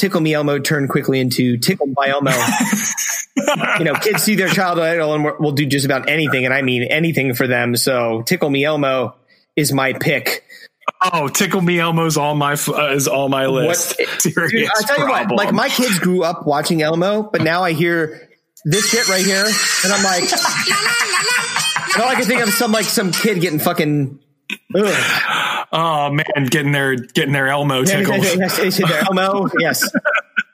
Tickle 0.00 0.22
Me 0.22 0.32
Elmo 0.32 0.58
turned 0.58 0.88
quickly 0.88 1.20
into 1.20 1.58
Tickled 1.58 1.94
by 1.94 2.08
Elmo. 2.08 2.30
you 3.78 3.84
know, 3.84 3.94
kids 3.94 4.22
see 4.22 4.34
their 4.34 4.48
child 4.48 4.78
idol 4.78 5.12
and 5.12 5.24
will 5.38 5.52
do 5.52 5.66
just 5.66 5.84
about 5.84 6.08
anything, 6.08 6.46
and 6.46 6.54
I 6.54 6.62
mean 6.62 6.84
anything 6.84 7.34
for 7.34 7.46
them. 7.46 7.76
So 7.76 8.22
Tickle 8.22 8.48
Me 8.48 8.64
Elmo 8.64 9.14
is 9.56 9.72
my 9.74 9.92
pick. 9.92 10.44
Oh, 11.02 11.28
Tickle 11.28 11.60
Me 11.60 11.78
Elmo's 11.78 12.16
all 12.16 12.34
my 12.34 12.54
uh, 12.54 12.92
is 12.92 13.08
all 13.08 13.28
my 13.28 13.46
list. 13.46 14.00
What, 14.00 14.22
dude, 14.22 14.38
I 14.38 14.82
tell 14.82 14.96
problem. 14.96 15.08
you 15.08 15.12
what, 15.12 15.30
like 15.32 15.52
my 15.52 15.68
kids 15.68 15.98
grew 15.98 16.24
up 16.24 16.46
watching 16.46 16.80
Elmo, 16.80 17.22
but 17.22 17.42
now 17.42 17.62
I 17.62 17.72
hear 17.72 18.26
this 18.64 18.88
shit 18.88 19.06
right 19.06 19.24
here, 19.24 19.44
and 19.44 19.92
I'm 19.92 20.02
like, 20.02 20.32
all 21.98 22.08
I 22.08 22.14
can 22.16 22.24
think 22.24 22.40
of 22.40 22.48
is 22.48 22.56
some 22.56 22.72
like 22.72 22.86
some 22.86 23.12
kid 23.12 23.40
getting 23.42 23.58
fucking. 23.58 24.18
Oh 25.72 26.10
man, 26.10 26.46
getting 26.46 26.72
their 26.72 26.96
getting 26.96 27.32
their 27.32 27.48
Elmo 27.48 27.84
tickled. 27.84 28.24
Yes, 28.24 28.78
their 28.78 29.04
Elmo, 29.04 29.48
yes, 29.58 29.90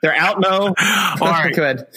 their 0.01 0.13
Outmo. 0.13 0.73
All 1.21 1.27
right, 1.27 1.53
good. 1.53 1.87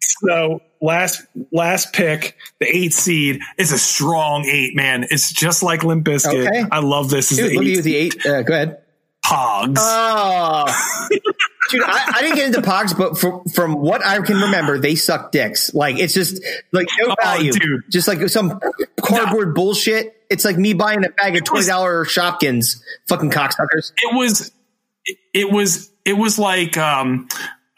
So 0.00 0.60
last 0.80 1.22
last 1.52 1.92
pick, 1.92 2.36
the 2.60 2.66
eight 2.66 2.92
seed 2.92 3.40
is 3.58 3.72
a 3.72 3.78
strong 3.78 4.46
eight, 4.46 4.74
man. 4.74 5.04
It's 5.10 5.32
just 5.32 5.62
like 5.62 5.84
Limp 5.84 6.06
Bizkit. 6.06 6.46
Okay. 6.46 6.64
I 6.70 6.80
love 6.80 7.10
this. 7.10 7.30
Is 7.32 7.38
Dude, 7.38 7.50
the 7.50 7.54
look 7.56 7.64
at 7.64 7.70
you 7.70 7.82
the 7.82 7.96
eight. 7.96 8.26
Uh, 8.26 8.42
go 8.42 8.54
ahead. 8.54 8.82
Pogs. 9.24 9.76
Oh, 9.78 11.08
dude, 11.70 11.82
I, 11.84 12.12
I 12.16 12.20
didn't 12.22 12.36
get 12.36 12.46
into 12.46 12.62
Pogs, 12.62 12.96
but 12.96 13.18
from, 13.18 13.44
from 13.44 13.74
what 13.74 14.04
I 14.04 14.20
can 14.20 14.36
remember, 14.36 14.78
they 14.78 14.94
suck 14.94 15.32
dicks. 15.32 15.72
Like 15.74 15.98
it's 15.98 16.14
just 16.14 16.42
like 16.72 16.86
no 17.00 17.10
Oh, 17.10 17.14
value, 17.22 17.52
dude. 17.52 17.82
just 17.90 18.08
like 18.08 18.26
some 18.28 18.60
cardboard 19.00 19.54
bullshit. 19.54 20.14
It's 20.30 20.44
like 20.44 20.56
me 20.58 20.74
buying 20.74 21.04
a 21.04 21.08
bag 21.10 21.36
of 21.36 21.44
twenty 21.44 21.66
dollar 21.66 22.04
Shopkins. 22.04 22.80
Fucking 23.08 23.30
cocksuckers. 23.30 23.92
it 24.02 24.14
was 24.14 24.50
it- 25.34 25.50
was 25.52 25.90
it 26.04 26.12
was 26.14 26.38
like 26.38 26.76
um 26.76 27.28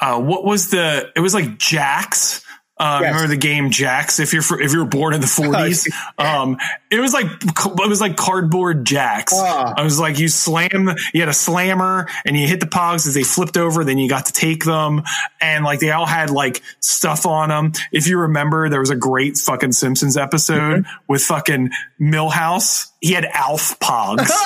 uh 0.00 0.20
what 0.20 0.44
was 0.44 0.70
the 0.70 1.10
it 1.14 1.20
was 1.20 1.34
like 1.34 1.58
Jax. 1.58 2.44
Uh, 2.80 2.98
Yes. 3.02 3.12
Remember 3.14 3.28
the 3.28 3.36
game 3.40 3.70
Jax? 3.70 4.18
If 4.18 4.32
you're 4.32 4.42
if 4.60 4.72
you're 4.72 4.86
born 4.86 5.12
in 5.14 5.20
the 5.20 5.26
forties, 5.38 5.86
um, 6.18 6.56
it 6.90 6.98
was 6.98 7.12
like 7.12 7.26
it 7.26 7.88
was 7.88 8.00
like 8.00 8.16
cardboard 8.16 8.84
Jax. 8.86 9.32
Ah. 9.36 9.74
I 9.76 9.82
was 9.82 10.00
like 10.00 10.18
you 10.18 10.28
slam, 10.28 10.88
you 11.14 11.20
had 11.20 11.28
a 11.28 11.34
slammer, 11.34 12.08
and 12.24 12.36
you 12.36 12.46
hit 12.48 12.58
the 12.60 12.66
pogs 12.66 13.06
as 13.06 13.14
they 13.14 13.22
flipped 13.22 13.56
over. 13.58 13.84
Then 13.84 13.98
you 13.98 14.08
got 14.08 14.26
to 14.26 14.32
take 14.32 14.64
them, 14.64 15.02
and 15.40 15.62
like 15.64 15.80
they 15.80 15.90
all 15.90 16.06
had 16.06 16.30
like 16.30 16.62
stuff 16.80 17.26
on 17.26 17.50
them. 17.50 17.72
If 17.92 18.06
you 18.08 18.18
remember, 18.18 18.68
there 18.70 18.80
was 18.80 18.90
a 18.90 18.96
great 18.96 19.36
fucking 19.36 19.72
Simpsons 19.72 20.16
episode 20.16 20.50
Mm-hmm. 20.60 20.90
with 21.06 21.22
fucking 21.22 21.70
Milhouse. 22.00 22.90
He 23.00 23.12
had 23.12 23.24
Alf 23.26 23.78
pogs. 23.78 24.30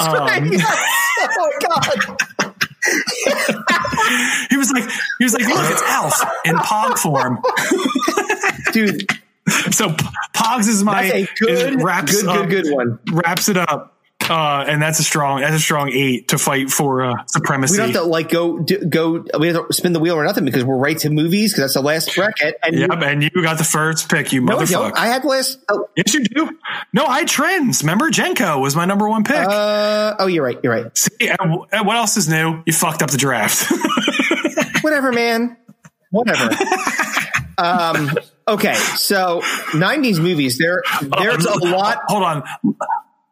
Um. 0.00 0.50
Oh 1.26 1.26
my 1.26 1.52
god. 1.60 2.18
He 4.50 4.56
was 4.56 4.70
like, 4.70 4.84
he 5.18 5.24
was 5.24 5.32
like, 5.32 5.44
look, 5.46 5.70
it's 5.70 5.82
Alf 5.82 6.20
in 6.44 6.56
Pog 6.56 6.98
form. 6.98 7.38
dude. 8.72 9.10
So 9.72 9.90
P- 9.90 10.06
Pogs 10.34 10.68
is 10.68 10.82
my 10.82 11.26
good, 11.38 11.50
is- 11.50 11.82
wraps 11.82 12.22
good, 12.22 12.28
up, 12.28 12.48
good, 12.48 12.64
good 12.64 12.74
one. 12.74 12.98
wraps 13.12 13.48
it 13.48 13.56
up, 13.56 13.93
uh, 14.30 14.64
and 14.66 14.80
that's 14.80 14.98
a 14.98 15.02
strong 15.02 15.40
that's 15.40 15.54
a 15.54 15.60
strong 15.60 15.90
eight 15.90 16.28
to 16.28 16.38
fight 16.38 16.70
for 16.70 17.04
uh, 17.04 17.24
supremacy. 17.26 17.72
We 17.72 17.78
don't 17.78 17.86
have 17.88 18.02
to 18.02 18.08
like 18.08 18.30
go 18.30 18.58
do, 18.58 18.78
go. 18.84 19.24
We 19.38 19.48
have 19.48 19.66
to 19.68 19.72
spin 19.72 19.92
the 19.92 20.00
wheel 20.00 20.14
or 20.14 20.24
nothing 20.24 20.44
because 20.44 20.64
we're 20.64 20.76
right 20.78 20.96
to 20.98 21.10
movies 21.10 21.52
because 21.52 21.64
that's 21.64 21.74
the 21.74 21.82
last 21.82 22.14
bracket. 22.14 22.56
And 22.62 22.78
Yep, 22.78 22.90
and 23.02 23.22
you 23.22 23.30
got 23.42 23.58
the 23.58 23.64
first 23.64 24.08
pick, 24.10 24.32
you 24.32 24.40
no, 24.40 24.58
motherfucker. 24.58 24.92
I 24.96 25.06
had 25.08 25.24
last. 25.24 25.58
Oh, 25.68 25.88
yes, 25.96 26.14
you 26.14 26.24
do. 26.24 26.50
No, 26.92 27.04
I 27.06 27.24
trends. 27.24 27.82
Remember, 27.82 28.10
JNCO 28.10 28.60
was 28.60 28.74
my 28.74 28.84
number 28.84 29.08
one 29.08 29.24
pick. 29.24 29.36
uh, 29.36 30.14
oh, 30.18 30.26
you're 30.26 30.44
right. 30.44 30.58
You're 30.62 30.72
right. 30.72 30.96
See, 30.96 31.28
and, 31.28 31.66
and 31.72 31.86
what 31.86 31.96
else 31.96 32.16
is 32.16 32.28
new? 32.28 32.62
You 32.66 32.72
fucked 32.72 33.02
up 33.02 33.10
the 33.10 33.18
draft. 33.18 33.70
Whatever, 34.82 35.12
man. 35.12 35.56
Whatever. 36.10 36.54
um. 37.58 38.10
Okay. 38.46 38.74
So 38.74 39.40
'90s 39.72 40.20
movies. 40.20 40.58
There. 40.58 40.82
There's 41.18 41.44
a 41.46 41.58
lot. 41.58 41.98
Hold 42.08 42.22
on. 42.22 42.42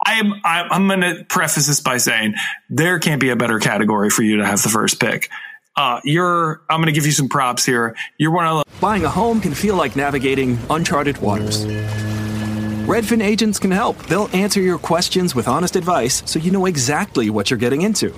I'm 0.05 0.35
I'm, 0.45 0.89
going 0.89 1.01
to 1.01 1.25
preface 1.29 1.69
this 1.69 1.81
by 1.81 1.99
saying 1.99 2.35
there 2.69 2.99
can't 2.99 3.21
be 3.21 3.31
a 3.31 3.37
better 3.37 3.59
category 3.61 4.11
for 4.11 4.23
you 4.23 4.39
to 4.39 4.47
have 4.47 4.63
the 4.63 4.69
first 4.69 5.01
pick. 5.01 5.31
Uh, 5.77 6.01
you're. 6.05 6.63
I'm 6.69 6.79
going 6.79 6.87
to 6.87 6.93
give 6.93 7.07
you 7.07 7.13
some 7.13 7.29
props 7.29 7.65
here. 7.65 7.97
You're 8.19 8.33
one 8.33 8.47
of 8.47 8.59
the 8.59 8.81
Buying 8.81 9.05
a 9.05 9.09
home 9.09 9.41
can 9.41 9.55
feel 9.55 9.77
like 9.77 9.95
navigating 9.95 10.59
uncharted 10.69 11.19
waters. 11.19 11.65
Redfin 11.65 13.23
agents 13.23 13.61
can 13.61 13.71
help. 13.71 13.97
They'll 14.07 14.29
answer 14.33 14.61
your 14.61 14.77
questions 14.77 15.37
with 15.37 15.47
honest 15.47 15.77
advice 15.77 16.21
so 16.27 16.41
you 16.41 16.51
know 16.51 16.67
exactly 16.67 17.31
what 17.31 17.49
you're 17.49 17.61
getting 17.61 17.83
into. 17.83 18.13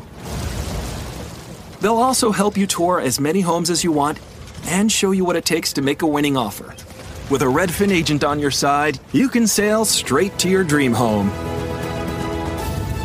They'll 1.81 1.99
also 1.99 2.33
help 2.33 2.57
you 2.57 2.67
tour 2.67 2.99
as 2.99 3.21
many 3.21 3.43
homes 3.43 3.69
as 3.69 3.85
you 3.85 3.93
want 3.93 4.19
and 4.69 4.91
show 4.91 5.11
you 5.11 5.23
what 5.27 5.37
it 5.37 5.45
takes 5.45 5.75
to 5.75 5.83
make 5.83 6.01
a 6.01 6.07
winning 6.07 6.35
offer. 6.35 6.75
With 7.31 7.43
a 7.43 7.47
Redfin 7.47 7.93
agent 7.93 8.25
on 8.25 8.39
your 8.39 8.51
side, 8.51 8.99
you 9.13 9.29
can 9.29 9.47
sail 9.47 9.85
straight 9.85 10.39
to 10.39 10.49
your 10.49 10.65
dream 10.65 10.95
home. 10.95 11.54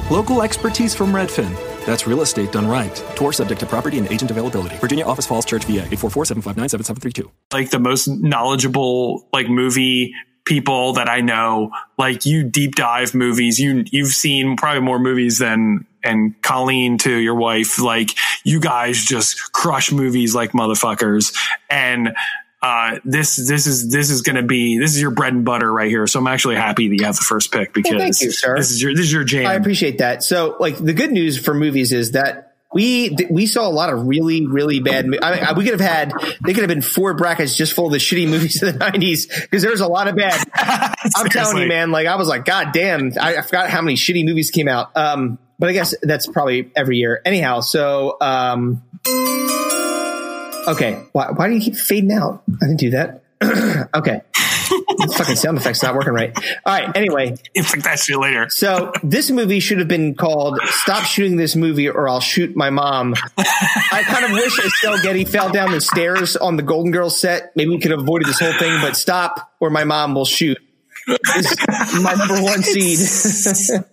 Local 0.10 0.42
expertise 0.42 0.96
from 0.96 1.12
Redfin. 1.12 1.56
That's 1.86 2.08
real 2.08 2.22
estate 2.22 2.52
done 2.52 2.68
right. 2.68 2.96
Tour 3.16 3.32
subject 3.32 3.60
to 3.60 3.68
property 3.68 4.00
and 4.00 4.12
agent 4.12 4.32
availability. 4.32 4.76
Virginia 4.78 5.06
Office 5.06 5.28
Falls 5.28 5.46
Church, 5.46 5.66
VA, 5.66 5.82
844-759-7732. 5.82 7.30
like 7.54 7.70
the 7.70 7.80
most 7.80 8.08
knowledgeable 8.08 9.28
like 9.32 9.48
movie 9.50 10.14
people 10.46 10.94
that 10.94 11.08
I 11.08 11.22
know. 11.22 11.72
Like 12.00 12.26
you 12.26 12.44
deep 12.44 12.74
dive 12.74 13.14
movies. 13.14 13.60
You 13.60 13.86
you've 13.92 14.12
seen 14.12 14.58
probably 14.58 14.82
more 14.82 14.98
movies 14.98 15.38
than 15.38 15.86
and 16.04 16.42
Colleen 16.42 16.98
to 17.00 17.16
your 17.16 17.36
wife. 17.36 17.80
Like 17.80 18.10
you 18.44 18.60
guys 18.60 19.04
just 19.04 19.52
crush 19.54 19.92
movies 19.92 20.34
like 20.34 20.54
motherfuckers. 20.54 21.36
And 21.70 22.16
uh, 22.62 23.00
this 23.06 23.36
this 23.38 23.68
is 23.68 23.90
this 23.90 24.10
is 24.10 24.22
going 24.22 24.36
to 24.36 24.44
be 24.44 24.80
this 24.80 24.96
is 24.96 25.02
your 25.02 25.12
bread 25.12 25.34
and 25.34 25.46
butter 25.46 25.72
right 25.72 25.90
here. 25.90 26.06
So 26.08 26.20
I'm 26.20 26.28
actually 26.28 26.56
happy 26.56 26.90
that 26.90 26.96
you 26.96 27.06
have 27.06 27.16
the 27.16 27.22
first 27.22 27.52
pick 27.52 27.74
because 27.74 27.92
Well, 27.92 28.02
thank 28.02 28.22
you, 28.22 28.32
sir. 28.32 28.58
this 28.58 28.72
is 28.72 28.82
your 28.82 28.94
this 28.94 29.06
is 29.06 29.14
your 29.14 29.24
jam. 29.24 29.48
I 29.48 29.54
appreciate 29.54 30.00
that. 30.00 30.24
So, 30.24 30.58
like, 30.60 30.78
the 30.78 30.94
good 30.94 31.12
news 31.12 31.40
for 31.40 31.54
movies 31.54 31.94
is 31.94 32.12
that 32.12 32.54
we 32.74 33.16
we 33.30 33.46
saw 33.46 33.68
a 33.68 33.72
lot 33.72 33.92
of 33.92 34.06
really 34.06 34.46
really 34.46 34.80
bad. 34.82 35.06
I 35.06 35.08
mean, 35.08 35.20
we 35.56 35.64
could 35.64 35.80
have 35.80 35.90
had 35.90 36.12
they 36.46 36.54
could 36.54 36.64
have 36.64 36.68
been 36.68 36.82
four 36.82 37.14
brackets 37.14 37.56
just 37.56 37.74
full 37.74 37.88
of 37.88 37.94
the 37.94 37.98
shitty 37.98 38.30
movies 38.30 38.62
of 38.62 38.74
the 38.74 38.80
'90s 38.80 39.42
because 39.42 39.64
there's 39.64 39.80
a 39.80 39.88
lot 39.88 40.08
of 40.08 40.16
bad. 40.18 40.46
I'm 41.16 41.30
telling 41.30 41.64
you, 41.64 41.68
man. 41.68 41.92
Like, 41.92 42.08
I 42.08 42.16
was 42.16 42.28
like, 42.28 42.46
God 42.46 42.74
damn, 42.74 43.14
I, 43.20 43.38
I 43.38 43.42
forgot 43.42 43.70
how 43.70 43.82
many 43.82 43.96
shitty 43.96 44.26
movies 44.26 44.52
came 44.52 44.68
out. 44.68 44.96
Um, 44.98 45.40
but 45.58 45.70
I 45.70 45.74
guess 45.74 45.96
that's 46.02 46.28
probably 46.28 46.72
every 46.76 46.98
year. 46.98 47.22
Anyhow, 47.26 47.62
so 47.62 48.18
um, 48.22 48.84
okay. 50.68 51.04
Why, 51.12 51.32
why 51.32 51.48
do 51.48 51.54
you 51.56 51.62
keep 51.62 51.76
fading 51.76 52.12
out? 52.12 52.44
I 52.62 52.66
didn't 52.68 52.80
do 52.80 52.90
that. 52.92 53.24
okay. 53.96 54.22
Fucking 55.16 55.36
sound 55.38 55.58
effects 55.58 55.82
not 55.82 55.96
working 55.96 56.14
right. 56.14 56.32
All 56.66 56.74
right. 56.74 56.96
Anyway, 56.96 57.36
It's 57.56 57.74
like 57.74 57.84
that 57.86 58.00
shit 58.00 58.18
later. 58.18 58.50
so 58.50 58.92
this 59.02 59.32
movie 59.32 59.60
should 59.62 59.80
have 59.80 59.88
been 59.88 60.14
called 60.14 60.60
"Stop 60.66 61.06
Shooting 61.06 61.38
This 61.38 61.56
Movie 61.56 61.90
or 61.90 62.08
I'll 62.10 62.20
Shoot 62.20 62.56
My 62.56 62.70
Mom." 62.70 63.16
I 63.38 64.04
kind 64.06 64.26
of 64.26 64.32
wish 64.32 64.60
Estelle 64.60 65.02
Getty 65.02 65.26
fell 65.26 65.52
down 65.52 65.72
the 65.72 65.82
stairs 65.82 66.36
on 66.36 66.58
the 66.58 66.64
Golden 66.64 66.92
Girls 66.92 67.20
set. 67.20 67.56
Maybe 67.56 67.70
we 67.72 67.80
could 67.80 67.92
have 67.92 68.02
avoided 68.02 68.28
this 68.28 68.40
whole 68.40 68.54
thing, 68.54 68.80
but 68.82 68.96
stop 68.98 69.54
or 69.60 69.70
my 69.70 69.86
mom 69.86 70.14
will 70.16 70.26
shoot. 70.26 70.58
Is 71.38 71.56
my 72.02 72.14
number 72.14 72.42
one 72.44 72.62
seed. 72.62 73.00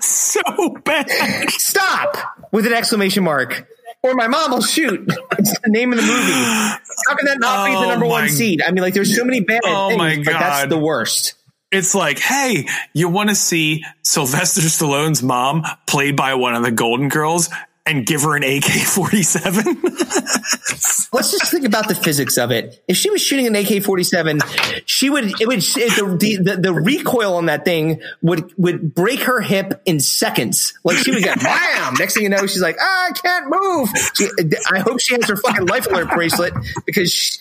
So 0.00 0.40
bad. 0.84 1.10
stop 1.50 2.16
with 2.52 2.66
an 2.68 2.72
exclamation 2.72 3.24
mark. 3.24 3.66
Or 4.02 4.14
my 4.14 4.26
mom 4.26 4.50
will 4.52 4.62
shoot. 4.62 5.08
It's 5.38 5.58
the 5.60 5.70
name 5.70 5.92
of 5.92 5.96
the 5.96 6.02
movie. 6.04 6.32
How 6.32 7.16
can 7.16 7.26
that 7.26 7.40
not 7.40 7.66
be 7.66 7.72
the 7.72 7.78
Oh 7.78 7.88
number 7.88 8.06
one 8.06 8.28
seed? 8.28 8.62
I 8.62 8.70
mean, 8.70 8.82
like, 8.82 8.94
there's 8.94 9.16
so 9.16 9.24
many 9.24 9.40
bad 9.40 9.62
Oh 9.64 9.88
things, 9.88 9.98
my 9.98 10.16
but 10.24 10.32
that's 10.38 10.68
the 10.68 10.78
worst. 10.78 11.34
It's 11.72 11.94
like, 11.94 12.18
hey, 12.18 12.68
you 12.92 13.08
want 13.08 13.30
to 13.30 13.34
see 13.34 13.82
Sylvester 14.02 14.60
Stallone's 14.60 15.22
mom 15.22 15.64
played 15.86 16.16
by 16.16 16.34
one 16.34 16.54
of 16.54 16.62
the 16.62 16.70
Golden 16.70 17.08
Girls 17.08 17.48
and 17.86 18.06
give 18.06 18.22
her 18.22 18.36
an 18.36 18.44
AK 18.44 18.64
47? 18.64 19.82
let's 21.12 21.30
just 21.30 21.50
think 21.50 21.66
about 21.66 21.88
the 21.88 21.94
physics 21.94 22.38
of 22.38 22.50
it. 22.50 22.82
If 22.88 22.96
she 22.96 23.10
was 23.10 23.20
shooting 23.22 23.46
an 23.46 23.54
AK 23.54 23.82
forty 23.82 24.02
seven, 24.02 24.40
she 24.86 25.10
would 25.10 25.40
it 25.40 25.46
would 25.46 25.60
the, 25.60 26.38
the 26.42 26.56
the 26.60 26.72
recoil 26.72 27.34
on 27.34 27.46
that 27.46 27.64
thing 27.64 28.00
would 28.22 28.52
would 28.56 28.94
break 28.94 29.20
her 29.20 29.40
hip 29.40 29.82
in 29.84 30.00
seconds. 30.00 30.74
Like 30.84 30.98
she 30.98 31.12
would 31.12 31.22
get 31.22 31.40
bam. 31.42 31.94
Next 31.98 32.14
thing 32.14 32.24
you 32.24 32.28
know, 32.28 32.46
she's 32.46 32.62
like, 32.62 32.76
ah, 32.80 33.08
I 33.08 33.12
can't 33.12 33.46
move. 33.48 33.88
She, 34.14 34.28
I 34.70 34.80
hope 34.80 35.00
she 35.00 35.14
has 35.14 35.28
her 35.28 35.36
fucking 35.36 35.66
life 35.66 35.86
alert 35.86 36.10
bracelet 36.10 36.54
because 36.86 37.12
she, 37.12 37.38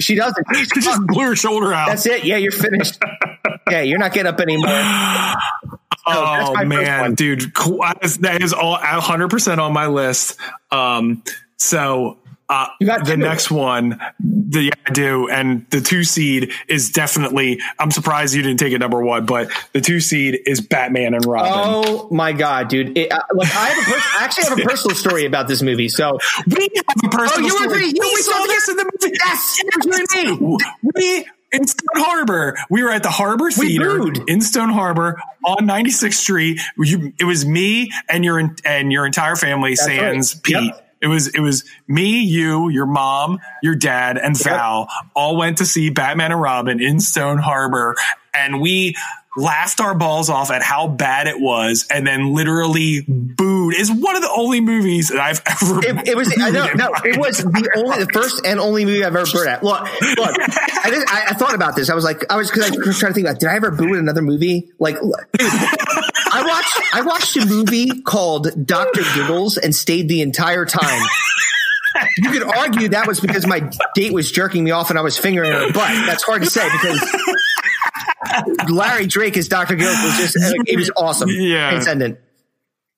she 0.00 0.14
doesn't. 0.14 0.46
She 0.54 0.80
just 0.80 1.06
blew 1.06 1.26
her 1.26 1.36
shoulder 1.36 1.72
out. 1.72 1.88
That's 1.88 2.06
it. 2.06 2.24
Yeah, 2.24 2.36
you're 2.36 2.52
finished. 2.52 2.98
Yeah, 3.70 3.82
you're 3.82 3.98
not 3.98 4.12
getting 4.12 4.30
up 4.30 4.40
anymore. 4.40 4.68
oh 6.06 6.64
man, 6.64 7.14
dude, 7.14 7.54
that 7.54 8.38
is 8.40 8.52
all 8.52 8.76
100% 8.76 9.58
on 9.58 9.72
my 9.72 9.86
list. 9.86 10.38
Um, 10.70 11.22
so, 11.56 12.18
uh, 12.52 12.68
You 12.80 12.86
the 13.04 13.16
next 13.16 13.50
one, 13.50 13.98
the 14.20 14.64
yeah, 14.64 14.70
I 14.86 14.90
do, 14.90 15.28
and 15.30 15.64
the 15.70 15.80
two 15.80 16.04
seed 16.04 16.52
is 16.68 16.90
definitely. 16.90 17.60
I'm 17.78 17.90
surprised 17.90 18.34
you 18.34 18.42
didn't 18.42 18.58
take 18.58 18.74
it 18.74 18.78
number 18.78 19.02
one, 19.02 19.24
but 19.24 19.50
the 19.72 19.80
two 19.80 20.00
seed 20.00 20.38
is 20.44 20.60
Batman 20.60 21.14
and 21.14 21.24
Robin. 21.24 21.50
Oh 21.54 22.08
my 22.10 22.32
god, 22.32 22.68
dude! 22.68 22.98
It, 22.98 23.10
uh, 23.10 23.20
look, 23.32 23.46
I 23.56 23.68
have 23.68 23.78
a 23.78 23.90
pers- 23.90 24.06
I 24.18 24.24
actually 24.24 24.44
have 24.50 24.58
a 24.58 24.62
personal 24.62 24.94
story 24.94 25.24
about 25.24 25.48
this 25.48 25.62
movie. 25.62 25.88
So 25.88 26.18
we 26.46 26.68
have 26.74 26.84
a 27.04 27.08
personal 27.08 27.48
you 27.48 27.54
were 27.54 27.70
story. 27.70 27.86
You 27.86 28.00
we 28.00 28.16
saw 28.16 28.44
this 28.44 28.68
in 28.68 28.76
the 28.76 28.84
movie. 28.84 29.16
Yes, 29.24 29.62
was 29.86 30.50
me. 30.50 30.58
We 30.94 31.26
in 31.52 31.66
Stone 31.66 32.04
Harbor. 32.04 32.56
We 32.70 32.82
were 32.82 32.90
at 32.90 33.02
the 33.02 33.10
Harbor 33.10 33.46
We 33.46 33.76
Theater 33.78 34.12
in 34.26 34.40
Stone 34.40 34.70
Harbor 34.70 35.20
on 35.44 35.66
96th 35.66 36.14
Street. 36.14 36.60
You, 36.78 37.12
it 37.18 37.24
was 37.24 37.44
me 37.44 37.90
and 38.08 38.24
your 38.24 38.54
and 38.64 38.92
your 38.92 39.06
entire 39.06 39.36
family, 39.36 39.70
That's 39.70 39.84
Sans 39.84 40.34
right. 40.34 40.42
Pete. 40.42 40.56
Yep. 40.56 40.88
It 41.02 41.08
was 41.08 41.26
it 41.28 41.40
was 41.40 41.64
me, 41.88 42.20
you, 42.20 42.68
your 42.68 42.86
mom, 42.86 43.40
your 43.60 43.74
dad, 43.74 44.18
and 44.18 44.38
Val 44.38 44.88
all 45.14 45.36
went 45.36 45.58
to 45.58 45.64
see 45.66 45.90
Batman 45.90 46.30
and 46.30 46.40
Robin 46.40 46.80
in 46.80 47.00
Stone 47.00 47.38
Harbor, 47.38 47.96
and 48.32 48.60
we 48.60 48.94
laughed 49.36 49.80
our 49.80 49.94
balls 49.94 50.28
off 50.28 50.50
at 50.50 50.62
how 50.62 50.88
bad 50.88 51.26
it 51.26 51.40
was, 51.40 51.86
and 51.90 52.06
then 52.06 52.34
literally 52.34 53.04
booed 53.08 53.74
is 53.74 53.90
one 53.90 54.16
of 54.16 54.22
the 54.22 54.32
only 54.36 54.60
movies 54.60 55.08
that 55.08 55.20
I've 55.20 55.42
ever. 55.62 55.80
It, 55.80 56.08
it 56.08 56.16
was 56.16 56.32
I 56.40 56.50
know, 56.50 56.68
no, 56.74 56.90
it 57.04 57.18
was 57.18 57.38
the 57.38 57.70
only 57.76 58.04
the 58.04 58.10
first 58.12 58.44
and 58.44 58.60
only 58.60 58.84
movie 58.84 59.04
I've 59.04 59.16
ever 59.16 59.30
booed 59.30 59.46
at. 59.46 59.62
Look, 59.62 59.80
look, 59.80 60.36
I, 60.38 60.90
just, 60.90 61.12
I, 61.12 61.26
I 61.30 61.34
thought 61.34 61.54
about 61.54 61.76
this. 61.76 61.90
I 61.90 61.94
was 61.94 62.04
like, 62.04 62.30
I 62.30 62.36
was 62.36 62.50
because 62.50 62.70
I 62.70 62.76
was 62.86 62.98
trying 62.98 63.10
to 63.10 63.14
think 63.14 63.26
about, 63.26 63.40
did 63.40 63.48
I 63.48 63.56
ever 63.56 63.70
boo 63.70 63.94
at 63.94 63.98
another 63.98 64.22
movie? 64.22 64.70
Like, 64.78 64.96
I 64.96 66.44
watched 66.46 66.94
I 66.94 67.02
watched 67.02 67.36
a 67.36 67.46
movie 67.46 68.02
called 68.02 68.66
Doctor 68.66 69.02
Giggles 69.14 69.56
and 69.58 69.74
stayed 69.74 70.08
the 70.08 70.22
entire 70.22 70.64
time. 70.64 71.02
You 72.18 72.30
could 72.30 72.42
argue 72.42 72.88
that 72.88 73.06
was 73.06 73.20
because 73.20 73.46
my 73.46 73.70
date 73.94 74.12
was 74.12 74.32
jerking 74.32 74.64
me 74.64 74.70
off 74.70 74.90
and 74.90 74.98
I 74.98 75.02
was 75.02 75.18
fingering 75.18 75.52
her 75.52 75.72
butt. 75.72 75.90
That's 76.06 76.22
hard 76.22 76.42
to 76.42 76.50
say 76.50 76.66
because 76.70 77.00
Larry 78.68 79.06
Drake 79.06 79.36
as 79.36 79.48
Doctor 79.48 79.74
Giggles 79.76 80.02
was 80.02 80.16
just 80.16 80.36
uh, 80.36 80.40
like, 80.40 80.68
it 80.68 80.76
was 80.76 80.90
awesome. 80.96 81.28
Yeah. 81.30 81.70
transcendent. 81.70 82.18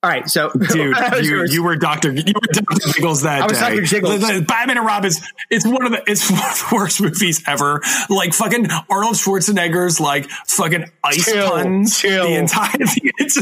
All 0.04 0.10
right, 0.10 0.28
so 0.28 0.50
Dude, 0.70 0.94
you, 1.22 1.46
you 1.46 1.62
were 1.64 1.76
Doctor. 1.76 2.12
You 2.12 2.34
were 2.34 2.52
Doctor 2.52 2.92
Jiggles 2.92 3.22
that 3.22 3.40
I 3.40 3.46
was 3.46 3.58
day. 3.58 3.70
Dr. 3.70 3.82
Jiggles. 3.86 4.20
The- 4.20 4.40
the 4.40 4.42
Batman 4.42 4.76
and 4.76 4.84
Robin. 4.86 5.06
is- 5.08 5.26
It's 5.48 5.66
one 5.66 5.82
of 5.86 5.92
the. 5.92 6.02
It's 6.06 6.30
one 6.30 6.38
of 6.40 6.44
the 6.58 6.68
worst 6.74 7.00
movies 7.00 7.42
ever. 7.46 7.80
Like 8.10 8.34
fucking 8.34 8.68
Arnold 8.90 9.14
Schwarzenegger's 9.14 10.00
like 10.00 10.28
fucking 10.28 10.90
ice 11.02 11.24
Chill, 11.24 11.48
puns. 11.50 11.98
chill. 11.98 12.26
The 12.28 12.34
entire. 12.34 12.70
It's 13.16 13.38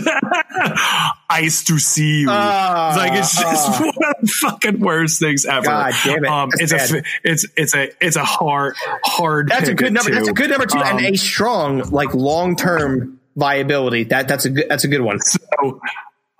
ice 1.28 1.64
to 1.64 1.78
see 1.78 2.20
you. 2.20 2.28
Ah, 2.30 2.94
like 2.96 3.12
it's 3.14 3.34
just 3.36 3.68
ah. 3.70 3.78
one 3.80 3.88
of 3.88 4.20
the 4.20 4.26
fucking 4.28 4.78
worst 4.80 5.18
things 5.18 5.44
ever. 5.44 5.64
God 5.66 5.92
damn 6.04 6.24
it. 6.24 6.30
Um, 6.30 6.50
it's 6.54 6.72
a. 6.72 6.76
bad. 6.76 6.88
fi- 6.90 7.02
It's 7.24 7.46
it's 7.56 7.74
a 7.74 7.88
it's 8.04 8.16
a 8.16 8.24
hard 8.24 8.76
hard. 9.04 9.48
That's 9.48 9.68
a 9.68 9.74
good 9.74 9.92
number. 9.92 10.10
That's 10.12 10.28
a 10.28 10.32
good 10.32 10.50
number 10.50 10.66
two, 10.66 10.78
and 10.78 10.98
Um, 10.98 11.04
a 11.04 11.16
strong, 11.16 11.78
like 11.90 12.14
long 12.14 12.54
term 12.56 13.18
viability. 13.36 14.04
That 14.04 14.28
that's 14.28 14.44
a 14.44 14.50
good. 14.50 14.66
That's 14.68 14.84
a 14.84 14.88
good 14.88 15.00
one. 15.00 15.18
So 15.20 15.80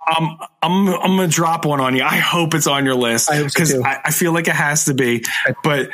um, 0.07 0.37
I'm 0.61 0.87
I'm 0.87 1.15
gonna 1.17 1.27
drop 1.27 1.65
one 1.65 1.79
on 1.79 1.95
you. 1.95 2.03
I 2.03 2.17
hope 2.17 2.53
it's 2.53 2.67
on 2.67 2.85
your 2.85 2.95
list 2.95 3.31
I 3.31 3.37
so 3.37 3.45
because. 3.45 3.73
I, 3.75 4.01
I 4.05 4.11
feel 4.11 4.33
like 4.33 4.47
it 4.47 4.55
has 4.55 4.85
to 4.85 4.93
be. 4.93 5.23
But 5.63 5.89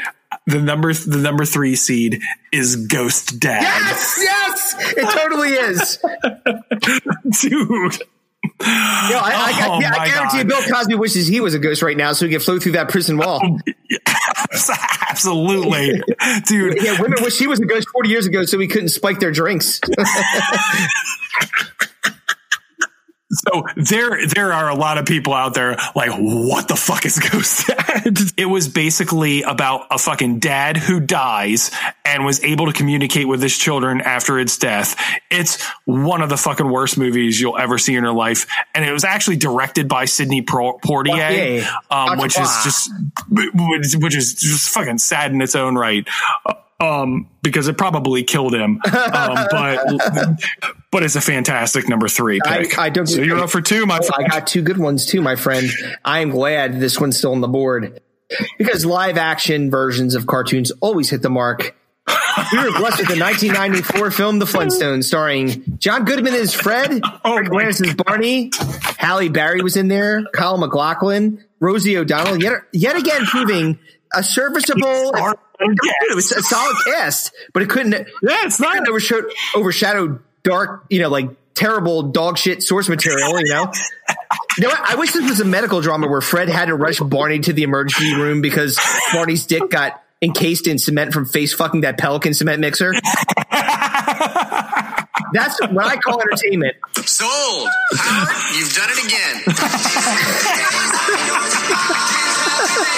the 0.45 0.60
number 0.60 0.93
the 0.93 1.18
number 1.18 1.45
three 1.45 1.76
seed 1.76 2.22
is 2.51 2.88
Ghost 2.88 3.39
Dad, 3.39 3.62
Yes, 3.62 4.18
yes, 4.22 4.76
it 4.97 5.20
totally 5.20 5.49
is. 5.49 5.97
dude. 7.41 8.01
Know, 8.62 8.66
I, 8.66 9.34
I, 9.36 9.68
Oh 9.68 9.74
I, 9.74 9.80
yeah, 9.80 9.93
I 9.97 10.07
guarantee 10.07 10.38
God. 10.38 10.47
Bill 10.47 10.76
Cosby 10.76 10.95
wishes 10.95 11.28
he 11.28 11.41
was 11.41 11.53
a 11.53 11.60
ghost 11.60 11.82
right 11.82 11.97
now, 11.97 12.14
so 12.14 12.26
he 12.26 12.32
could 12.32 12.41
float 12.41 12.64
through 12.64 12.72
that 12.74 12.89
prison 12.89 13.18
wall. 13.18 13.41
Absolutely, 15.10 16.01
dude. 16.45 16.82
Yeah, 16.82 17.01
women 17.01 17.22
wish 17.22 17.38
he 17.38 17.47
was 17.47 17.60
a 17.60 17.66
ghost 17.66 17.89
40 17.89 18.10
years 18.10 18.26
ago, 18.26 18.45
so 18.45 18.57
he 18.60 18.68
couldn't 18.68 18.89
spike 18.89 19.20
their 19.20 19.32
drinks. 19.32 19.82
So 23.32 23.63
there, 23.75 24.25
there 24.27 24.51
are 24.53 24.69
a 24.69 24.75
lot 24.75 24.97
of 24.97 25.05
people 25.05 25.34
out 25.34 25.53
there 25.53 25.77
like, 25.95 26.09
what 26.11 26.67
the 26.67 26.75
fuck 26.75 27.05
is 27.05 27.19
Ghost 27.32 27.67
Dad? 27.67 28.17
It 28.38 28.45
was 28.45 28.67
basically 28.67 29.43
about 29.43 29.88
a 29.91 29.97
fucking 29.99 30.39
dad 30.39 30.77
who 30.77 30.99
dies 30.99 31.71
and 32.03 32.25
was 32.25 32.43
able 32.43 32.65
to 32.65 32.73
communicate 32.73 33.27
with 33.27 33.41
his 33.41 33.55
children 33.55 34.01
after 34.01 34.39
its 34.39 34.57
death. 34.57 34.95
It's 35.30 35.63
one 35.86 36.21
of 36.21 36.30
the 36.30 36.38
fucking 36.38 36.69
worst 36.69 36.97
movies 36.97 37.39
you'll 37.39 37.57
ever 37.57 37.77
see 37.77 37.95
in 37.95 38.03
your 38.03 38.13
life. 38.13 38.47
And 38.73 38.84
it 38.84 38.91
was 38.91 39.03
actually 39.03 39.38
directed 39.38 39.88
by 39.88 40.05
Sidney 40.05 40.41
Poitier, 40.41 41.63
um, 41.91 42.17
which 42.17 42.39
is 42.39 42.49
just, 42.63 42.91
which 43.30 44.15
is 44.15 44.34
just 44.34 44.69
fucking 44.69 44.97
sad 44.97 45.32
in 45.32 45.41
its 45.41 45.55
own 45.55 45.75
right. 45.75 46.07
Um, 46.82 47.30
because 47.41 47.67
it 47.67 47.77
probably 47.77 48.23
killed 48.23 48.53
him. 48.55 48.82
Um, 48.89 49.47
but, 49.51 50.39
but 50.91 51.03
it's 51.03 51.15
a 51.15 51.21
fantastic 51.21 51.89
number 51.89 52.07
three 52.07 52.39
I, 52.45 52.59
pick. 52.59 52.80
I 52.80 52.89
don't. 52.89 53.07
So 53.07 53.21
you're 53.21 53.39
up 53.39 53.49
for 53.49 53.61
two, 53.61 53.86
my 53.86 53.99
Oh, 54.01 54.05
friend. 54.05 54.25
I 54.32 54.39
got 54.39 54.47
two 54.47 54.61
good 54.61 54.77
ones 54.77 55.05
too, 55.05 55.21
my 55.21 55.36
friend. 55.36 55.67
I 56.05 56.19
am 56.19 56.30
glad 56.30 56.80
this 56.80 56.99
one's 56.99 57.17
still 57.17 57.32
on 57.34 57.41
the 57.41 57.47
board 57.47 57.99
because 58.57 58.86
live 58.86 59.17
action 59.17 59.69
versions 59.71 60.15
of 60.15 60.25
cartoons 60.27 60.71
always 60.80 61.09
hit 61.09 61.21
the 61.21 61.30
mark. 61.30 61.75
We 62.53 62.57
were 62.57 62.71
blessed 62.80 62.99
with 62.99 63.07
the 63.09 63.19
1994 63.19 64.11
film 64.11 64.39
The 64.39 64.45
Flintstones, 64.45 65.03
starring 65.03 65.77
John 65.77 66.05
Goodman 66.05 66.34
as 66.34 66.53
Fred, 66.53 67.01
Oh 67.03 67.36
Fred 67.38 67.47
Gwynnis 67.51 67.86
as 67.88 67.93
Barney, 67.95 68.51
Halle 68.97 69.30
Berry 69.30 69.61
was 69.61 69.75
in 69.75 69.88
there, 69.89 70.23
Kyle 70.34 70.57
MacLachlan, 70.57 71.43
Rosie 71.59 71.97
O'Donnell, 71.97 72.41
yet 72.41 72.53
yet 72.71 72.95
again 72.95 73.25
proving 73.25 73.77
a 74.14 74.24
serviceable. 74.24 75.14
It 75.60 76.16
was 76.16 76.32
a 76.32 76.41
solid 76.41 76.76
cast, 76.86 77.34
but 77.53 77.64
it 77.64 77.70
couldn't. 77.70 77.91
Yeah, 77.93 78.45
it's 78.45 78.60
not. 78.60 78.74
couldn't 78.74 78.89
overshadow, 78.89 79.28
overshadow 79.55 80.20
dark, 80.43 80.86
you 80.89 80.99
know, 80.99 81.10
like 81.10 81.30
terrible 81.53 82.03
dog 82.03 82.38
shit 82.38 82.64
source 82.64 82.88
material. 82.88 83.38
You 83.39 83.53
know, 83.53 83.72
you 84.57 84.64
know 84.64 84.70
what? 84.70 84.80
I 84.82 84.95
wish 84.95 85.12
this 85.12 85.30
was 85.30 85.39
a 85.41 85.45
medical 85.45 85.82
drama 85.82 86.07
where 86.07 86.22
Fred 86.22 86.49
had 86.49 86.66
to 86.66 86.76
rush 86.76 86.99
Barney 86.99 87.39
to 87.39 87.53
the 87.53 87.64
emergency 87.64 88.16
room 88.16 88.41
because 88.41 88.80
Barney's 89.14 89.45
dick 89.45 89.70
got 89.70 90.01
encased 90.22 90.68
in 90.68 90.78
cement 90.78 91.14
from 91.14 91.26
face 91.26 91.53
fucking 91.53 91.82
that 91.82 91.97
Pelican 91.97 92.34
cement 92.34 92.60
mixer. 92.62 92.93
That's 95.32 95.60
what 95.62 95.86
I 95.86 95.97
call 95.97 96.22
entertainment. 96.22 96.76
Sold. 97.05 97.70
Howard, 97.93 98.30
you've 98.57 98.74
done 98.74 98.89
it 98.89 98.97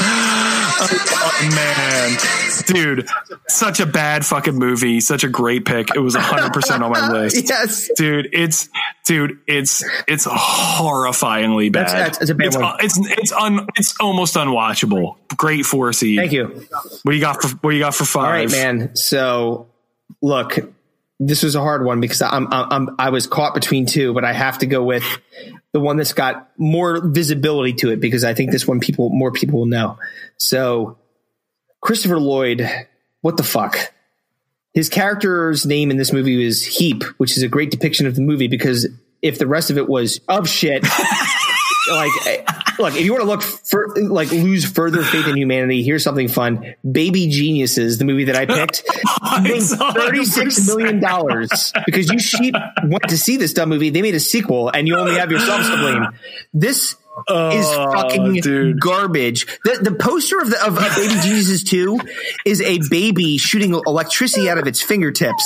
Oh, 0.03 1.49
man, 1.55 2.17
dude, 2.65 3.07
such 3.47 3.79
a 3.79 3.85
bad 3.85 4.25
fucking 4.25 4.55
movie, 4.55 4.99
such 4.99 5.23
a 5.23 5.29
great 5.29 5.65
pick. 5.65 5.89
It 5.95 5.99
was 5.99 6.15
hundred 6.15 6.53
percent 6.53 6.83
on 6.83 6.91
my 6.91 7.11
list. 7.11 7.47
Yes. 7.47 7.89
dude, 7.95 8.29
it's 8.33 8.67
dude, 9.05 9.39
it's 9.47 9.83
it's 10.07 10.25
horrifyingly 10.25 11.71
bad. 11.71 11.87
That's- 11.87 12.17
that's- 12.17 12.29
a 12.29 12.35
bad 12.35 12.47
it's, 12.47 12.57
one. 12.57 12.75
It's 12.79 12.97
it's 12.97 13.31
un, 13.31 13.67
it's 13.75 13.95
almost 13.99 14.35
unwatchable. 14.35 15.17
Great 15.37 15.65
four 15.65 15.93
seed. 15.93 16.17
Thank 16.19 16.31
you. 16.31 16.65
What 17.03 17.11
do 17.11 17.15
you 17.15 17.21
got 17.21 17.41
for 17.41 17.47
what 17.57 17.71
do 17.71 17.77
you 17.77 17.83
got 17.83 17.93
for 17.95 18.05
five? 18.05 18.23
All 18.25 18.31
right, 18.31 18.51
man. 18.51 18.95
So, 18.95 19.67
look, 20.21 20.57
this 21.23 21.43
was 21.43 21.53
a 21.53 21.61
hard 21.61 21.85
one 21.85 22.01
because 22.01 22.23
I'm, 22.23 22.51
I'm, 22.51 22.71
I'm 22.71 22.95
I 22.97 23.09
was 23.11 23.27
caught 23.27 23.53
between 23.53 23.85
two, 23.85 24.11
but 24.11 24.25
I 24.25 24.33
have 24.33 24.57
to 24.57 24.65
go 24.65 24.83
with 24.83 25.05
the 25.71 25.79
one 25.79 25.97
that's 25.97 26.13
got 26.13 26.49
more 26.57 26.99
visibility 26.99 27.73
to 27.73 27.91
it 27.91 27.99
because 27.99 28.23
I 28.23 28.33
think 28.33 28.51
this 28.51 28.67
one 28.67 28.79
people 28.79 29.09
more 29.11 29.31
people 29.31 29.59
will 29.59 29.67
know. 29.67 29.99
So, 30.37 30.97
Christopher 31.79 32.19
Lloyd, 32.19 32.67
what 33.21 33.37
the 33.37 33.43
fuck? 33.43 33.93
His 34.73 34.89
character's 34.89 35.63
name 35.63 35.91
in 35.91 35.97
this 35.97 36.11
movie 36.11 36.43
is 36.43 36.65
Heep, 36.65 37.03
which 37.19 37.37
is 37.37 37.43
a 37.43 37.47
great 37.47 37.69
depiction 37.69 38.07
of 38.07 38.15
the 38.15 38.21
movie 38.21 38.47
because 38.47 38.87
if 39.21 39.37
the 39.37 39.45
rest 39.45 39.69
of 39.69 39.77
it 39.77 39.87
was 39.87 40.21
of 40.27 40.49
shit, 40.49 40.83
like 41.93 42.27
eh, 42.27 42.43
look, 42.79 42.95
if 42.95 43.05
you 43.05 43.11
want 43.11 43.23
to 43.23 43.27
look 43.29 43.41
for 43.43 43.95
like 43.97 44.31
lose 44.31 44.65
further 44.65 45.03
faith 45.03 45.27
in 45.27 45.35
humanity, 45.37 45.83
here's 45.83 46.03
something 46.03 46.27
fun. 46.27 46.75
Baby 46.89 47.27
Geniuses, 47.27 47.97
the 47.97 48.05
movie 48.05 48.25
that 48.25 48.35
I 48.35 48.45
picked, 48.45 48.83
made 49.41 49.61
thirty 49.61 50.25
six 50.25 50.67
million 50.67 50.99
dollars 50.99 51.71
because 51.85 52.09
you 52.09 52.19
sheep 52.19 52.55
went 52.83 53.03
to 53.09 53.17
see 53.17 53.37
this 53.37 53.53
dumb 53.53 53.69
movie. 53.69 53.89
They 53.89 54.01
made 54.01 54.15
a 54.15 54.19
sequel, 54.19 54.69
and 54.69 54.87
you 54.87 54.97
only 54.97 55.15
have 55.15 55.31
yourselves 55.31 55.69
to 55.69 55.77
blame. 55.77 56.07
This 56.53 56.91
is 56.93 56.95
Oh, 57.27 57.91
fucking 57.93 58.35
dude. 58.35 58.79
garbage. 58.79 59.45
The 59.65 59.79
the 59.81 59.91
poster 59.95 60.39
of 60.39 60.49
the 60.49 60.65
of, 60.65 60.77
of 60.77 60.95
Baby 60.95 61.13
Geniuses 61.21 61.63
two 61.63 61.99
is 62.45 62.61
a 62.61 62.79
baby 62.89 63.37
shooting 63.37 63.73
electricity 63.73 64.49
out 64.49 64.57
of 64.57 64.65
its 64.65 64.81
fingertips. 64.81 65.43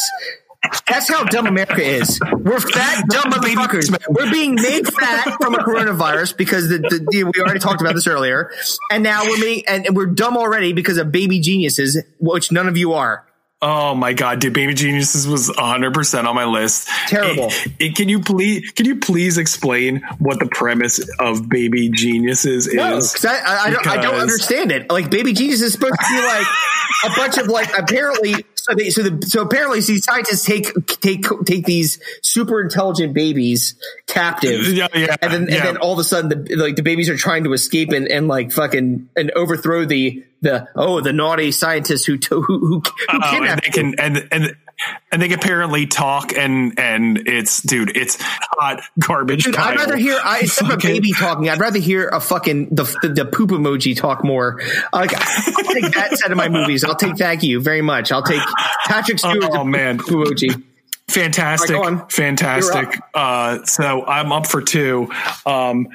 That's 0.88 1.10
how 1.10 1.24
dumb 1.26 1.48
America 1.48 1.82
is. 1.82 2.20
We're 2.38 2.60
fat, 2.60 3.06
dumb 3.10 3.32
motherfuckers. 3.32 3.96
We're 4.10 4.32
being 4.32 4.56
made 4.56 4.88
fat 4.94 5.36
from 5.42 5.56
a 5.56 5.60
coronavirus 5.60 6.38
because 6.38 6.70
the, 6.70 6.78
the, 6.80 7.06
the- 7.12 7.24
we 7.24 7.42
already 7.42 7.60
talked 7.60 7.82
about 7.82 7.96
this 7.96 8.08
earlier, 8.08 8.52
and 8.92 9.04
now 9.04 9.24
we're 9.24 9.40
made, 9.40 9.64
and, 9.68 9.96
we're 9.96 10.06
dumb 10.08 10.38
already 10.38 10.74
because 10.74 10.98
of 10.98 11.12
baby 11.12 11.40
geniuses, 11.40 12.02
which 12.20 12.52
none 12.52 12.68
of 12.68 12.78
you 12.78 12.94
are. 12.94 13.26
Oh 13.62 13.96
my 13.96 14.12
god, 14.14 14.42
dude! 14.42 14.54
Baby 14.54 14.74
Geniuses 14.74 15.26
was 15.28 15.48
100 15.48 15.94
percent 15.94 16.28
on 16.28 16.36
my 16.36 16.44
list. 16.46 16.88
Terrible. 17.08 17.48
It- 17.48 17.72
it- 17.80 17.96
can 17.96 18.10
you 18.10 18.20
please 18.20 18.70
can 18.72 18.86
you 18.86 18.98
please 19.00 19.38
explain 19.38 20.02
what 20.20 20.40
the 20.40 20.46
premise 20.48 21.00
of 21.20 21.48
Baby 21.50 21.90
Geniuses 21.90 22.68
is? 22.68 22.74
No, 22.76 22.90
because 22.98 23.26
I, 23.26 23.38
I, 23.38 23.64
I, 23.64 23.70
don't, 23.72 23.88
I 23.88 23.98
don't 24.02 24.16
understand 24.16 24.72
it. 24.74 24.92
Like 24.92 25.10
Baby 25.10 25.32
Geniuses 25.34 25.62
is 25.64 25.72
supposed 25.74 25.94
to 25.94 26.06
be 26.10 26.22
like 26.28 26.46
a 27.06 27.10
bunch 27.16 27.38
of 27.38 27.48
like 27.48 27.76
apparently. 27.78 28.46
So 28.68 28.74
they 28.74 28.90
so 28.90 29.04
the 29.04 29.28
so 29.28 29.44
apparently 29.44 29.80
these 29.80 30.04
scientists 30.04 30.44
take 30.44 30.74
take 30.88 31.24
take 31.46 31.66
these 31.66 32.00
super 32.24 32.60
intelligent 32.62 33.14
babies 33.14 33.76
captive, 34.08 34.68
Yeah, 34.70 34.88
yeah, 34.96 35.16
and 35.22 35.32
then 35.32 35.42
and 35.44 35.50
yeah. 35.52 35.66
then 35.66 35.78
all 35.78 35.94
of 35.94 36.00
a 36.00 36.04
sudden 36.04 36.30
the 36.30 36.56
like 36.56 36.76
the 36.76 36.82
babies 36.82 37.08
are 37.08 37.16
trying 37.16 37.44
to 37.44 37.54
escape 37.54 37.92
and, 37.92 38.08
and 38.08 38.28
like 38.28 38.52
fucking 38.52 39.08
and 39.16 39.30
overthrow 39.36 39.86
the 39.86 40.24
the 40.42 40.68
oh 40.76 41.00
the 41.00 41.14
naughty 41.14 41.52
scientists 41.52 42.06
who 42.06 42.18
to, 42.18 42.42
who 42.42 42.58
who, 42.58 42.68
who 42.68 42.84
Oh, 43.10 43.20
and 43.22 43.24
kidnapped 43.24 43.64
they 43.66 43.70
can 43.70 44.00
and 44.00 44.28
and 44.32 44.56
and 45.12 45.22
they 45.22 45.32
apparently 45.34 45.88
talk 45.88 46.34
and 46.34 46.78
and 46.80 47.28
it's 47.28 47.62
dude, 47.62 47.96
it's 47.96 48.18
hot 48.22 48.82
garbage. 49.00 49.44
Dude, 49.46 49.56
I'd 49.56 49.78
rather 49.78 49.98
hear 49.98 50.18
I 50.24 50.40
instead 50.40 50.66
of 50.66 50.70
a 50.70 50.74
Fucking- 50.74 50.90
baby 50.90 51.14
talking. 51.14 51.50
I'd 51.50 51.60
rather 51.60 51.80
hear 51.80 52.08
a 52.10 52.20
fucking 52.20 52.70
the 52.76 52.84
the, 53.02 53.10
the 53.10 53.26
poop 53.26 53.50
emoji 53.52 53.96
talk 53.98 54.24
more. 54.24 54.62
Like 54.94 55.14
I'll 55.16 55.64
take 55.74 55.94
that 55.94 56.18
set 56.18 56.32
of 56.32 56.38
my 56.38 56.50
movies. 56.50 56.84
I'll 56.84 56.96
take 56.96 57.18
thank 57.18 57.44
you 57.44 57.62
very 57.62 57.82
much. 57.82 58.12
I'll 58.12 58.24
take 58.24 58.42
Patrick 58.86 59.20
Stewart. 59.20 59.38
Oh, 59.44 59.58
the 59.60 59.64
man. 59.66 59.98
poop 59.98 60.28
emoji. 60.28 60.64
fantastic 61.08 61.76
right, 61.76 62.12
fantastic 62.12 63.00
uh 63.14 63.64
so 63.64 64.04
i'm 64.08 64.32
up 64.32 64.48
for 64.48 64.60
two 64.60 65.08
um 65.46 65.88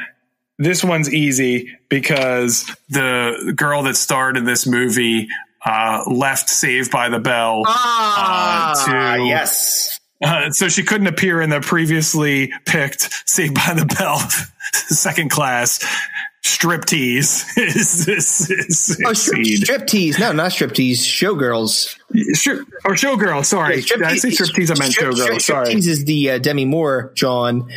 this 0.58 0.84
one's 0.84 1.12
easy 1.12 1.76
because 1.88 2.70
the 2.90 3.52
girl 3.56 3.82
that 3.82 3.96
starred 3.96 4.36
in 4.36 4.44
this 4.44 4.66
movie 4.68 5.26
uh, 5.64 6.04
left 6.10 6.48
Saved 6.48 6.90
by 6.90 7.08
the 7.08 7.18
Bell. 7.18 7.62
Ah, 7.66 8.72
uh, 8.72 9.16
to, 9.16 9.24
yes. 9.24 9.98
Uh, 10.22 10.50
so 10.50 10.68
she 10.68 10.82
couldn't 10.82 11.06
appear 11.06 11.40
in 11.40 11.48
the 11.50 11.60
previously 11.60 12.52
picked 12.66 13.08
Saved 13.28 13.54
by 13.54 13.74
the 13.74 13.86
Bell 13.86 14.18
second 14.72 15.30
class 15.30 15.78
striptease. 16.42 17.44
is 17.58 18.04
this 18.06 18.50
is 18.50 19.02
Oh, 19.04 19.12
strip, 19.12 19.38
striptease. 19.40 20.18
No, 20.18 20.32
not 20.32 20.52
striptease. 20.52 20.98
Showgirls. 21.04 21.96
Sure. 22.34 22.60
Or 22.84 22.92
showgirl. 22.94 23.44
Sorry. 23.44 23.82
Did 23.82 24.02
I 24.02 24.16
say 24.16 24.28
striptease? 24.30 24.70
I 24.74 24.78
meant 24.78 24.92
strip- 24.92 25.12
showgirl. 25.12 25.24
strip- 25.24 25.40
Sorry. 25.42 25.66
Striptease 25.68 25.86
is 25.88 26.04
the 26.04 26.30
uh, 26.32 26.38
Demi 26.38 26.64
Moore, 26.64 27.12
John. 27.14 27.68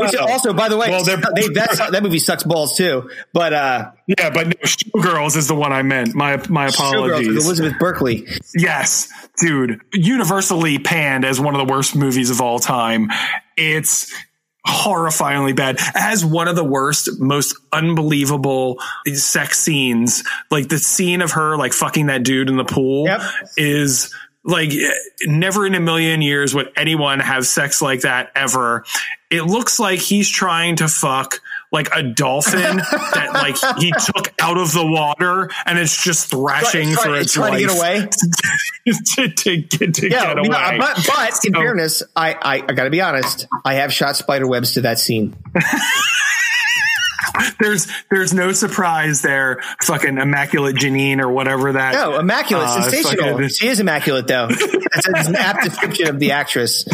Which 0.00 0.14
Oh. 0.18 0.26
also, 0.28 0.52
by 0.52 0.68
the 0.68 0.76
way, 0.76 0.90
Well, 0.90 1.04
they, 1.04 1.14
that, 1.16 1.88
that 1.92 2.02
movie 2.02 2.18
sucks 2.18 2.42
balls 2.42 2.76
too. 2.76 3.10
But 3.32 3.52
uh, 3.52 3.90
Yeah, 4.06 4.30
but 4.30 4.48
no, 4.48 4.52
Showgirls 4.64 5.36
is 5.36 5.46
the 5.48 5.54
one 5.54 5.72
I 5.72 5.82
meant. 5.82 6.14
My 6.14 6.36
my 6.48 6.66
apologies. 6.66 7.44
Elizabeth 7.46 7.78
Berkley. 7.78 8.26
Yes, 8.56 9.08
dude. 9.40 9.80
Universally 9.92 10.78
panned 10.78 11.24
as 11.24 11.40
one 11.40 11.54
of 11.54 11.64
the 11.66 11.72
worst 11.72 11.94
movies 11.94 12.30
of 12.30 12.40
all 12.40 12.58
time. 12.58 13.08
It's 13.56 14.12
horrifyingly 14.66 15.56
bad. 15.56 15.76
It 15.76 15.80
has 15.96 16.24
one 16.24 16.48
of 16.48 16.56
the 16.56 16.64
worst, 16.64 17.08
most 17.20 17.56
unbelievable 17.72 18.78
sex 19.14 19.58
scenes. 19.58 20.24
Like 20.50 20.68
the 20.68 20.78
scene 20.78 21.22
of 21.22 21.32
her 21.32 21.56
like 21.56 21.72
fucking 21.72 22.06
that 22.06 22.22
dude 22.24 22.48
in 22.50 22.56
the 22.56 22.64
pool 22.64 23.08
is 23.56 24.12
like 24.44 24.70
never 25.24 25.66
in 25.66 25.74
a 25.74 25.80
million 25.80 26.22
years 26.22 26.54
would 26.54 26.70
anyone 26.76 27.20
have 27.20 27.46
sex 27.46 27.80
like 27.80 28.02
that 28.02 28.30
ever. 28.34 28.84
It 29.30 29.42
looks 29.42 29.78
like 29.78 29.98
he's 30.00 30.28
trying 30.28 30.76
to 30.76 30.88
fuck 30.88 31.40
like 31.70 31.90
a 31.94 32.02
dolphin 32.02 32.76
that 32.78 33.30
like 33.34 33.56
he 33.78 33.92
took 33.92 34.32
out 34.40 34.56
of 34.56 34.72
the 34.72 34.86
water 34.86 35.50
and 35.66 35.78
it's 35.78 36.02
just 36.02 36.30
thrashing 36.30 36.94
Try- 36.94 37.02
for 37.04 37.14
its 37.16 37.34
trying 37.34 37.52
to 37.52 37.58
get 37.66 37.76
away. 37.76 38.08
to, 39.16 39.28
to 39.28 39.56
get 39.58 39.94
to 39.94 40.08
Yeah, 40.08 40.34
get 40.34 40.38
away. 40.38 40.78
but, 40.78 40.96
but 41.06 41.44
in 41.44 41.52
So- 41.54 41.60
fairness, 41.60 42.02
I, 42.16 42.32
I, 42.40 42.54
I 42.66 42.72
got 42.72 42.84
to 42.84 42.90
be 42.90 43.02
honest. 43.02 43.46
I 43.66 43.74
have 43.74 43.92
shot 43.92 44.16
spider 44.16 44.46
webs 44.48 44.72
to 44.74 44.80
that 44.82 44.98
scene. 44.98 45.36
there's 47.60 47.86
there's 48.10 48.32
no 48.34 48.52
surprise 48.52 49.22
there. 49.22 49.60
Fucking 49.82 50.18
immaculate 50.18 50.76
Janine 50.76 51.20
or 51.20 51.30
whatever 51.30 51.72
that. 51.72 51.94
No, 51.94 52.18
immaculate, 52.18 52.66
uh, 52.68 52.82
sensational. 52.90 53.32
fucking- 53.34 53.48
she 53.48 53.68
is 53.68 53.80
immaculate, 53.80 54.26
though. 54.26 54.48
That's, 54.48 55.08
that's 55.12 55.28
an 55.28 55.36
apt 55.36 55.64
description 55.64 56.08
of 56.08 56.18
the 56.18 56.32
actress. 56.32 56.84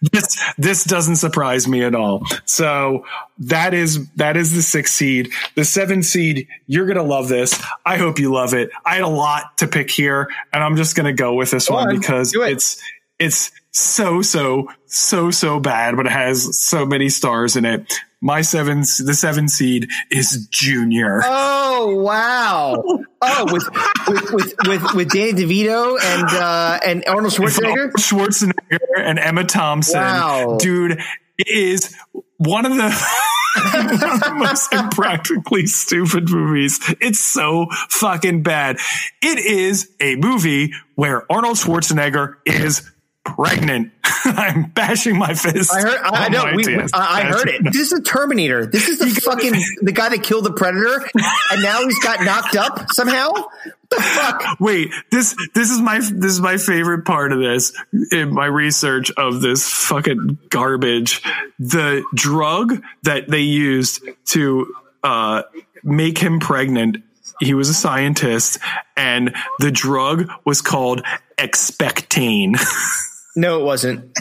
this 0.00 0.42
this 0.58 0.84
doesn't 0.84 1.16
surprise 1.16 1.66
me 1.66 1.82
at 1.82 1.94
all. 1.94 2.24
So 2.44 3.04
that 3.38 3.74
is 3.74 4.08
that 4.16 4.36
is 4.36 4.54
the 4.54 4.62
six 4.62 4.92
seed. 4.92 5.30
The 5.54 5.64
seven 5.64 6.02
seed, 6.02 6.48
you're 6.66 6.86
gonna 6.86 7.02
love 7.02 7.28
this. 7.28 7.60
I 7.84 7.96
hope 7.98 8.18
you 8.18 8.32
love 8.32 8.54
it. 8.54 8.70
I 8.84 8.94
had 8.94 9.02
a 9.04 9.08
lot 9.08 9.58
to 9.58 9.66
pick 9.68 9.90
here, 9.90 10.28
and 10.52 10.62
I'm 10.62 10.76
just 10.76 10.96
gonna 10.96 11.12
go 11.12 11.34
with 11.34 11.50
this 11.50 11.68
Go 11.68 11.74
one 11.74 11.88
on, 11.88 11.98
because 11.98 12.34
it. 12.34 12.40
it's 12.40 12.80
it's 13.18 13.50
so 13.70 14.22
so 14.22 14.68
so 14.86 15.30
so 15.30 15.60
bad, 15.60 15.96
but 15.96 16.06
it 16.06 16.12
has 16.12 16.58
so 16.58 16.86
many 16.86 17.08
stars 17.08 17.56
in 17.56 17.64
it. 17.64 17.92
My 18.20 18.42
seven, 18.42 18.80
the 18.80 19.14
seven 19.16 19.48
seed 19.48 19.90
is 20.10 20.48
Junior. 20.50 21.20
Oh 21.24 22.02
wow! 22.02 22.82
Oh, 23.22 23.52
with 23.52 23.68
with 24.08 24.32
with 24.32 24.54
with, 24.66 24.94
with 24.94 25.10
Danny 25.10 25.32
DeVito 25.34 25.98
and 26.02 26.28
uh, 26.28 26.80
and 26.84 27.04
Arnold 27.06 27.32
Schwarzenegger. 27.32 27.92
Schwarzenegger 27.92 28.78
and 28.98 29.20
Emma 29.20 29.44
Thompson. 29.44 30.00
Wow. 30.00 30.58
Dude, 30.60 31.00
it 31.38 31.48
is 31.48 31.94
one 32.38 32.66
of 32.66 32.74
the 32.74 32.90
one 33.72 33.92
of 33.92 34.00
the 34.00 34.34
most 34.34 34.72
impractically 34.72 35.66
stupid 35.66 36.28
movies. 36.28 36.80
It's 37.00 37.20
so 37.20 37.66
fucking 37.88 38.42
bad. 38.42 38.78
It 39.22 39.38
is 39.38 39.90
a 40.00 40.16
movie 40.16 40.72
where 40.96 41.30
Arnold 41.30 41.56
Schwarzenegger 41.56 42.34
is 42.44 42.90
pregnant. 43.24 43.92
I'm 44.24 44.70
bashing 44.70 45.18
my 45.18 45.34
fist. 45.34 45.72
I 45.72 45.80
heard. 45.80 46.00
I, 46.02 46.26
I 46.26 46.28
know. 46.28 46.52
We. 46.54 46.76
I, 46.76 46.88
I 46.92 47.22
heard 47.24 47.48
it. 47.48 47.62
This 47.64 47.92
is 47.92 48.00
a 48.00 48.02
Terminator. 48.02 48.66
This 48.66 48.88
is 48.88 48.98
the 48.98 49.08
fucking 49.20 49.54
the 49.82 49.92
guy 49.92 50.08
that 50.08 50.22
killed 50.22 50.44
the 50.44 50.52
Predator, 50.52 51.08
and 51.52 51.62
now 51.62 51.84
he's 51.84 51.98
got 52.00 52.24
knocked 52.24 52.56
up 52.56 52.90
somehow. 52.90 53.30
What 53.30 53.50
the 53.90 54.00
fuck? 54.00 54.60
Wait, 54.60 54.90
this 55.10 55.36
this 55.54 55.70
is 55.70 55.80
my 55.80 55.98
this 55.98 56.32
is 56.32 56.40
my 56.40 56.56
favorite 56.56 57.04
part 57.04 57.32
of 57.32 57.38
this 57.38 57.72
in 58.12 58.34
my 58.34 58.46
research 58.46 59.10
of 59.16 59.40
this 59.40 59.68
fucking 59.68 60.38
garbage. 60.50 61.22
The 61.58 62.04
drug 62.14 62.82
that 63.02 63.28
they 63.28 63.40
used 63.40 64.02
to 64.26 64.74
uh, 65.02 65.42
make 65.82 66.18
him 66.18 66.40
pregnant. 66.40 66.98
He 67.40 67.54
was 67.54 67.68
a 67.68 67.74
scientist, 67.74 68.58
and 68.96 69.34
the 69.60 69.70
drug 69.70 70.28
was 70.44 70.60
called 70.60 71.02
expectane. 71.38 72.56
No, 73.38 73.60
it 73.60 73.64
wasn't. 73.64 74.18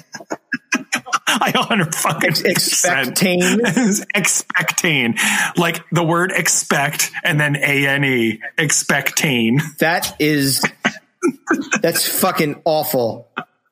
I 1.26 1.52
hundred 1.56 1.95
fucking 1.95 2.34
expectane. 2.34 3.57
expectane, 4.15 5.57
like 5.57 5.84
the 5.89 6.03
word 6.03 6.31
expect 6.31 7.11
and 7.23 7.39
then 7.39 7.56
a 7.56 7.88
n 7.88 8.03
e 8.03 8.39
expectane. 8.60 9.60
That 9.80 10.15
is 10.19 10.64
that's 11.81 12.07
fucking 12.07 12.61
awful. 12.64 13.27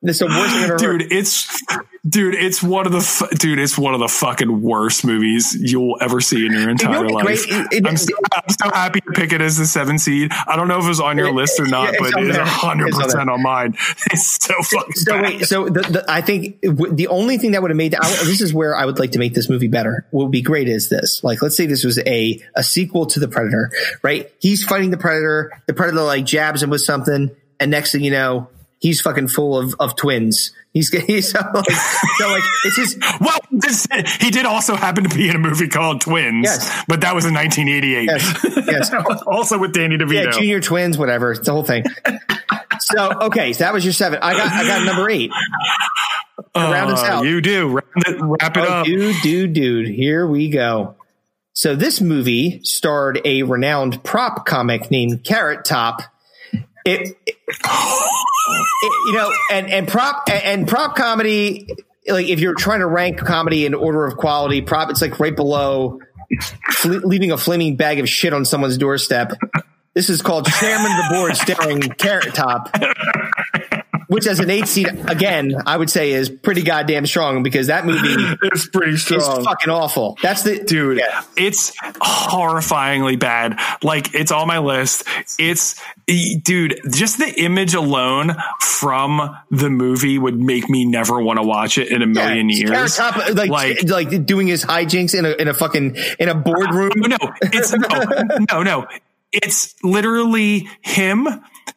The 0.06 0.26
worst 0.28 0.54
thing 0.54 0.64
I've 0.64 0.70
ever 0.72 0.78
dude 0.78 1.02
heard. 1.02 1.12
it's 1.12 1.62
dude 2.08 2.36
it's 2.36 2.62
one 2.62 2.86
of 2.86 2.92
the 2.92 3.38
dude 3.40 3.58
it's 3.60 3.78
one 3.78 3.94
of 3.96 4.00
the 4.00 4.08
fucking 4.08 4.62
worst 4.62 5.04
movies 5.04 5.56
you'll 5.60 5.98
ever 6.02 6.22
see 6.22 6.46
in 6.46 6.52
your 6.54 6.70
entire 6.70 7.10
life? 7.10 7.46
It- 7.48 7.68
it- 7.74 7.88
I'm, 7.88 7.98
so, 7.98 8.14
I'm 8.34 8.50
so 8.50 8.70
happy 8.70 9.02
to 9.02 9.12
pick 9.14 9.34
it 9.34 9.42
as 9.42 9.58
the 9.58 9.66
seven 9.66 9.98
seed 9.98 10.32
i 10.48 10.56
don't 10.56 10.68
know 10.68 10.78
if 10.78 10.86
it 10.86 10.90
was 10.90 11.00
on 11.00 11.18
your 11.18 11.32
list 11.34 11.60
or 11.60 11.66
not 11.66 11.96
but 11.98 12.10
it 12.16 12.28
is 12.28 12.36
there. 12.36 12.44
100 12.44 12.88
It's 12.90 12.98
on 12.98 13.04
percent 13.04 13.30
on 13.32 13.42
mine 13.42 13.74
it's 14.12 14.44
so 14.46 14.54
fucking 14.62 14.94
So 14.94 15.12
bad. 15.14 15.24
wait, 15.24 15.46
so 15.46 15.66
the, 15.66 15.82
the, 15.82 16.06
I 16.08 16.22
think 16.22 16.62
w- 16.62 16.94
the 16.94 17.08
only 17.08 17.38
thing 17.40 17.52
that 17.52 17.62
would 17.64 17.72
have 17.72 17.78
made 17.78 17.96
I, 17.96 18.08
this 18.08 18.40
is 18.42 18.54
where 18.54 18.76
I 18.76 18.86
would 18.86 19.00
like 19.00 19.12
to 19.14 19.20
make 19.20 19.34
this 19.34 19.50
movie 19.50 19.68
better. 19.68 20.06
What 20.12 20.26
would 20.26 20.32
be 20.32 20.42
great 20.44 20.68
is 20.68 20.90
this. 20.90 21.24
Like, 21.24 21.42
let's 21.42 21.58
say 21.58 21.66
this 21.66 21.84
was 21.84 21.98
a 22.06 22.40
a 22.56 22.64
sequel 22.64 23.06
to 23.08 23.20
the 23.20 23.28
Predator, 23.28 23.72
right? 24.04 24.32
He's 24.40 24.64
fighting 24.64 24.92
the 24.92 24.98
Predator. 24.98 25.52
The 25.68 25.74
Predator 25.74 26.02
like 26.04 26.26
jabs 26.26 26.62
him 26.62 26.70
with 26.70 26.82
something, 26.82 27.32
and 27.60 27.72
next 27.72 27.92
thing 27.92 28.04
you 28.04 28.12
know, 28.12 28.50
he's 28.86 29.02
fucking 29.02 29.28
full 29.28 29.58
of 29.58 29.74
of 29.80 29.96
twins. 29.96 30.52
He's 30.72 30.90
he's 31.08 31.32
so 31.32 31.40
like, 31.54 31.66
so 31.72 32.28
like 32.28 32.44
it's 32.66 32.76
just 32.76 32.98
well, 33.20 33.40
this, 33.52 33.88
he 34.20 34.30
did 34.30 34.46
also 34.46 34.76
happen 34.76 35.04
to 35.10 35.16
be 35.16 35.28
in 35.28 35.36
a 35.36 35.40
movie 35.40 35.68
called 35.68 36.02
Twins, 36.02 36.44
Yes. 36.46 36.84
but 36.88 37.02
that 37.02 37.16
was 37.16 37.26
in 37.26 37.34
1988. 37.34 38.06
Yes, 38.06 38.92
yes. 38.94 39.22
also 39.28 39.58
with 39.58 39.74
Danny 39.74 39.98
DeVito. 39.98 40.26
yeah, 40.26 40.32
junior 40.32 40.60
twins, 40.62 40.98
whatever. 41.00 41.32
It's 41.32 41.46
the 41.46 41.52
whole 41.52 41.64
thing. 41.64 41.84
so 42.80 43.12
okay, 43.24 43.54
so 43.54 43.64
that 43.64 43.74
was 43.74 43.84
your 43.84 43.94
seven. 43.94 44.20
I 44.22 44.34
got 44.34 44.52
I 44.52 44.68
got 44.68 44.86
number 44.86 45.10
eight. 45.10 45.32
round 46.56 46.92
us 46.92 47.02
Uh, 47.02 47.06
out. 47.06 47.26
You 47.26 47.42
do 47.42 47.70
wrap 47.70 47.86
it, 48.08 48.18
wrap 48.22 48.58
it 48.58 48.64
oh, 48.64 48.74
up. 48.74 48.86
Dude, 48.86 49.16
dude, 49.24 49.54
dude. 49.54 49.88
Here 49.88 50.28
we 50.28 50.50
go. 50.50 50.96
So 51.54 51.74
this 51.76 52.02
movie 52.02 52.60
starred 52.64 53.22
a 53.26 53.44
renowned 53.44 54.04
prop 54.04 54.46
comic 54.46 54.92
named 54.92 55.24
Carrot 55.24 55.64
Top. 55.66 56.02
It, 56.86 57.02
it- 57.02 57.18
it- 57.26 57.36
you 59.08 59.14
know, 59.14 59.32
and 59.52 59.70
and 59.72 59.88
prop 59.88 60.30
and, 60.30 60.68
prop 60.68 60.96
comedy. 60.96 61.68
Like 62.08 62.28
if 62.28 62.40
you're 62.40 62.54
trying 62.54 62.82
to 62.82 62.86
rank 62.88 63.18
comedy 63.18 63.66
in 63.66 63.74
order 63.74 64.06
of 64.06 64.18
quality, 64.18 64.62
prop 64.62 64.92
it's 64.92 65.02
like 65.02 65.20
right 65.20 65.36
below 65.36 66.00
leaving 66.84 67.32
a 67.32 67.38
flaming 67.38 67.76
bag 67.76 68.00
of 68.00 68.08
shit 68.08 68.34
on 68.34 68.46
someone's 68.46 68.78
doorstep. 68.78 69.34
This 69.96 70.10
is 70.10 70.22
called 70.22 70.46
Chairman 70.46 70.92
of 70.92 70.98
the 70.98 71.16
Board 71.16 71.36
starring 71.38 71.82
Carrot 71.82 72.36
Top 72.36 72.70
which 74.08 74.28
as 74.28 74.40
an 74.40 74.50
eight 74.50 74.68
seed 74.68 74.88
again, 75.08 75.56
I 75.66 75.78
would 75.78 75.90
say 75.90 76.12
is 76.12 76.30
pretty 76.30 76.62
goddamn 76.64 77.06
strong 77.06 77.44
because 77.44 77.68
that 77.68 77.86
movie 77.86 78.08
is 78.54 78.68
pretty 78.72 78.94
is 78.94 79.02
strong. 79.04 79.44
fucking 79.44 79.70
awful. 79.70 80.18
That's 80.22 80.44
the 80.44 80.64
dude 80.64 80.98
Yeah. 81.00 81.24
it's 81.38 81.74
horrifyingly 81.80 83.18
bad 83.20 83.60
like 83.84 84.14
it's 84.16 84.32
on 84.32 84.48
my 84.48 84.60
list 84.60 85.04
it's 85.40 85.76
dude 86.08 86.80
just 86.92 87.18
the 87.18 87.34
image 87.42 87.74
alone 87.74 88.36
from 88.62 89.36
the 89.52 89.70
movie 89.70 90.18
would 90.18 90.40
make 90.40 90.70
me 90.70 90.86
never 90.86 91.20
want 91.22 91.38
to 91.40 91.44
watch 91.44 91.78
it 91.78 91.90
in 91.92 92.02
a 92.02 92.08
million 92.08 92.50
Yeah, 92.50 92.70
years 92.82 92.96
Top, 92.98 93.16
like, 93.34 93.84
like 93.90 94.26
doing 94.26 94.48
his 94.48 94.64
hijinks 94.66 95.18
in 95.18 95.26
a 95.26 95.32
in 95.32 95.48
a 95.48 95.54
fucking 95.54 95.96
in 96.20 96.30
a 96.30 96.36
boardroom. 96.36 96.92
no 96.98 97.18
it's 97.42 97.74
no 97.74 98.04
no 98.52 98.64
no 98.64 98.88
it's 99.32 99.76
literally 99.84 100.70
him 100.82 101.28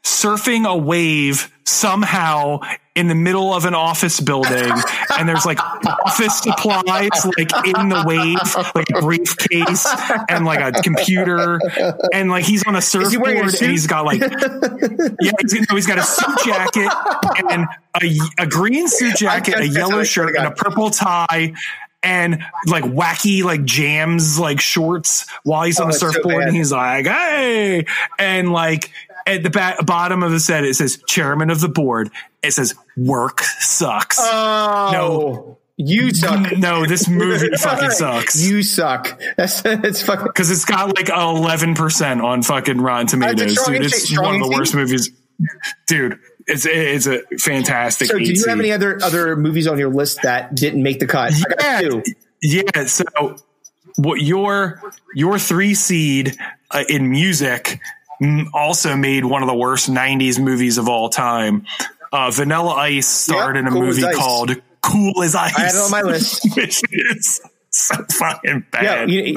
surfing 0.04 0.66
a 0.68 0.76
wave 0.76 1.52
somehow 1.68 2.60
in 2.94 3.08
the 3.08 3.14
middle 3.14 3.54
of 3.54 3.64
an 3.64 3.74
office 3.74 4.20
building 4.20 4.72
and 5.18 5.28
there's 5.28 5.44
like 5.46 5.60
office 5.60 6.40
supplies 6.40 7.10
like 7.36 7.52
in 7.66 7.88
the 7.88 8.02
wave 8.06 8.74
like 8.74 8.88
a 8.96 9.00
briefcase 9.00 9.86
and 10.28 10.44
like 10.44 10.60
a 10.60 10.80
computer 10.82 11.60
and 12.12 12.30
like 12.30 12.44
he's 12.44 12.64
on 12.66 12.74
a 12.74 12.78
he 12.78 12.80
a 12.80 12.82
surfboard 12.82 13.50
suit? 13.50 13.62
and 13.62 13.70
he's 13.70 13.86
got 13.86 14.04
like 14.04 14.20
yeah 14.20 15.30
he's, 15.40 15.54
no, 15.54 15.76
he's 15.76 15.86
got 15.86 15.98
a 15.98 16.02
suit 16.02 16.38
jacket 16.44 16.90
and 17.50 17.66
a, 18.02 18.42
a 18.42 18.46
green 18.46 18.88
suit 18.88 19.14
jacket 19.14 19.58
a 19.58 19.68
yellow 19.68 20.02
shirt 20.02 20.34
and 20.34 20.46
a 20.46 20.50
purple 20.50 20.90
tie 20.90 21.52
and 22.02 22.42
like 22.66 22.84
wacky 22.84 23.42
like 23.42 23.64
jams 23.64 24.38
like 24.38 24.60
shorts 24.60 25.26
while 25.44 25.64
he's 25.64 25.78
Oh, 25.78 25.84
on 25.84 25.88
the 25.88 25.94
it's 25.94 26.00
so 26.00 26.10
surfboard 26.10 26.44
and 26.44 26.56
he's 26.56 26.72
like 26.72 27.06
hey 27.06 27.86
and 28.18 28.52
like 28.52 28.90
at 29.28 29.42
the 29.42 29.50
ba- 29.50 29.76
bottom 29.84 30.22
of 30.22 30.30
the 30.32 30.40
set 30.40 30.64
it 30.64 30.74
says 30.74 31.00
chairman 31.06 31.50
of 31.50 31.60
the 31.60 31.68
board 31.68 32.10
it 32.42 32.52
says 32.52 32.74
work 32.96 33.40
sucks 33.42 34.18
Oh, 34.20 34.90
no 34.92 35.58
you 35.80 36.12
suck. 36.12 36.50
no 36.58 36.86
this 36.86 37.08
movie 37.08 37.50
fucking 37.56 37.90
sucks 37.90 38.42
You 38.44 38.64
suck. 38.64 39.20
That's 39.36 39.62
it's 39.64 40.02
fucking. 40.02 40.24
because 40.26 40.50
it's 40.50 40.64
got 40.64 40.96
like 40.96 41.08
eleven 41.08 41.74
percent 41.74 42.20
on 42.20 42.42
fucking 42.42 42.80
Rotten 42.80 43.06
Tomatoes. 43.06 43.52
strong 43.60 43.76
Dude, 43.76 43.84
it's 43.86 44.18
one 44.18 44.34
of 44.34 44.40
the 44.42 44.48
worst 44.48 44.74
movies. 44.74 45.12
Dude, 45.86 46.18
it's 46.48 46.66
it's 46.66 47.06
a 47.06 47.20
fantastic. 47.38 48.08
So, 48.08 48.18
do 48.18 48.24
you 48.24 48.44
have 48.48 48.58
any 48.58 48.72
other 48.72 48.98
other 49.04 49.36
movies 49.36 49.68
on 49.68 49.78
your 49.78 49.90
list 49.90 50.22
that 50.22 50.52
didn't 50.52 50.82
make 50.82 50.98
the 50.98 51.06
cut? 51.06 51.32
I 51.32 51.54
got 51.54 51.84
Yeah, 52.42 52.62
yeah. 52.74 52.86
So 52.86 53.04
what 53.98 54.20
your 54.20 54.82
your 55.14 55.38
three 55.38 55.74
seed 55.74 56.36
uh, 56.72 56.82
in 56.88 57.08
music 57.08 57.78
also 58.52 58.96
made 58.96 59.24
one 59.24 59.42
of 59.42 59.48
the 59.48 59.54
worst 59.54 59.90
'90s 59.90 60.38
movies 60.42 60.78
of 60.78 60.88
all 60.88 61.08
time. 61.08 61.66
Uh, 62.12 62.30
Vanilla 62.30 62.74
Ice 62.74 63.06
starred 63.06 63.56
Yep, 63.56 63.60
in 63.62 63.66
a 63.68 63.70
Cool 63.70 63.82
movie 63.82 64.02
called 64.14 64.50
Cool 64.80 65.22
as 65.22 65.34
Ice. 65.34 65.54
I 65.56 65.60
had 65.60 65.74
it 65.74 65.78
on 65.78 65.90
my 65.90 66.02
list. 66.02 66.40
which 66.56 66.80
is 66.90 67.40
so 67.70 67.96
fucking 68.12 68.64
Yeah, 68.72 68.80
bad. 69.04 69.10
you, 69.10 69.36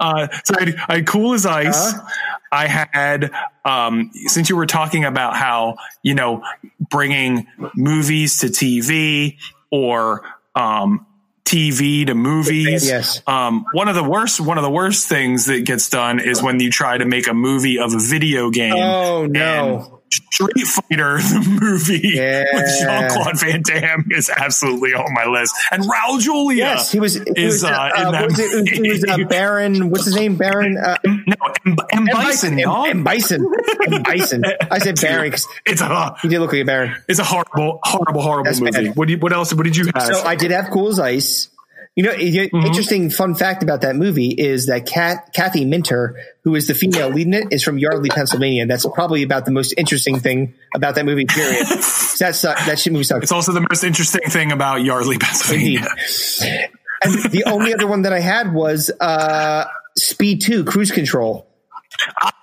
Uh, 0.00 0.28
so 0.44 0.54
I 0.56 0.60
had, 0.64 0.74
I 0.88 0.94
had 0.96 1.06
Cool 1.06 1.34
as 1.34 1.44
Ice. 1.44 1.92
Uh-huh. 1.94 2.08
I 2.50 2.66
had, 2.68 3.30
um, 3.66 4.10
since 4.28 4.48
you 4.48 4.56
were 4.56 4.66
talking 4.66 5.04
about 5.04 5.36
how, 5.36 5.76
you 6.02 6.14
know, 6.14 6.42
bringing 6.88 7.46
movies 7.74 8.38
to 8.38 8.46
TV 8.46 9.36
or, 9.70 10.22
um, 10.54 11.04
TV 11.46 12.06
to 12.06 12.14
movies. 12.14 12.88
Yes. 12.88 13.22
Um, 13.26 13.64
one 13.72 13.88
of 13.88 13.94
the 13.94 14.04
worst, 14.04 14.40
one 14.40 14.58
of 14.58 14.64
the 14.64 14.70
worst 14.70 15.08
things 15.08 15.46
that 15.46 15.64
gets 15.64 15.88
done 15.88 16.20
is 16.20 16.42
when 16.42 16.60
you 16.60 16.70
try 16.70 16.98
to 16.98 17.06
make 17.06 17.28
a 17.28 17.34
movie 17.34 17.78
of 17.78 17.94
a 17.94 17.98
video 17.98 18.50
game. 18.50 18.74
Oh, 18.76 19.26
no. 19.26 19.95
Street 20.12 20.66
Fighter, 20.66 21.18
the 21.18 21.58
movie 21.60 22.00
Yeah. 22.14 22.44
with 22.52 22.66
Jean 22.80 23.10
Claude 23.10 23.40
Van 23.40 23.62
Damme 23.62 24.04
is 24.10 24.30
absolutely 24.30 24.94
on 24.94 25.12
my 25.12 25.26
list. 25.26 25.54
And 25.72 25.82
Raul 25.82 26.20
Julia 26.20 26.56
yes, 26.58 26.92
he 26.92 27.00
was. 27.00 27.14
He 27.14 27.20
is 27.36 27.62
was, 27.62 27.64
uh, 27.64 27.68
uh, 27.68 27.90
in 27.96 28.06
uh, 28.06 28.10
that 28.12 28.24
was 28.26 28.38
it? 28.38 28.68
It 28.84 28.92
was, 28.92 29.04
uh. 29.04 29.28
Baron. 29.28 29.90
What's 29.90 30.04
his 30.04 30.14
name? 30.14 30.36
Baron. 30.36 30.76
Uh, 30.78 30.96
No, 31.04 31.34
M, 31.66 31.76
M. 31.92 32.06
Bison, 32.12 32.52
M, 32.54 32.58
y'all. 32.60 32.84
M. 32.86 33.02
Bison. 33.04 33.46
M. 33.90 34.02
Bison. 34.04 34.44
I 34.70 34.78
said 34.78 35.00
Baron 35.00 35.24
because 35.30 35.46
It's 35.66 35.80
a 35.80 36.14
he 36.22 36.28
did 36.28 36.38
look 36.40 36.52
like 36.52 36.60
a 36.62 36.64
Baron. 36.64 36.94
it's 37.08 37.18
a 37.18 37.24
horrible, 37.24 37.80
horrible, 37.82 38.22
horrible 38.22 38.44
That's 38.44 38.60
movie. 38.60 38.88
bad. 38.88 38.96
What 38.96 39.08
do 39.08 39.14
you, 39.14 39.18
what 39.18 39.32
else? 39.32 39.52
What 39.52 39.64
did 39.64 39.76
you 39.76 39.90
have? 39.94 40.06
So 40.06 40.22
I 40.22 40.36
did 40.36 40.50
have 40.52 40.70
Cool 40.70 40.88
as 40.88 41.00
Ice. 41.00 41.48
You 41.96 42.02
know, 42.04 42.12
Mm-hmm. 42.12 42.66
interesting 42.66 43.08
fun 43.10 43.34
fact 43.34 43.62
about 43.62 43.80
that 43.80 43.96
movie 43.96 44.28
is 44.28 44.66
that 44.66 44.84
Kat, 44.84 45.32
Kathy 45.32 45.64
Minter, 45.64 46.16
who 46.44 46.54
is 46.54 46.66
the 46.66 46.74
female 46.74 47.08
lead 47.08 47.26
in 47.26 47.32
it, 47.34 47.48
is 47.50 47.62
from 47.62 47.78
Yardley, 47.78 48.10
Pennsylvania. 48.10 48.66
That's 48.66 48.86
probably 48.94 49.22
about 49.22 49.46
the 49.46 49.50
most 49.50 49.72
interesting 49.78 50.20
thing 50.20 50.52
about 50.74 50.94
that 50.96 51.06
movie. 51.06 51.24
Period. 51.24 51.66
that 52.18 52.32
suck, 52.34 52.58
that 52.66 52.78
shit 52.78 52.92
movie 52.92 53.04
sucks. 53.04 53.22
it's 53.24 53.32
also 53.32 53.52
the 53.52 53.62
most 53.62 53.82
interesting 53.82 54.28
thing 54.28 54.52
about 54.52 54.82
Yardley, 54.84 55.16
Pennsylvania. 55.18 55.86
And 57.02 57.14
the 57.32 57.44
only 57.46 57.72
other 57.72 57.86
one 57.86 58.02
that 58.02 58.12
I 58.12 58.20
had 58.20 58.52
was 58.52 58.90
uh, 59.00 59.64
Speed 59.96 60.42
Two, 60.42 60.64
Cruise 60.64 60.90
Control. 60.90 61.46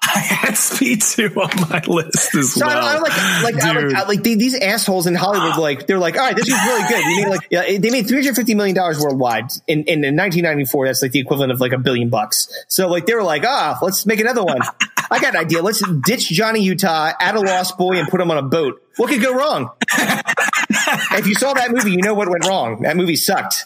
I 0.06 0.20
had 0.20 0.58
Speed 0.58 1.02
Two 1.02 1.30
on 1.42 1.70
my 1.70 1.82
list 1.88 2.36
as 2.36 2.54
So 2.54 2.66
well. 2.66 2.78
I, 2.86 2.96
I 2.96 3.00
like 3.00 3.54
like 3.56 3.64
I 3.64 3.72
like, 3.82 3.96
I 3.96 4.08
like 4.08 4.24
the- 4.24 4.36
these 4.36 4.56
assholes 4.60 5.08
in 5.08 5.16
Hollywood. 5.16 5.58
Like 5.58 5.88
they're 5.88 5.98
like, 6.00 6.16
all 6.16 6.22
right, 6.26 6.36
this 6.36 6.48
is 6.48 6.54
really 6.54 6.88
good. 6.88 7.06
Made 7.06 7.28
like 7.30 7.48
yeah, 7.50 7.78
they 7.80 7.90
made 7.90 8.08
three 8.08 8.18
hundred 8.22 8.36
fifty 8.36 8.54
million 8.56 8.76
dollars 8.76 9.00
worldwide 9.00 9.46
in, 9.68 9.84
in 9.86 10.04
in 10.04 10.16
nineteen 10.16 10.44
ninety 10.44 10.66
four. 10.66 10.86
That's 10.88 11.02
like 11.02 11.12
the 11.12 11.20
equivalent 11.20 11.52
of 11.52 11.60
like 11.62 11.72
a 11.72 11.78
billion 11.80 12.10
bucks. 12.10 12.48
So 12.68 12.88
like 12.90 13.06
they 13.06 13.16
were 13.16 13.24
like, 13.24 13.44
ah, 13.46 13.80
let's 13.82 14.06
make 14.06 14.20
another 14.20 14.44
one. 14.44 14.60
I 15.10 15.20
got 15.20 15.36
an 15.36 15.42
idea. 15.42 15.62
Let's 15.62 15.82
ditch 16.06 16.30
Johnny 16.30 16.62
Utah, 16.62 17.12
add 17.20 17.36
a 17.36 17.42
lost 17.42 17.78
boy, 17.78 17.98
and 17.98 18.08
put 18.08 18.22
him 18.22 18.32
on 18.32 18.38
a 18.38 18.44
boat. 18.44 18.82
What 18.98 19.10
could 19.10 19.22
go 19.22 19.34
wrong? 19.34 19.72
if 21.14 21.28
you 21.28 21.36
saw 21.36 21.54
that 21.54 21.72
movie, 21.72 21.92
you 21.92 22.02
know 22.02 22.14
what 22.14 22.30
went 22.30 22.46
wrong. 22.46 22.84
That 22.84 22.96
movie 22.96 23.16
sucked. 23.16 23.66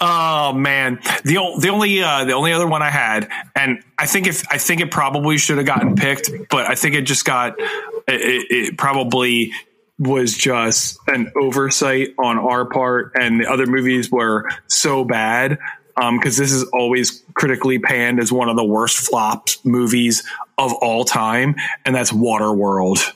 Oh 0.00 0.52
man, 0.54 0.98
the 1.24 1.56
the 1.60 1.68
only 1.68 2.02
uh, 2.02 2.24
the 2.24 2.32
only 2.32 2.52
other 2.52 2.66
one 2.66 2.82
I 2.82 2.90
had, 2.90 3.28
and 3.54 3.82
I 3.98 4.06
think 4.06 4.26
if 4.26 4.44
I 4.50 4.58
think 4.58 4.80
it 4.80 4.90
probably 4.90 5.38
should 5.38 5.58
have 5.58 5.66
gotten 5.66 5.94
picked, 5.94 6.30
but 6.50 6.66
I 6.66 6.74
think 6.74 6.94
it 6.94 7.02
just 7.02 7.24
got 7.24 7.58
it, 7.58 7.66
it 8.08 8.78
probably 8.78 9.52
was 9.98 10.36
just 10.36 10.98
an 11.06 11.32
oversight 11.40 12.08
on 12.18 12.38
our 12.38 12.64
part, 12.66 13.12
and 13.14 13.40
the 13.40 13.50
other 13.50 13.66
movies 13.66 14.10
were 14.10 14.50
so 14.66 15.04
bad 15.04 15.58
because 15.96 16.36
this 16.36 16.52
is 16.52 16.64
always 16.72 17.22
critically 17.34 17.78
panned 17.78 18.18
as 18.20 18.32
one 18.32 18.48
of 18.48 18.56
the 18.56 18.64
worst 18.64 18.98
flops 18.98 19.64
movies 19.64 20.24
of 20.58 20.72
all 20.74 21.04
time, 21.04 21.56
and 21.84 21.94
that's 21.94 22.12
Waterworld. 22.12 23.12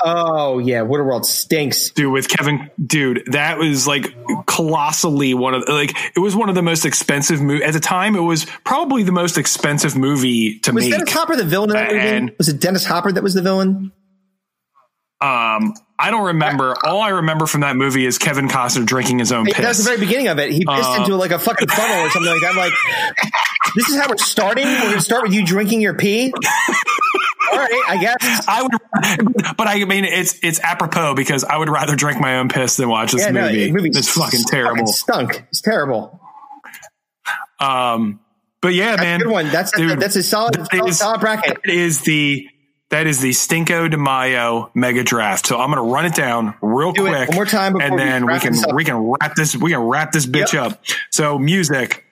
Oh 0.00 0.58
yeah, 0.60 0.82
Waterworld 0.82 1.24
stinks. 1.24 1.90
dude 1.90 2.12
with 2.12 2.28
kevin 2.28 2.70
dude 2.84 3.24
that 3.32 3.58
was 3.58 3.88
like 3.88 4.14
colossally 4.46 5.34
one 5.34 5.54
of 5.54 5.64
like 5.68 5.90
it 6.14 6.20
was 6.20 6.36
one 6.36 6.48
of 6.48 6.54
the 6.54 6.62
most 6.62 6.84
expensive 6.86 7.40
movie 7.40 7.64
at 7.64 7.72
the 7.72 7.80
time 7.80 8.14
it 8.14 8.20
was 8.20 8.44
probably 8.62 9.02
the 9.02 9.10
most 9.10 9.36
expensive 9.36 9.96
movie 9.96 10.60
to 10.60 10.72
make. 10.72 10.84
Was 10.84 10.90
make 10.90 10.98
Dennis 11.00 11.12
Hopper 11.12 11.34
the 11.34 11.44
villain 11.44 11.70
in 11.70 11.76
that 11.76 11.92
movie? 12.20 12.34
Was 12.38 12.48
it 12.48 12.60
Dennis 12.60 12.84
Hopper 12.84 13.10
that 13.10 13.24
was 13.24 13.34
the 13.34 13.42
villain? 13.42 13.90
um 15.20 15.74
i 15.98 16.10
don't 16.10 16.26
remember 16.26 16.74
all 16.84 17.00
i 17.00 17.08
remember 17.08 17.46
from 17.46 17.62
that 17.62 17.76
movie 17.76 18.06
is 18.06 18.18
kevin 18.18 18.48
costner 18.48 18.84
drinking 18.86 19.18
his 19.18 19.32
own 19.32 19.44
That 19.44 19.58
was 19.66 19.78
the 19.78 19.84
very 19.84 19.98
beginning 19.98 20.28
of 20.28 20.38
it. 20.38 20.50
He 20.52 20.64
pissed 20.64 20.90
Uh, 20.90 20.96
into 21.02 21.16
like 21.16 21.30
a 21.32 21.38
fucking 21.38 21.68
funnel 21.68 21.96
or 22.06 22.10
something 22.10 22.30
like 22.32 22.40
that. 22.42 22.50
I'm 22.50 22.56
like, 22.56 22.72
this 23.74 23.88
is 23.88 24.00
how 24.00 24.08
we're 24.08 24.16
starting. 24.16 24.64
We're 24.66 24.80
going 24.80 24.94
to 24.94 25.00
start 25.00 25.22
with 25.24 25.32
you 25.34 25.44
drinking 25.44 25.80
your 25.80 25.94
pee. 25.94 26.32
All 27.52 27.58
right, 27.58 27.82
I 27.88 27.96
guess. 28.00 28.44
I 28.46 28.62
would, 28.62 29.56
but 29.56 29.66
I 29.66 29.84
mean, 29.84 30.04
it's 30.04 30.38
it's 30.42 30.60
apropos 30.60 31.14
because 31.14 31.44
I 31.44 31.56
would 31.56 31.68
rather 31.70 31.96
drink 31.96 32.20
my 32.20 32.38
own 32.38 32.48
piss 32.48 32.76
than 32.76 32.88
watch 32.88 33.12
this 33.12 33.22
Yeah, 33.22 33.32
movie. 33.32 33.72
movie 33.72 33.88
it's 33.90 34.08
fucking 34.08 34.42
terrible. 34.48 34.86
stunk. 34.86 35.44
It's 35.48 35.60
terrible. 35.62 36.20
Um, 37.60 38.20
but 38.60 38.74
yeah, 38.74 38.90
That's 38.92 39.02
man, 39.02 39.20
a 39.20 39.24
good 39.24 39.32
one. 39.32 39.48
That's 39.50 39.72
Dude, 39.72 39.98
that's 40.00 40.16
a 40.16 40.22
solid, 40.22 40.54
that 40.54 40.70
solid, 40.70 40.88
is- 40.90 40.98
solid 40.98 41.20
bracket. 41.20 41.58
That 41.64 41.72
is 41.72 42.00
the 42.02 42.46
that 42.90 43.06
is 43.06 43.20
the 43.20 43.30
Stinko 43.30 43.90
de 43.90 43.96
Mayo 43.98 44.70
mega 44.74 45.04
draft. 45.04 45.46
So 45.46 45.58
I'm 45.58 45.70
going 45.70 45.84
to 45.86 45.92
run 45.92 46.06
it 46.06 46.14
down 46.14 46.54
real 46.62 46.92
Do 46.92 47.06
quick 47.06 47.28
one 47.28 47.34
more 47.36 47.46
time 47.46 47.76
and 47.80 47.98
then 47.98 48.26
we, 48.26 48.38
can 48.40 48.54
we 48.74 48.84
can 48.84 48.96
wrap 48.96 49.34
this 49.34 49.54
we 49.56 49.70
can 49.72 49.80
wrap 49.80 50.12
this 50.12 50.26
bitch 50.26 50.52
Yep. 50.54 50.62
up. 50.72 50.82
So 51.10 51.38
music, 51.38 52.04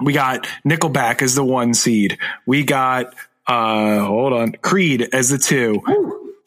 we 0.00 0.12
got 0.12 0.46
Nickelback 0.66 1.22
as 1.22 1.34
the 1.34 1.44
one 1.44 1.74
seed. 1.74 2.18
We 2.46 2.64
got 2.64 3.14
uh 3.46 4.00
hold 4.04 4.32
on 4.32 4.52
Creed 4.52 5.08
as 5.12 5.28
the 5.28 5.38
two. 5.38 5.80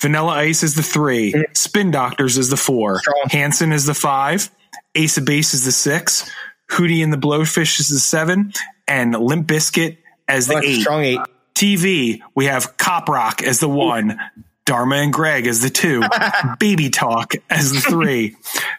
Vanilla 0.01 0.33
Ice 0.33 0.63
is 0.63 0.75
the 0.75 0.83
three. 0.83 1.33
Spin 1.53 1.89
Doctors 1.91 2.37
is 2.37 2.49
the 2.49 2.57
four. 2.57 2.99
Strong. 2.99 3.23
Hanson 3.31 3.71
is 3.71 3.85
the 3.85 3.93
five. 3.93 4.49
Ace 4.95 5.17
of 5.17 5.23
Base 5.25 5.53
is 5.53 5.63
the 5.63 5.71
six. 5.71 6.29
Hootie 6.69 7.01
and 7.03 7.13
the 7.13 7.17
Blowfish 7.17 7.79
is 7.79 7.87
the 7.87 7.99
seven. 7.99 8.51
And 8.87 9.13
Limp 9.15 9.47
Bizkit 9.47 9.97
as 10.27 10.47
the 10.47 10.57
a 10.57 10.61
eight. 10.61 10.81
strong 10.81 11.03
eight. 11.05 11.19
TV, 11.55 12.21
we 12.35 12.45
have 12.45 12.77
Cop 12.77 13.09
Rock 13.09 13.43
as 13.43 13.59
the 13.59 13.69
one, 13.69 14.19
Dharma 14.65 14.95
and 14.97 15.11
Greg 15.11 15.45
as 15.45 15.61
the 15.61 15.69
two, 15.69 16.01
Baby 16.59 16.89
Talk 16.89 17.33
as 17.49 17.71
the 17.71 17.81
three, 17.81 18.35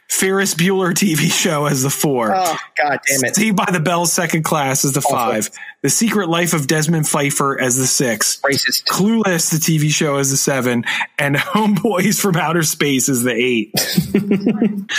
Ferris 0.09 0.55
Bueller 0.55 0.93
TV 0.93 1.31
show 1.31 1.67
as 1.67 1.83
the 1.83 1.91
four, 1.91 2.35
Oh 2.35 2.57
God 2.77 3.01
damn 3.07 3.25
it! 3.25 3.37
Saved 3.37 3.57
by 3.57 3.69
the 3.71 3.81
Bell 3.81 4.07
Second 4.07 4.45
Class 4.45 4.85
as 4.85 4.93
the 4.93 5.03
five, 5.03 5.51
The 5.85 5.91
Secret 5.91 6.31
Life 6.31 6.55
of 6.55 6.67
Desmond 6.67 7.07
Pfeiffer 7.07 7.61
as 7.61 7.77
the 7.77 7.87
six, 7.87 8.41
Racist. 8.41 8.85
Clueless, 8.85 9.51
the 9.51 9.59
TV 9.59 9.91
show, 9.91 10.17
as 10.17 10.31
the 10.31 10.37
seven, 10.39 10.85
and 11.19 11.37
Homeboys 11.37 12.19
from 12.19 12.37
Outer 12.37 12.63
Space 12.63 13.11
as 13.11 13.23
the 13.23 13.35
eight. 13.35 13.75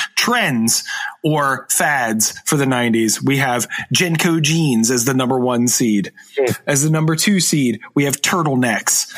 Trends 0.15 0.83
or 1.23 1.65
fads 1.71 2.39
for 2.45 2.55
the 2.55 2.65
90s. 2.65 3.19
We 3.19 3.37
have 3.37 3.67
JNCO 3.95 4.43
jeans 4.43 4.91
as 4.91 5.05
the 5.05 5.15
number 5.15 5.39
one 5.39 5.67
seed. 5.67 6.11
Hmm. 6.37 6.53
As 6.67 6.83
the 6.83 6.91
number 6.91 7.15
two 7.15 7.39
seed, 7.39 7.81
we 7.95 8.03
have 8.03 8.21
turtlenecks. 8.21 9.11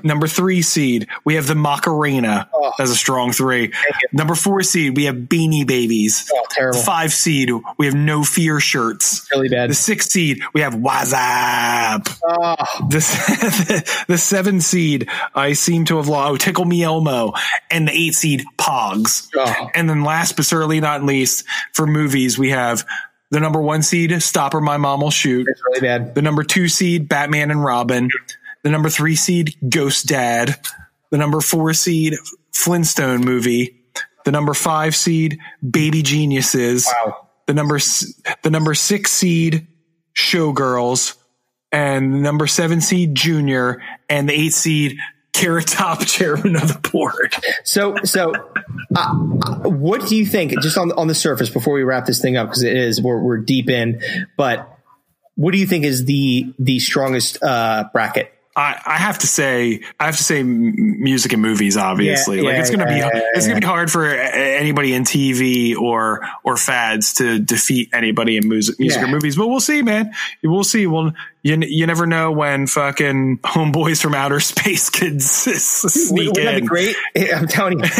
number 0.04 0.28
three 0.28 0.62
seed, 0.62 1.08
we 1.24 1.34
have 1.34 1.48
the 1.48 1.56
Macarena 1.56 2.48
oh. 2.54 2.70
as 2.78 2.90
a 2.90 2.96
strong 2.96 3.32
three. 3.32 3.72
Number 4.12 4.36
four 4.36 4.62
seed, 4.62 4.96
we 4.96 5.06
have 5.06 5.16
Beanie 5.16 5.66
Babies. 5.66 6.30
Oh, 6.32 6.44
terrible. 6.48 6.78
Five 6.78 7.12
seed, 7.12 7.50
we 7.76 7.86
have 7.86 7.96
No 7.96 8.22
Fear 8.22 8.60
shirts. 8.60 9.26
Really 9.32 9.48
bad. 9.48 9.70
The 9.70 9.74
six 9.74 10.06
seed, 10.06 10.42
we 10.54 10.60
have 10.60 10.76
Wazap. 11.12 12.18
Oh, 12.24 12.56
The, 12.88 14.04
the 14.08 14.18
seven 14.18 14.60
seed, 14.60 15.08
I 15.34 15.52
seem 15.52 15.84
to 15.86 15.96
have 15.96 16.08
lost. 16.08 16.30
Oh, 16.32 16.36
Tickle 16.36 16.64
Me 16.64 16.82
Elmo, 16.82 17.32
and 17.70 17.88
the 17.88 17.92
eight 17.92 18.14
seed, 18.14 18.44
Pogs. 18.56 19.28
Oh. 19.36 19.70
And 19.74 19.88
then 19.88 20.04
last 20.04 20.36
but 20.36 20.44
certainly 20.44 20.80
not 20.80 21.04
least, 21.04 21.44
for 21.72 21.86
movies, 21.86 22.38
we 22.38 22.50
have 22.50 22.86
the 23.30 23.40
number 23.40 23.60
one 23.60 23.82
seed, 23.82 24.22
Stop 24.22 24.54
or 24.54 24.60
My 24.60 24.76
Mom 24.76 25.00
Will 25.00 25.10
Shoot. 25.10 25.46
it's 25.48 25.62
really 25.66 25.80
bad. 25.80 26.14
The 26.14 26.22
number 26.22 26.42
two 26.42 26.68
seed, 26.68 27.08
Batman 27.08 27.50
and 27.50 27.62
Robin. 27.62 28.10
The 28.62 28.70
number 28.70 28.88
three 28.88 29.16
seed, 29.16 29.56
Ghost 29.68 30.06
Dad. 30.06 30.56
The 31.10 31.18
number 31.18 31.40
four 31.40 31.72
seed, 31.74 32.14
Flintstone 32.52 33.20
movie. 33.20 33.74
The 34.24 34.32
number 34.32 34.52
five 34.54 34.94
seed, 34.96 35.38
Baby 35.68 36.02
Geniuses. 36.02 36.86
Wow. 36.86 37.28
the 37.46 37.54
number 37.54 37.78
the 37.78 38.50
number 38.50 38.74
six 38.74 39.10
seed 39.10 39.66
Showgirls, 40.18 41.14
and 41.70 42.22
number 42.22 42.46
seven 42.46 42.80
seed 42.80 43.14
Junior, 43.14 43.80
and 44.08 44.28
the 44.28 44.32
eight 44.32 44.52
seed 44.52 44.98
Carrot 45.32 45.68
Top 45.68 46.00
chairman 46.06 46.56
of 46.56 46.66
the 46.66 46.90
board. 46.90 47.34
So, 47.62 47.96
so, 48.02 48.32
uh, 48.96 49.14
what 49.14 50.08
do 50.08 50.16
you 50.16 50.26
think? 50.26 50.60
Just 50.60 50.76
on 50.76 50.90
on 50.92 51.06
the 51.06 51.14
surface, 51.14 51.50
before 51.50 51.74
we 51.74 51.84
wrap 51.84 52.04
this 52.04 52.20
thing 52.20 52.36
up, 52.36 52.48
because 52.48 52.64
it 52.64 52.76
is 52.76 53.00
we're 53.00 53.20
we're 53.20 53.38
deep 53.38 53.70
in. 53.70 54.02
But 54.36 54.68
what 55.36 55.52
do 55.52 55.58
you 55.58 55.66
think 55.66 55.84
is 55.84 56.04
the 56.04 56.52
the 56.58 56.80
strongest 56.80 57.40
uh, 57.40 57.84
bracket? 57.92 58.32
I, 58.58 58.80
I 58.84 58.96
have 58.98 59.18
to 59.18 59.28
say, 59.28 59.82
I 60.00 60.06
have 60.06 60.16
to 60.16 60.24
say, 60.24 60.42
music 60.42 61.32
and 61.32 61.40
movies. 61.40 61.76
Obviously, 61.76 62.38
Yeah, 62.38 62.42
like 62.42 62.54
yeah, 62.54 62.60
it's 62.60 62.70
gonna 62.70 62.90
yeah, 62.90 63.08
be 63.12 63.18
it's 63.34 63.46
gonna 63.46 63.60
be 63.60 63.66
hard 63.66 63.88
for 63.88 64.04
anybody 64.04 64.94
in 64.94 65.04
TV 65.04 65.76
or 65.76 66.26
or 66.42 66.56
fads 66.56 67.14
to 67.14 67.38
defeat 67.38 67.90
anybody 67.92 68.36
in 68.36 68.48
music, 68.48 68.80
music 68.80 69.00
or 69.00 69.06
movies. 69.06 69.36
But 69.36 69.46
we'll 69.46 69.60
see, 69.60 69.82
man. 69.82 70.12
We'll 70.42 70.64
see. 70.64 70.88
Well, 70.88 71.12
you 71.42 71.56
you 71.60 71.86
never 71.86 72.04
know 72.04 72.32
when 72.32 72.66
fucking 72.66 73.38
homeboys 73.44 74.02
from 74.02 74.14
outer 74.16 74.40
space 74.54 74.90
could 74.90 75.22
sneak 75.22 76.32
Wouldn't 76.32 76.58
in. 76.58 76.64
great? 76.66 76.96
I'm 77.32 77.46
telling 77.46 77.78
you. 77.78 77.90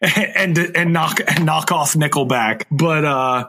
and 0.02 0.56
and 0.56 0.92
knock 0.92 1.18
and 1.26 1.44
knock 1.46 1.72
off 1.72 1.94
Nickelback. 1.94 2.62
But 2.70 3.04
uh 3.04 3.48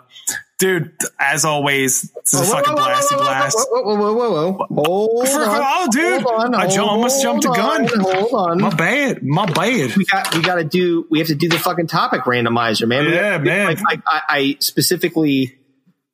dude, 0.58 0.92
as 1.20 1.46
always, 1.46 2.02
this 2.02 2.34
is 2.34 2.42
a 2.50 2.52
fucking 2.52 2.74
blasty 2.76 3.18
blast. 3.18 3.58
Whoa, 3.72 3.82
whoa, 3.84 4.14
whoa, 4.14 4.14
whoa, 4.14 4.52
whoa. 4.70 4.84
Hold 4.84 5.28
For- 5.30 5.40
on. 5.42 5.62
oh, 5.62 5.88
dude, 5.92 6.22
Hold 6.22 6.42
on, 6.42 6.56
I 6.56 6.76
almost 6.78 7.22
jumped 7.22 7.44
the 7.44 7.50
gun. 7.54 7.88
Hold 7.88 8.34
on. 8.34 8.62
My 8.62 8.70
bad, 8.74 9.24
my 9.24 9.46
bad. 9.46 9.96
We 9.96 10.06
got 10.06 10.34
we 10.36 10.42
got 10.42 10.56
to 10.56 10.64
do. 10.64 11.06
We 11.10 11.20
have 11.20 11.28
to 11.28 11.36
do 11.36 11.50
the 11.50 11.60
fucking 11.60 11.88
topic 11.88 12.22
randomizer, 12.22 12.88
man. 12.88 13.06
Yeah, 13.12 13.38
do- 13.38 13.44
man. 13.44 13.66
Like, 13.68 13.82
like, 13.82 14.02
I, 14.08 14.22
I 14.30 14.58
specifically, 14.60 15.56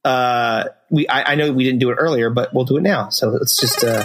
uh, 0.05 0.65
we 0.89 1.07
I, 1.07 1.33
I 1.33 1.35
know 1.35 1.51
we 1.51 1.63
didn't 1.63 1.79
do 1.79 1.91
it 1.91 1.95
earlier, 1.95 2.29
but 2.29 2.53
we'll 2.53 2.65
do 2.65 2.77
it 2.77 2.81
now. 2.81 3.09
So 3.09 3.29
let's 3.29 3.57
just. 3.57 3.83
uh 3.83 4.03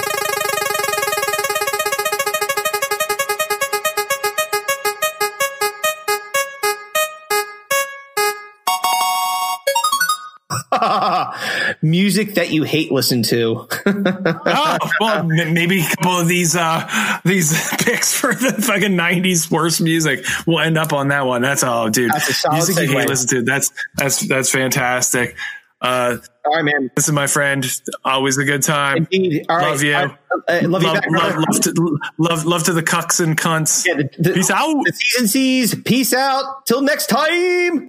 Music 11.91 12.35
that 12.35 12.51
you 12.51 12.65
hate 12.65 12.91
listen 12.91 13.23
to. 13.25 13.69
oh, 13.87 14.79
well, 15.01 15.25
maybe 15.25 15.81
a 15.83 15.87
couple 15.89 16.19
of 16.19 16.27
these 16.27 16.57
uh 16.57 17.19
these 17.25 17.53
picks 17.85 18.13
for 18.13 18.35
the 18.35 18.53
fucking 18.53 18.93
'90s 18.97 19.51
worst 19.51 19.81
music 19.81 20.25
will 20.47 20.59
end 20.61 20.77
up 20.77 20.93
on 20.93 21.09
that 21.09 21.27
one. 21.27 21.43
That's 21.43 21.63
all, 21.63 21.89
dude. 21.89 22.11
That's 22.11 22.29
a 22.29 22.33
solid 22.33 22.55
music 22.57 22.89
you 22.89 22.99
hate 22.99 23.09
listen 23.09 23.29
to. 23.29 23.43
That's 23.43 23.71
that's 23.95 24.21
that's 24.27 24.51
fantastic. 24.51 25.37
Uh, 25.81 26.17
All 26.45 26.55
right, 26.55 26.65
man. 26.65 26.91
Listen, 26.97 27.15
my 27.15 27.27
friend, 27.27 27.65
always 28.05 28.39
a 28.39 28.45
good 28.45 28.63
time. 28.63 29.07
Indeed. 29.11 29.47
All 29.49 29.59
right. 29.59 29.71
love 29.71 29.83
you. 29.83 29.95
I- 29.95 30.17
I 30.49 30.61
love 30.61 30.83
you 30.83 30.89
love, 30.89 31.01
back, 31.01 31.11
love, 31.11 31.37
love, 31.37 31.61
to, 31.63 31.99
love, 32.19 32.45
love 32.45 32.65
to 32.65 32.73
the 32.75 32.83
cucks 32.83 33.25
and 33.25 33.39
cunts. 33.39 33.85
Peace 34.23 34.51
out. 34.51 34.83
The 34.85 34.93
season 34.93 35.29
C's. 35.29 35.75
Peace 35.83 36.13
out. 36.13 36.67
Till 36.67 36.83
next 36.83 37.07
time. 37.07 37.89